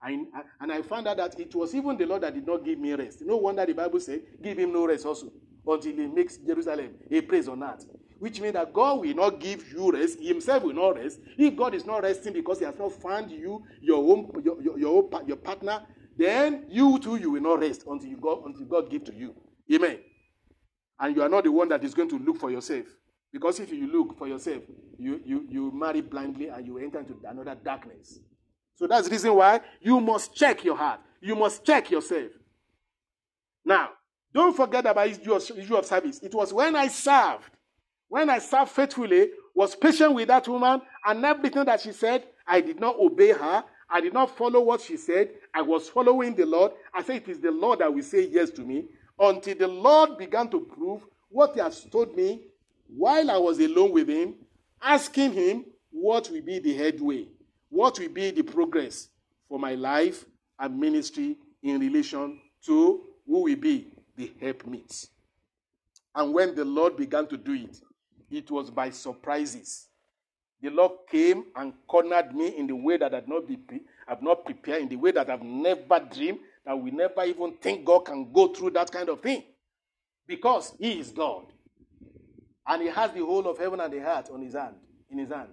I, 0.03 0.26
and 0.60 0.72
I 0.72 0.82
found 0.82 1.07
out 1.07 1.18
that 1.18 1.40
it 1.40 1.53
was 1.53 1.76
even 1.76 1.98
the 1.98 2.06
Lord 2.06 2.23
that 2.23 2.34
did 2.34 2.48
not 2.48 2.65
give 2.65 2.80
me 2.80 2.94
rest. 2.94 3.22
No 3.22 3.38
wonder 3.38 3.65
the 3.65 3.73
Bible 3.73 3.99
said, 3.99 4.22
Give 4.41 4.57
him 4.57 4.73
no 4.73 4.88
rest 4.88 5.06
also 5.06 5.32
until 5.68 5.91
he 5.94 6.07
makes 6.07 6.38
Jerusalem 6.38 6.95
a 7.11 7.22
place 7.22 7.48
on 7.48 7.64
earth. 7.64 7.86
Which 8.18 8.40
means 8.40 8.53
that 8.53 8.72
God 8.73 8.99
will 9.02 9.15
not 9.15 9.40
give 9.40 9.68
you 9.72 9.91
rest, 9.91 10.19
He 10.19 10.28
Himself 10.28 10.64
will 10.64 10.76
not 10.76 10.95
rest. 10.95 11.19
If 11.38 11.56
God 11.56 11.73
is 11.73 11.86
not 11.88 12.03
resting 12.03 12.34
because 12.34 12.60
He 12.60 12.65
has 12.65 12.78
not 12.78 12.91
found 13.02 13.32
you, 13.32 13.64
your 13.82 13.98
own, 13.98 14.32
your, 14.44 14.61
your, 14.61 14.78
your, 14.78 15.10
your 15.26 15.38
partner, 15.38 15.82
then 16.18 16.65
you 16.69 16.99
too 16.99 17.15
you 17.15 17.32
will 17.32 17.41
not 17.41 17.61
rest 17.61 17.84
until 17.88 18.07
you 18.10 18.18
go 18.18 18.44
until 18.45 18.65
God 18.65 18.91
give 18.91 19.06
to 19.06 19.14
you. 19.15 19.34
Amen. 19.73 19.99
And 20.99 21.15
you 21.15 21.23
are 21.23 21.30
not 21.30 21.45
the 21.45 21.52
one 21.52 21.69
that 21.69 21.84
is 21.84 21.95
going 21.95 22.10
to 22.10 22.19
look 22.19 22.38
for 22.38 22.52
yourself. 22.52 22.86
Because 23.34 23.60
if 23.60 23.72
you 23.72 23.91
look 23.91 24.18
for 24.18 24.28
yourself, 24.28 24.61
you, 24.99 25.19
you, 25.26 25.48
you 25.49 25.72
marry 25.72 26.02
blindly 26.02 26.49
and 26.49 26.68
you 26.68 26.78
enter 26.78 26.99
into 26.99 27.15
another 27.28 27.56
darkness. 27.56 28.19
So 28.76 28.88
that's 28.88 29.07
the 29.07 29.11
reason 29.11 29.35
why 29.35 29.61
you 29.81 29.99
must 29.99 30.35
check 30.35 30.64
your 30.64 30.76
heart. 30.76 30.99
You 31.22 31.35
must 31.35 31.64
check 31.64 31.91
yourself. 31.91 32.31
Now, 33.64 33.89
don't 34.34 34.56
forget 34.56 34.85
about 34.85 35.07
issue 35.07 35.34
of, 35.34 35.52
issue 35.57 35.76
of 35.76 35.85
service. 35.85 36.19
It 36.23 36.34
was 36.34 36.53
when 36.53 36.76
I 36.76 36.88
served, 36.88 37.49
when 38.07 38.30
I 38.30 38.39
served 38.39 38.72
faithfully, 38.72 39.30
was 39.53 39.76
patient 39.76 40.14
with 40.14 40.30
that 40.30 40.48
woman, 40.48 40.81
and 41.06 41.23
everything 41.26 41.65
that 41.65 41.81
she 41.81 41.91
said, 41.91 42.23
I 42.48 42.61
did 42.61 42.80
not 42.80 42.98
obey 42.98 43.34
her. 43.34 43.64
I 43.89 43.99
did 43.99 44.14
not 44.14 44.35
follow 44.38 44.61
what 44.61 44.81
she 44.81 44.95
said. 44.95 45.31
I 45.53 45.61
was 45.61 45.89
following 45.89 46.34
the 46.34 46.45
Lord. 46.45 46.72
I 46.93 47.03
said, 47.03 47.18
It 47.18 47.30
is 47.30 47.39
the 47.39 47.52
Lord 47.52 47.80
that 47.80 47.93
will 47.93 48.03
say 48.03 48.27
yes 48.27 48.49
to 48.52 48.61
me. 48.61 48.85
Until 49.19 49.56
the 49.56 49.68
Lord 49.68 50.18
began 50.18 50.49
to 50.49 50.61
prove 50.61 51.06
what 51.30 51.53
He 51.53 51.60
has 51.60 51.84
told 51.85 52.15
me 52.15 52.41
while 52.88 53.30
I 53.30 53.38
was 53.38 53.60
alone 53.60 53.91
with 53.91 54.07
Him, 54.07 54.35
asking 54.81 55.34
Him 55.34 55.65
what 55.91 56.30
will 56.30 56.41
be 56.41 56.60
the 56.60 56.73
headway, 56.73 57.27
what 57.72 57.98
will 57.98 58.10
be 58.10 58.30
the 58.30 58.43
progress 58.43 59.07
for 59.49 59.57
my 59.57 59.73
life 59.73 60.26
and 60.60 60.80
ministry 60.80 61.38
in 61.64 61.80
relation 61.80 62.39
to 62.65 63.02
who 63.26 63.41
will 63.41 63.56
be 63.56 63.88
the 64.15 64.31
helpmeet. 64.39 65.07
And 66.14 66.34
when 66.34 66.53
the 66.53 66.65
Lord 66.65 66.98
began 66.98 67.26
to 67.27 67.38
do 67.38 67.53
it, 67.53 67.80
it 68.30 68.52
was 68.52 68.69
by 68.69 68.89
surprises. 68.89 69.88
The 70.61 70.69
Lord 70.69 70.91
came 71.10 71.45
and 71.56 71.73
cornered 71.88 72.35
me 72.35 72.56
in 72.57 72.68
the 72.68 72.76
way 72.76 72.98
that 72.98 73.15
I've 73.15 73.27
not, 73.27 73.43
not 74.22 74.45
prepared, 74.45 74.84
in 74.84 74.89
the 74.89 74.98
way 74.98 75.11
that 75.11 75.30
I've 75.30 75.41
never 75.41 75.99
dreamed, 76.14 76.39
that 76.65 76.77
we 76.77 76.91
never 76.91 77.23
even 77.23 77.53
think 77.61 77.85
God 77.85 78.02
can 78.02 78.31
go 78.31 78.49
through 78.49 78.72
that 78.72 78.91
kind 78.91 79.10
of 79.10 79.22
thing. 79.22 79.43
Because 80.27 80.73
He 80.77 80.99
is 80.99 81.10
God. 81.10 81.45
And 82.68 82.84
He 82.84 82.89
has 82.89 83.11
the 83.11 83.26
whole 83.26 83.48
of 83.48 83.57
heaven 83.57 83.80
and 83.80 83.91
the 83.91 84.02
earth 84.02 84.30
on 84.31 84.41
His 84.41 84.53
hand, 84.53 84.76
in 85.10 85.18
His 85.18 85.30
hand. 85.30 85.49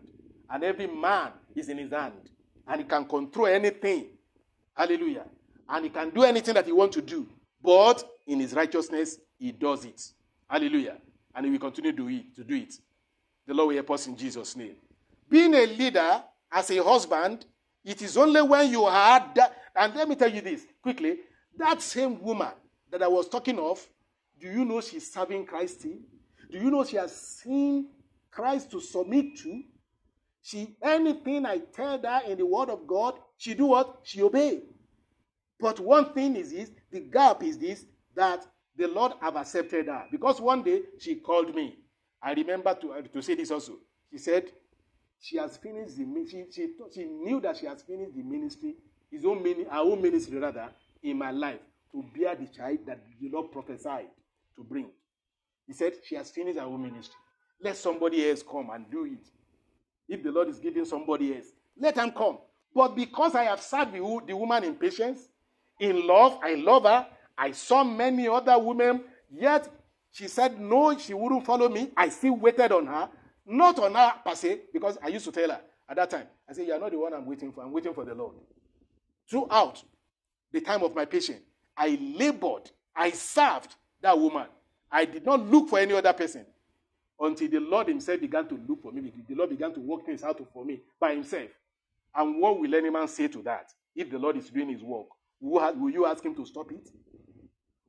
And 0.50 0.64
every 0.64 0.86
man 0.86 1.32
is 1.54 1.68
in 1.68 1.78
His 1.78 1.92
hand. 1.92 2.30
And 2.66 2.80
He 2.80 2.86
can 2.86 3.04
control 3.04 3.46
anything. 3.46 4.06
Hallelujah. 4.74 5.24
And 5.68 5.84
He 5.84 5.90
can 5.90 6.10
do 6.10 6.22
anything 6.24 6.54
that 6.54 6.66
He 6.66 6.72
wants 6.72 6.96
to 6.96 7.02
do. 7.02 7.26
But 7.62 8.04
in 8.26 8.40
his 8.40 8.52
righteousness, 8.52 9.18
he 9.38 9.52
does 9.52 9.84
it. 9.84 10.00
Hallelujah. 10.48 10.98
And 11.34 11.46
he 11.46 11.52
will 11.52 11.58
continue 11.58 11.92
to 11.92 11.96
do 11.96 12.08
it. 12.08 12.34
To 12.36 12.44
do 12.44 12.54
it. 12.54 12.74
The 13.46 13.54
Lord 13.54 13.68
will 13.68 13.74
help 13.74 13.90
us 13.92 14.06
in 14.06 14.16
Jesus' 14.16 14.54
name. 14.56 14.76
Being 15.28 15.54
a 15.54 15.66
leader 15.66 16.22
as 16.52 16.70
a 16.70 16.82
husband, 16.82 17.44
it 17.84 18.02
is 18.02 18.16
only 18.16 18.42
when 18.42 18.70
you 18.70 18.84
are 18.84 19.30
that. 19.34 19.56
And 19.74 19.94
let 19.94 20.08
me 20.08 20.14
tell 20.14 20.32
you 20.32 20.40
this 20.40 20.66
quickly. 20.82 21.18
That 21.56 21.82
same 21.82 22.20
woman 22.20 22.52
that 22.90 23.02
I 23.02 23.08
was 23.08 23.28
talking 23.28 23.58
of, 23.58 23.84
do 24.40 24.48
you 24.48 24.64
know 24.64 24.80
she's 24.80 25.12
serving 25.12 25.46
Christ 25.46 25.82
Do 25.82 25.98
you 26.50 26.70
know 26.70 26.84
she 26.84 26.96
has 26.96 27.14
seen 27.14 27.88
Christ 28.30 28.70
to 28.70 28.80
submit 28.80 29.36
to? 29.38 29.62
She 30.42 30.76
anything 30.82 31.44
I 31.46 31.58
tell 31.58 32.00
her 32.00 32.20
in 32.26 32.38
the 32.38 32.46
word 32.46 32.70
of 32.70 32.86
God, 32.86 33.14
she 33.36 33.54
do 33.54 33.66
what? 33.66 34.00
She 34.02 34.22
obey. 34.22 34.62
But 35.60 35.80
one 35.80 36.12
thing 36.12 36.36
is 36.36 36.52
this, 36.52 36.70
the 36.90 37.00
gap 37.00 37.42
is 37.42 37.58
this, 37.58 37.84
that 38.14 38.46
the 38.76 38.86
Lord 38.88 39.12
have 39.20 39.36
accepted 39.36 39.86
her. 39.86 40.06
Because 40.10 40.40
one 40.40 40.62
day 40.62 40.82
she 40.98 41.16
called 41.16 41.54
me. 41.54 41.76
I 42.22 42.32
remember 42.32 42.74
to, 42.74 42.92
uh, 42.92 43.02
to 43.02 43.22
say 43.22 43.34
this 43.34 43.50
also. 43.50 43.78
She 44.10 44.18
said 44.18 44.50
she 45.20 45.36
has 45.36 45.56
finished 45.56 45.96
the 45.96 46.26
she, 46.30 46.44
she, 46.52 46.68
she 46.94 47.04
knew 47.04 47.40
that 47.40 47.56
she 47.56 47.66
has 47.66 47.82
finished 47.82 48.14
the 48.14 48.22
ministry, 48.22 48.76
his 49.10 49.24
own 49.24 49.42
mini, 49.42 49.64
her 49.64 49.78
own 49.78 50.00
ministry 50.00 50.38
rather, 50.38 50.70
in 51.02 51.18
my 51.18 51.30
life 51.30 51.60
to 51.92 52.04
bear 52.16 52.34
the 52.34 52.46
child 52.46 52.78
that 52.86 53.00
the 53.20 53.28
Lord 53.30 53.50
prophesied 53.50 54.08
to 54.56 54.62
bring. 54.62 54.90
He 55.66 55.72
said 55.72 55.94
she 56.04 56.14
has 56.14 56.30
finished 56.30 56.58
her 56.58 56.64
own 56.64 56.82
ministry. 56.82 57.16
Let 57.60 57.76
somebody 57.76 58.28
else 58.28 58.42
come 58.42 58.70
and 58.70 58.90
do 58.90 59.04
it. 59.04 59.26
If 60.08 60.22
the 60.22 60.32
Lord 60.32 60.48
is 60.48 60.58
giving 60.58 60.84
somebody 60.84 61.36
else, 61.36 61.46
let 61.78 61.94
them 61.94 62.10
come. 62.12 62.38
But 62.74 62.94
because 62.96 63.34
I 63.34 63.44
have 63.44 63.60
served 63.60 63.92
the, 63.92 64.20
the 64.26 64.36
woman 64.36 64.64
in 64.64 64.74
patience, 64.74 65.28
in 65.80 66.06
love, 66.06 66.38
I 66.42 66.54
love 66.54 66.84
her, 66.84 67.06
I 67.36 67.52
saw 67.52 67.84
many 67.84 68.26
other 68.28 68.58
women, 68.58 69.02
yet 69.30 69.68
she 70.10 70.28
said 70.28 70.60
no, 70.60 70.96
she 70.98 71.14
wouldn't 71.14 71.44
follow 71.44 71.68
me. 71.68 71.90
I 71.96 72.08
still 72.08 72.36
waited 72.36 72.72
on 72.72 72.86
her, 72.86 73.08
not 73.46 73.78
on 73.78 73.94
her 73.94 74.14
per 74.24 74.34
se, 74.34 74.60
because 74.72 74.98
I 75.02 75.08
used 75.08 75.24
to 75.26 75.32
tell 75.32 75.50
her 75.50 75.60
at 75.88 75.96
that 75.96 76.10
time, 76.10 76.26
I 76.48 76.52
said, 76.52 76.66
You 76.66 76.72
are 76.74 76.78
not 76.78 76.90
the 76.90 76.98
one 76.98 77.14
I'm 77.14 77.26
waiting 77.26 77.52
for, 77.52 77.62
I'm 77.62 77.72
waiting 77.72 77.94
for 77.94 78.04
the 78.04 78.14
Lord. 78.14 78.34
Throughout 79.30 79.82
the 80.52 80.60
time 80.60 80.82
of 80.82 80.94
my 80.94 81.04
patience, 81.04 81.42
I 81.76 81.98
labored, 82.16 82.70
I 82.94 83.10
served 83.10 83.74
that 84.00 84.18
woman. 84.18 84.46
I 84.90 85.04
did 85.04 85.24
not 85.24 85.40
look 85.46 85.68
for 85.68 85.78
any 85.78 85.94
other 85.94 86.12
person. 86.12 86.46
Until 87.20 87.48
the 87.48 87.60
Lord 87.60 87.88
Himself 87.88 88.20
began 88.20 88.46
to 88.48 88.60
look 88.68 88.82
for 88.82 88.92
me. 88.92 89.12
The 89.28 89.34
Lord 89.34 89.50
began 89.50 89.72
to 89.74 89.80
work 89.80 90.06
things 90.06 90.22
out 90.22 90.40
for 90.52 90.64
me 90.64 90.80
by 91.00 91.14
Himself. 91.14 91.50
And 92.14 92.40
what 92.40 92.58
will 92.58 92.74
any 92.74 92.90
man 92.90 93.08
say 93.08 93.28
to 93.28 93.42
that? 93.42 93.72
If 93.94 94.10
the 94.10 94.18
Lord 94.18 94.36
is 94.36 94.48
doing 94.50 94.68
His 94.68 94.82
work, 94.82 95.06
will 95.40 95.90
you 95.90 96.06
ask 96.06 96.24
Him 96.24 96.34
to 96.36 96.46
stop 96.46 96.70
it? 96.72 96.88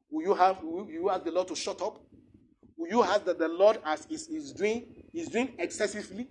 Will 0.09 0.23
you 0.23 0.33
have? 0.33 0.61
Will 0.63 0.89
you 0.89 1.09
ask 1.09 1.23
the 1.23 1.31
Lord 1.31 1.47
to 1.49 1.55
shut 1.55 1.81
up? 1.81 1.99
Will 2.77 2.89
you 2.89 3.03
ask 3.03 3.25
that 3.25 3.37
the 3.37 3.47
Lord 3.47 3.79
as 3.85 4.07
is, 4.09 4.27
is 4.27 4.51
doing 4.53 4.85
is 5.13 5.27
doing 5.27 5.53
excessively? 5.59 6.27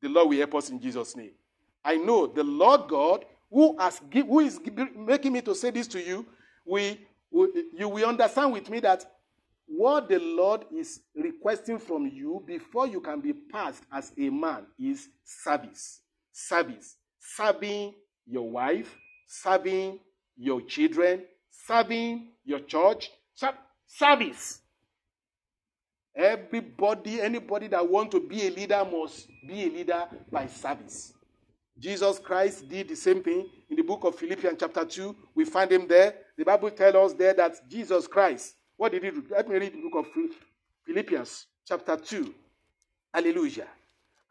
The 0.00 0.08
Lord 0.08 0.28
will 0.28 0.38
help 0.38 0.54
us 0.54 0.70
in 0.70 0.80
Jesus' 0.80 1.16
name. 1.16 1.32
I 1.84 1.96
know 1.96 2.26
the 2.26 2.44
Lord 2.44 2.88
God 2.88 3.24
who 3.50 3.76
has 3.78 4.00
who 4.12 4.40
is 4.40 4.60
making 4.96 5.32
me 5.32 5.40
to 5.42 5.54
say 5.54 5.70
this 5.70 5.88
to 5.88 6.00
you. 6.00 6.24
We, 6.64 7.00
we 7.30 7.48
you 7.76 7.88
will 7.88 8.08
understand 8.08 8.52
with 8.52 8.70
me 8.70 8.80
that 8.80 9.04
what 9.70 10.08
the 10.08 10.18
Lord 10.18 10.64
is 10.76 11.00
requesting 11.14 11.78
from 11.78 12.06
you 12.08 12.42
before 12.44 12.88
you 12.88 13.00
can 13.00 13.20
be 13.20 13.32
passed 13.32 13.84
as 13.92 14.12
a 14.18 14.28
man 14.28 14.66
is 14.78 15.08
service. 15.24 16.00
Service. 16.32 16.96
Serving 17.20 17.94
your 18.26 18.50
wife, 18.50 18.96
serving 19.28 20.00
your 20.36 20.60
children, 20.62 21.22
serving 21.66 22.32
your 22.44 22.60
church. 22.60 23.10
Service. 23.86 24.60
Everybody, 26.16 27.20
anybody 27.20 27.68
that 27.68 27.88
want 27.88 28.10
to 28.10 28.20
be 28.20 28.48
a 28.48 28.50
leader 28.50 28.84
must 28.84 29.28
be 29.46 29.64
a 29.64 29.70
leader 29.70 30.04
by 30.30 30.48
service. 30.48 31.12
Jesus 31.78 32.18
Christ 32.18 32.68
did 32.68 32.88
the 32.88 32.96
same 32.96 33.22
thing 33.22 33.48
in 33.70 33.76
the 33.76 33.82
book 33.82 34.04
of 34.04 34.16
Philippians, 34.16 34.58
chapter 34.58 34.84
2. 34.84 35.16
We 35.34 35.44
find 35.44 35.70
him 35.70 35.86
there. 35.86 36.14
The 36.36 36.44
Bible 36.44 36.70
tells 36.70 37.12
us 37.12 37.16
there 37.16 37.34
that 37.34 37.68
Jesus 37.68 38.06
Christ 38.06 38.56
what 38.80 38.92
did 38.92 39.04
he 39.04 39.10
do? 39.10 39.22
Let 39.28 39.46
me 39.46 39.56
read 39.56 39.74
the 39.74 39.82
book 39.90 40.06
of 40.06 40.06
Philippians, 40.86 41.48
chapter 41.68 41.98
2. 41.98 42.34
Hallelujah. 43.12 43.68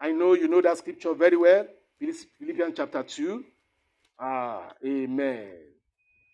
I 0.01 0.11
know 0.11 0.33
you 0.33 0.47
know 0.47 0.59
that 0.59 0.75
scripture 0.79 1.13
very 1.13 1.37
well. 1.37 1.67
Philippians 1.99 2.73
chapter 2.75 3.03
2. 3.03 3.45
Ah, 4.19 4.71
amen. 4.83 5.51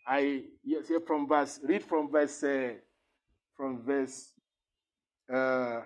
I 0.08 0.44
yes, 0.64 0.88
here 0.88 1.02
from 1.02 1.28
verse 1.28 1.60
read 1.62 1.84
from 1.84 2.10
verse 2.10 2.42
uh, 2.42 2.70
from 3.58 3.82
verse 3.84 4.32
uh, 5.30 5.82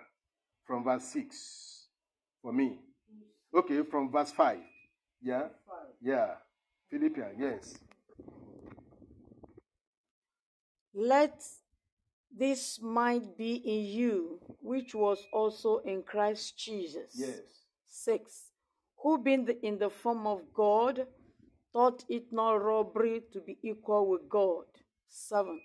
from 0.67 0.83
verse 0.83 1.05
6 1.05 1.87
for 2.43 2.53
me. 2.53 2.77
Okay, 3.55 3.81
from 3.81 4.11
verse 4.11 4.29
5. 4.29 4.59
Yeah? 5.23 5.47
Yeah. 5.99 6.35
Philippians, 6.91 7.39
yes. 7.39 7.79
Let 10.93 11.41
this 12.39 12.79
might 12.81 13.37
be 13.37 13.55
in 13.55 13.85
you, 13.85 14.39
which 14.61 14.95
was 14.95 15.19
also 15.33 15.79
in 15.79 16.03
Christ 16.03 16.57
Jesus. 16.57 17.13
Yes. 17.13 17.41
6. 17.87 18.51
Who 19.03 19.17
being 19.21 19.45
the, 19.45 19.65
in 19.65 19.77
the 19.77 19.89
form 19.89 20.25
of 20.25 20.41
God, 20.53 21.05
thought 21.73 22.05
it 22.07 22.31
not 22.31 22.63
robbery 22.63 23.23
to 23.33 23.41
be 23.41 23.57
equal 23.61 24.07
with 24.09 24.29
God. 24.29 24.65
7. 25.09 25.59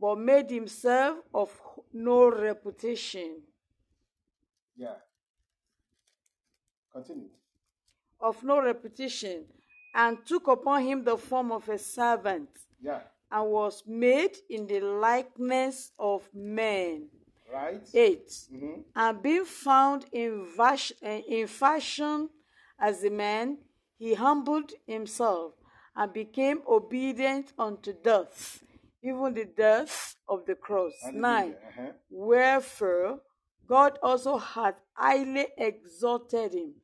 But 0.00 0.16
made 0.16 0.50
himself 0.50 1.18
of 1.34 1.50
no 1.92 2.30
reputation. 2.30 3.42
Yeah. 4.76 4.94
Continue. 6.92 7.28
Of 8.20 8.42
no 8.42 8.62
reputation, 8.62 9.44
and 9.94 10.18
took 10.26 10.48
upon 10.48 10.82
him 10.82 11.04
the 11.04 11.16
form 11.16 11.52
of 11.52 11.68
a 11.68 11.78
servant. 11.78 12.48
Yeah 12.80 13.00
and 13.30 13.50
was 13.50 13.82
made 13.86 14.36
in 14.48 14.66
the 14.66 14.80
likeness 14.80 15.92
of 15.98 16.28
men. 16.34 17.08
Right. 17.52 17.82
8. 17.92 18.28
Mm-hmm. 18.28 18.80
And 18.94 19.22
being 19.22 19.44
found 19.44 20.06
in, 20.12 20.46
vas- 20.56 20.92
eh, 21.02 21.22
in 21.28 21.46
fashion 21.46 22.28
as 22.80 23.04
a 23.04 23.10
man, 23.10 23.58
he 23.98 24.14
humbled 24.14 24.72
himself 24.86 25.54
and 25.96 26.12
became 26.12 26.62
obedient 26.68 27.52
unto 27.58 27.92
death, 27.92 28.62
even 29.02 29.34
the 29.34 29.46
death 29.46 30.16
of 30.28 30.46
the 30.46 30.54
cross. 30.54 30.92
Hallelujah. 31.02 31.20
9. 31.20 31.50
Uh-huh. 31.50 31.92
Wherefore 32.10 33.20
God 33.68 33.98
also 34.02 34.38
hath 34.38 34.76
highly 34.94 35.46
exalted 35.56 36.54
him 36.54 36.74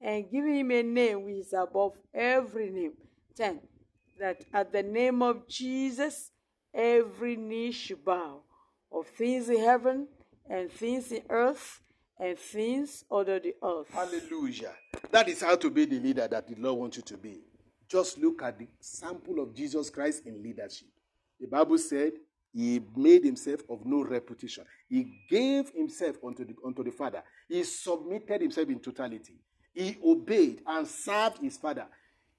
and 0.00 0.30
given 0.30 0.54
him 0.54 0.70
a 0.70 0.82
name 0.82 1.24
which 1.24 1.36
is 1.36 1.54
above 1.54 1.98
every 2.12 2.70
name. 2.70 2.92
10 3.36 3.60
that 4.18 4.44
at 4.52 4.72
the 4.72 4.82
name 4.82 5.22
of 5.22 5.46
Jesus, 5.48 6.30
every 6.72 7.36
knee 7.36 7.72
should 7.72 8.04
bow 8.04 8.40
of 8.92 9.06
things 9.06 9.48
in 9.48 9.58
heaven 9.58 10.08
and 10.48 10.70
things 10.70 11.10
in 11.12 11.22
earth 11.30 11.80
and 12.18 12.38
things 12.38 13.04
under 13.10 13.40
the 13.40 13.54
earth. 13.62 13.88
Hallelujah. 13.92 14.72
That 15.10 15.28
is 15.28 15.40
how 15.40 15.56
to 15.56 15.70
be 15.70 15.84
the 15.84 15.98
leader 15.98 16.28
that 16.28 16.46
the 16.46 16.54
Lord 16.56 16.78
wants 16.78 16.96
you 16.96 17.02
to 17.04 17.16
be. 17.16 17.40
Just 17.88 18.18
look 18.18 18.42
at 18.42 18.58
the 18.58 18.68
sample 18.80 19.40
of 19.40 19.54
Jesus 19.54 19.90
Christ 19.90 20.22
in 20.26 20.42
leadership. 20.42 20.88
The 21.40 21.46
Bible 21.46 21.78
said 21.78 22.12
he 22.52 22.80
made 22.96 23.24
himself 23.24 23.60
of 23.68 23.84
no 23.84 24.04
reputation. 24.04 24.64
He 24.88 25.12
gave 25.28 25.70
himself 25.70 26.16
unto 26.24 26.44
the, 26.44 26.54
unto 26.64 26.84
the 26.84 26.92
Father. 26.92 27.22
He 27.48 27.64
submitted 27.64 28.40
himself 28.40 28.68
in 28.68 28.78
totality. 28.78 29.34
He 29.74 29.96
obeyed 30.04 30.62
and 30.66 30.86
served 30.86 31.38
his 31.38 31.56
Father 31.56 31.86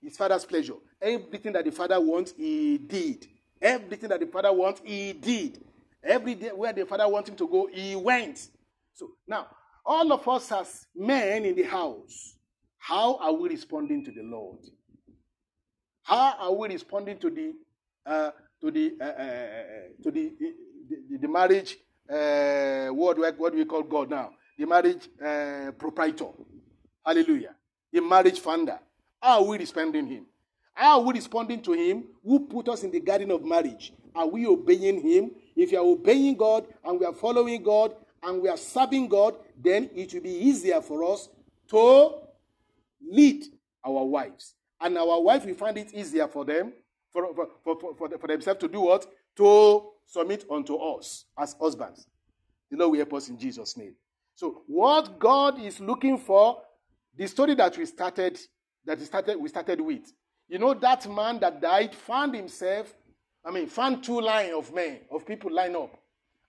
his 0.06 0.16
father's 0.16 0.46
pleasure. 0.46 0.76
Everything 1.02 1.54
that 1.54 1.66
the 1.66 1.72
father 1.72 2.00
wants, 2.00 2.34
he 2.38 2.78
did. 2.78 3.28
Everything 3.62 4.10
that 4.10 4.20
the 4.20 4.28
father 4.28 4.54
wants, 4.54 4.82
he 4.84 5.14
did. 5.14 5.64
Every 6.04 6.36
day 6.36 6.50
where 6.50 6.72
the 6.72 6.86
father 6.86 7.08
wants 7.10 7.30
him 7.30 7.36
to 7.38 7.48
go, 7.48 7.68
he 7.72 7.96
went. 7.96 8.48
So 8.94 9.10
now, 9.28 9.48
all 9.86 10.12
of 10.14 10.28
us 10.28 10.52
as 10.52 10.86
men 10.96 11.46
in 11.46 11.56
the 11.56 11.64
house, 11.64 12.36
how 12.78 13.18
are 13.18 13.34
we 13.34 13.50
responding 13.50 14.06
to 14.06 14.12
the 14.12 14.22
Lord? 14.22 14.60
How 16.04 16.36
are 16.40 16.54
we 16.54 16.70
responding 16.70 17.18
to 17.18 17.30
the 17.32 17.54
uh, 18.06 18.32
to 18.62 18.70
the 18.70 18.94
uh, 19.02 19.04
uh, 19.04 19.08
uh 19.08 20.04
to 20.04 20.12
the 20.12 20.34
the, 21.10 21.18
the 21.18 21.28
marriage? 21.28 21.78
Uh, 22.08 22.94
what, 22.94 23.18
what 23.40 23.52
do 23.52 23.58
we 23.58 23.66
call 23.66 23.82
God 23.82 24.12
now? 24.12 24.30
The 24.60 24.68
marriage 24.68 25.10
uh, 25.20 25.72
proprietor. 25.72 26.30
Hallelujah. 27.04 27.56
The 27.92 28.02
marriage 28.02 28.40
founder. 28.40 28.80
How 29.26 29.42
are 29.42 29.46
we 29.48 29.58
responding 29.58 30.06
him? 30.06 30.28
How 30.76 31.00
are 31.00 31.06
we 31.08 31.16
responding 31.16 31.60
to 31.64 31.74
him 31.74 32.04
who 32.24 32.42
put 32.42 32.70
us 32.70 32.84
in 32.84 32.92
the 32.92 33.00
garden 33.00 33.32
of 33.32 33.44
marriage? 33.44 33.92
Are 34.14 34.28
we 34.28 34.46
obeying 34.46 35.02
him? 35.02 35.32
If 35.56 35.72
you 35.72 35.80
are 35.80 35.84
obeying 35.84 36.38
God 36.38 36.68
and 36.84 37.00
we 37.00 37.08
are 37.08 37.14
following 37.14 37.64
God 37.64 37.96
and 38.22 38.40
we 38.40 38.50
are 38.50 38.58
serving 38.58 39.08
God, 39.08 39.36
then 39.60 39.90
it 39.96 40.14
will 40.14 40.22
be 40.22 40.30
easier 40.30 40.80
for 40.80 41.12
us 41.12 41.28
to 41.70 42.20
lead 43.02 43.46
our 43.84 44.06
wives. 44.06 44.54
And 44.80 44.96
our 44.96 45.20
wife 45.20 45.44
will 45.44 45.56
find 45.56 45.80
it 45.80 45.92
easier 45.92 46.28
for 46.28 46.46
them, 46.46 46.74
for, 47.12 47.34
for, 47.34 47.48
for, 47.64 47.96
for, 47.98 48.18
for 48.20 48.28
themselves 48.28 48.60
to 48.60 48.68
do 48.68 48.82
what? 48.82 49.08
To 49.38 49.90
submit 50.06 50.46
unto 50.52 50.76
us 50.76 51.26
as 51.36 51.56
husbands. 51.60 52.06
The 52.70 52.78
Lord 52.78 52.92
will 52.92 52.98
help 53.00 53.16
us 53.16 53.30
in 53.30 53.40
Jesus' 53.40 53.76
name. 53.76 53.96
So, 54.36 54.62
what 54.68 55.18
God 55.18 55.60
is 55.60 55.80
looking 55.80 56.20
for, 56.20 56.62
the 57.18 57.26
story 57.26 57.56
that 57.56 57.76
we 57.76 57.88
started 57.88 58.38
that 58.86 59.02
started, 59.02 59.38
we 59.38 59.50
started 59.50 59.82
with. 59.82 60.12
You 60.48 60.60
know, 60.60 60.74
that 60.76 61.10
man 61.10 61.40
that 61.40 61.62
died 61.62 61.96
found 61.96 62.36
himself, 62.36 62.94
I 63.44 63.52
mean, 63.52 63.68
found 63.68 64.04
two 64.04 64.22
lines 64.22 64.54
of 64.56 64.74
men, 64.74 65.00
of 65.12 65.26
people 65.26 65.52
line 65.52 65.76
up. 65.76 65.98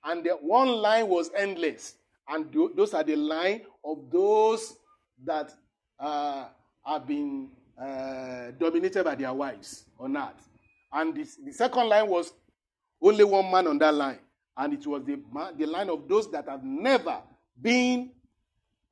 And 0.04 0.24
the 0.24 0.30
one 0.30 0.68
line 0.68 1.08
was 1.08 1.30
endless. 1.36 1.94
And 2.28 2.52
those 2.76 2.94
are 2.94 3.04
the 3.04 3.16
line 3.16 3.62
of 3.84 4.10
those 4.10 4.76
that 5.24 5.52
uh, 5.98 6.46
have 6.84 7.06
been 7.06 7.48
uh, 7.80 8.50
dominated 8.58 9.04
by 9.04 9.14
their 9.14 9.32
wives 9.32 9.84
on 9.98 10.16
earth. 10.16 10.48
And 10.92 11.14
this, 11.14 11.36
the 11.36 11.52
second 11.52 11.88
line 11.88 12.08
was 12.08 12.32
only 13.00 13.24
one 13.24 13.50
man 13.50 13.66
on 13.66 13.78
that 13.78 13.94
line. 13.94 14.18
And 14.56 14.74
it 14.74 14.86
was 14.86 15.04
the, 15.04 15.20
the 15.58 15.66
line 15.66 15.90
of 15.90 16.08
those 16.08 16.30
that 16.30 16.48
have 16.48 16.64
never 16.64 17.18
been, 17.60 18.10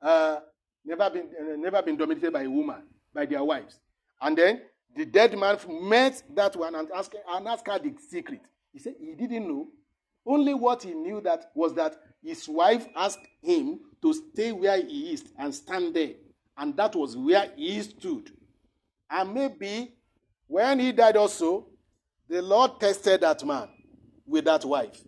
uh, 0.01 0.39
never 0.83 1.09
been, 1.09 1.29
uh, 1.39 1.55
never 1.57 1.81
been 1.81 1.97
dominated 1.97 2.33
by 2.33 2.43
a 2.43 2.49
woman 2.49 2.83
by 3.15 3.25
their 3.25 3.43
wives. 3.43 3.79
And 4.21 4.37
then 4.37 4.61
the 4.95 5.05
dead 5.05 5.37
man 5.37 5.57
met 5.89 6.21
that 6.35 6.55
one 6.55 6.75
and 6.75 6.89
asked, 6.95 7.15
and 7.27 7.47
asked 7.47 7.65
her 7.67 7.79
the 7.79 7.95
secret. 8.09 8.41
He 8.71 8.79
said 8.79 8.95
he 8.99 9.15
didn't 9.15 9.47
know. 9.47 9.69
Only 10.25 10.53
what 10.53 10.83
he 10.83 10.93
knew 10.93 11.21
that 11.21 11.51
was 11.55 11.73
that 11.75 11.95
his 12.23 12.47
wife 12.47 12.85
asked 12.95 13.25
him 13.41 13.79
to 14.01 14.13
stay 14.13 14.51
where 14.51 14.77
he 14.77 15.13
is 15.13 15.23
and 15.37 15.53
stand 15.53 15.95
there. 15.95 16.13
And 16.57 16.75
that 16.77 16.95
was 16.95 17.15
where 17.15 17.51
he 17.55 17.81
stood. 17.81 18.31
And 19.09 19.33
maybe 19.33 19.93
when 20.47 20.79
he 20.79 20.91
died 20.91 21.17
also, 21.17 21.67
the 22.27 22.41
Lord 22.41 22.79
tested 22.79 23.21
that 23.21 23.45
man 23.45 23.69
with 24.25 24.45
that 24.45 24.65
wife. 24.65 24.99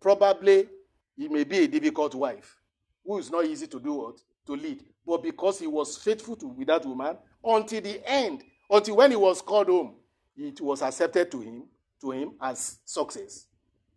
Probably 0.00 0.68
he 1.16 1.28
may 1.28 1.44
be 1.44 1.58
a 1.58 1.68
difficult 1.68 2.14
wife 2.14 2.56
who 3.04 3.18
is 3.18 3.30
not 3.30 3.44
easy 3.44 3.66
to 3.66 3.80
do 3.80 3.94
what? 3.94 4.18
To 4.46 4.52
lead. 4.52 4.84
But 5.04 5.22
because 5.22 5.58
he 5.58 5.66
was 5.66 5.96
faithful 5.96 6.36
to 6.36 6.46
with 6.46 6.68
that 6.68 6.86
woman, 6.86 7.16
until 7.44 7.80
the 7.80 8.00
end, 8.08 8.42
until 8.68 8.96
when 8.96 9.10
he 9.10 9.16
was 9.16 9.42
called 9.42 9.68
home, 9.68 9.94
it 10.36 10.60
was 10.60 10.82
accepted 10.82 11.30
to 11.30 11.40
him, 11.40 11.64
to 12.00 12.10
him 12.12 12.32
as 12.40 12.78
success 12.84 13.46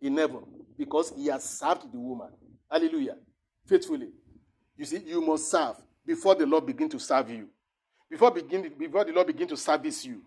in 0.00 0.16
heaven 0.16 0.44
because 0.76 1.12
he 1.16 1.26
has 1.26 1.44
served 1.44 1.90
the 1.92 1.98
woman. 1.98 2.28
Hallelujah. 2.70 3.16
Faithfully. 3.66 4.08
You 4.76 4.84
see, 4.84 4.98
you 5.06 5.20
must 5.20 5.50
serve 5.50 5.76
before 6.06 6.34
the 6.34 6.46
Lord 6.46 6.66
begin 6.66 6.88
to 6.90 6.98
serve 6.98 7.30
you. 7.30 7.48
Before, 8.10 8.30
begin, 8.30 8.72
before 8.78 9.04
the 9.04 9.12
Lord 9.12 9.26
begin 9.28 9.48
to 9.48 9.56
service 9.56 10.04
you. 10.04 10.22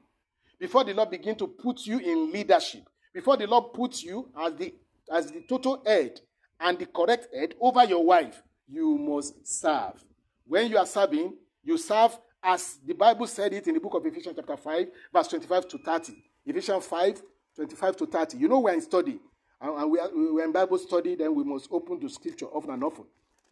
Before 0.60 0.84
the 0.84 0.94
Lord 0.94 1.12
begin 1.12 1.36
to 1.36 1.48
put 1.48 1.86
you 1.86 2.00
in 2.00 2.32
leadership. 2.32 2.84
Before 3.14 3.38
the 3.38 3.46
Lord 3.48 3.74
puts 3.74 4.04
you 4.04 4.30
as 4.40 4.56
the, 4.56 4.74
as 5.14 5.32
the 5.32 5.42
total 5.48 5.84
head 5.86 6.20
and 6.60 6.80
the 6.80 6.86
correct 6.86 7.28
head 7.34 7.54
over 7.62 7.84
your 7.86 8.04
wife, 8.04 8.42
you 8.68 8.98
must 8.98 9.46
serve. 9.48 10.04
When 10.46 10.70
you 10.72 10.78
are 10.78 10.86
serving, 10.86 11.36
you 11.64 11.78
serve 11.78 12.18
as 12.48 12.80
the 12.86 12.94
Bible 12.94 13.28
said 13.28 13.54
it 13.54 13.68
in 13.68 13.74
the 13.74 13.80
book 13.82 13.94
of 13.96 14.06
Ephesians, 14.06 14.38
chapter 14.38 14.56
5, 14.56 14.88
verse 15.12 15.28
25 15.28 15.68
to 15.68 15.78
30. 15.80 16.14
Ephesians 16.46 16.86
5, 16.86 17.22
25 17.58 17.98
to 17.98 18.06
30. 18.06 18.38
You 18.38 18.48
know, 18.48 18.60
we're 18.60 18.74
in 18.74 18.80
study. 18.82 19.20
And 19.60 19.92
we 19.92 20.00
are, 20.00 20.10
we're 20.14 20.46
in 20.46 20.54
Bible 20.54 20.78
study, 20.78 21.16
then 21.16 21.36
we 21.36 21.44
must 21.44 21.68
open 21.70 22.00
to 22.00 22.08
scripture 22.08 22.46
often 22.46 22.72
and 22.72 22.84
often. 22.86 23.04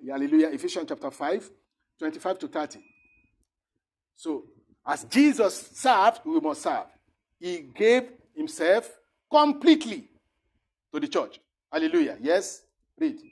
Hallelujah. 0.08 0.48
Ephesians 0.48 0.86
chapter 0.88 1.12
5, 1.12 1.50
25 2.00 2.40
to 2.40 2.48
30. 2.48 2.80
So, 4.16 4.46
as 4.88 5.04
Jesus 5.04 5.72
served, 5.74 6.22
we 6.24 6.40
must 6.40 6.62
serve. 6.62 6.86
He 7.38 7.70
gave 7.76 8.04
himself 8.34 8.90
completely 9.30 10.08
to 10.94 11.02
the 11.02 11.08
church. 11.10 11.42
Hallelujah. 11.70 12.18
Yes? 12.22 12.62
Read. 12.98 13.18
25. 13.18 13.28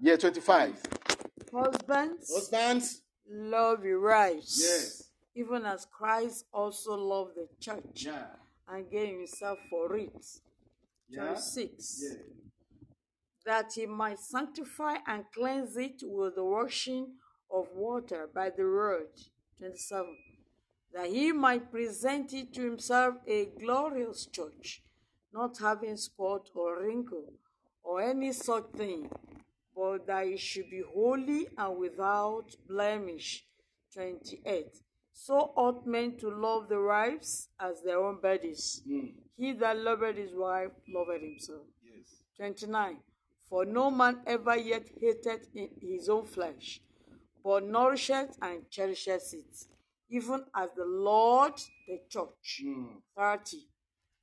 Yeah, 0.00 0.16
25. 0.16 0.82
Husbands. 1.52 2.32
Husbands. 2.32 3.02
Love 3.30 3.84
your 3.84 4.00
wives. 4.00 4.58
Yes. 4.60 5.04
Even 5.34 5.64
as 5.66 5.86
Christ 5.86 6.46
also 6.52 6.94
loved 6.94 7.36
the 7.36 7.48
church. 7.60 8.06
Yeah. 8.06 8.26
And 8.68 8.90
gave 8.90 9.16
himself 9.16 9.58
for 9.70 9.96
it. 9.96 10.24
Yeah. 11.08 11.28
26. 11.28 12.02
Yeah. 12.02 12.16
That 13.46 13.72
he 13.74 13.86
might 13.86 14.18
sanctify 14.18 14.96
and 15.06 15.24
cleanse 15.34 15.76
it 15.76 16.02
with 16.02 16.34
the 16.34 16.44
washing 16.44 17.12
of 17.50 17.68
water 17.74 18.28
by 18.34 18.50
the 18.50 18.64
word. 18.64 19.08
27. 19.58 20.06
That 20.92 21.08
he 21.08 21.32
might 21.32 21.70
present 21.70 22.32
it 22.32 22.52
to 22.54 22.62
himself 22.62 23.16
a 23.26 23.46
glorious 23.58 24.26
church, 24.26 24.82
not 25.32 25.58
having 25.58 25.96
spot 25.96 26.48
or 26.54 26.82
wrinkle 26.82 27.32
or 27.82 28.02
any 28.02 28.32
such 28.32 28.66
thing, 28.76 29.10
but 29.78 30.06
that 30.08 30.26
it 30.26 30.40
should 30.40 30.68
be 30.70 30.82
holy 30.92 31.46
and 31.56 31.78
without 31.78 32.46
blemish. 32.68 33.44
28. 33.94 34.66
So 35.12 35.52
ought 35.56 35.86
men 35.86 36.16
to 36.18 36.30
love 36.30 36.68
their 36.68 36.82
wives 36.82 37.48
as 37.60 37.82
their 37.82 37.98
own 37.98 38.20
bodies. 38.20 38.82
Mm. 38.88 39.12
He 39.36 39.52
that 39.52 39.78
loveth 39.78 40.16
his 40.16 40.34
wife 40.34 40.72
loveth 40.88 41.22
himself. 41.22 41.66
Yes. 41.84 42.22
29. 42.36 42.96
For 43.48 43.64
no 43.64 43.90
man 43.90 44.18
ever 44.26 44.56
yet 44.56 44.88
hated 45.00 45.46
his 45.80 46.08
own 46.08 46.26
flesh, 46.26 46.80
but 47.42 47.64
nourisheth 47.64 48.36
and 48.42 48.68
cherisheth 48.70 49.32
it, 49.32 49.64
even 50.10 50.44
as 50.54 50.70
the 50.76 50.84
Lord 50.84 51.54
the 51.86 52.00
church. 52.10 52.62
Mm. 52.64 52.88
30. 53.16 53.58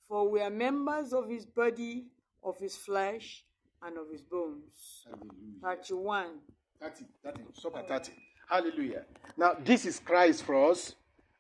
For 0.08 0.30
we 0.30 0.42
are 0.42 0.50
members 0.50 1.14
of 1.14 1.30
his 1.30 1.46
body, 1.46 2.08
of 2.44 2.60
his 2.60 2.76
flesh, 2.76 3.45
and 3.86 3.98
of 3.98 4.10
his 4.12 4.22
bones. 4.22 5.06
Hallelujah. 5.06 5.62
31. 5.62 6.26
30. 6.82 7.06
30. 7.24 7.42
Stop 7.54 7.78
at 7.78 7.88
30. 7.88 8.12
Hallelujah. 8.50 9.06
Now, 9.38 9.56
this 9.64 9.86
is 9.86 10.00
Christ 10.00 10.44
for 10.44 10.72
us. 10.72 10.96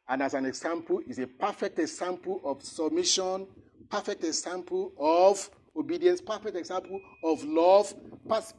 And 0.07 0.21
as 0.21 0.35
an 0.35 0.45
example, 0.45 1.01
is 1.07 1.17
a 1.17 1.25
perfect 1.25 1.79
example 1.79 2.39
of 2.43 2.61
submission, 2.63 3.47
perfect 3.89 4.23
example 4.23 4.93
of 4.99 5.49
obedience, 5.75 6.21
perfect 6.21 6.55
example 6.55 6.99
of 7.23 7.43
love, 7.43 7.93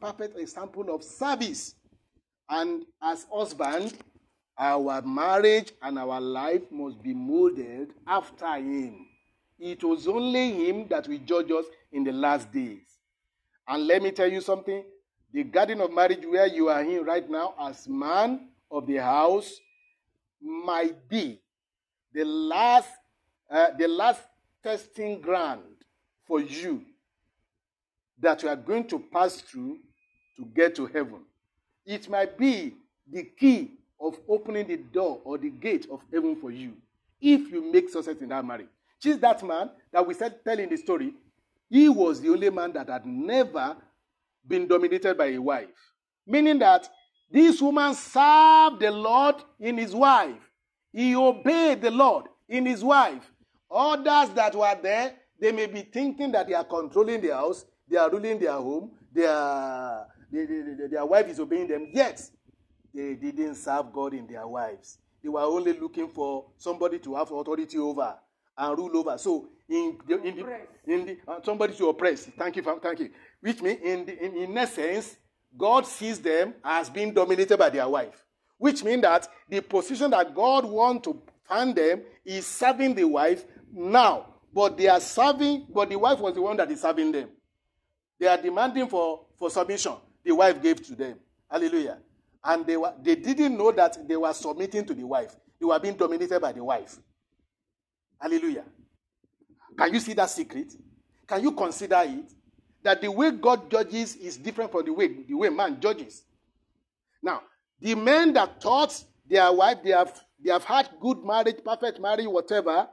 perfect 0.00 0.36
example 0.38 0.92
of 0.92 1.04
service. 1.04 1.76
And 2.48 2.84
as 3.00 3.26
husband, 3.32 3.94
our 4.58 5.02
marriage 5.02 5.72
and 5.82 5.98
our 5.98 6.20
life 6.20 6.62
must 6.70 7.00
be 7.02 7.14
molded 7.14 7.92
after 8.06 8.54
him. 8.56 9.06
It 9.58 9.84
was 9.84 10.08
only 10.08 10.66
him 10.66 10.88
that 10.88 11.06
will 11.08 11.18
judge 11.18 11.50
us 11.50 11.66
in 11.92 12.04
the 12.04 12.12
last 12.12 12.52
days. 12.52 12.85
And 13.68 13.86
let 13.86 14.02
me 14.02 14.10
tell 14.10 14.30
you 14.30 14.40
something 14.40 14.84
the 15.32 15.44
garden 15.44 15.80
of 15.80 15.92
marriage 15.92 16.24
where 16.24 16.46
you 16.46 16.68
are 16.68 16.82
in 16.82 17.04
right 17.04 17.28
now, 17.28 17.54
as 17.60 17.88
man 17.88 18.48
of 18.70 18.86
the 18.86 18.96
house, 18.96 19.60
might 20.40 21.08
be 21.08 21.40
the 22.12 22.24
last, 22.24 22.88
uh, 23.50 23.68
the 23.78 23.88
last 23.88 24.22
testing 24.62 25.20
ground 25.20 25.62
for 26.26 26.40
you 26.40 26.82
that 28.18 28.42
you 28.42 28.48
are 28.48 28.56
going 28.56 28.86
to 28.88 28.98
pass 28.98 29.40
through 29.40 29.78
to 30.36 30.44
get 30.54 30.74
to 30.76 30.86
heaven. 30.86 31.20
It 31.84 32.08
might 32.08 32.38
be 32.38 32.74
the 33.10 33.24
key 33.24 33.72
of 34.00 34.18
opening 34.28 34.66
the 34.66 34.76
door 34.76 35.20
or 35.24 35.38
the 35.38 35.50
gate 35.50 35.86
of 35.90 36.00
heaven 36.12 36.36
for 36.36 36.50
you 36.50 36.72
if 37.20 37.50
you 37.50 37.72
make 37.72 37.88
success 37.88 38.16
in 38.20 38.28
that 38.28 38.44
marriage. 38.44 38.68
She's 39.02 39.18
that 39.18 39.42
man 39.46 39.70
that 39.92 40.06
we 40.06 40.14
said 40.14 40.42
telling 40.44 40.68
the 40.68 40.76
story. 40.76 41.12
He 41.68 41.88
was 41.88 42.20
the 42.20 42.30
only 42.30 42.50
man 42.50 42.72
that 42.72 42.88
had 42.88 43.06
never 43.06 43.76
been 44.46 44.68
dominated 44.68 45.16
by 45.18 45.26
a 45.26 45.38
wife. 45.38 45.68
Meaning 46.26 46.58
that 46.60 46.88
this 47.30 47.60
woman 47.60 47.94
served 47.94 48.80
the 48.80 48.90
Lord 48.90 49.36
in 49.58 49.78
his 49.78 49.94
wife. 49.94 50.50
He 50.92 51.14
obeyed 51.16 51.82
the 51.82 51.90
Lord 51.90 52.26
in 52.48 52.66
his 52.66 52.82
wife. 52.84 53.30
Others 53.70 54.30
that 54.34 54.54
were 54.54 54.78
there, 54.80 55.14
they 55.40 55.52
may 55.52 55.66
be 55.66 55.82
thinking 55.82 56.32
that 56.32 56.46
they 56.46 56.54
are 56.54 56.64
controlling 56.64 57.20
the 57.20 57.34
house, 57.34 57.64
they 57.88 57.96
are 57.96 58.10
ruling 58.10 58.38
their 58.38 58.52
home, 58.52 58.92
their, 59.12 60.06
they, 60.32 60.46
they, 60.46 60.62
they, 60.78 60.86
their 60.88 61.04
wife 61.04 61.28
is 61.28 61.40
obeying 61.40 61.66
them. 61.66 61.88
Yet, 61.92 62.22
they 62.94 63.14
didn't 63.14 63.56
serve 63.56 63.92
God 63.92 64.14
in 64.14 64.26
their 64.26 64.46
wives. 64.46 64.98
They 65.22 65.28
were 65.28 65.40
only 65.40 65.72
looking 65.78 66.08
for 66.08 66.46
somebody 66.56 66.98
to 67.00 67.14
have 67.16 67.30
authority 67.30 67.78
over 67.78 68.14
and 68.56 68.78
rule 68.78 68.96
over. 68.96 69.18
So, 69.18 69.48
in 69.68 69.98
the, 70.06 70.22
in 70.22 70.36
the, 70.36 70.58
in 70.86 71.06
the 71.06 71.18
uh, 71.26 71.40
somebody 71.42 71.74
to 71.74 71.88
oppress. 71.88 72.26
Thank 72.38 72.56
you, 72.56 72.62
thank 72.62 73.00
you. 73.00 73.10
Which 73.40 73.60
means, 73.60 73.80
in, 73.82 74.06
the, 74.06 74.24
in, 74.24 74.36
in 74.36 74.58
essence, 74.58 75.16
God 75.56 75.86
sees 75.86 76.20
them 76.20 76.54
as 76.64 76.90
being 76.90 77.12
dominated 77.12 77.58
by 77.58 77.70
their 77.70 77.88
wife. 77.88 78.24
Which 78.58 78.84
means 78.84 79.02
that 79.02 79.28
the 79.48 79.60
position 79.60 80.10
that 80.12 80.34
God 80.34 80.64
wants 80.64 81.06
to 81.06 81.20
find 81.44 81.74
them 81.74 82.02
is 82.24 82.46
serving 82.46 82.94
the 82.94 83.04
wife 83.04 83.44
now. 83.72 84.34
But 84.52 84.78
they 84.78 84.88
are 84.88 85.00
serving, 85.00 85.66
but 85.72 85.90
the 85.90 85.96
wife 85.96 86.18
was 86.18 86.34
the 86.34 86.42
one 86.42 86.56
that 86.56 86.70
is 86.70 86.80
serving 86.80 87.12
them. 87.12 87.28
They 88.18 88.26
are 88.26 88.40
demanding 88.40 88.88
for, 88.88 89.26
for 89.38 89.50
submission. 89.50 89.94
The 90.24 90.32
wife 90.32 90.62
gave 90.62 90.82
to 90.86 90.94
them. 90.94 91.18
Hallelujah. 91.50 91.98
And 92.42 92.66
they, 92.66 92.76
were, 92.76 92.94
they 93.02 93.16
didn't 93.16 93.56
know 93.56 93.72
that 93.72 94.08
they 94.08 94.16
were 94.16 94.32
submitting 94.32 94.86
to 94.86 94.94
the 94.94 95.04
wife. 95.04 95.36
They 95.60 95.66
were 95.66 95.78
being 95.78 95.96
dominated 95.96 96.40
by 96.40 96.52
the 96.52 96.64
wife. 96.64 96.96
Hallelujah. 98.20 98.64
Can 99.76 99.92
you 99.92 100.00
see 100.00 100.14
that 100.14 100.30
secret? 100.30 100.72
Can 101.26 101.42
you 101.42 101.52
consider 101.52 102.02
it? 102.04 102.32
That 102.82 103.00
the 103.00 103.10
way 103.10 103.30
God 103.32 103.70
judges 103.70 104.14
is 104.16 104.36
different 104.36 104.70
from 104.70 104.84
the 104.84 104.92
way 104.92 105.08
the 105.28 105.34
way 105.34 105.48
man 105.48 105.80
judges. 105.80 106.22
Now, 107.22 107.42
the 107.80 107.94
men 107.94 108.32
that 108.34 108.62
thought 108.62 109.02
their 109.28 109.52
wife, 109.52 109.78
they 109.82 109.90
have 109.90 110.20
they 110.42 110.50
have 110.52 110.64
had 110.64 110.88
good 111.00 111.24
marriage, 111.24 111.56
perfect 111.64 112.00
marriage, 112.00 112.26
whatever, 112.26 112.88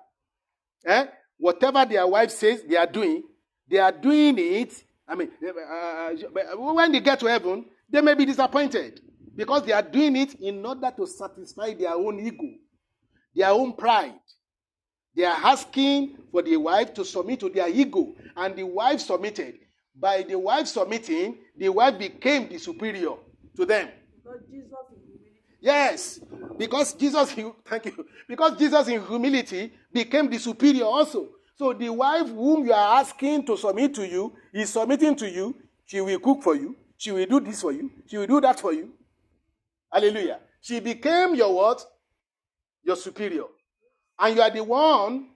eh? 0.86 1.06
whatever 1.38 1.86
their 1.86 2.08
wife 2.08 2.32
says 2.32 2.64
they 2.64 2.76
are 2.76 2.88
doing, 2.88 3.24
they 3.68 3.78
are 3.78 3.92
doing 3.92 4.36
it. 4.38 4.84
I 5.08 5.16
mean, 5.16 5.30
uh, 5.44 6.10
when 6.58 6.92
they 6.92 7.02
get 7.02 7.20
to 7.20 7.28
heaven, 7.28 7.66
they 7.90 8.02
may 8.02 8.16
be 8.16 8.26
disappointed 8.26 9.02
because 9.36 9.64
they 9.64 9.74
are 9.74 9.82
doing 9.82 10.16
it 10.16 10.36
in 10.36 10.66
order 10.66 10.92
to 10.96 11.06
satisfy 11.06 11.74
their 11.74 11.94
own 11.94 12.20
ego, 12.20 12.50
their 13.36 13.50
own 13.50 13.74
pride. 13.74 14.14
They 15.16 15.26
are 15.26 15.38
asking 15.44 16.18
for 16.32 16.42
the 16.42 16.58
wife 16.58 16.94
to 16.96 17.06
submit 17.06 17.40
to 17.42 17.50
their 17.50 17.70
ego, 17.70 18.16
and 18.36 18.56
the 18.56 18.64
wife 18.64 19.00
submitted. 19.02 19.60
By 19.96 20.24
the 20.24 20.38
wife 20.40 20.68
submitting, 20.68 21.38
the 21.56 21.70
wife 21.70 22.00
became 22.00 22.50
the 22.50 22.58
superior 22.58 23.14
to 23.56 23.66
them. 23.66 23.90
Yes, 25.62 26.20
because 26.58 26.94
Jesus, 26.94 27.32
thank 27.66 27.86
you, 27.86 28.06
because 28.28 28.58
Jesus 28.58 28.88
in 28.88 29.06
humility 29.06 29.72
became 29.92 30.30
the 30.30 30.38
superior 30.40 30.86
also. 30.86 31.30
So 31.56 31.72
the 31.72 31.90
wife 31.90 32.28
whom 32.28 32.66
you 32.66 32.74
are 32.74 33.00
asking 33.00 33.46
to 33.46 33.56
submit 33.56 33.94
to 33.96 34.08
you 34.08 34.34
is 34.54 34.72
submitting 34.72 35.16
to 35.18 35.30
you. 35.30 35.56
She 35.86 36.02
will 36.02 36.20
cook 36.20 36.42
for 36.42 36.56
you. 36.56 36.76
She 36.98 37.12
will 37.12 37.26
do 37.26 37.40
this 37.40 37.62
for 37.62 37.72
you. 37.72 37.92
She 38.08 38.18
will 38.18 38.28
do 38.28 38.42
that 38.42 38.60
for 38.60 38.74
you. 38.74 38.92
Hallelujah. 39.92 40.40
She 40.60 40.80
became 40.80 41.36
your 41.36 41.54
what? 41.54 41.86
Your 42.84 42.96
superior. 42.96 43.44
And 44.20 44.36
you 44.36 44.42
are 44.42 44.50
the 44.50 44.64
one 44.64 45.30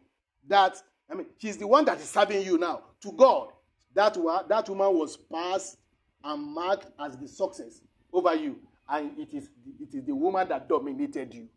that, 0.47 0.81
I 1.09 1.15
mean, 1.15 1.27
she's 1.37 1.57
the 1.57 1.67
one 1.67 1.85
that 1.85 1.99
is 1.99 2.09
serving 2.09 2.43
you 2.43 2.57
now 2.57 2.81
to 3.01 3.11
God. 3.11 3.49
That, 3.93 4.13
that 4.49 4.69
woman 4.69 4.97
was 4.97 5.17
passed 5.17 5.77
and 6.23 6.43
marked 6.53 6.87
as 6.99 7.17
the 7.17 7.27
success 7.27 7.81
over 8.13 8.35
you. 8.35 8.57
And 8.89 9.17
it 9.17 9.33
is, 9.33 9.49
it 9.79 9.93
is 9.93 10.03
the 10.05 10.15
woman 10.15 10.47
that 10.49 10.69
dominated 10.69 11.33
you, 11.33 11.47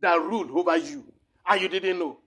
that 0.00 0.20
ruled 0.20 0.50
over 0.50 0.76
you, 0.76 1.04
and 1.46 1.60
you 1.60 1.68
didn't 1.68 1.98
know. 1.98 2.18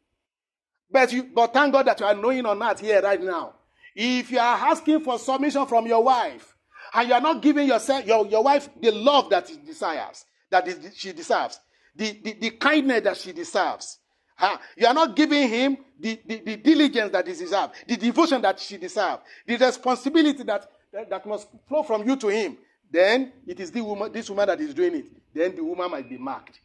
But, 0.91 1.11
you, 1.11 1.23
but 1.23 1.53
thank 1.53 1.73
God 1.73 1.87
that 1.87 1.99
you 1.99 2.05
are 2.05 2.13
knowing 2.13 2.45
or 2.45 2.55
not 2.55 2.79
here 2.79 3.01
right 3.01 3.21
now. 3.21 3.53
If 3.95 4.31
you 4.31 4.39
are 4.39 4.69
asking 4.69 5.01
for 5.01 5.17
submission 5.17 5.65
from 5.65 5.87
your 5.87 6.03
wife, 6.03 6.55
and 6.93 7.07
you 7.07 7.13
are 7.15 7.21
not 7.21 7.41
giving 7.41 7.67
yourself 7.67 8.05
your, 8.05 8.27
your 8.27 8.43
wife 8.43 8.69
the 8.79 8.91
love 8.91 9.29
that 9.31 9.47
she 9.47 9.57
desires, 9.57 10.25
that 10.51 10.67
she 10.95 11.11
deserves, 11.11 11.59
the, 11.95 12.19
the, 12.23 12.33
the 12.33 12.49
kindness 12.51 13.01
that 13.01 13.17
she 13.17 13.31
deserves. 13.31 13.99
Huh? 14.35 14.57
You 14.77 14.87
are 14.87 14.93
not 14.93 15.15
giving 15.15 15.47
him 15.47 15.77
the, 15.99 16.19
the, 16.25 16.39
the 16.39 16.57
diligence 16.57 17.11
that 17.11 17.27
he 17.27 17.33
deserves, 17.33 17.73
the 17.87 17.97
devotion 17.97 18.41
that 18.41 18.59
she 18.59 18.77
deserves, 18.77 19.21
the 19.45 19.57
responsibility 19.57 20.43
that, 20.43 20.69
that, 20.91 21.09
that 21.09 21.25
must 21.25 21.47
flow 21.67 21.83
from 21.83 22.07
you 22.07 22.15
to 22.15 22.27
him. 22.27 22.57
Then 22.89 23.31
it 23.47 23.59
is 23.59 23.71
the 23.71 23.81
woman, 23.81 24.11
this 24.11 24.29
woman 24.29 24.47
that 24.47 24.59
is 24.61 24.73
doing 24.73 24.95
it. 24.95 25.05
Then 25.33 25.55
the 25.55 25.63
woman 25.63 25.89
might 25.89 26.09
be 26.09 26.17
marked. 26.17 26.59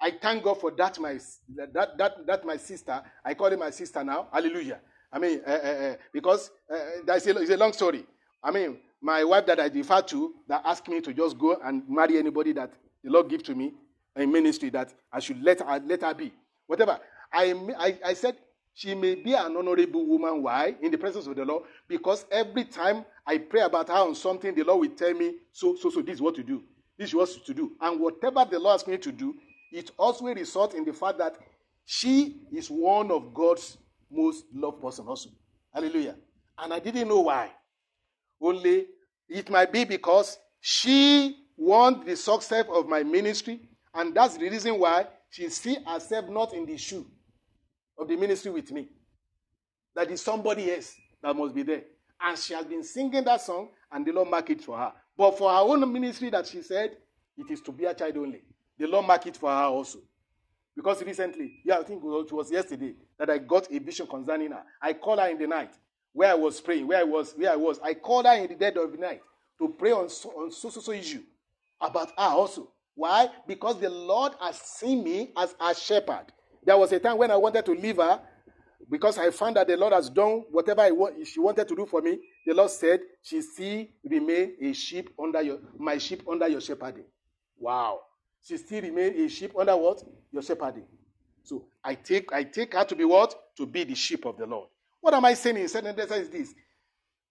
I 0.00 0.12
thank 0.20 0.42
God 0.42 0.60
for 0.60 0.72
that 0.72 0.98
my 0.98 1.16
that 1.54 1.96
that 1.96 2.26
that 2.26 2.44
my 2.44 2.56
sister. 2.56 3.00
I 3.24 3.34
call 3.34 3.50
her 3.50 3.56
my 3.56 3.70
sister 3.70 4.02
now. 4.02 4.26
Hallelujah. 4.32 4.80
I 5.12 5.18
mean, 5.18 5.40
uh, 5.46 5.50
uh, 5.50 5.54
uh, 5.54 5.94
because 6.12 6.50
that's 7.04 7.26
a, 7.26 7.38
it's 7.38 7.50
a 7.50 7.56
long 7.56 7.72
story. 7.72 8.04
I 8.42 8.50
mean, 8.50 8.78
my 9.00 9.22
wife 9.22 9.46
that 9.46 9.60
I 9.60 9.68
defer 9.68 10.02
to 10.02 10.34
that 10.48 10.62
asked 10.64 10.88
me 10.88 11.00
to 11.02 11.12
just 11.12 11.38
go 11.38 11.56
and 11.62 11.88
marry 11.88 12.18
anybody 12.18 12.52
that 12.52 12.72
the 13.04 13.10
Lord 13.10 13.28
give 13.28 13.42
to 13.44 13.54
me 13.54 13.74
in 14.16 14.30
ministry 14.30 14.70
that 14.70 14.92
I 15.12 15.20
should 15.20 15.42
let 15.42 15.60
her 15.60 15.80
let 15.84 16.02
her 16.02 16.14
be. 16.14 16.32
Whatever. 16.66 16.98
I, 17.32 17.52
I, 17.78 17.98
I 18.04 18.14
said 18.14 18.36
she 18.74 18.94
may 18.94 19.14
be 19.14 19.34
an 19.34 19.56
honorable 19.56 20.06
woman. 20.06 20.42
Why? 20.42 20.76
In 20.80 20.90
the 20.90 20.98
presence 20.98 21.26
of 21.26 21.36
the 21.36 21.44
Lord. 21.44 21.64
Because 21.88 22.24
every 22.30 22.64
time 22.64 23.04
I 23.26 23.38
pray 23.38 23.62
about 23.62 23.88
her 23.88 23.94
on 23.94 24.14
something, 24.14 24.54
the 24.54 24.64
Lord 24.64 24.80
will 24.80 24.96
tell 24.96 25.14
me, 25.14 25.34
so, 25.52 25.76
so, 25.76 25.90
so, 25.90 26.02
this 26.02 26.16
is 26.16 26.22
what 26.22 26.34
to 26.36 26.42
do. 26.42 26.62
This 26.98 27.08
is 27.08 27.14
what 27.14 27.30
to 27.46 27.54
do. 27.54 27.72
And 27.80 28.00
whatever 28.00 28.44
the 28.50 28.58
Lord 28.58 28.74
asks 28.74 28.88
me 28.88 28.98
to 28.98 29.12
do, 29.12 29.34
it 29.70 29.90
also 29.98 30.26
results 30.26 30.74
in 30.74 30.84
the 30.84 30.92
fact 30.92 31.18
that 31.18 31.36
she 31.84 32.42
is 32.52 32.68
one 32.68 33.10
of 33.10 33.32
God's 33.34 33.78
most 34.10 34.44
loved 34.54 34.80
person 34.80 35.06
also. 35.06 35.30
Hallelujah. 35.72 36.16
And 36.58 36.72
I 36.72 36.78
didn't 36.78 37.08
know 37.08 37.20
why. 37.20 37.50
Only 38.40 38.86
it 39.28 39.50
might 39.50 39.72
be 39.72 39.84
because 39.84 40.38
she 40.60 41.36
wants 41.56 42.06
the 42.06 42.16
success 42.16 42.66
of 42.72 42.88
my 42.88 43.02
ministry, 43.02 43.60
and 43.94 44.14
that's 44.14 44.36
the 44.36 44.48
reason 44.48 44.78
why 44.78 45.06
she 45.30 45.48
see 45.48 45.76
herself 45.86 46.28
not 46.28 46.54
in 46.54 46.66
the 46.66 46.76
shoe 46.76 47.06
of 47.98 48.08
the 48.08 48.16
ministry 48.16 48.50
with 48.50 48.70
me. 48.70 48.88
That 49.94 50.10
is 50.10 50.22
somebody 50.22 50.72
else 50.72 50.94
that 51.22 51.36
must 51.36 51.54
be 51.54 51.62
there. 51.62 51.82
And 52.20 52.38
she 52.38 52.54
has 52.54 52.64
been 52.64 52.84
singing 52.84 53.24
that 53.24 53.40
song, 53.40 53.70
and 53.90 54.06
the 54.06 54.12
Lord 54.12 54.30
mark 54.30 54.48
it 54.50 54.62
for 54.62 54.76
her. 54.78 54.92
But 55.16 55.36
for 55.36 55.50
her 55.50 55.58
own 55.58 55.92
ministry, 55.92 56.30
that 56.30 56.46
she 56.46 56.62
said, 56.62 56.96
it 57.36 57.50
is 57.50 57.60
to 57.62 57.72
be 57.72 57.84
a 57.84 57.94
child 57.94 58.16
only. 58.16 58.42
The 58.78 58.86
Lord 58.86 59.06
mark 59.06 59.26
it 59.26 59.36
for 59.36 59.50
her 59.50 59.64
also. 59.64 59.98
Because 60.74 61.02
recently, 61.02 61.60
yeah, 61.64 61.78
I 61.78 61.82
think 61.82 62.02
it 62.02 62.32
was 62.32 62.50
yesterday 62.50 62.94
that 63.18 63.28
I 63.28 63.38
got 63.38 63.70
a 63.70 63.78
vision 63.78 64.06
concerning 64.06 64.52
her. 64.52 64.62
I 64.80 64.94
called 64.94 65.18
her 65.18 65.28
in 65.28 65.38
the 65.38 65.46
night 65.46 65.72
where 66.12 66.30
I 66.30 66.34
was 66.34 66.60
praying, 66.60 66.86
where 66.86 66.98
I 67.00 67.04
was, 67.04 67.34
where 67.36 67.52
I 67.52 67.56
was. 67.56 67.78
I 67.82 67.94
called 67.94 68.26
her 68.26 68.34
in 68.34 68.48
the 68.48 68.54
dead 68.54 68.76
of 68.76 68.92
the 68.92 68.98
night 68.98 69.20
to 69.58 69.68
pray 69.68 69.92
on 69.92 70.08
so, 70.08 70.30
on 70.30 70.50
so 70.50 70.70
so 70.70 70.80
so 70.80 70.92
issue 70.92 71.22
about 71.80 72.08
her 72.08 72.24
also. 72.24 72.70
Why? 72.94 73.28
Because 73.46 73.80
the 73.80 73.90
Lord 73.90 74.32
has 74.40 74.60
seen 74.60 75.02
me 75.02 75.32
as 75.36 75.54
a 75.60 75.74
shepherd. 75.74 76.26
There 76.64 76.76
was 76.76 76.92
a 76.92 77.00
time 77.00 77.18
when 77.18 77.30
I 77.30 77.36
wanted 77.36 77.64
to 77.66 77.72
leave 77.72 77.96
her 77.96 78.20
because 78.90 79.18
I 79.18 79.30
found 79.30 79.56
that 79.56 79.66
the 79.66 79.76
Lord 79.76 79.92
has 79.92 80.10
done 80.10 80.44
whatever 80.50 80.88
she 81.24 81.40
wanted 81.40 81.66
to 81.68 81.74
do 81.74 81.86
for 81.86 82.02
me. 82.02 82.18
The 82.46 82.54
Lord 82.54 82.70
said, 82.70 83.00
"She 83.22 83.40
still 83.40 83.86
remain 84.04 84.56
a 84.60 84.72
sheep 84.72 85.10
under 85.18 85.40
your 85.42 85.58
my 85.78 85.98
sheep 85.98 86.22
under 86.28 86.48
your 86.48 86.60
shepherding." 86.60 87.06
Wow! 87.58 88.00
She 88.42 88.56
still 88.56 88.82
remain 88.82 89.14
a 89.24 89.28
sheep 89.28 89.56
under 89.56 89.76
what 89.76 90.02
your 90.30 90.42
shepherding. 90.42 90.86
So 91.42 91.64
I 91.82 91.94
take 91.94 92.32
I 92.32 92.44
take 92.44 92.74
her 92.74 92.84
to 92.84 92.94
be 92.94 93.04
what 93.04 93.34
to 93.56 93.66
be 93.66 93.84
the 93.84 93.94
sheep 93.94 94.24
of 94.26 94.36
the 94.36 94.46
Lord. 94.46 94.68
What 95.00 95.14
am 95.14 95.24
I 95.24 95.34
saying 95.34 95.56
in 95.56 95.68
certain 95.68 95.98
is 95.98 96.28
this? 96.30 96.54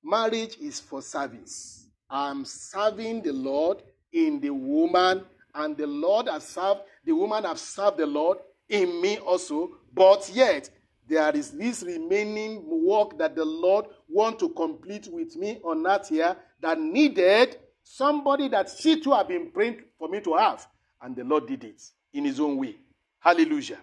Marriage 0.03 0.57
is 0.59 0.79
for 0.79 1.01
service. 1.01 1.88
I'm 2.09 2.43
serving 2.43 3.21
the 3.21 3.31
Lord 3.31 3.83
in 4.11 4.41
the 4.41 4.49
woman, 4.49 5.23
and 5.56 5.78
the 5.78 5.88
Lord 5.88 6.28
has 6.28 6.48
served, 6.48 6.82
the 7.06 7.14
woman 7.14 7.44
has 7.44 7.61
served 7.61 7.98
the 7.98 8.06
Lord 8.06 8.40
in 8.69 9.02
me 9.02 9.18
also. 9.18 9.72
But 9.94 10.30
yet, 10.34 10.69
there 11.07 11.36
is 11.36 11.52
this 11.52 11.84
remaining 11.84 12.64
work 12.65 13.18
that 13.18 13.36
the 13.36 13.45
Lord 13.45 13.86
want 14.07 14.40
to 14.40 14.49
complete 14.49 15.07
with 15.11 15.36
me 15.36 15.60
on 15.64 15.84
that 15.84 16.07
here 16.07 16.36
that 16.61 16.80
needed 16.80 17.57
somebody 17.84 18.48
that 18.49 18.69
she 18.69 18.99
too 18.99 19.11
have 19.11 19.28
been 19.28 19.52
praying 19.52 19.82
for 19.98 20.07
me 20.07 20.22
to 20.22 20.36
have. 20.36 20.65
And 21.02 21.15
the 21.15 21.23
Lord 21.23 21.48
did 21.48 21.64
it 21.64 21.82
in 22.14 22.26
his 22.26 22.40
own 22.40 22.57
way. 22.57 22.78
Hallelujah. 23.19 23.80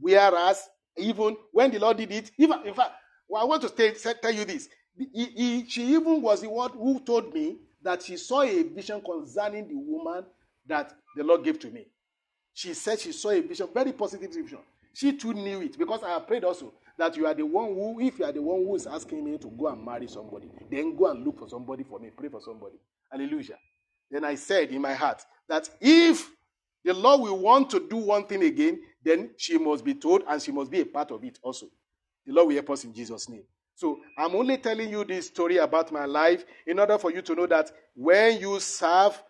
Whereas 0.00 0.68
even 0.96 1.36
when 1.52 1.70
the 1.70 1.78
Lord 1.78 1.96
did 1.96 2.12
it, 2.12 2.30
even 2.38 2.66
in 2.66 2.74
fact, 2.74 2.92
well, 3.28 3.42
I 3.42 3.44
want 3.44 3.62
to 3.62 3.68
tell, 3.70 4.14
tell 4.14 4.32
you 4.32 4.44
this. 4.44 4.68
He, 4.96 5.24
he, 5.24 5.64
she 5.68 5.94
even 5.94 6.22
was 6.22 6.40
the 6.40 6.50
one 6.50 6.70
who 6.70 7.00
told 7.00 7.32
me 7.32 7.58
that 7.82 8.02
she 8.02 8.16
saw 8.16 8.42
a 8.42 8.62
vision 8.62 9.00
concerning 9.00 9.68
the 9.68 9.76
woman 9.76 10.24
that 10.68 10.94
the 11.16 11.24
Lord 11.24 11.44
gave 11.44 11.58
to 11.60 11.70
me. 11.70 11.86
She 12.54 12.74
said 12.74 13.00
she 13.00 13.12
saw 13.12 13.30
a 13.30 13.40
vision, 13.40 13.68
very 13.72 13.92
positive 13.92 14.32
vision. 14.32 14.58
She 14.92 15.12
too 15.12 15.32
knew 15.32 15.60
it 15.60 15.78
because 15.78 16.02
I 16.02 16.10
have 16.10 16.26
prayed 16.26 16.44
also 16.44 16.72
that 16.96 17.16
you 17.16 17.26
are 17.26 17.34
the 17.34 17.46
one 17.46 17.66
who, 17.66 18.00
if 18.00 18.18
you 18.18 18.24
are 18.24 18.32
the 18.32 18.42
one 18.42 18.64
who 18.64 18.74
is 18.74 18.86
asking 18.86 19.24
me 19.24 19.38
to 19.38 19.46
go 19.48 19.68
and 19.68 19.84
marry 19.84 20.08
somebody, 20.08 20.50
then 20.70 20.96
go 20.96 21.10
and 21.10 21.24
look 21.24 21.38
for 21.38 21.48
somebody 21.48 21.84
for 21.84 22.00
me, 22.00 22.10
pray 22.16 22.28
for 22.28 22.40
somebody. 22.40 22.76
Hallelujah. 23.10 23.58
Then 24.10 24.24
I 24.24 24.34
said 24.34 24.70
in 24.70 24.82
my 24.82 24.94
heart 24.94 25.22
that 25.48 25.70
if 25.80 26.30
the 26.84 26.94
Lord 26.94 27.20
will 27.20 27.38
want 27.38 27.70
to 27.70 27.86
do 27.88 27.96
one 27.96 28.26
thing 28.26 28.42
again, 28.42 28.80
then 29.04 29.30
she 29.36 29.58
must 29.58 29.84
be 29.84 29.94
told 29.94 30.22
and 30.28 30.42
she 30.42 30.50
must 30.50 30.70
be 30.70 30.80
a 30.80 30.86
part 30.86 31.10
of 31.10 31.22
it 31.24 31.38
also. 31.42 31.66
The 32.26 32.32
Lord 32.32 32.48
will 32.48 32.54
help 32.54 32.70
us 32.70 32.84
in 32.84 32.92
Jesus' 32.92 33.28
name. 33.28 33.44
So 33.74 34.00
I'm 34.16 34.34
only 34.34 34.56
telling 34.58 34.90
you 34.90 35.04
this 35.04 35.28
story 35.28 35.58
about 35.58 35.92
my 35.92 36.04
life 36.04 36.44
in 36.66 36.80
order 36.80 36.98
for 36.98 37.12
you 37.12 37.22
to 37.22 37.34
know 37.36 37.46
that 37.46 37.70
when 37.94 38.40
you 38.40 38.58
serve 38.58 39.22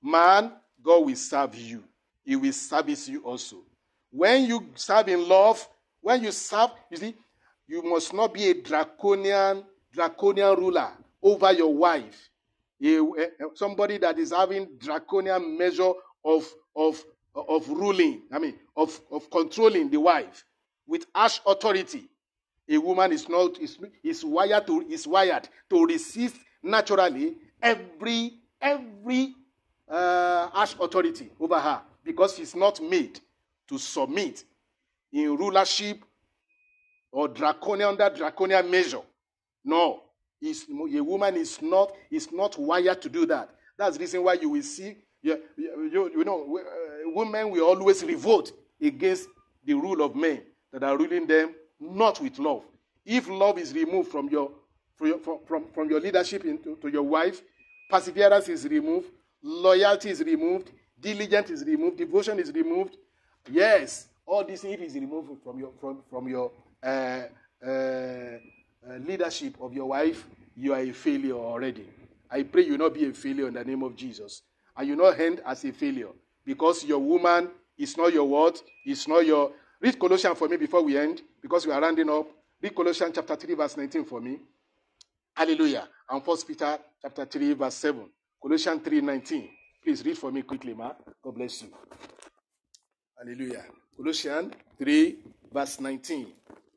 man, 0.00 0.52
God 0.82 1.04
will 1.06 1.16
serve 1.16 1.54
you. 1.54 1.84
He 2.24 2.36
will 2.36 2.52
service 2.52 3.08
you 3.08 3.22
also. 3.22 3.56
When 4.10 4.44
you 4.44 4.70
serve 4.74 5.08
in 5.08 5.28
love, 5.28 5.66
when 6.00 6.22
you 6.22 6.32
serve, 6.32 6.70
you 6.90 6.96
see, 6.96 7.14
you 7.68 7.82
must 7.82 8.12
not 8.12 8.32
be 8.32 8.50
a 8.50 8.54
draconian, 8.54 9.64
draconian 9.92 10.56
ruler 10.56 10.90
over 11.22 11.52
your 11.52 11.74
wife. 11.74 12.30
A, 12.82 12.98
a, 12.98 13.28
somebody 13.54 13.98
that 13.98 14.18
is 14.18 14.32
having 14.32 14.68
draconian 14.78 15.56
measure 15.58 15.92
of, 16.24 16.52
of, 16.74 17.02
of 17.34 17.68
ruling, 17.68 18.22
I 18.32 18.38
mean, 18.38 18.54
of, 18.76 19.00
of 19.10 19.30
controlling 19.30 19.90
the 19.90 20.00
wife 20.00 20.44
with 20.86 21.06
harsh 21.14 21.40
authority. 21.46 22.04
A 22.68 22.78
woman 22.78 23.12
is 23.12 23.28
not 23.28 23.58
is, 23.60 23.78
is 24.02 24.24
wired 24.24 24.66
to 24.66 24.82
is 24.88 25.06
wired 25.06 25.48
to 25.70 25.84
resist 25.86 26.36
naturally 26.62 27.36
every 27.62 28.40
every 28.60 29.34
uh, 29.88 30.48
harsh 30.48 30.74
authority 30.80 31.30
over 31.40 31.58
her 31.58 31.82
because 32.04 32.36
she's 32.36 32.54
not 32.54 32.80
made 32.80 33.20
to 33.68 33.78
submit 33.78 34.44
in 35.12 35.36
rulership 35.36 36.02
or 37.12 37.28
draconian 37.28 37.88
under 37.90 38.10
draconian 38.10 38.70
measure. 38.70 39.00
No, 39.64 40.02
is 40.40 40.66
a 40.68 41.02
woman 41.02 41.36
is 41.36 41.60
not 41.62 41.92
is 42.10 42.30
not 42.32 42.58
wired 42.58 43.00
to 43.02 43.08
do 43.08 43.26
that. 43.26 43.50
That's 43.78 43.96
the 43.96 44.00
reason 44.00 44.22
why 44.22 44.34
you 44.34 44.50
will 44.50 44.62
see 44.62 44.96
you, 45.22 45.40
you, 45.56 46.10
you 46.16 46.24
know 46.24 46.58
uh, 46.58 47.10
women 47.14 47.50
will 47.50 47.64
always 47.64 48.04
revolt 48.04 48.52
against 48.80 49.28
the 49.64 49.74
rule 49.74 50.02
of 50.02 50.14
men 50.14 50.42
that 50.72 50.84
are 50.84 50.96
ruling 50.96 51.26
them 51.26 51.54
not 51.80 52.20
with 52.20 52.38
love. 52.38 52.62
If 53.04 53.28
love 53.28 53.58
is 53.58 53.72
removed 53.72 54.10
from 54.10 54.28
your 54.28 54.50
from 54.96 55.40
from, 55.46 55.64
from 55.74 55.90
your 55.90 56.00
leadership 56.00 56.44
into, 56.44 56.76
to 56.76 56.88
your 56.88 57.02
wife, 57.02 57.42
perseverance 57.90 58.48
is 58.48 58.66
removed, 58.66 59.08
loyalty 59.46 60.10
is 60.10 60.20
removed, 60.20 60.72
diligence 61.00 61.50
is 61.50 61.64
removed, 61.64 61.98
devotion 61.98 62.38
is 62.38 62.52
removed. 62.52 62.96
Yes, 63.50 64.08
all 64.26 64.44
this 64.44 64.64
if 64.64 64.80
is 64.80 64.94
removed 64.94 65.30
from 65.44 65.58
your 65.58 65.70
from, 65.80 66.02
from 66.10 66.28
your 66.28 66.50
uh, 66.82 67.22
uh, 67.64 67.68
uh, 67.68 68.96
leadership 69.06 69.56
of 69.60 69.72
your 69.72 69.86
wife, 69.86 70.26
you 70.56 70.72
are 70.74 70.80
a 70.80 70.92
failure 70.92 71.34
already. 71.34 71.88
I 72.28 72.42
pray 72.42 72.64
you 72.66 72.76
not 72.76 72.94
be 72.94 73.06
a 73.06 73.12
failure 73.12 73.46
in 73.46 73.54
the 73.54 73.64
name 73.64 73.82
of 73.84 73.94
Jesus. 73.94 74.42
And 74.76 74.88
you 74.88 74.96
not 74.96 75.18
end 75.18 75.40
as 75.46 75.64
a 75.64 75.72
failure. 75.72 76.10
Because 76.44 76.84
your 76.84 76.98
woman 76.98 77.48
is 77.78 77.96
not 77.96 78.12
your 78.12 78.28
what? 78.28 78.60
It's 78.84 79.06
not 79.06 79.24
your. 79.24 79.52
Read 79.80 79.98
Colossians 79.98 80.38
for 80.38 80.48
me 80.48 80.56
before 80.56 80.82
we 80.82 80.96
end, 80.98 81.22
because 81.40 81.66
we 81.66 81.72
are 81.72 81.80
rounding 81.80 82.10
up. 82.10 82.26
Read 82.60 82.74
Colossians 82.74 83.12
chapter 83.14 83.36
3, 83.36 83.54
verse 83.54 83.76
19 83.76 84.04
for 84.04 84.20
me. 84.20 84.38
Hallelujah. 85.34 85.86
And 86.10 86.24
First 86.24 86.48
Peter 86.48 86.78
chapter 87.00 87.24
3, 87.26 87.52
verse 87.52 87.74
7. 87.74 88.06
Colossians 88.46 88.80
3, 88.84 89.00
19. 89.00 89.48
Please 89.82 90.04
read 90.04 90.16
for 90.16 90.30
me 90.30 90.42
quickly, 90.42 90.72
ma. 90.72 90.92
God 91.20 91.34
bless 91.34 91.62
you. 91.62 91.68
Hallelujah. 93.18 93.64
Colossians 93.96 94.54
3, 94.78 95.18
verse 95.52 95.80
19. 95.80 96.32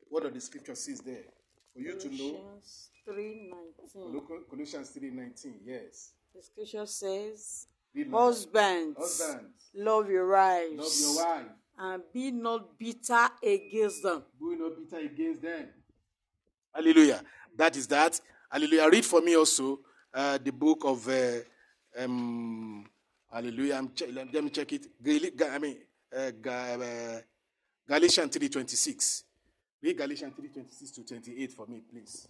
What 0.08 0.24
are 0.24 0.30
the 0.30 0.40
scripture 0.40 0.74
says 0.74 0.98
there? 0.98 1.22
For 1.72 1.78
you 1.78 1.96
to 1.96 2.08
know. 2.08 2.40
Colossians 4.50 4.90
3:19. 4.98 5.60
Yes. 5.64 6.10
The 6.34 6.42
scripture 6.42 6.86
says, 6.86 7.68
Husbands, 8.10 8.98
Husbands, 8.98 9.70
love 9.72 10.10
your 10.10 10.28
wives. 10.28 10.76
Love 10.76 11.00
your 11.00 11.24
wife. 11.24 11.52
And 11.78 12.02
be 12.12 12.32
not 12.32 12.76
bitter 12.80 13.28
against 13.44 14.02
them. 14.02 14.24
Be 14.40 14.56
not 14.56 14.72
bitter 14.76 15.06
against 15.06 15.42
them. 15.42 15.68
Hallelujah. 16.74 17.22
That 17.56 17.76
is 17.76 17.86
that. 17.86 18.20
Hallelujah. 18.50 18.88
Read 18.90 19.04
for 19.04 19.20
me 19.20 19.36
also 19.36 19.78
uh, 20.12 20.36
the 20.42 20.50
book 20.50 20.82
of 20.84 21.06
uh, 21.08 21.38
um, 21.98 22.84
Hallelujah. 23.32 23.76
I'm 23.76 23.88
che- 23.94 24.10
let 24.10 24.32
me 24.44 24.50
check 24.50 24.72
it. 24.72 24.86
I 25.06 25.58
mean, 25.58 25.76
uh, 26.16 26.30
uh, 26.48 27.20
Galatians 27.88 28.32
three 28.36 28.48
twenty 28.48 28.76
six. 28.76 29.24
Read 29.82 29.96
Galatians 29.96 30.34
three 30.36 30.48
twenty 30.48 30.70
six 30.72 30.90
to 30.92 31.04
twenty 31.04 31.42
eight 31.42 31.52
for 31.52 31.66
me, 31.66 31.80
please. 31.90 32.26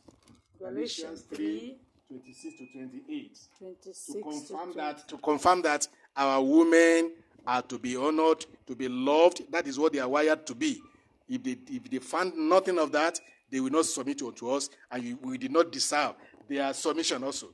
Galatians 0.59 1.23
3 1.23 1.75
twenty 2.07 2.33
six 2.35 2.59
to 2.59 2.67
twenty 2.67 3.03
eight. 3.09 3.39
26 3.59 4.07
To 4.07 4.13
to 4.13 4.21
confirm 4.23 4.73
20. 4.73 4.77
that, 4.77 5.09
to 5.09 5.17
confirm 5.17 5.63
that 5.63 5.89
our 6.17 6.43
women 6.43 7.13
are 7.47 7.63
to 7.63 7.79
be 7.79 7.97
honored, 7.97 8.45
to 8.67 8.77
be 8.77 8.87
loved. 8.89 9.51
That 9.51 9.67
is 9.67 9.79
what 9.79 9.95
they 9.95 10.01
are 10.01 10.09
wired 10.09 10.47
to 10.47 10.55
be. 10.55 10.83
If 11.29 11.43
they 11.43 11.57
if 11.69 11.91
they 11.91 11.99
find 11.99 12.37
nothing 12.37 12.79
of 12.79 12.93
that, 12.93 13.19
they 13.51 13.59
will 13.61 13.71
not 13.71 13.87
submit 13.87 14.21
unto 14.23 14.51
us, 14.51 14.69
and 14.91 15.19
we 15.23 15.39
did 15.39 15.51
not 15.51 15.73
deserve 15.73 16.15
their 16.47 16.75
submission 16.75 17.25
also. 17.25 17.49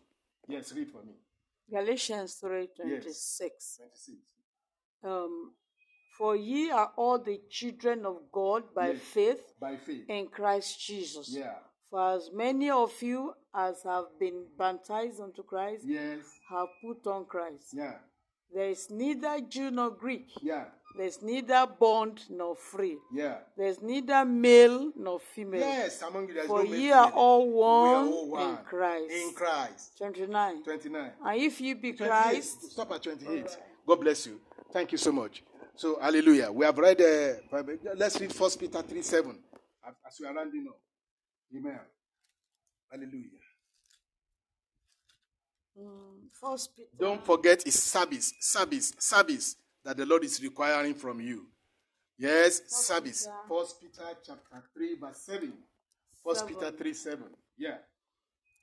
Yes, 0.48 0.72
read 0.72 0.88
for 0.90 1.02
me. 1.04 1.12
Galatians 1.70 2.34
3 2.34 2.68
26. 2.76 3.76
26. 3.78 4.18
Um, 5.02 5.52
For 6.18 6.34
ye 6.34 6.70
are 6.70 6.92
all 6.96 7.18
the 7.18 7.40
children 7.50 8.06
of 8.06 8.32
God 8.32 8.72
by 8.74 8.92
Yes. 8.92 9.02
faith 9.02 9.54
By 9.60 9.76
faith. 9.76 10.08
in 10.08 10.28
Christ 10.28 10.80
Jesus. 10.80 11.28
Yeah. 11.28 11.58
For 11.90 12.14
as 12.16 12.30
many 12.32 12.70
of 12.70 13.02
you 13.02 13.34
as 13.54 13.82
have 13.84 14.06
been 14.18 14.46
baptized 14.58 15.20
unto 15.20 15.42
Christ 15.42 15.84
Yes. 15.86 16.24
have 16.48 16.68
put 16.82 17.06
on 17.06 17.26
Christ. 17.26 17.74
Yeah. 17.74 17.98
There 18.52 18.70
is 18.70 18.88
neither 18.90 19.40
Jew 19.42 19.70
nor 19.70 19.90
Greek. 19.90 20.28
Yeah. 20.40 20.70
There 20.96 21.06
is 21.06 21.20
neither 21.22 21.66
bond 21.78 22.24
nor 22.30 22.56
free. 22.56 22.96
Yeah. 23.12 23.36
There 23.56 23.66
is 23.66 23.82
neither 23.82 24.24
male 24.24 24.92
nor 24.96 25.20
female. 25.20 25.60
Yes, 25.60 26.00
among 26.02 26.28
you 26.28 26.34
there 26.34 26.44
is 26.44 26.48
For 26.48 26.64
no 26.64 26.72
ye 26.72 26.88
male 26.88 26.94
are 26.94 27.10
all 27.10 27.50
one, 27.50 27.88
are 27.88 28.06
all 28.06 28.30
one 28.30 28.50
in 28.50 28.56
Christ. 28.64 29.12
In 29.12 29.32
Christ. 29.34 29.98
29. 29.98 30.62
29. 30.64 31.10
And 31.24 31.40
if 31.40 31.60
you 31.60 31.74
be 31.74 31.92
28. 31.92 32.08
Christ, 32.08 32.70
Stop 32.72 32.92
at 32.92 33.02
28. 33.02 33.58
God 33.86 34.00
bless 34.00 34.26
you. 34.26 34.40
Thank 34.72 34.92
you 34.92 34.98
so 34.98 35.12
much. 35.12 35.42
So, 35.74 35.98
hallelujah. 36.00 36.50
We 36.50 36.64
have 36.64 36.78
read, 36.78 37.00
uh, 37.00 37.62
let's 37.94 38.18
read 38.18 38.32
First 38.32 38.58
Peter 38.58 38.80
3 38.80 39.02
7 39.02 39.38
as 40.06 40.18
we 40.18 40.26
are 40.26 40.34
rounding 40.34 40.66
up. 40.68 40.80
Amen. 41.54 41.78
Hallelujah. 42.90 43.30
First 46.40 46.74
Peter, 46.74 46.88
Don't 46.98 47.24
forget 47.24 47.66
it's 47.66 47.82
service, 47.82 48.32
service, 48.40 48.94
service 48.98 49.56
that 49.86 49.96
the 49.96 50.04
Lord 50.04 50.24
is 50.24 50.42
requiring 50.42 50.94
from 50.94 51.20
you. 51.20 51.46
Yes, 52.18 52.60
service. 52.66 53.26
Peter. 53.26 53.36
First 53.48 53.80
Peter 53.80 54.02
chapter 54.26 54.62
3, 54.74 54.96
verse 55.00 55.22
7. 55.24 55.52
First 56.24 56.40
Seven. 56.40 56.54
Peter 56.54 56.70
3 56.72 56.92
7. 56.94 57.24
Yeah. 57.56 57.78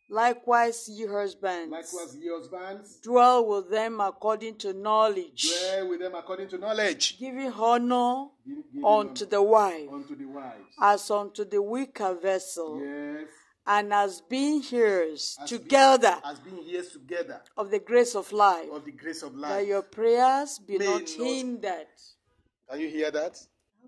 likewise 0.09 0.89
ye 0.89 1.07
husbands, 1.07 1.71
Likewise, 1.71 2.15
ye 2.17 2.29
husbands, 2.29 2.99
dwell 3.01 3.45
with 3.47 3.69
them 3.71 4.01
according 4.01 4.57
to 4.57 4.73
knowledge, 4.73 5.47
dwell 5.49 5.87
with 5.89 6.01
them 6.01 6.13
according 6.13 6.49
to 6.49 6.57
knowledge. 6.57 7.17
giving 7.17 7.51
honor 7.53 8.27
Give- 8.45 8.57
giving 8.73 8.85
unto 8.85 9.25
the 9.25 9.41
wife, 9.41 9.89
unto 9.91 10.15
the 10.15 10.25
wives. 10.25 10.75
as 10.81 11.09
unto 11.09 11.45
the 11.45 11.61
weaker 11.61 12.13
vessel, 12.15 12.81
Yes. 12.83 13.27
And 13.65 13.93
as 13.93 14.21
being 14.21 14.63
heirs 14.71 15.37
As 15.41 15.49
together 15.49 16.17
Being, 16.21 16.33
as 16.33 16.39
being 16.39 16.63
years 16.67 16.89
together 16.91 17.41
of 17.57 17.71
the 17.71 17.79
grace 17.79 18.15
of 18.15 18.31
life, 18.31 18.69
of 18.71 18.85
the 18.85 18.91
grace 18.91 19.23
of 19.23 19.37
that 19.39 19.65
your 19.65 19.81
prayers 19.81 20.59
be 20.59 20.77
not 20.77 21.01
not- 21.01 21.09
hindered. 21.09 21.87
Can 22.69 22.79
you 22.79 22.89
hear 22.89 23.11
that? 23.11 23.37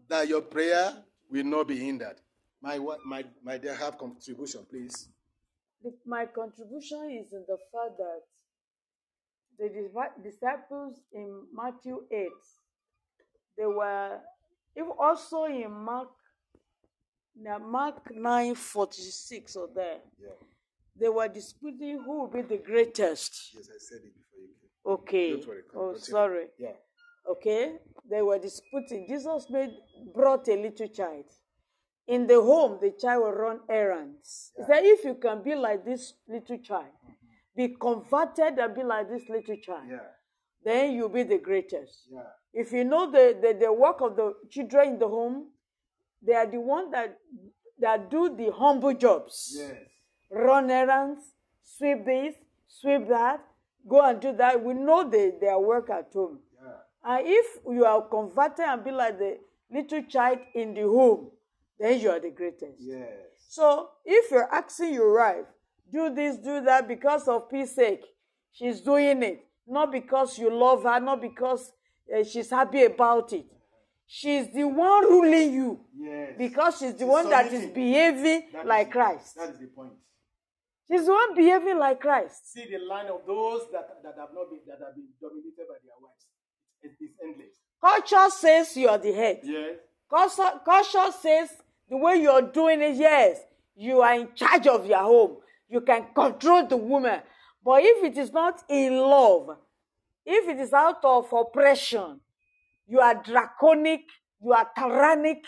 That 0.08 0.28
your 0.28 0.42
prayer 0.42 1.04
will 1.30 1.44
not 1.44 1.68
be 1.68 1.78
hindered. 1.78 2.18
My 2.62 2.80
wa- 2.80 2.98
my 3.06 3.24
my 3.44 3.58
dear, 3.58 3.74
have 3.76 3.98
contribution, 3.98 4.66
please. 4.70 5.10
My 6.06 6.26
contribution 6.26 7.12
is 7.24 7.32
in 7.34 7.46
the 7.48 7.58
fact 7.72 7.98
that 7.98 8.22
the 9.58 9.70
disciples 10.24 11.00
in 11.14 11.44
Matthew 11.54 12.04
8, 12.12 12.28
they 13.58 13.66
were, 13.66 14.20
if 14.76 14.86
also 15.00 15.46
in 15.46 15.72
Mark, 15.72 16.10
now 17.36 17.58
Mark 17.58 18.12
9 18.14 18.56
46 18.56 19.56
or 19.56 19.68
there, 19.74 20.00
Yeah. 20.20 20.30
they 21.00 21.10
were 21.10 21.28
disputing 21.28 22.02
who 22.04 22.20
will 22.22 22.28
be 22.28 22.42
the 22.42 22.58
greatest. 22.58 23.54
Yes, 23.56 23.70
I 23.70 23.78
said 23.80 24.00
it 24.06 24.14
before 24.16 24.40
you 24.42 24.54
came. 24.60 24.94
Okay. 24.94 25.32
Don't 25.32 25.48
worry, 25.48 25.62
oh, 25.76 25.92
continue. 25.94 26.00
sorry. 26.00 26.46
Yeah. 26.58 26.72
Okay. 27.30 27.78
They 28.10 28.22
were 28.22 28.38
disputing. 28.40 29.08
Jesus 29.08 29.48
made 29.50 29.72
brought 30.14 30.48
a 30.48 30.56
little 30.56 30.88
child. 30.88 31.26
In 32.08 32.28
the 32.28 32.40
home, 32.40 32.78
the 32.80 32.92
child 32.92 33.24
will 33.24 33.32
run 33.32 33.60
errands. 33.68 34.52
He 34.56 34.64
said, 34.64 34.84
if 34.84 35.04
you 35.04 35.16
can 35.16 35.42
be 35.42 35.56
like 35.56 35.84
this 35.84 36.14
little 36.28 36.60
child, 36.60 36.94
be 37.56 37.70
converted 37.80 38.60
and 38.60 38.76
be 38.76 38.84
like 38.84 39.10
this 39.10 39.24
little 39.28 39.58
child, 39.58 39.88
Yeah. 39.90 40.06
then 40.64 40.94
you'll 40.94 41.10
be 41.10 41.24
the 41.24 41.40
greatest. 41.40 42.08
Yeah. 42.12 42.22
If 42.54 42.72
you 42.72 42.84
know 42.84 43.10
the, 43.10 43.36
the, 43.42 43.58
the 43.60 43.74
work 43.74 44.02
of 44.02 44.16
the 44.16 44.34
children 44.52 44.90
in 44.90 45.00
the 45.00 45.08
home, 45.08 45.48
they 46.26 46.34
are 46.34 46.48
the 46.48 46.60
ones 46.60 46.92
that 46.92 47.18
that 47.80 48.10
do 48.10 48.36
the 48.36 48.52
humble 48.52 48.94
jobs. 48.94 49.56
Yes. 49.58 49.76
Run 50.32 50.72
errands, 50.72 51.22
sweep 51.62 52.06
this, 52.06 52.36
sweep 52.68 53.08
that, 53.10 53.42
go 53.88 54.02
and 54.02 54.20
do 54.20 54.34
that. 54.34 54.64
We 54.64 54.74
know 54.74 55.10
they, 55.10 55.34
their 55.40 55.60
work 55.60 55.90
at 55.90 56.12
home. 56.14 56.40
Yeah. 56.64 56.72
And 57.04 57.28
if 57.28 57.46
you 57.70 57.86
are 57.86 58.02
converted 58.02 58.66
and 58.66 58.84
be 58.84 58.92
like 58.92 59.18
the 59.20 59.38
little 59.72 60.04
child 60.04 60.40
in 60.54 60.74
the 60.74 60.82
home, 60.82 61.32
then 61.80 62.00
you 62.00 62.10
are 62.10 62.20
the 62.20 62.32
greatest. 62.32 62.80
Yes. 62.80 63.10
So 63.50 63.90
if 64.06 64.32
you're 64.32 64.52
asking 64.54 64.94
your 64.94 65.16
wife, 65.16 65.46
do 65.92 66.14
this, 66.14 66.38
do 66.38 66.62
that 66.62 66.88
because 66.88 67.28
of 67.28 67.50
peace 67.50 67.76
sake, 67.76 68.04
she's 68.52 68.82
doing 68.82 69.22
it. 69.24 69.46
Not 69.68 69.92
because 69.92 70.38
you 70.38 70.50
love 70.54 70.84
her, 70.84 71.00
not 71.00 71.22
because 71.22 71.72
uh, 72.14 72.24
she's 72.24 72.50
happy 72.50 72.84
about 72.84 73.34
it. 73.34 73.46
She's 74.08 74.54
the 74.54 74.64
one 74.66 75.04
ruling 75.06 75.54
you 75.54 75.80
Yes. 75.98 76.34
because 76.38 76.78
she's 76.80 76.94
the 76.94 77.00
She's 77.00 77.08
one 77.08 77.30
that 77.30 77.52
is 77.52 77.66
behaving 77.68 78.50
That 78.54 78.66
like 78.66 78.88
is- 78.88 78.94
Christ. 78.94 79.36
That 79.36 79.50
is 79.50 79.60
the 79.60 79.68
point. 79.68 79.94
She's 80.88 81.06
the 81.06 81.12
one 81.12 81.34
behaving 81.36 81.80
like 81.80 82.00
Christ. 82.00 82.52
See 82.54 82.66
the 82.70 82.78
line 82.86 83.08
of 83.08 83.26
those 83.26 83.62
that, 83.72 83.88
that 84.04 84.14
have 84.20 84.30
not 84.34 84.50
been 84.52 84.60
that 84.68 84.78
have 84.86 84.96
been 84.96 85.08
dominated 85.20 85.66
by 85.68 85.76
their 85.84 85.98
wives. 86.00 86.28
It 86.84 86.96
is 87.04 87.12
endless. 87.24 87.56
Culture 87.82 88.30
says 88.30 88.78
you 88.78 88.88
are 88.90 89.00
the 89.00 89.12
head. 89.12 89.40
Yes. 89.44 89.78
Culture, 90.08 90.60
culture 90.64 91.12
says 91.20 91.50
the 91.90 91.98
way 91.98 92.18
you're 92.22 92.44
doing 92.44 92.82
it, 92.82 92.96
yes, 92.96 93.40
you 93.76 94.02
are 94.02 94.14
in 94.14 94.30
charge 94.36 94.68
of 94.68 94.86
your 94.86 95.00
home. 95.00 95.38
You 95.68 95.82
can 95.82 96.06
control 96.14 96.68
the 96.68 96.78
woman. 96.78 97.22
But 97.64 97.82
if 97.84 98.04
it 98.04 98.18
is 98.20 98.32
not 98.32 98.62
in 98.70 98.96
love, 98.98 99.58
if 100.24 100.48
it 100.48 100.60
is 100.60 100.72
out 100.74 101.04
of 101.04 101.32
oppression, 101.34 102.20
you 102.88 103.00
are 103.00 103.16
draconic, 103.16 104.02
you 104.42 104.54
are 104.54 104.68
tyrannic 104.78 105.46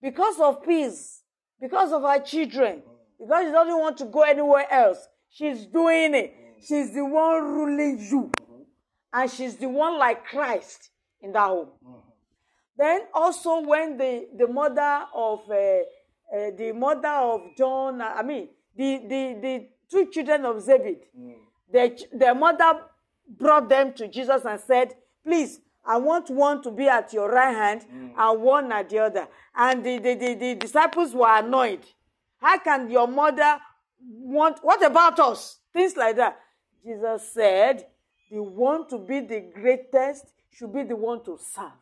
because 0.00 0.40
of 0.40 0.62
peace, 0.64 1.22
because 1.60 1.92
of 1.92 2.02
her 2.02 2.20
children, 2.20 2.82
because 3.18 3.46
she 3.46 3.52
doesn't 3.52 3.78
want 3.78 3.96
to 3.98 4.04
go 4.06 4.22
anywhere 4.22 4.66
else. 4.70 4.98
She's 5.30 5.66
doing 5.66 6.14
it. 6.14 6.34
She's 6.66 6.92
the 6.92 7.04
one 7.04 7.42
ruling 7.42 7.98
you. 8.00 8.30
And 9.12 9.30
she's 9.30 9.56
the 9.56 9.68
one 9.68 9.98
like 9.98 10.24
Christ 10.24 10.90
in 11.20 11.32
that 11.32 11.46
home. 11.46 11.68
Then 12.76 13.02
also 13.14 13.60
when 13.60 13.96
the, 13.96 14.28
the 14.36 14.48
mother 14.48 15.04
of 15.14 15.40
uh, 15.50 15.54
uh, 15.54 16.50
the 16.56 16.72
mother 16.74 17.08
of 17.08 17.40
John, 17.56 18.00
I 18.00 18.22
mean 18.22 18.48
the, 18.76 18.98
the, 19.08 19.38
the 19.40 19.68
two 19.90 20.10
children 20.10 20.44
of 20.46 20.56
Zebed, 20.56 21.00
their, 21.70 21.90
ch- 21.90 22.04
their 22.12 22.34
mother 22.34 22.80
brought 23.28 23.68
them 23.68 23.92
to 23.94 24.08
Jesus 24.08 24.44
and 24.44 24.58
said, 24.60 24.94
please, 25.24 25.60
I 25.84 25.98
want 25.98 26.30
one 26.30 26.62
to 26.62 26.70
be 26.70 26.88
at 26.88 27.12
your 27.12 27.30
right 27.30 27.54
hand 27.54 27.84
mm. 27.92 28.12
and 28.16 28.42
one 28.42 28.70
at 28.72 28.88
the 28.88 29.00
other. 29.00 29.28
And 29.54 29.84
the, 29.84 29.98
the, 29.98 30.14
the, 30.14 30.34
the 30.34 30.54
disciples 30.54 31.14
were 31.14 31.38
annoyed. 31.38 31.84
How 32.40 32.58
can 32.58 32.90
your 32.90 33.08
mother 33.08 33.58
want, 34.00 34.58
what 34.62 34.84
about 34.84 35.18
us? 35.18 35.58
Things 35.72 35.96
like 35.96 36.16
that. 36.16 36.38
Jesus 36.84 37.32
said, 37.32 37.86
the 38.30 38.42
one 38.42 38.88
to 38.88 38.98
be 38.98 39.20
the 39.20 39.40
greatest 39.54 40.32
should 40.50 40.72
be 40.72 40.82
the 40.82 40.96
one 40.96 41.24
to 41.24 41.38
serve. 41.38 41.72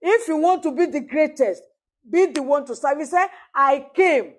If 0.00 0.28
you 0.28 0.36
want 0.36 0.62
to 0.64 0.72
be 0.72 0.86
the 0.86 1.00
greatest, 1.00 1.62
be 2.08 2.26
the 2.26 2.42
one 2.42 2.64
to 2.66 2.76
serve. 2.76 2.98
He 2.98 3.04
said, 3.04 3.28
I 3.54 3.86
came 3.94 4.34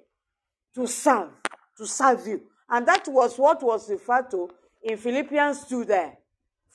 to 0.76 0.88
serve, 0.88 1.30
to 1.78 1.86
serve 1.86 2.26
you. 2.28 2.42
And 2.70 2.88
that 2.88 3.08
was 3.08 3.38
what 3.38 3.64
was 3.64 3.90
referred 3.90 4.30
to 4.32 4.50
in 4.84 4.98
Philippians 4.98 5.66
2 5.66 5.86
there, 5.86 6.18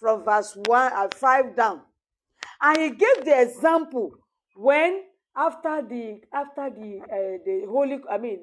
from 0.03 0.24
verse 0.24 0.57
1 0.66 0.93
and 0.95 1.15
5 1.15 1.57
down. 1.57 1.81
And 2.61 2.77
he 2.79 2.91
gave 2.91 3.24
the 3.24 3.41
example 3.41 4.11
when 4.57 5.05
after 5.35 5.81
the 5.81 6.20
after 6.33 6.69
the 6.69 7.01
uh, 7.05 7.39
the 7.47 7.66
holy 7.70 8.01
I 8.11 8.19
mean 8.19 8.41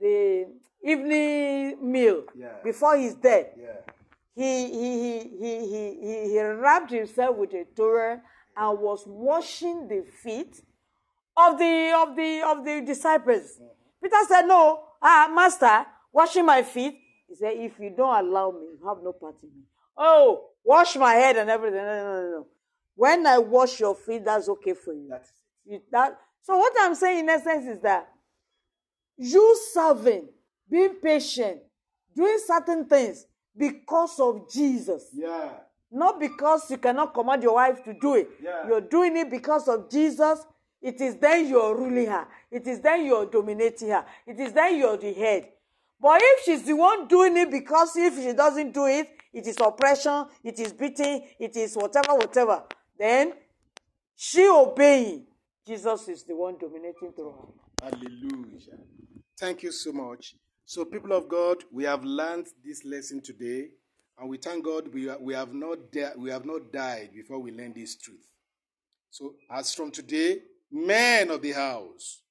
the 0.00 0.46
evening 0.82 1.78
meal 1.92 2.24
Yeah. 2.34 2.48
before 2.64 2.96
he's 2.96 3.14
dead. 3.14 3.52
Yeah. 3.56 3.92
he 4.34 4.66
he 4.72 5.18
he 5.38 5.58
he 5.68 5.94
he 6.00 6.32
he, 6.32 6.40
wrapped 6.40 6.90
himself 6.90 7.36
with 7.36 7.52
a 7.52 7.64
towel 7.76 8.20
and 8.56 8.78
was 8.80 9.04
washing 9.06 9.86
the 9.88 10.02
feet 10.22 10.60
of 11.36 11.58
the 11.58 11.92
of 12.02 12.16
the 12.16 12.42
of 12.50 12.64
the 12.64 12.80
disciples. 12.84 13.60
Peter 14.02 14.16
said, 14.26 14.46
"No, 14.46 14.80
ah, 15.00 15.30
master, 15.32 15.86
washing 16.12 16.46
my 16.46 16.62
feet." 16.62 16.98
He 17.28 17.36
said, 17.36 17.52
If 17.56 17.78
you 17.78 17.90
don't 17.96 18.14
allow 18.26 18.50
me, 18.50 18.66
you 18.78 18.88
have 18.88 18.98
no 19.02 19.12
part 19.12 19.36
in 19.42 19.48
me. 19.48 19.62
Oh, 19.96 20.48
wash 20.64 20.96
my 20.96 21.12
head 21.14 21.36
and 21.36 21.50
everything. 21.50 21.78
No, 21.78 21.84
no, 21.84 22.22
no, 22.22 22.30
no. 22.30 22.46
When 22.94 23.26
I 23.26 23.38
wash 23.38 23.80
your 23.80 23.94
feet, 23.94 24.24
that's 24.24 24.48
okay 24.48 24.74
for 24.74 24.92
you. 24.92 25.08
That's 25.08 25.30
You- 25.64 25.82
that, 25.90 26.18
so 26.42 26.56
what 26.58 26.72
I'm 26.80 26.94
saying 26.94 27.20
in 27.20 27.28
essence 27.28 27.66
is 27.66 27.80
that 27.80 28.08
you 29.16 29.56
serving, 29.72 30.28
being 30.68 30.94
patient, 31.02 31.62
doing 32.16 32.38
certain 32.46 32.84
things 32.86 33.26
because 33.56 34.18
of 34.20 34.50
Jesus. 34.50 35.08
Yeah. 35.12 35.50
Not 35.90 36.18
because 36.18 36.70
you 36.70 36.78
cannot 36.78 37.12
command 37.14 37.42
your 37.42 37.54
wife 37.54 37.84
to 37.84 37.92
do 37.94 38.14
it. 38.14 38.30
Yeah. 38.42 38.66
You're 38.66 38.80
doing 38.80 39.16
it 39.16 39.30
because 39.30 39.68
of 39.68 39.90
Jesus. 39.90 40.40
It 40.80 41.00
is 41.00 41.16
then 41.16 41.46
you're 41.48 41.76
ruling 41.76 42.06
her. 42.06 42.26
It 42.50 42.66
is 42.66 42.80
then 42.80 43.04
you're 43.04 43.26
dominating 43.26 43.90
her. 43.90 44.04
It 44.26 44.40
is 44.40 44.52
then 44.52 44.76
you're 44.78 44.96
the 44.96 45.12
head. 45.12 45.48
But 46.02 46.20
if 46.20 46.44
she's 46.44 46.64
the 46.64 46.74
one 46.74 47.06
doing 47.06 47.36
it 47.36 47.48
because 47.48 47.94
if 47.96 48.16
she 48.16 48.32
doesn't 48.32 48.74
do 48.74 48.86
it, 48.86 49.08
it 49.32 49.46
is 49.46 49.56
oppression, 49.60 50.26
it 50.42 50.58
is 50.58 50.72
beating, 50.72 51.28
it 51.38 51.56
is 51.56 51.76
whatever, 51.76 52.14
whatever, 52.16 52.64
then 52.98 53.34
she 54.16 54.46
obeying. 54.48 55.26
Jesus 55.64 56.08
is 56.08 56.24
the 56.24 56.34
one 56.34 56.56
dominating 56.58 57.12
through 57.14 57.32
her. 57.32 57.88
Hallelujah. 57.88 58.78
Thank 59.38 59.62
you 59.62 59.70
so 59.70 59.92
much. 59.92 60.34
So, 60.64 60.84
people 60.84 61.12
of 61.12 61.28
God, 61.28 61.58
we 61.72 61.84
have 61.84 62.04
learned 62.04 62.48
this 62.64 62.84
lesson 62.84 63.20
today, 63.20 63.68
and 64.18 64.28
we 64.28 64.38
thank 64.38 64.64
God 64.64 64.92
we, 64.92 65.08
we, 65.20 65.34
have 65.34 65.54
not 65.54 65.92
di- 65.92 66.12
we 66.16 66.30
have 66.30 66.44
not 66.44 66.72
died 66.72 67.10
before 67.14 67.38
we 67.38 67.52
learn 67.52 67.74
this 67.74 67.96
truth. 67.96 68.26
So, 69.10 69.34
as 69.50 69.72
from 69.72 69.92
today, 69.92 70.38
men 70.70 71.30
of 71.30 71.42
the 71.42 71.52
house, 71.52 72.22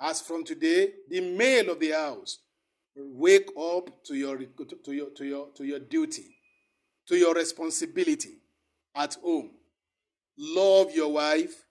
as 0.00 0.20
from 0.20 0.44
today, 0.44 0.92
the 1.08 1.20
male 1.20 1.70
of 1.70 1.80
the 1.80 1.90
house, 1.90 2.38
wake 2.96 3.48
up 3.58 4.02
to 4.04 4.14
your, 4.14 4.36
to 4.38 4.92
your, 4.92 5.10
to 5.10 5.24
your, 5.24 5.48
to 5.54 5.64
your 5.64 5.78
duty, 5.78 6.36
to 7.06 7.16
your 7.16 7.34
responsibility 7.34 8.38
at 8.94 9.14
home. 9.22 9.50
Love 10.38 10.94
your 10.94 11.12
wife, 11.12 11.64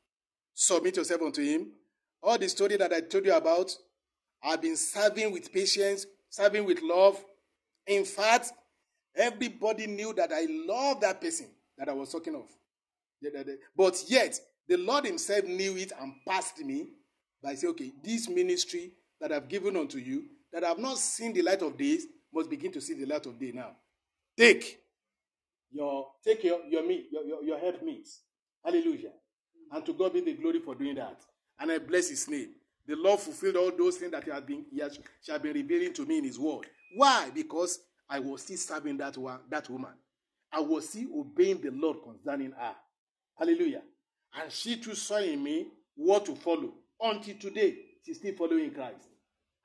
submit 0.53 0.97
yourself 0.97 1.21
unto 1.21 1.41
him. 1.43 1.71
All 2.21 2.37
the 2.37 2.47
story 2.49 2.77
that 2.77 2.93
I 2.93 3.01
told 3.01 3.25
you 3.25 3.33
about, 3.33 3.71
I've 4.43 4.61
been 4.61 4.75
serving 4.75 5.31
with 5.31 5.51
patience, 5.51 6.05
serving 6.29 6.65
with 6.65 6.81
love. 6.81 7.23
In 7.87 8.05
fact, 8.05 8.51
everybody 9.15 9.87
knew 9.87 10.13
that 10.13 10.31
I 10.31 10.45
love 10.49 11.01
that 11.01 11.19
person 11.19 11.47
that 11.77 11.89
I 11.89 11.93
was 11.93 12.11
talking 12.11 12.35
of. 12.35 12.47
But 13.75 14.03
yet, 14.07 14.39
the 14.67 14.77
Lord 14.77 15.05
Himself 15.05 15.45
knew 15.45 15.75
it 15.77 15.91
and 15.99 16.13
passed 16.27 16.59
me 16.59 16.89
by 17.43 17.55
saying, 17.55 17.71
okay, 17.71 17.91
this 18.03 18.29
ministry 18.29 18.91
that 19.19 19.31
I've 19.31 19.47
given 19.47 19.75
unto 19.77 19.97
you, 19.97 20.25
that 20.51 20.63
I've 20.63 20.79
not 20.79 20.97
seen 20.97 21.33
the 21.33 21.41
light 21.41 21.61
of 21.61 21.77
days, 21.77 22.05
must 22.33 22.49
begin 22.49 22.71
to 22.73 22.81
see 22.81 22.93
the 22.93 23.05
light 23.05 23.25
of 23.25 23.39
day 23.39 23.51
now. 23.53 23.71
Take 24.37 24.79
your 25.71 26.07
take 26.23 26.43
your 26.43 26.59
your 26.67 26.85
meat, 26.85 27.07
your, 27.11 27.23
your, 27.23 27.43
your 27.43 27.59
help 27.59 27.83
meets. 27.83 28.21
Hallelujah. 28.63 29.11
And 29.71 29.85
to 29.85 29.93
God 29.93 30.13
be 30.13 30.21
the 30.21 30.33
glory 30.33 30.59
for 30.59 30.75
doing 30.75 30.95
that. 30.95 31.21
And 31.59 31.71
I 31.71 31.77
bless 31.79 32.09
his 32.09 32.27
name. 32.29 32.49
The 32.87 32.95
Lord 32.95 33.19
fulfilled 33.19 33.55
all 33.55 33.71
those 33.75 33.97
things 33.97 34.11
that 34.11 34.23
he 34.23 34.31
has 34.31 34.41
been 34.41 34.65
he 34.71 34.79
has, 34.79 34.97
shall 35.23 35.39
be 35.39 35.51
revealing 35.51 35.93
to 35.93 36.05
me 36.05 36.19
in 36.19 36.23
his 36.23 36.39
word. 36.39 36.65
Why? 36.95 37.29
Because 37.33 37.79
I 38.09 38.19
was 38.19 38.41
still 38.41 38.57
serving 38.57 38.97
that 38.97 39.17
one, 39.17 39.39
that 39.49 39.69
woman. 39.69 39.91
I 40.51 40.59
was 40.59 40.89
still 40.89 41.19
obeying 41.19 41.61
the 41.61 41.69
Lord 41.69 41.97
concerning 42.03 42.51
her. 42.51 42.75
Hallelujah. 43.37 43.81
And 44.33 44.51
she 44.51 44.77
too 44.77 44.95
saw 44.95 45.17
in 45.17 45.43
me 45.43 45.67
what 45.95 46.25
to 46.25 46.35
follow. 46.35 46.73
Until 47.01 47.35
today, 47.37 47.75
she's 48.05 48.17
still 48.17 48.35
following 48.35 48.71
Christ. 48.71 49.07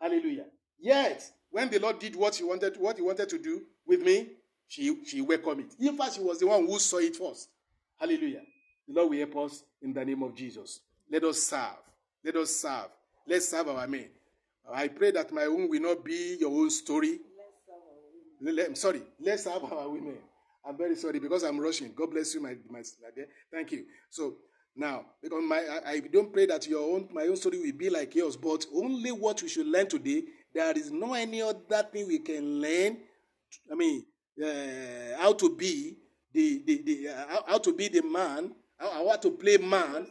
Hallelujah. 0.00 0.44
Yet, 0.78 1.22
when 1.50 1.70
the 1.70 1.78
Lord 1.78 1.98
did 1.98 2.16
what 2.16 2.34
he 2.36 2.44
wanted, 2.44 2.76
what 2.76 2.96
he 2.96 3.02
wanted 3.02 3.28
to 3.28 3.38
do 3.38 3.62
with 3.86 4.02
me, 4.02 4.28
she, 4.68 5.04
she 5.04 5.20
welcomed 5.20 5.60
it. 5.60 5.86
In 5.86 5.96
fact, 5.96 6.14
she 6.14 6.20
was 6.20 6.38
the 6.38 6.46
one 6.46 6.66
who 6.66 6.78
saw 6.78 6.98
it 6.98 7.16
first. 7.16 7.48
Hallelujah. 7.98 8.42
The 8.88 8.94
Lord 8.94 9.10
will 9.10 9.18
help 9.18 9.36
us 9.50 9.62
in 9.82 9.92
the 9.92 10.04
name 10.04 10.22
of 10.22 10.34
Jesus. 10.34 10.80
Let 11.10 11.24
us 11.24 11.42
serve. 11.42 11.78
Let 12.24 12.36
us 12.36 12.56
serve. 12.56 12.88
Let's 13.26 13.48
serve 13.48 13.68
our 13.68 13.86
men. 13.86 14.08
I 14.72 14.88
pray 14.88 15.10
that 15.12 15.32
my 15.32 15.44
own 15.44 15.68
will 15.68 15.80
not 15.80 16.04
be 16.04 16.36
your 16.40 16.50
own 16.50 16.70
story. 16.70 17.18
I'm 18.46 18.74
sorry. 18.74 19.02
Let's 19.20 19.44
serve 19.44 19.64
our 19.64 19.88
women. 19.88 20.16
I'm 20.66 20.76
very 20.76 20.96
sorry 20.96 21.18
because 21.18 21.42
I'm 21.42 21.60
rushing. 21.60 21.92
God 21.94 22.10
bless 22.10 22.34
you, 22.34 22.40
my, 22.42 22.56
my, 22.70 22.78
my 22.78 23.10
dear. 23.14 23.28
Thank 23.52 23.72
you. 23.72 23.84
So 24.08 24.36
now, 24.76 25.04
because 25.22 25.42
my 25.44 25.56
I, 25.58 25.90
I 25.92 26.00
don't 26.00 26.32
pray 26.32 26.46
that 26.46 26.66
your 26.66 26.82
own 26.94 27.08
my 27.12 27.22
own 27.22 27.36
story 27.36 27.58
will 27.60 27.72
be 27.76 27.90
like 27.90 28.14
yours, 28.14 28.36
but 28.36 28.66
only 28.74 29.12
what 29.12 29.42
we 29.42 29.48
should 29.48 29.66
learn 29.66 29.88
today. 29.88 30.24
There 30.52 30.76
is 30.76 30.90
no 30.90 31.14
any 31.14 31.42
other 31.42 31.82
thing 31.92 32.08
we 32.08 32.18
can 32.18 32.60
learn. 32.60 32.98
I 33.70 33.74
mean, 33.74 34.04
uh, 34.44 35.18
how 35.20 35.32
to 35.34 35.54
be 35.56 35.96
the 36.32 36.62
the, 36.66 36.82
the 36.82 37.08
uh, 37.08 37.26
how, 37.28 37.44
how 37.46 37.58
to 37.58 37.72
be 37.72 37.88
the 37.88 38.02
man, 38.02 38.54
how, 38.78 39.08
how 39.08 39.16
to 39.16 39.30
play 39.30 39.56
man, 39.58 40.06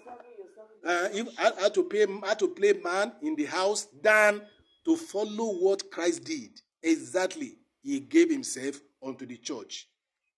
uh, 0.85 1.09
if, 1.11 1.27
how, 1.37 1.55
how 1.59 1.69
to 1.69 1.83
play 1.83 2.05
how 2.23 2.33
to 2.33 2.47
play 2.47 2.73
man 2.73 3.11
in 3.21 3.35
the 3.35 3.45
house 3.45 3.87
than 4.01 4.41
to 4.85 4.95
follow 4.95 5.55
what 5.59 5.91
Christ 5.91 6.23
did. 6.23 6.51
Exactly, 6.81 7.57
he 7.81 7.99
gave 7.99 8.29
himself 8.29 8.79
unto 9.05 9.25
the 9.25 9.37
church. 9.37 9.87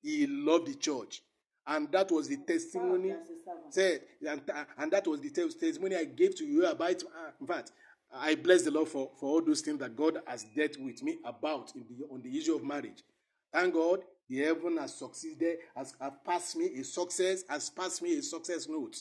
He 0.01 0.27
loved 0.27 0.67
the 0.67 0.75
church, 0.75 1.21
and 1.67 1.91
that 1.91 2.11
was 2.11 2.27
the 2.27 2.37
testimony. 2.37 3.09
Served 3.09 3.21
as 3.21 3.29
a 3.29 3.43
servant. 3.43 3.73
Said, 3.73 4.01
and, 4.29 4.41
and 4.77 4.91
that 4.91 5.07
was 5.07 5.21
the 5.21 5.29
testimony 5.29 5.95
I 5.95 6.05
gave 6.05 6.35
to 6.35 6.45
you 6.45 6.65
about. 6.65 7.03
In 7.41 7.47
fact, 7.47 7.71
I 8.13 8.35
bless 8.35 8.63
the 8.63 8.71
Lord 8.71 8.87
for, 8.87 9.11
for 9.19 9.29
all 9.29 9.41
those 9.41 9.61
things 9.61 9.79
that 9.79 9.95
God 9.95 10.19
has 10.25 10.45
dealt 10.55 10.77
with 10.79 11.01
me 11.03 11.17
about 11.25 11.71
in 11.75 11.85
the, 11.89 12.05
on 12.13 12.21
the 12.21 12.37
issue 12.37 12.55
of 12.55 12.63
marriage. 12.63 13.03
Thank 13.51 13.73
God, 13.73 14.01
the 14.29 14.39
heaven 14.39 14.77
has 14.77 14.95
succeeded, 14.95 15.57
has, 15.75 15.93
has 15.99 16.13
passed 16.25 16.55
me 16.55 16.79
a 16.79 16.83
success, 16.83 17.43
has 17.49 17.69
passed 17.69 18.01
me 18.01 18.17
a 18.17 18.21
success 18.21 18.67
note 18.67 18.97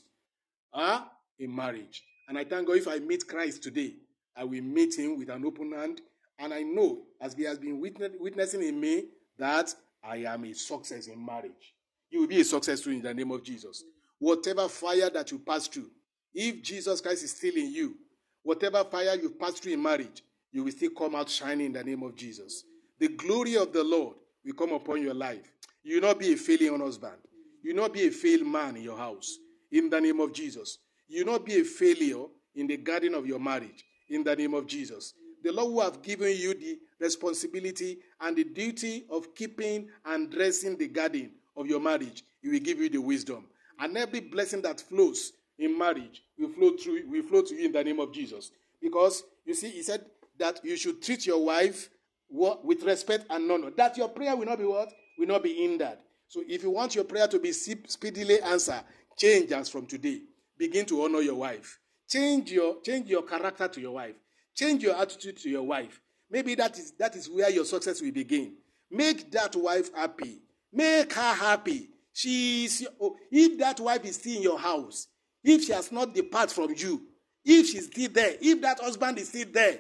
huh, 0.73 1.05
in 1.39 1.55
marriage. 1.55 2.03
And 2.28 2.39
I 2.39 2.45
thank 2.45 2.66
God 2.66 2.77
if 2.77 2.89
I 2.89 2.99
meet 2.99 3.27
Christ 3.27 3.62
today, 3.62 3.95
I 4.36 4.45
will 4.45 4.62
meet 4.62 4.99
him 4.99 5.19
with 5.19 5.28
an 5.28 5.45
open 5.45 5.73
hand. 5.73 6.01
And 6.39 6.53
I 6.53 6.62
know, 6.62 7.03
as 7.20 7.35
he 7.35 7.45
has 7.45 7.59
been 7.59 7.81
witness, 7.81 8.12
witnessing 8.19 8.62
in 8.62 8.81
me, 8.81 9.05
that 9.39 9.74
I 10.03 10.19
am 10.19 10.45
a 10.45 10.53
success 10.53 11.07
in 11.07 11.24
marriage. 11.24 11.74
You 12.15 12.20
will 12.20 12.28
be 12.28 12.41
a 12.41 12.45
success 12.45 12.81
too 12.81 12.91
in 12.91 13.03
the 13.03 13.12
name 13.12 13.32
of 13.32 13.43
Jesus. 13.43 13.82
Whatever 14.20 14.69
fire 14.69 15.11
that 15.11 15.32
you 15.32 15.41
pass 15.41 15.66
through, 15.66 15.91
if 16.32 16.62
Jesus 16.62 17.01
Christ 17.01 17.24
is 17.24 17.32
still 17.32 17.57
in 17.57 17.74
you, 17.74 17.97
whatever 18.45 18.85
fire 18.85 19.16
you 19.20 19.31
pass 19.31 19.55
through 19.55 19.73
in 19.73 19.82
marriage, 19.82 20.23
you 20.53 20.62
will 20.62 20.70
still 20.70 20.91
come 20.97 21.16
out 21.16 21.28
shining 21.28 21.66
in 21.66 21.73
the 21.73 21.82
name 21.82 22.05
of 22.05 22.15
Jesus. 22.15 22.62
The 23.01 23.09
glory 23.09 23.57
of 23.57 23.73
the 23.73 23.82
Lord 23.82 24.15
will 24.45 24.53
come 24.53 24.70
upon 24.70 25.03
your 25.03 25.12
life. 25.12 25.53
You 25.82 25.97
will 25.97 26.07
not 26.07 26.20
be 26.20 26.32
a 26.32 26.36
failing 26.36 26.78
husband. 26.78 27.16
You 27.65 27.74
will 27.74 27.82
not 27.82 27.93
be 27.93 28.07
a 28.07 28.12
failed 28.12 28.47
man 28.47 28.77
in 28.77 28.85
your 28.85 28.97
house. 28.97 29.36
In 29.73 29.91
the 29.91 30.01
name 30.01 30.20
of 30.20 30.32
Jesus. 30.32 30.78
You 31.09 31.24
will 31.24 31.32
not 31.32 31.45
be 31.45 31.62
a 31.62 31.65
failure 31.65 32.27
in 32.55 32.69
the 32.69 32.77
garden 32.77 33.15
of 33.15 33.27
your 33.27 33.41
marriage. 33.41 33.85
In 34.09 34.23
the 34.23 34.36
name 34.36 34.55
of 34.55 34.69
Jesus. 34.69 35.15
The 35.43 35.51
Lord 35.51 35.66
who 35.66 35.81
have 35.81 36.01
given 36.01 36.36
you 36.36 36.55
the 36.55 36.78
responsibility 37.01 37.99
and 38.20 38.36
the 38.36 38.45
duty 38.45 39.05
of 39.11 39.35
keeping 39.35 39.89
and 40.05 40.31
dressing 40.31 40.77
the 40.77 40.86
garden 40.86 41.32
of 41.56 41.66
your 41.66 41.81
marriage, 41.81 42.22
He 42.43 42.48
will 42.48 42.60
give 42.60 42.78
you 42.78 42.89
the 42.89 42.98
wisdom. 42.98 43.47
And 43.78 43.97
every 43.97 44.20
blessing 44.20 44.62
that 44.62 44.81
flows 44.81 45.32
in 45.59 45.76
marriage 45.76 46.22
will 46.39 46.51
flow 46.51 46.76
through 46.76 47.02
will 47.09 47.22
flow 47.22 47.43
to 47.43 47.55
you 47.55 47.66
in 47.66 47.72
the 47.72 47.82
name 47.85 48.01
of 48.01 48.12
Jesus. 48.12 48.51
Because 48.81 49.22
you 49.44 49.55
see, 49.55 49.70
he 49.70 49.82
said 49.82 50.05
that 50.39 50.60
you 50.64 50.76
should 50.76 51.02
treat 51.02 51.26
your 51.26 51.44
wife 51.44 51.89
with 52.28 52.82
respect 52.82 53.26
and 53.31 53.51
honor. 53.51 53.70
That 53.76 53.97
your 53.97 54.09
prayer 54.09 54.36
will 54.36 54.47
not 54.47 54.59
be 54.59 54.64
what? 54.64 54.93
Will 55.18 55.28
not 55.28 55.43
be 55.43 55.55
hindered. 55.55 55.98
So 56.28 56.43
if 56.48 56.62
you 56.62 56.70
want 56.70 56.94
your 56.94 57.05
prayer 57.05 57.28
to 57.28 57.39
be 57.39 57.52
speedily 57.52 58.40
answered, 58.43 58.82
change 59.16 59.52
as 59.52 59.68
from 59.68 59.86
today. 59.86 60.20
Begin 60.59 60.86
to 60.86 61.02
honor 61.05 61.20
your 61.20 61.36
wife. 61.36 61.78
Change 62.09 62.52
your 62.52 62.81
change 62.82 63.09
your 63.09 63.22
character 63.22 63.68
to 63.68 63.81
your 63.81 63.93
wife. 63.93 64.14
Change 64.55 64.82
your 64.82 64.97
attitude 64.97 65.36
to 65.39 65.48
your 65.48 65.62
wife. 65.62 66.01
Maybe 66.31 66.55
that 66.56 66.78
is 66.78 66.93
that 66.98 67.16
is 67.16 67.28
where 67.28 67.51
your 67.51 67.64
success 67.64 68.01
will 68.01 68.12
begin. 68.12 68.55
Make 68.90 69.31
that 69.32 69.56
wife 69.56 69.94
happy. 69.94 70.43
Make 70.75 71.13
her 71.13 71.33
happy. 71.35 71.89
She 72.13 72.65
is 72.65 72.87
if 73.31 73.59
that 73.59 73.81
wife 73.81 74.05
is 74.05 74.17
still 74.17 74.37
in 74.37 74.43
your 74.43 74.59
house, 74.59 75.09
if 75.43 75.65
she 75.65 75.73
has 75.73 75.91
not 75.93 76.15
departed 76.15 76.53
from 76.55 76.75
you, 76.77 77.03
if 77.45 77.69
she's 77.69 77.87
still 77.87 78.11
there, 78.13 78.37
if 78.41 78.61
that 78.63 78.81
husband 78.81 79.19
is 79.19 79.29
still 79.29 79.47
there, 79.53 79.79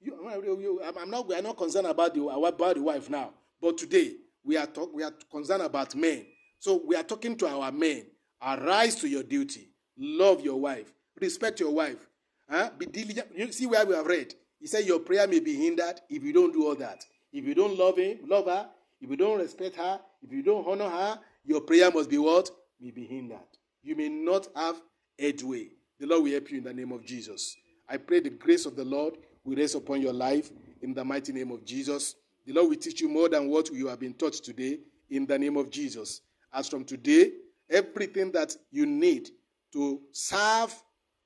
you, 0.00 0.14
you- 0.60 0.82
I'm 0.82 1.10
not, 1.10 1.28
we 1.28 1.34
are 1.36 1.42
not 1.42 1.56
concerned 1.56 1.86
about 1.86 2.14
the, 2.14 2.22
about 2.24 2.74
the 2.74 2.82
wife 2.82 3.08
now. 3.08 3.30
But 3.60 3.78
today, 3.78 4.14
we 4.44 4.56
are, 4.56 4.66
talk, 4.66 4.92
we 4.92 5.02
are 5.04 5.12
concerned 5.30 5.62
about 5.62 5.94
men. 5.94 6.26
So 6.58 6.82
we 6.86 6.96
are 6.96 7.02
talking 7.04 7.36
to 7.36 7.46
our 7.48 7.70
men. 7.70 8.06
Arise 8.40 8.96
to 8.96 9.08
your 9.08 9.22
duty. 9.22 9.68
Love 9.96 10.40
your 10.40 10.60
wife. 10.60 10.92
Respect 11.20 11.60
your 11.60 11.70
wife. 11.72 12.08
Huh? 12.50 12.70
Be 12.76 12.86
diligent. 12.86 13.28
You 13.36 13.52
see 13.52 13.66
where 13.66 13.86
we 13.86 13.94
have 13.94 14.06
read. 14.06 14.34
He 14.58 14.66
said 14.66 14.84
your 14.84 15.00
prayer 15.00 15.26
may 15.28 15.40
be 15.40 15.54
hindered 15.54 16.00
if 16.08 16.22
you 16.24 16.32
don't 16.32 16.52
do 16.52 16.66
all 16.66 16.74
that. 16.76 17.04
If 17.32 17.44
you 17.44 17.54
don't 17.54 17.78
love 17.78 17.98
him, 17.98 18.18
love 18.26 18.46
her, 18.46 18.68
if 19.02 19.10
you 19.10 19.16
don't 19.16 19.38
respect 19.38 19.76
her, 19.76 20.00
if 20.22 20.32
you 20.32 20.42
don't 20.42 20.66
honor 20.66 20.88
her, 20.88 21.18
your 21.44 21.60
prayer 21.60 21.90
must 21.90 22.08
be 22.08 22.18
what? 22.18 22.50
Be 22.80 23.04
hindered. 23.04 23.38
You 23.82 23.96
may 23.96 24.08
not 24.08 24.46
have 24.54 24.80
headway. 25.18 25.68
The 25.98 26.06
Lord 26.06 26.22
will 26.24 26.32
help 26.32 26.50
you 26.50 26.58
in 26.58 26.64
the 26.64 26.72
name 26.72 26.92
of 26.92 27.04
Jesus. 27.04 27.56
I 27.88 27.96
pray 27.96 28.20
the 28.20 28.30
grace 28.30 28.64
of 28.64 28.76
the 28.76 28.84
Lord 28.84 29.14
will 29.44 29.56
rest 29.56 29.74
upon 29.74 30.00
your 30.00 30.12
life 30.12 30.50
in 30.82 30.94
the 30.94 31.04
mighty 31.04 31.32
name 31.32 31.50
of 31.50 31.64
Jesus. 31.64 32.14
The 32.46 32.52
Lord 32.52 32.70
will 32.70 32.76
teach 32.76 33.00
you 33.00 33.08
more 33.08 33.28
than 33.28 33.48
what 33.48 33.70
you 33.72 33.88
have 33.88 34.00
been 34.00 34.14
taught 34.14 34.34
today 34.34 34.78
in 35.10 35.26
the 35.26 35.38
name 35.38 35.56
of 35.56 35.70
Jesus. 35.70 36.22
As 36.52 36.68
from 36.68 36.84
today, 36.84 37.32
everything 37.68 38.30
that 38.32 38.56
you 38.70 38.86
need 38.86 39.30
to 39.72 40.00
serve 40.12 40.74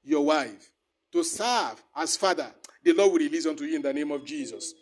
your 0.02 0.24
wife, 0.24 0.70
to 1.12 1.22
serve 1.22 1.82
as 1.94 2.16
father, 2.16 2.50
the 2.82 2.92
Lord 2.92 3.12
will 3.12 3.18
release 3.18 3.46
unto 3.46 3.64
you 3.64 3.76
in 3.76 3.82
the 3.82 3.92
name 3.92 4.12
of 4.12 4.24
Jesus. 4.24 4.74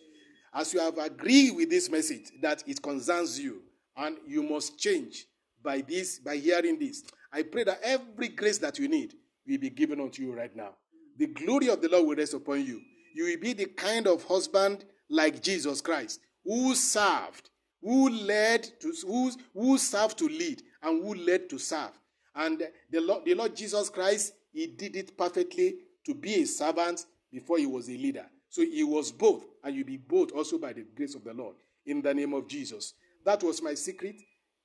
As 0.55 0.73
you 0.73 0.81
have 0.81 0.99
agreed 0.99 1.57
with 1.57 1.71
this 1.71 1.91
message 1.91 2.31
that 2.41 2.63
it 2.67 2.81
concerns 2.81 3.39
you 3.39 3.63
and 3.97 4.17
you 4.27 4.43
must 4.43 4.79
change 4.79 5.27
by 5.63 5.81
this, 5.81 6.19
by 6.19 6.37
hearing 6.37 6.79
this, 6.79 7.03
I 7.33 7.43
pray 7.43 7.65
that 7.65 7.81
every 7.83 8.29
grace 8.29 8.59
that 8.59 8.79
you 8.79 8.89
need 8.89 9.15
will 9.47 9.59
be 9.59 9.71
given 9.71 10.01
unto 10.01 10.23
you 10.23 10.33
right 10.33 10.55
now. 10.55 10.71
The 11.19 11.27
glory 11.27 11.69
of 11.69 11.81
the 11.81 11.89
Lord 11.89 12.07
will 12.07 12.17
rest 12.17 12.35
upon 12.35 12.65
you. 12.65 12.81
You 13.15 13.25
will 13.25 13.41
be 13.41 13.53
the 13.53 13.67
kind 13.67 14.07
of 14.07 14.25
husband 14.25 14.85
like 15.09 15.43
Jesus 15.43 15.81
Christ 15.81 16.21
who 16.45 16.75
served, 16.75 17.51
who 17.83 18.11
led 18.11 18.69
to 18.81 18.93
who, 19.07 19.33
who 19.55 19.79
served 19.79 20.19
to 20.19 20.29
lead, 20.29 20.63
and 20.83 21.03
who 21.03 21.15
led 21.15 21.49
to 21.51 21.59
serve. 21.59 21.91
And 22.35 22.63
the 22.91 23.01
Lord, 23.01 23.25
the 23.25 23.35
Lord 23.35 23.57
Jesus 23.57 23.89
Christ, 23.89 24.35
he 24.53 24.67
did 24.67 24.97
it 24.97 25.17
perfectly 25.17 25.77
to 26.07 26.15
be 26.15 26.43
a 26.43 26.47
servant 26.47 27.07
before 27.33 27.59
he 27.59 27.67
was 27.67 27.89
a 27.89 27.93
leader. 27.93 28.27
So 28.49 28.63
he 28.63 28.85
was 28.85 29.11
both, 29.11 29.45
and 29.65 29.75
you 29.75 29.85
be 29.85 29.97
both 29.97 30.31
also 30.33 30.59
by 30.59 30.73
the 30.73 30.85
grace 30.95 31.15
of 31.15 31.25
the 31.25 31.33
Lord. 31.33 31.57
In 31.87 32.03
the 32.03 32.15
name 32.15 32.35
of 32.35 32.47
Jesus. 32.47 32.95
That 33.25 33.43
was 33.43 33.63
my 33.63 33.75
secret. 33.75 34.17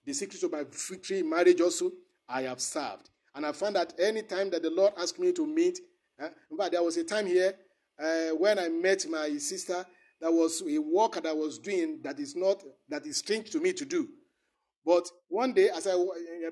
The 0.05 0.13
secret 0.13 0.43
of 0.43 0.51
my 0.51 0.63
victory 0.69 1.19
in 1.19 1.29
marriage 1.29 1.61
also, 1.61 1.91
I 2.27 2.43
have 2.43 2.59
served. 2.59 3.09
And 3.33 3.45
I 3.45 3.53
found 3.53 3.75
that 3.75 3.93
any 3.99 4.21
time 4.23 4.49
that 4.51 4.61
the 4.61 4.69
Lord 4.69 4.93
asked 4.97 5.19
me 5.19 5.31
to 5.33 5.47
meet, 5.47 5.79
uh, 6.21 6.27
in 6.51 6.57
fact, 6.57 6.73
there 6.73 6.83
was 6.83 6.97
a 6.97 7.03
time 7.03 7.25
here 7.25 7.53
uh, 7.99 8.29
when 8.37 8.59
I 8.59 8.69
met 8.69 9.05
my 9.09 9.37
sister, 9.37 9.85
there 10.21 10.31
was 10.31 10.61
a 10.61 10.77
work 10.79 11.13
that 11.13 11.25
I 11.25 11.33
was 11.33 11.59
doing 11.59 11.99
that 12.03 12.19
is 12.19 12.35
not, 12.35 12.63
that 12.89 13.05
is 13.05 13.17
strange 13.17 13.51
to 13.51 13.59
me 13.59 13.73
to 13.73 13.85
do. 13.85 14.07
But 14.85 15.07
one 15.27 15.53
day, 15.53 15.69
as 15.69 15.87
I, 15.87 15.95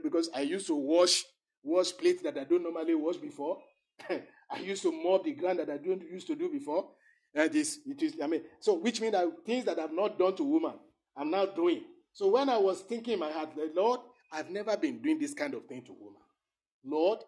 because 0.04 0.30
I 0.34 0.42
used 0.42 0.68
to 0.68 0.76
wash, 0.76 1.24
wash 1.64 1.96
plates 1.98 2.22
that 2.24 2.38
I 2.38 2.44
don't 2.44 2.64
normally 2.64 2.96
wash 2.96 3.18
before, 3.18 3.58
I 4.10 4.60
used 4.60 4.84
to 4.84 4.92
mop 4.92 5.24
the 5.24 5.34
ground 5.34 5.60
that 5.60 5.70
I 5.70 5.78
don't 5.78 6.02
used 6.02 6.28
to 6.28 6.36
do 6.36 6.50
before. 6.50 6.90
Uh, 7.38 7.44
it 7.44 7.56
is, 7.56 7.80
it 7.86 8.02
is, 8.02 8.16
I 8.22 8.28
mean, 8.28 8.42
so 8.60 8.74
which 8.74 9.00
means 9.00 9.14
that 9.14 9.28
things 9.46 9.66
that 9.66 9.78
I've 9.78 9.94
not 9.94 10.18
done 10.18 10.36
to 10.38 10.44
woman, 10.44 10.74
I'm 11.16 11.30
now 11.30 11.46
doing. 11.46 11.84
So 12.14 12.30
when 12.30 12.50
I 12.50 12.58
was 12.58 12.82
thinking 12.82 13.14
in 13.14 13.20
my 13.20 13.32
heart, 13.32 13.50
Lord, 13.76 14.00
I've 14.32 14.50
never 14.50 14.76
been 14.76 15.02
doing 15.02 15.20
this 15.20 15.36
kind 15.36 15.54
of 15.54 15.66
thing 15.66 15.84
to 15.84 15.92
woman. 15.94 16.22
Lord, 16.84 17.20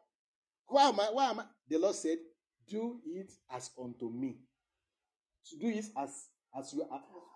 why 0.68 0.90
am 0.90 0.99
I? 0.99 1.10
Why 1.11 1.30
am 1.30 1.40
I? 1.41 1.44
The 1.69 1.77
Lord 1.77 1.95
said, 1.95 2.18
Do 2.68 2.99
it 3.06 3.31
as 3.52 3.69
unto 3.80 4.10
me. 4.10 4.38
To 5.52 5.57
do 5.57 5.68
it 5.68 5.86
as 5.95 6.27
as 6.57 6.73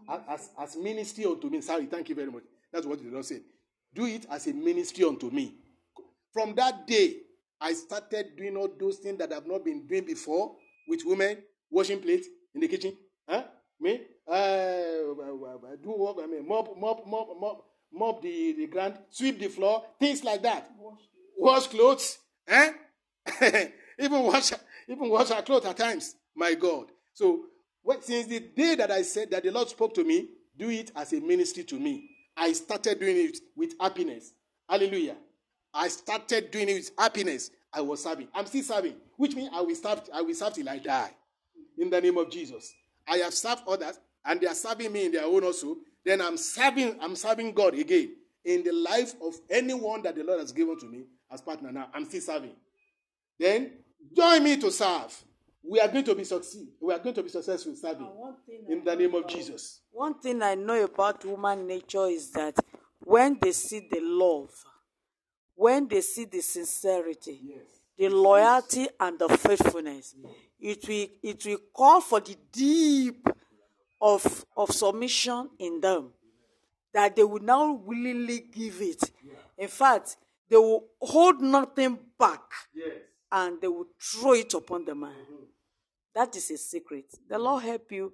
as, 0.09 0.19
as, 0.27 0.49
as 0.59 0.75
ministry 0.75 1.25
unto 1.25 1.49
me. 1.49 1.61
Sorry, 1.61 1.85
thank 1.85 2.09
you 2.09 2.15
very 2.15 2.31
much. 2.31 2.43
That's 2.71 2.87
what 2.87 3.03
the 3.03 3.09
Lord 3.09 3.25
said. 3.25 3.41
Do 3.93 4.05
it 4.05 4.25
as 4.31 4.47
a 4.47 4.53
ministry 4.53 5.05
unto 5.05 5.29
me. 5.29 5.53
From 6.33 6.55
that 6.55 6.87
day, 6.87 7.17
I 7.61 7.73
started 7.73 8.35
doing 8.35 8.57
all 8.57 8.69
those 8.79 8.97
things 8.97 9.19
that 9.19 9.31
I've 9.31 9.45
not 9.45 9.63
been 9.63 9.85
doing 9.85 10.05
before 10.05 10.55
with 10.87 11.01
women, 11.05 11.37
washing 11.69 12.01
plates 12.01 12.27
in 12.53 12.61
the 12.61 12.67
kitchen. 12.67 12.95
Huh? 13.27 13.43
Me? 13.79 14.01
Uh, 14.27 15.13
do 15.81 15.95
work, 15.97 16.17
I 16.23 16.27
mean, 16.27 16.47
mop, 16.47 16.77
mop, 16.77 17.05
mop, 17.05 17.27
mop, 17.39 17.65
mop 17.91 18.21
the, 18.21 18.53
the 18.53 18.67
ground, 18.67 18.97
sweep 19.09 19.39
the 19.39 19.49
floor, 19.49 19.83
things 19.99 20.23
like 20.23 20.41
that. 20.43 20.71
Wash, 20.77 20.99
wash 21.37 21.67
clothes. 21.67 22.17
Eh? 22.47 22.71
even 23.99 24.23
wash 24.23 24.51
even 24.87 25.09
wash 25.09 25.31
our 25.31 25.41
clothes 25.41 25.65
at 25.65 25.77
times. 25.77 26.15
My 26.35 26.53
God. 26.55 26.87
So 27.13 27.45
since 28.01 28.27
the 28.27 28.39
day 28.39 28.75
that 28.75 28.91
I 28.91 29.01
said 29.01 29.31
that 29.31 29.43
the 29.43 29.51
Lord 29.51 29.69
spoke 29.69 29.93
to 29.95 30.03
me, 30.03 30.29
do 30.57 30.69
it 30.69 30.91
as 30.95 31.13
a 31.13 31.19
ministry 31.19 31.63
to 31.65 31.79
me. 31.79 32.09
I 32.35 32.53
started 32.53 32.99
doing 32.99 33.17
it 33.17 33.37
with 33.55 33.73
happiness. 33.79 34.33
Hallelujah. 34.67 35.15
I 35.73 35.87
started 35.87 36.51
doing 36.51 36.69
it 36.69 36.73
with 36.75 36.91
happiness. 36.97 37.51
I 37.71 37.81
was 37.81 38.03
serving. 38.03 38.27
I'm 38.33 38.45
still 38.45 38.63
serving, 38.63 38.95
which 39.17 39.35
means 39.35 39.49
I 39.53 39.61
will 39.61 39.75
serve, 39.75 40.01
I 40.13 40.21
will 40.21 40.35
serve 40.35 40.53
till 40.53 40.69
I 40.69 40.77
die. 40.79 41.11
In 41.77 41.89
the 41.89 41.99
name 42.01 42.17
of 42.17 42.29
Jesus. 42.29 42.73
I 43.07 43.17
have 43.17 43.33
served 43.33 43.63
others, 43.67 43.99
and 44.25 44.39
they 44.39 44.47
are 44.47 44.55
serving 44.55 44.91
me 44.91 45.05
in 45.05 45.11
their 45.11 45.25
own 45.25 45.43
also. 45.43 45.77
Then 46.05 46.21
I'm 46.21 46.37
serving, 46.37 46.97
I'm 47.01 47.15
serving 47.15 47.53
God 47.53 47.77
again 47.77 48.15
in 48.45 48.63
the 48.63 48.71
life 48.71 49.13
of 49.21 49.35
anyone 49.49 50.01
that 50.03 50.15
the 50.15 50.23
Lord 50.23 50.39
has 50.39 50.51
given 50.51 50.77
to 50.79 50.85
me 50.85 51.03
as 51.31 51.41
partner 51.41 51.71
now. 51.71 51.89
I'm 51.93 52.05
still 52.05 52.21
serving. 52.21 52.55
Then 53.39 53.71
join 54.15 54.43
me 54.43 54.57
to 54.57 54.71
serve. 54.71 55.23
We 55.65 55.79
are 55.79 55.87
going 55.87 56.03
to 56.05 56.15
be 56.15 56.25
succeed. 56.25 56.67
We 56.81 56.93
are 56.93 56.99
going 56.99 57.15
to 57.15 57.23
be 57.23 57.29
successful 57.29 57.73
serving 57.75 58.09
in 58.67 58.83
the 58.83 58.95
name 58.95 59.15
of 59.15 59.27
Jesus. 59.27 59.79
One 59.91 60.19
thing 60.19 60.41
I 60.41 60.55
know 60.55 60.83
about 60.83 61.23
human 61.23 61.65
nature 61.65 62.07
is 62.07 62.31
that 62.31 62.55
when 62.99 63.37
they 63.41 63.53
see 63.53 63.87
the 63.89 64.01
love, 64.01 64.49
when 65.55 65.87
they 65.87 66.01
see 66.01 66.25
the 66.25 66.41
sincerity, 66.41 67.39
yes. 67.43 67.59
the 67.97 68.09
loyalty, 68.09 68.87
and 68.99 69.17
the 69.19 69.29
faithfulness, 69.29 70.15
yes. 70.17 70.31
It 70.63 70.87
will 70.87 71.07
it 71.21 71.45
will 71.45 71.57
call 71.73 72.01
for 72.01 72.21
the 72.21 72.35
deep 72.51 73.27
of 74.01 74.45
of 74.55 74.71
submission 74.71 75.49
in 75.59 75.81
them, 75.81 76.09
that 76.93 77.15
they 77.15 77.23
will 77.23 77.43
now 77.43 77.73
willingly 77.73 78.45
give 78.51 78.81
it. 78.81 79.11
Yeah. 79.23 79.33
In 79.57 79.67
fact, 79.67 80.15
they 80.49 80.57
will 80.57 80.85
hold 81.01 81.41
nothing 81.41 81.99
back, 82.17 82.41
yes. 82.73 82.93
and 83.31 83.59
they 83.61 83.67
will 83.67 83.87
throw 84.01 84.33
it 84.33 84.53
upon 84.53 84.85
the 84.85 84.95
man. 84.95 85.11
Mm-hmm. 85.11 85.43
That 86.15 86.35
is 86.35 86.49
a 86.51 86.57
secret. 86.57 87.05
The 87.29 87.37
Lord 87.37 87.63
help 87.63 87.91
you. 87.91 88.13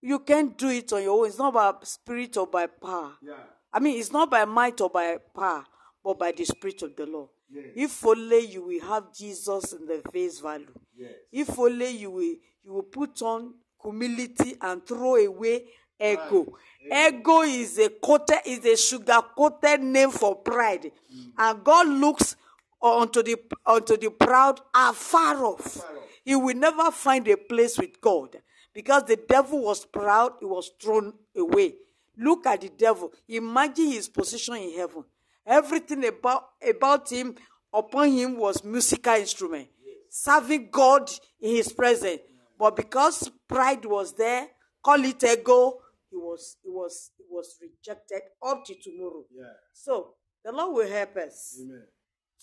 You 0.00 0.18
can't 0.20 0.56
do 0.56 0.68
it 0.68 0.92
on 0.92 1.02
your 1.02 1.20
own. 1.20 1.28
It's 1.28 1.38
not 1.38 1.54
by 1.54 1.72
spirit 1.82 2.36
or 2.36 2.46
by 2.46 2.66
power. 2.66 3.12
Yeah. 3.22 3.34
I 3.72 3.80
mean, 3.80 3.98
it's 3.98 4.12
not 4.12 4.30
by 4.30 4.44
might 4.44 4.80
or 4.80 4.90
by 4.90 5.18
power, 5.34 5.64
but 6.04 6.18
by 6.18 6.32
the 6.32 6.44
Spirit 6.44 6.82
of 6.82 6.94
the 6.96 7.06
Lord. 7.06 7.30
Yes. 7.52 7.64
If 7.74 8.06
only 8.06 8.46
you 8.46 8.62
will 8.64 8.80
have 8.88 9.12
Jesus 9.14 9.72
in 9.72 9.86
the 9.86 10.02
face 10.10 10.40
value. 10.40 10.72
Yes. 10.96 11.10
If 11.30 11.58
only 11.58 11.90
you 11.90 12.10
will 12.10 12.36
you 12.64 12.72
will 12.72 12.82
put 12.82 13.20
on 13.22 13.54
humility 13.82 14.56
and 14.60 14.86
throw 14.86 15.16
away 15.16 15.64
ego. 16.00 16.56
Right. 16.90 17.14
Ego 17.14 17.42
is 17.42 17.78
a 17.78 17.88
coated 17.90 18.38
is 18.46 18.64
a 18.64 18.76
sugar 18.76 19.20
coated 19.36 19.82
name 19.82 20.10
for 20.10 20.36
pride, 20.36 20.90
mm. 21.14 21.32
and 21.38 21.62
God 21.64 21.88
looks 21.88 22.36
unto 22.82 23.22
the 23.22 23.36
unto 23.66 23.96
the 23.96 24.10
proud 24.10 24.60
afar 24.74 25.44
off. 25.44 25.66
Afar 25.76 25.96
off. 25.96 26.02
He 26.24 26.36
will 26.36 26.56
never 26.56 26.90
find 26.90 27.26
a 27.28 27.36
place 27.36 27.78
with 27.78 28.00
God 28.00 28.36
because 28.72 29.04
the 29.04 29.16
devil 29.16 29.62
was 29.62 29.84
proud. 29.84 30.32
He 30.40 30.46
was 30.46 30.70
thrown 30.80 31.14
away. 31.36 31.74
Look 32.16 32.46
at 32.46 32.60
the 32.60 32.68
devil. 32.68 33.12
Imagine 33.28 33.86
his 33.92 34.08
position 34.08 34.54
in 34.56 34.76
heaven. 34.76 35.04
Everything 35.46 36.04
about, 36.06 36.44
about 36.66 37.10
him, 37.10 37.34
upon 37.72 38.12
him, 38.12 38.36
was 38.36 38.62
musical 38.64 39.14
instrument, 39.14 39.68
serving 40.08 40.68
God 40.70 41.10
in 41.40 41.56
his 41.56 41.72
presence. 41.72 42.20
But 42.58 42.76
because 42.76 43.30
pride 43.48 43.84
was 43.84 44.12
there, 44.14 44.46
call 44.82 45.02
it 45.04 45.22
ego, 45.24 45.78
he 46.10 46.16
was, 46.16 46.56
he 46.62 46.68
was, 46.68 47.10
he 47.16 47.24
was 47.28 47.58
rejected 47.60 48.22
up 48.44 48.64
to 48.66 48.74
tomorrow. 48.80 49.24
Yeah. 49.34 49.44
So 49.72 50.14
the 50.44 50.52
Lord 50.52 50.74
will 50.74 50.88
help 50.88 51.16
us 51.16 51.58
Amen. 51.60 51.82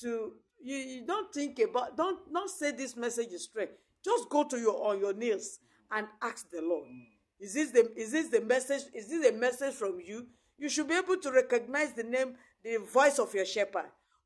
to 0.02 0.34
you, 0.62 0.76
you 0.76 1.06
don't 1.06 1.34
think 1.34 1.60
about 1.60 1.96
don't 1.96 2.20
not 2.32 2.50
say 2.50 2.72
this 2.72 2.96
message 2.96 3.32
is 3.32 3.46
straight. 3.46 3.70
Just 4.04 4.30
go 4.30 4.44
to 4.46 4.58
your 4.58 4.88
on 4.88 5.00
your 5.00 5.14
knees 5.14 5.60
and 5.92 6.08
ask 6.22 6.50
the 6.50 6.62
Lord. 6.62 6.86
Mm. 6.86 7.06
Is 7.40 7.54
this 7.54 7.72
the 7.72 7.92
is 7.96 8.12
this 8.12 8.30
the 8.30 8.42
message? 8.42 8.84
Is 8.94 9.10
this 9.10 9.26
a 9.30 9.34
message 9.34 9.74
from 9.74 10.00
you? 10.06 10.28
You 10.58 10.70
should 10.70 10.88
be 10.90 10.96
able 10.96 11.18
to 11.18 11.32
recognize 11.32 11.94
the 11.94 12.04
name 12.04 12.36
the 12.64 12.78
voice 12.78 13.20
of 13.20 13.34
your 13.34 13.46
shepherd. 13.46 13.86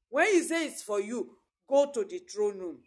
When 0.09 0.27
he 0.27 0.41
says 0.41 0.73
it's 0.73 0.83
for 0.83 1.01
you, 1.01 1.37
go 1.67 1.91
to 1.91 2.03
the 2.03 2.19
throne 2.19 2.59
room. 2.59 2.77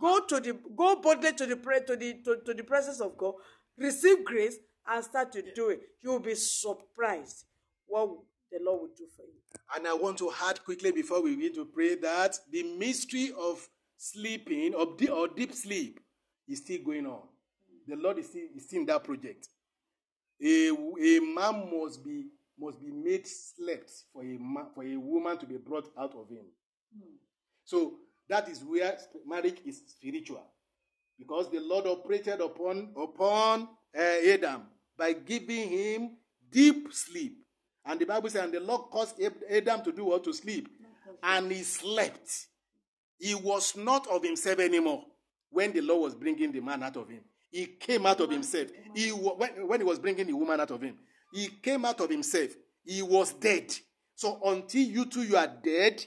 Go 0.00 0.20
to 0.26 0.40
the 0.40 0.56
go 0.76 0.96
boldly 0.96 1.32
to 1.32 1.46
the 1.46 1.56
to 1.56 1.96
the 1.96 2.14
to, 2.24 2.36
to 2.46 2.54
the 2.54 2.62
presence 2.62 3.00
of 3.00 3.16
God, 3.16 3.34
receive 3.76 4.24
grace, 4.24 4.56
and 4.86 5.04
start 5.04 5.32
to 5.32 5.42
do 5.54 5.70
it. 5.70 5.80
You 6.02 6.12
will 6.12 6.20
be 6.20 6.34
surprised 6.34 7.44
what 7.86 8.08
the 8.50 8.58
Lord 8.62 8.82
will 8.82 8.88
do 8.96 9.06
for 9.16 9.22
you. 9.22 9.38
And 9.74 9.86
I 9.86 9.94
want 9.94 10.18
to 10.18 10.30
add 10.48 10.64
quickly 10.64 10.92
before 10.92 11.22
we 11.22 11.34
begin 11.34 11.54
to 11.54 11.64
pray 11.64 11.96
that 11.96 12.38
the 12.50 12.62
mystery 12.62 13.32
of 13.38 13.68
sleeping 13.96 14.74
or 14.74 14.96
deep, 14.96 15.10
or 15.10 15.28
deep 15.28 15.52
sleep 15.52 16.00
is 16.48 16.58
still 16.58 16.82
going 16.84 17.06
on. 17.06 17.22
The 17.86 17.96
Lord 17.96 18.18
is 18.18 18.28
still, 18.28 18.46
is 18.56 18.64
still 18.64 18.80
in 18.80 18.86
that 18.86 19.04
project. 19.04 19.48
A, 20.42 20.68
a 20.68 21.20
man 21.20 21.68
must 21.72 22.04
be 22.04 22.26
must 22.58 22.80
be 22.80 22.90
made 22.90 23.26
slept 23.26 23.90
for 24.12 24.22
a 24.22 24.38
man, 24.38 24.66
for 24.74 24.84
a 24.84 24.96
woman 24.96 25.38
to 25.38 25.46
be 25.46 25.56
brought 25.56 25.90
out 25.98 26.14
of 26.14 26.28
him. 26.28 26.44
Mm. 26.96 27.16
So 27.64 27.94
that 28.28 28.48
is 28.48 28.64
where 28.64 28.96
marriage 29.26 29.60
is 29.64 29.80
spiritual, 29.86 30.44
because 31.18 31.50
the 31.50 31.60
Lord 31.60 31.86
operated 31.86 32.40
upon 32.40 32.90
upon 32.96 33.68
uh, 33.96 34.30
Adam 34.30 34.62
by 34.96 35.12
giving 35.12 35.68
him 35.68 36.16
deep 36.50 36.92
sleep, 36.92 37.36
and 37.84 38.00
the 38.00 38.06
Bible 38.06 38.28
says, 38.30 38.44
and 38.44 38.52
the 38.52 38.60
Lord 38.60 38.90
caused 38.90 39.20
Adam 39.50 39.82
to 39.82 39.92
do 39.92 40.06
what 40.06 40.24
to 40.24 40.32
sleep, 40.32 40.68
and 41.22 41.50
he 41.50 41.62
slept. 41.62 42.46
He 43.18 43.34
was 43.34 43.76
not 43.76 44.06
of 44.08 44.22
himself 44.22 44.58
anymore 44.60 45.04
when 45.50 45.72
the 45.72 45.80
Lord 45.80 46.02
was 46.02 46.14
bringing 46.14 46.52
the 46.52 46.60
man 46.60 46.82
out 46.82 46.96
of 46.96 47.08
him. 47.08 47.20
He 47.50 47.66
came 47.66 48.06
out 48.06 48.20
of 48.20 48.30
himself. 48.30 48.68
He 48.94 49.08
when, 49.08 49.66
when 49.66 49.80
he 49.80 49.84
was 49.84 49.98
bringing 49.98 50.26
the 50.26 50.34
woman 50.34 50.60
out 50.60 50.70
of 50.70 50.82
him. 50.82 50.96
He 51.32 51.48
came 51.48 51.84
out 51.84 52.00
of 52.00 52.10
himself. 52.10 52.50
He 52.84 53.02
was 53.02 53.32
dead. 53.34 53.74
So 54.14 54.40
until 54.44 54.82
you 54.82 55.04
two 55.06 55.22
you 55.22 55.36
are 55.36 55.46
dead, 55.62 56.04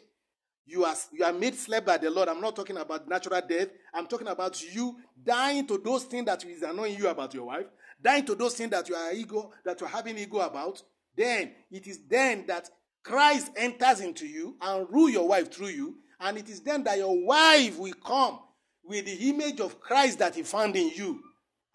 you 0.66 0.84
are 0.86 0.96
you 1.12 1.24
are 1.24 1.34
made 1.34 1.56
slave 1.56 1.86
by 1.86 1.98
the 1.98 2.10
Lord. 2.10 2.30
I'm 2.30 2.42
not 2.42 2.56
talking 2.56 2.78
about 2.78 3.08
natural 3.08 3.42
death. 3.48 3.70
I'm 3.94 4.08
talking 4.08 4.28
about 4.28 4.62
you 4.74 4.98
dying 5.24 5.68
to 5.68 5.78
those 5.78 6.04
things 6.06 6.26
that 6.26 6.44
is 6.46 6.62
annoying 6.62 6.98
you 6.98 7.08
about 7.08 7.34
your 7.34 7.46
wife, 7.46 7.68
dying 8.02 8.26
to 8.26 8.36
those 8.36 8.56
things 8.56 8.72
that 8.72 8.88
you 8.90 8.96
are 8.96 9.14
ego 9.14 9.52
that 9.64 9.80
you're 9.80 9.90
having 9.90 10.18
ego 10.18 10.40
about. 10.40 10.82
Then 11.16 11.52
it 11.72 11.88
is 11.88 12.00
then 12.08 12.46
that 12.48 12.70
Christ 13.04 13.52
enters 13.56 14.00
into 14.00 14.28
you 14.28 14.56
and 14.62 14.88
rule 14.90 15.10
your 15.10 15.28
wife 15.28 15.52
through 15.52 15.68
you, 15.70 15.96
and 16.20 16.38
it 16.38 16.50
is 16.50 16.62
then 16.62 16.84
that 16.84 16.98
your 16.98 17.26
wife 17.26 17.78
will 17.78 17.94
come 18.06 18.40
with 18.84 19.06
the 19.06 19.30
image 19.30 19.60
of 19.60 19.80
Christ 19.80 20.20
that 20.20 20.36
he 20.36 20.44
found 20.44 20.76
in 20.76 20.90
you, 20.96 21.22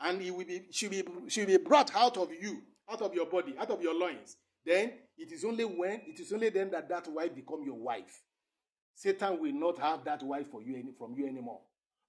and 0.00 0.20
he 0.20 0.30
will 0.30 0.44
be 0.44 0.62
she 0.70 0.88
will 0.88 1.02
she 1.28 1.40
will 1.40 1.46
be 1.48 1.56
brought 1.56 1.94
out 1.94 2.16
of 2.16 2.30
you, 2.32 2.62
out 2.90 3.02
of 3.02 3.14
your 3.14 3.26
body, 3.26 3.54
out 3.58 3.70
of 3.70 3.82
your 3.82 3.94
loins. 3.94 4.36
Then 4.64 4.92
it 5.16 5.32
is 5.32 5.44
only 5.44 5.64
when 5.64 6.00
it 6.06 6.18
is 6.20 6.32
only 6.32 6.48
then 6.48 6.70
that 6.70 6.88
that 6.88 7.08
wife 7.08 7.34
become 7.34 7.62
your 7.64 7.78
wife. 7.78 8.22
Satan 8.94 9.40
will 9.40 9.52
not 9.52 9.78
have 9.78 10.04
that 10.04 10.22
wife 10.22 10.50
for 10.50 10.62
you 10.62 10.74
any, 10.74 10.92
from 10.98 11.14
you 11.14 11.26
anymore 11.26 11.60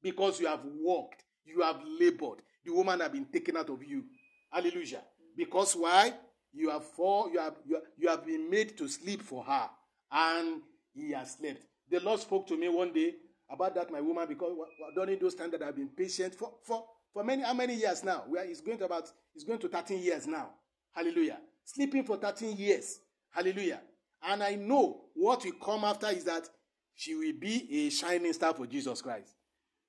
because 0.02 0.40
you 0.40 0.48
have 0.48 0.62
worked, 0.82 1.24
you 1.45 1.62
have 1.62 1.80
labored. 1.99 2.40
The 2.66 2.74
woman 2.74 2.99
have 3.02 3.12
been 3.12 3.26
taken 3.26 3.58
out 3.58 3.70
of 3.70 3.84
you. 3.84 4.06
Hallelujah. 4.52 5.02
Because 5.36 5.76
why? 5.76 6.14
You 6.54 6.70
have 6.70 6.86
for 6.86 7.30
you 7.30 7.40
have 7.40 7.56
you, 7.68 7.76
have, 7.76 7.84
you 7.98 8.10
have 8.10 8.26
been 8.26 8.49
made 8.49 8.78
to 8.78 8.88
sleep 8.88 9.22
for 9.22 9.44
her, 9.44 9.70
and 10.12 10.62
he 10.94 11.12
has 11.12 11.36
slept. 11.36 11.62
The 11.90 11.99
Lord 11.99 12.20
spoke 12.20 12.48
to 12.48 12.58
me 12.58 12.68
one 12.70 12.94
day 12.94 13.16
about 13.49 13.76
that, 13.76 13.91
my 13.91 14.02
woman, 14.02 14.28
because 14.28 14.56
during 14.95 15.20
those 15.20 15.36
times 15.36 15.52
that 15.52 15.62
I've 15.62 15.76
been 15.76 15.90
patient 15.90 16.34
for 16.34 16.54
for 16.64 16.86
for 17.14 17.24
many 17.24 17.44
how 17.44 17.54
many 17.54 17.76
years 17.76 18.04
now? 18.04 18.24
We 18.28 18.40
are, 18.40 18.45
it's 18.45 18.62
going 18.62 18.78
to 18.80 18.86
about 18.86 19.12
it's 19.36 19.44
going 19.44 19.60
to 19.60 19.68
13 19.68 20.02
years 20.02 20.26
now. 20.26 20.49
Hallelujah. 20.98 21.38
Sleeping 21.64 22.03
for 22.03 22.18
13 22.18 22.57
years. 22.57 23.02
Hallelujah. 23.30 23.82
And 24.24 24.41
I 24.41 24.56
know 24.56 25.02
what 25.14 25.45
will 25.45 25.52
come 25.64 25.84
after 25.84 26.07
is 26.07 26.24
that 26.24 26.49
she 26.95 27.14
will 27.14 27.34
be 27.40 27.68
a 27.72 27.90
shining 27.91 28.34
star 28.34 28.52
for 28.56 28.65
Jesus 28.65 28.99
Christ. 29.03 29.36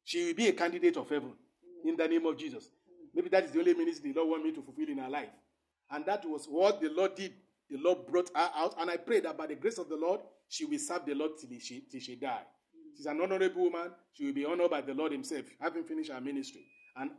She 0.04 0.26
will 0.26 0.34
be 0.34 0.48
a 0.48 0.52
candidate 0.52 0.98
of 0.98 1.08
heaven 1.08 1.32
in 1.82 1.96
the 1.96 2.06
name 2.06 2.26
of 2.26 2.36
Jesus. 2.36 2.68
Maybe 3.14 3.30
that 3.30 3.44
is 3.44 3.52
the 3.52 3.58
only 3.58 3.72
ministry 3.72 4.12
the 4.12 4.20
Lord 4.20 4.32
want 4.32 4.44
me 4.44 4.52
to 4.52 4.60
fulfill 4.60 4.90
in 4.90 4.98
her 4.98 5.08
life. 5.08 5.30
And 5.90 6.04
that 6.04 6.26
was 6.26 6.44
what 6.44 6.78
the 6.82 6.90
Lord 6.90 7.14
did. 7.14 7.32
The 7.70 7.78
Lord 7.78 8.06
brought 8.06 8.28
her 8.34 8.50
out. 8.54 8.74
And 8.78 8.90
I 8.90 8.98
pray 8.98 9.20
that 9.20 9.38
by 9.38 9.46
the 9.46 9.54
grace 9.54 9.78
of 9.78 9.88
the 9.88 9.96
Lord, 9.96 10.20
she 10.50 10.66
will 10.66 10.78
serve 10.78 11.06
the 11.06 11.14
Lord 11.14 11.32
till 11.40 11.58
she, 11.58 11.84
till 11.90 12.00
she 12.00 12.16
die. 12.16 12.42
She's 12.94 13.06
an 13.06 13.18
honorable 13.18 13.62
woman. 13.62 13.92
She 14.12 14.26
will 14.26 14.34
be 14.34 14.44
honored 14.44 14.70
by 14.70 14.82
the 14.82 14.92
Lord 14.92 15.12
Himself, 15.12 15.46
having 15.58 15.84
finished 15.84 16.12
her 16.12 16.20
ministry. 16.20 16.66
And 16.96 17.12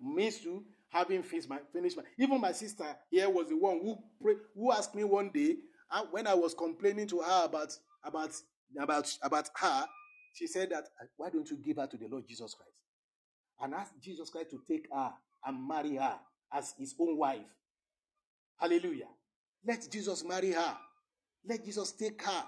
too, 0.43 0.63
having 0.89 1.23
finished 1.23 1.49
my, 1.49 1.59
finished 1.71 1.97
my. 1.97 2.03
Even 2.17 2.41
my 2.41 2.51
sister 2.51 2.85
here 3.09 3.29
was 3.29 3.49
the 3.49 3.57
one 3.57 3.79
who 3.81 3.97
pray, 4.21 4.33
who 4.55 4.71
asked 4.71 4.95
me 4.95 5.03
one 5.03 5.29
day 5.29 5.57
uh, 5.91 6.03
when 6.11 6.27
I 6.27 6.33
was 6.33 6.53
complaining 6.53 7.07
to 7.07 7.19
her 7.19 7.45
about 7.45 7.73
about 8.03 8.31
about 8.79 9.17
about 9.21 9.49
her. 9.55 9.85
She 10.33 10.47
said 10.47 10.69
that 10.71 10.87
why 11.17 11.29
don't 11.29 11.49
you 11.49 11.57
give 11.57 11.77
her 11.77 11.87
to 11.87 11.97
the 11.97 12.07
Lord 12.07 12.27
Jesus 12.27 12.53
Christ 12.53 12.81
and 13.61 13.73
ask 13.73 13.91
Jesus 14.01 14.29
Christ 14.29 14.51
to 14.51 14.61
take 14.67 14.87
her 14.91 15.11
and 15.45 15.67
marry 15.67 15.95
her 15.95 16.15
as 16.53 16.73
His 16.77 16.95
own 16.99 17.17
wife. 17.17 17.47
Hallelujah. 18.57 19.07
Let 19.65 19.89
Jesus 19.91 20.23
marry 20.23 20.51
her. 20.51 20.77
Let 21.47 21.63
Jesus 21.65 21.91
take 21.91 22.21
her. 22.23 22.43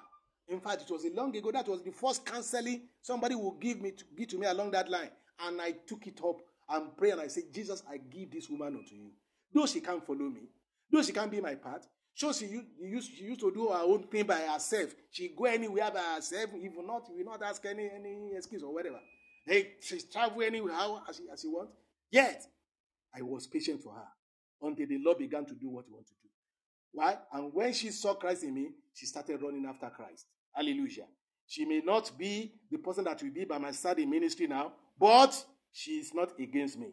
In 0.48 0.60
fact, 0.60 0.82
it 0.82 0.92
was 0.92 1.06
a 1.06 1.10
long 1.14 1.36
ago. 1.36 1.52
That 1.52 1.68
was 1.68 1.82
the 1.82 1.92
first 1.92 2.26
counseling 2.26 2.84
somebody 3.02 3.36
will 3.36 3.58
give 3.60 3.82
me 3.82 3.92
to 3.92 4.04
give 4.18 4.28
to 4.30 4.38
me 4.38 4.48
along 4.48 4.72
that 4.72 4.90
line. 4.90 5.10
And 5.40 5.62
I 5.62 5.72
took 5.88 6.08
it 6.08 6.20
up 6.26 6.38
and 6.72 6.96
prayed 6.96 7.12
and 7.12 7.22
I 7.22 7.28
say, 7.28 7.44
Jesus, 7.54 7.84
I 7.90 7.98
give 7.98 8.32
this 8.32 8.50
woman 8.50 8.76
unto 8.78 8.96
you. 8.96 9.12
Though 9.54 9.66
she 9.66 9.82
can't 9.82 10.06
follow 10.06 10.30
me, 10.30 10.50
though 10.92 11.02
she 11.04 11.12
can't 11.12 11.30
be 11.30 11.42
my 11.42 11.56
part, 11.56 11.86
so 12.14 12.32
she 12.34 12.46
used, 12.46 13.12
she 13.16 13.24
used 13.24 13.40
to 13.42 13.52
do 13.52 13.68
her 13.68 13.82
own 13.84 14.04
thing 14.04 14.26
by 14.26 14.42
herself. 14.42 14.94
She 15.12 15.34
go 15.36 15.46
anywhere 15.46 15.90
by 15.92 16.16
herself. 16.16 16.50
If 16.54 16.74
not, 16.86 17.10
will 17.10 17.26
not 17.26 17.42
ask 17.44 17.66
any, 17.66 17.90
any 17.94 18.32
excuse 18.36 18.64
or 18.64 18.74
whatever. 18.74 19.00
Hey, 19.46 19.74
she 19.82 20.00
travel 20.12 20.42
anywhere 20.44 20.76
as 21.08 21.18
she, 21.18 21.24
as 21.32 21.42
she 21.42 21.48
wants. 21.48 21.74
Yet, 22.12 22.44
I 23.16 23.22
was 23.22 23.48
patient 23.48 23.82
for 23.82 23.94
her 23.94 24.08
until 24.62 24.88
the 24.88 25.00
Lord 25.04 25.18
began 25.18 25.46
to 25.46 25.54
do 25.54 25.70
what 25.70 25.86
he 25.86 25.92
wanted 25.92 26.08
to 26.08 26.14
do. 26.22 26.30
Why? 26.92 27.18
And 27.34 27.54
when 27.54 27.74
she 27.74 27.90
saw 27.90 28.14
Christ 28.14 28.44
in 28.44 28.54
me, 28.54 28.70
she 28.94 29.06
started 29.06 29.42
running 29.42 29.66
after 29.66 29.90
Christ. 29.90 30.26
Hallelujah. 30.54 31.06
She 31.48 31.66
may 31.66 31.82
not 31.84 32.12
be 32.18 32.54
the 32.70 32.78
person 32.78 33.06
that 33.06 33.22
will 33.24 33.32
be 33.32 33.46
by 33.46 33.58
my 33.58 33.72
side 33.72 34.00
in 34.00 34.10
ministry 34.10 34.48
now, 34.48 34.74
but 35.00 35.44
she 35.72 35.92
is 35.92 36.14
not 36.14 36.40
against 36.40 36.78
me 36.78 36.90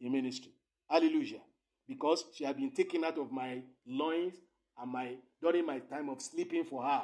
in 0.00 0.12
ministry. 0.12 0.52
Hallelujah. 0.88 1.40
Because 1.88 2.24
she 2.34 2.44
had 2.44 2.56
been 2.56 2.72
taken 2.72 3.04
out 3.04 3.18
of 3.18 3.32
my 3.32 3.62
loins 3.86 4.34
and 4.80 4.92
my 4.92 5.14
during 5.42 5.66
my 5.66 5.78
time 5.78 6.08
of 6.08 6.20
sleeping 6.20 6.64
for 6.64 6.82
her. 6.82 7.02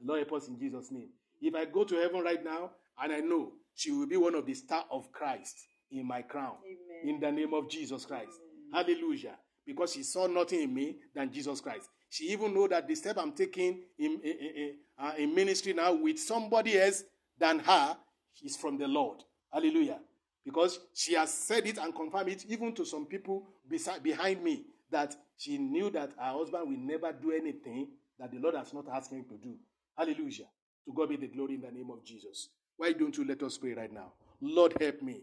The 0.00 0.06
Lord 0.06 0.26
help 0.26 0.42
us 0.42 0.48
in 0.48 0.58
Jesus' 0.58 0.90
name. 0.90 1.08
If 1.40 1.54
I 1.54 1.64
go 1.64 1.84
to 1.84 1.96
heaven 1.96 2.22
right 2.22 2.42
now, 2.42 2.70
and 3.02 3.12
I 3.12 3.20
know 3.20 3.52
she 3.74 3.90
will 3.90 4.06
be 4.06 4.16
one 4.16 4.34
of 4.34 4.46
the 4.46 4.54
star 4.54 4.84
of 4.90 5.10
Christ 5.12 5.66
in 5.90 6.06
my 6.06 6.22
crown. 6.22 6.56
Amen. 6.64 7.14
In 7.14 7.20
the 7.20 7.32
name 7.32 7.54
of 7.54 7.68
Jesus 7.68 8.04
Christ. 8.04 8.30
Amen. 8.74 8.86
Hallelujah. 8.86 9.36
Because 9.66 9.92
she 9.92 10.02
saw 10.02 10.26
nothing 10.26 10.62
in 10.62 10.74
me 10.74 10.96
than 11.14 11.32
Jesus 11.32 11.60
Christ. 11.60 11.88
She 12.08 12.24
even 12.26 12.52
know 12.52 12.68
that 12.68 12.86
the 12.86 12.94
step 12.94 13.16
I'm 13.18 13.32
taking 13.32 13.80
in, 13.98 14.20
in, 14.22 14.36
in, 14.56 14.74
uh, 14.98 15.12
in 15.16 15.34
ministry 15.34 15.72
now 15.72 15.94
with 15.94 16.18
somebody 16.18 16.78
else 16.78 17.04
than 17.38 17.58
her 17.60 17.96
is 18.44 18.56
from 18.56 18.76
the 18.76 18.86
Lord. 18.86 19.18
Hallelujah. 19.52 19.98
Because 20.44 20.80
she 20.94 21.14
has 21.14 21.32
said 21.32 21.66
it 21.66 21.78
and 21.78 21.94
confirmed 21.94 22.30
it 22.30 22.44
even 22.48 22.74
to 22.74 22.84
some 22.84 23.06
people 23.06 23.46
beside, 23.68 24.02
behind 24.02 24.42
me 24.42 24.64
that 24.90 25.14
she 25.36 25.56
knew 25.58 25.90
that 25.90 26.10
her 26.18 26.32
husband 26.32 26.68
will 26.68 26.78
never 26.78 27.12
do 27.12 27.30
anything 27.32 27.88
that 28.18 28.30
the 28.32 28.38
Lord 28.38 28.54
has 28.56 28.74
not 28.74 28.86
asked 28.92 29.12
him 29.12 29.24
to 29.24 29.36
do. 29.36 29.54
Hallelujah. 29.96 30.46
To 30.86 30.92
God 30.92 31.08
be 31.10 31.16
the 31.16 31.28
glory 31.28 31.54
in 31.54 31.60
the 31.60 31.70
name 31.70 31.90
of 31.90 32.04
Jesus. 32.04 32.48
Why 32.76 32.92
don't 32.92 33.16
you 33.16 33.24
let 33.24 33.42
us 33.42 33.56
pray 33.56 33.74
right 33.74 33.92
now? 33.92 34.12
Lord, 34.40 34.74
help 34.80 35.02
me 35.02 35.20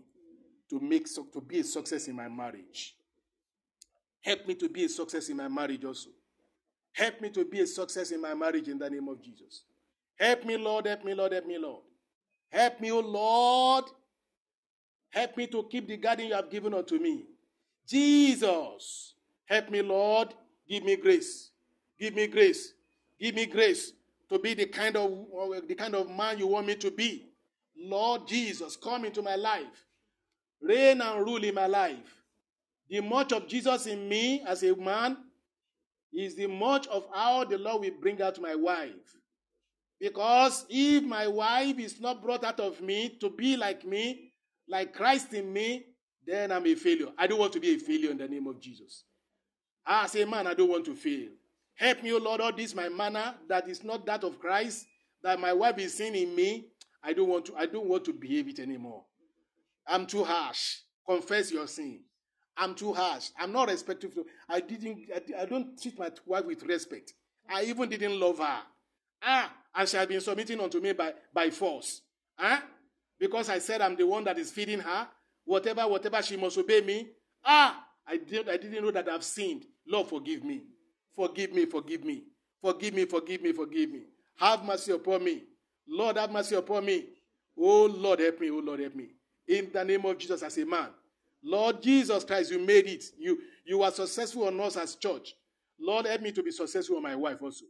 to 0.70 0.80
make 0.80 1.08
to 1.14 1.42
be 1.42 1.60
a 1.60 1.64
success 1.64 2.08
in 2.08 2.16
my 2.16 2.30
marriage. 2.30 2.96
Help 4.22 4.48
me 4.48 4.56
to 4.56 4.70
be 4.70 4.86
a 4.86 4.90
success 4.90 5.30
in 5.30 5.38
my 5.38 5.48
marriage 5.48 5.84
also. 5.84 6.10
Help 6.94 7.22
me 7.22 7.30
to 7.30 7.46
be 7.46 7.62
a 7.62 7.68
success 7.68 8.12
in 8.12 8.22
my 8.22 8.34
marriage 8.34 8.68
in 8.68 8.78
the 8.78 8.90
name 8.90 9.08
of 9.08 9.22
Jesus. 9.22 9.64
Help 10.18 10.46
me, 10.46 10.58
Lord. 10.58 10.86
Help 10.86 11.04
me, 11.06 11.14
Lord. 11.14 11.32
Help 11.32 11.46
me, 11.46 11.58
Lord. 11.58 11.84
Help 12.52 12.82
me, 12.82 12.92
O 12.92 13.00
Lord. 13.00 13.86
Help 15.10 15.38
me 15.38 15.48
to 15.48 15.64
keep 15.64 15.88
the 15.88 15.98
garden 15.98 16.28
you 16.28 16.34
have 16.34 16.50
given 16.50 16.74
unto 16.74 17.00
me. 17.00 17.26
Jesus. 17.88 19.14
Help 19.46 19.70
me, 19.70 19.82
Lord. 19.82 20.34
Give 20.68 20.84
me 20.84 20.96
grace. 20.96 21.50
Give 22.00 22.14
me 22.14 22.28
grace. 22.28 22.74
Give 23.20 23.36
me 23.36 23.46
grace 23.48 23.94
to 24.30 24.38
be 24.40 24.54
the 24.54 24.68
kind 24.68 24.96
of 24.96 25.12
uh, 25.12 25.62
the 25.68 25.76
kind 25.76 25.96
of 25.96 26.10
man 26.10 26.38
you 26.38 26.48
want 26.48 26.68
me 26.68 26.76
to 26.76 26.92
be. 26.92 27.26
Lord 27.76 28.28
Jesus, 28.28 28.76
come 28.76 29.06
into 29.06 29.22
my 29.22 29.36
life. 29.36 29.88
Reign 30.62 31.02
and 31.02 31.26
rule 31.26 31.44
in 31.44 31.56
my 31.56 31.66
life. 31.68 32.24
The 32.90 33.02
much 33.02 33.32
of 33.32 33.48
Jesus 33.48 33.86
in 33.88 34.08
me 34.08 34.44
as 34.46 34.64
a 34.64 34.76
man 34.76 35.18
is 36.12 36.36
the 36.36 36.48
much 36.48 36.88
of 36.88 37.08
how 37.14 37.44
the 37.44 37.58
Lord 37.58 37.82
will 37.82 38.00
bring 38.02 38.22
out 38.22 38.42
my 38.42 38.56
wife. 38.56 38.92
Because 40.00 40.66
if 40.70 41.04
my 41.04 41.28
wife 41.28 41.78
is 41.78 42.00
not 42.00 42.22
brought 42.22 42.44
out 42.44 42.60
of 42.60 42.82
me 42.82 43.10
to 43.20 43.30
be 43.30 43.58
like 43.58 43.86
me, 43.86 44.29
like 44.70 44.94
Christ 44.94 45.34
in 45.34 45.52
me, 45.52 45.86
then 46.26 46.52
I'm 46.52 46.66
a 46.66 46.76
failure. 46.76 47.08
I 47.18 47.28
don't 47.28 47.40
want 47.40 47.54
to 47.54 47.60
be 47.60 47.76
a 47.76 47.78
failure 47.80 48.12
in 48.12 48.18
the 48.18 48.28
name 48.28 48.48
of 48.48 48.62
Jesus. 48.62 49.04
As 49.86 50.16
a 50.16 50.26
man, 50.26 50.48
I 50.48 50.54
don't 50.54 50.70
want 50.70 50.86
to 50.86 50.96
fail. 50.96 51.30
Help 51.76 52.04
me, 52.04 52.14
O 52.14 52.18
Lord, 52.18 52.42
all 52.42 52.54
this 52.54 52.76
my 52.76 52.90
manner 52.90 53.36
that 53.48 53.68
is 53.68 53.84
not 53.84 54.06
that 54.06 54.24
of 54.24 54.40
Christ, 54.40 54.86
that 55.24 55.40
my 55.40 55.54
wife 55.54 55.78
is 55.80 55.98
seeing 55.98 56.16
in 56.16 56.36
me. 56.36 56.68
I 57.04 57.14
don't 57.14 57.30
want 57.30 57.46
to, 57.46 57.56
I 57.56 57.66
don't 57.66 57.88
want 57.88 58.06
to 58.06 58.14
behave 58.14 58.50
it 58.50 58.60
anymore. 58.60 59.06
I'm 59.88 60.06
too 60.06 60.24
harsh. 60.24 60.80
Confess 61.08 61.52
your 61.52 61.68
sin. 61.68 62.02
I'm 62.56 62.76
too 62.76 62.94
harsh. 62.94 63.30
I'm 63.40 63.54
not 63.54 63.70
respectful. 63.70 64.26
I 64.48 64.60
didn't. 64.60 65.06
I, 65.16 65.42
I 65.42 65.46
don't 65.46 65.82
treat 65.82 65.98
my 65.98 66.12
wife 66.26 66.46
with 66.46 66.62
respect. 66.64 67.14
I 67.50 67.64
even 67.64 67.90
didn't 67.90 68.20
love 68.20 68.38
her. 68.40 68.60
Ah, 69.24 69.52
and 69.74 69.90
she 69.90 69.98
has 69.98 70.08
been 70.08 70.22
submitting 70.22 70.60
unto 70.60 70.80
me 70.80 70.92
by, 70.92 71.14
by 71.34 71.50
force. 71.50 72.02
Ah, 72.38 72.64
because 73.20 73.50
I 73.50 73.60
said 73.60 73.82
I'm 73.82 73.96
the 73.96 74.08
one 74.08 74.24
that 74.24 74.38
is 74.40 74.52
feeding 74.52 74.80
her. 74.80 75.08
Whatever, 75.46 75.88
whatever, 75.88 76.22
she 76.22 76.38
must 76.38 76.58
obey 76.58 76.82
me. 76.82 77.10
Ah, 77.44 77.86
I 78.08 78.18
did. 78.18 78.50
I 78.50 78.58
didn't 78.58 78.84
know 78.84 78.92
that 78.92 79.10
I've 79.10 79.24
sinned. 79.24 79.66
Lord, 79.88 80.08
forgive 80.08 80.44
me. 80.44 80.64
Forgive 81.16 81.54
me, 81.54 81.66
forgive 81.66 82.04
me. 82.04 82.24
Forgive 82.62 82.94
me, 82.94 83.06
forgive 83.06 83.42
me, 83.42 83.52
forgive 83.52 83.92
me. 83.92 84.02
Have 84.38 84.64
mercy 84.64 84.92
upon 84.92 85.24
me. 85.24 85.44
Lord, 85.88 86.18
have 86.18 86.32
mercy 86.32 86.56
upon 86.56 86.86
me. 86.86 87.06
Oh, 87.58 87.86
Lord, 87.86 88.20
help 88.20 88.40
me. 88.40 88.50
Oh, 88.50 88.60
Lord, 88.60 88.80
help 88.80 88.96
me. 88.96 89.08
In 89.48 89.70
the 89.74 89.84
name 89.84 90.06
of 90.06 90.18
Jesus 90.18 90.44
as 90.44 90.58
a 90.58 90.66
man. 90.66 90.90
Lord 91.44 91.82
Jesus 91.82 92.24
Christ, 92.24 92.52
you 92.52 92.60
made 92.60 92.86
it. 92.88 93.04
You, 93.18 93.40
you 93.66 93.82
are 93.82 93.92
successful 93.92 94.46
on 94.48 94.60
us 94.60 94.78
as 94.78 94.96
church. 94.96 95.36
Lord, 95.80 96.06
help 96.06 96.22
me 96.22 96.32
to 96.34 96.44
be 96.44 96.52
successful 96.52 96.98
on 96.98 97.04
my 97.04 97.16
wife 97.16 97.42
also. 97.42 97.66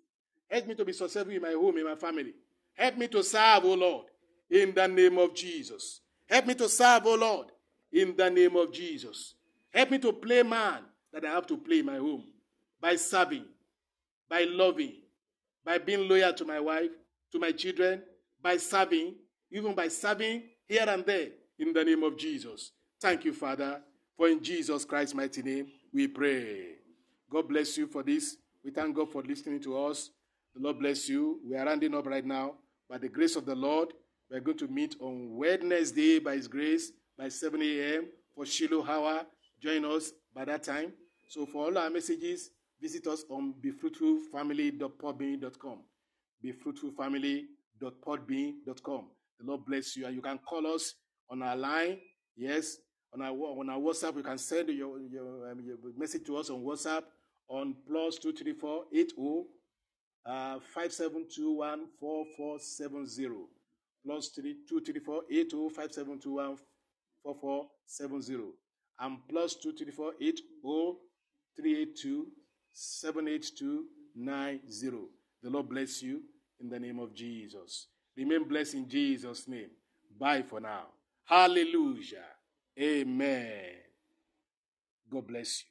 Help 0.49 0.67
me 0.67 0.75
to 0.75 0.85
be 0.85 0.93
successful 0.93 1.33
in 1.33 1.41
my 1.41 1.51
home, 1.51 1.77
in 1.77 1.85
my 1.85 1.95
family. 1.95 2.33
Help 2.73 2.97
me 2.97 3.07
to 3.07 3.23
serve, 3.23 3.63
oh 3.65 3.73
Lord, 3.73 4.05
in 4.49 4.73
the 4.73 4.87
name 4.87 5.17
of 5.17 5.33
Jesus. 5.33 6.01
Help 6.27 6.45
me 6.47 6.55
to 6.55 6.69
serve, 6.69 7.03
oh 7.05 7.15
Lord, 7.15 7.47
in 7.91 8.15
the 8.15 8.29
name 8.29 8.55
of 8.55 8.71
Jesus. 8.71 9.35
Help 9.73 9.91
me 9.91 9.99
to 9.99 10.13
play 10.13 10.43
man 10.43 10.83
that 11.13 11.25
I 11.25 11.29
have 11.29 11.47
to 11.47 11.57
play 11.57 11.79
in 11.79 11.85
my 11.85 11.97
home 11.97 12.25
by 12.81 12.95
serving 12.95 13.45
by 14.29 14.43
loving, 14.43 14.93
by 15.65 15.79
being 15.79 16.07
loyal 16.07 16.33
to 16.33 16.45
my 16.45 16.59
wife, 16.59 16.91
to 17.31 17.39
my 17.39 17.51
children, 17.51 18.01
by 18.41 18.55
serving, 18.57 19.15
even 19.51 19.73
by 19.73 19.87
serving 19.87 20.43
here 20.67 20.85
and 20.87 21.05
there 21.05 21.29
in 21.57 21.73
the 21.73 21.83
name 21.83 22.03
of 22.03 22.15
Jesus. 22.17 22.71
Thank 23.01 23.25
you, 23.25 23.33
Father, 23.33 23.81
for 24.15 24.29
in 24.29 24.41
Jesus 24.41 24.85
Christ's 24.85 25.15
mighty 25.15 25.41
name 25.41 25.67
we 25.91 26.07
pray. 26.07 26.75
God 27.29 27.47
bless 27.47 27.77
you 27.77 27.87
for 27.87 28.03
this. 28.03 28.37
We 28.63 28.71
thank 28.71 28.95
God 28.95 29.11
for 29.11 29.23
listening 29.23 29.59
to 29.61 29.77
us. 29.85 30.11
The 30.55 30.61
Lord 30.61 30.79
bless 30.79 31.09
you. 31.09 31.39
We 31.47 31.55
are 31.55 31.65
rounding 31.65 31.95
up 31.95 32.05
right 32.05 32.25
now. 32.25 32.55
By 32.89 32.97
the 32.97 33.09
grace 33.09 33.35
of 33.35 33.45
the 33.45 33.55
Lord, 33.55 33.93
we 34.29 34.37
are 34.37 34.41
going 34.41 34.59
to 34.59 34.67
meet 34.67 34.95
on 34.99 35.35
Wednesday 35.35 36.19
by 36.19 36.35
His 36.35 36.47
grace 36.47 36.91
by 37.17 37.29
7 37.29 37.59
a.m. 37.61 38.09
for 38.35 38.45
Shiloh 38.45 38.85
Hour. 38.85 39.25
Join 39.61 39.83
us 39.85 40.11
by 40.33 40.45
that 40.45 40.63
time. 40.63 40.93
So 41.27 41.45
for 41.47 41.65
all 41.65 41.77
our 41.77 41.89
messages, 41.89 42.51
visit 42.79 43.05
us 43.07 43.25
on 43.29 43.55
befruitfulfamily.podbean.com. 43.63 45.79
Befruitfulfamily.podbean.com. 46.45 49.05
The 49.39 49.45
Lord 49.45 49.65
bless 49.65 49.95
you. 49.95 50.05
And 50.05 50.13
you 50.15 50.21
can 50.21 50.37
call 50.39 50.67
us 50.67 50.95
on 51.29 51.41
our 51.41 51.55
line. 51.55 51.97
Yes, 52.35 52.79
on 53.13 53.21
our, 53.21 53.31
on 53.31 53.69
our 53.69 53.79
WhatsApp. 53.79 54.17
You 54.17 54.23
can 54.23 54.37
send 54.37 54.67
your, 54.69 54.99
your, 54.99 55.49
um, 55.51 55.61
your 55.61 55.77
message 55.97 56.25
to 56.27 56.35
us 56.37 56.49
on 56.49 56.61
WhatsApp 56.61 57.03
on 57.47 57.75
plus 57.87 58.17
234 58.19 58.83
80 58.93 59.13
uh, 60.25 60.59
5721 60.73 61.87
4470. 61.99 63.58
Plus 64.05 64.29
234 64.29 65.23
80 65.29 65.69
5721 65.69 66.57
4470. 67.23 68.53
And 68.99 69.17
plus 69.27 69.55
234 69.55 70.13
80 70.21 70.43
382 71.55 72.27
78290. 72.71 75.09
The 75.41 75.49
Lord 75.49 75.69
bless 75.69 76.01
you 76.01 76.21
in 76.59 76.69
the 76.69 76.79
name 76.79 76.99
of 76.99 77.13
Jesus. 77.13 77.87
Remain 78.15 78.47
blessed 78.47 78.75
in 78.75 78.89
Jesus' 78.89 79.47
name. 79.47 79.69
Bye 80.17 80.43
for 80.43 80.59
now. 80.59 80.87
Hallelujah. 81.25 82.25
Amen. 82.77 83.75
God 85.09 85.27
bless 85.27 85.63
you. 85.63 85.69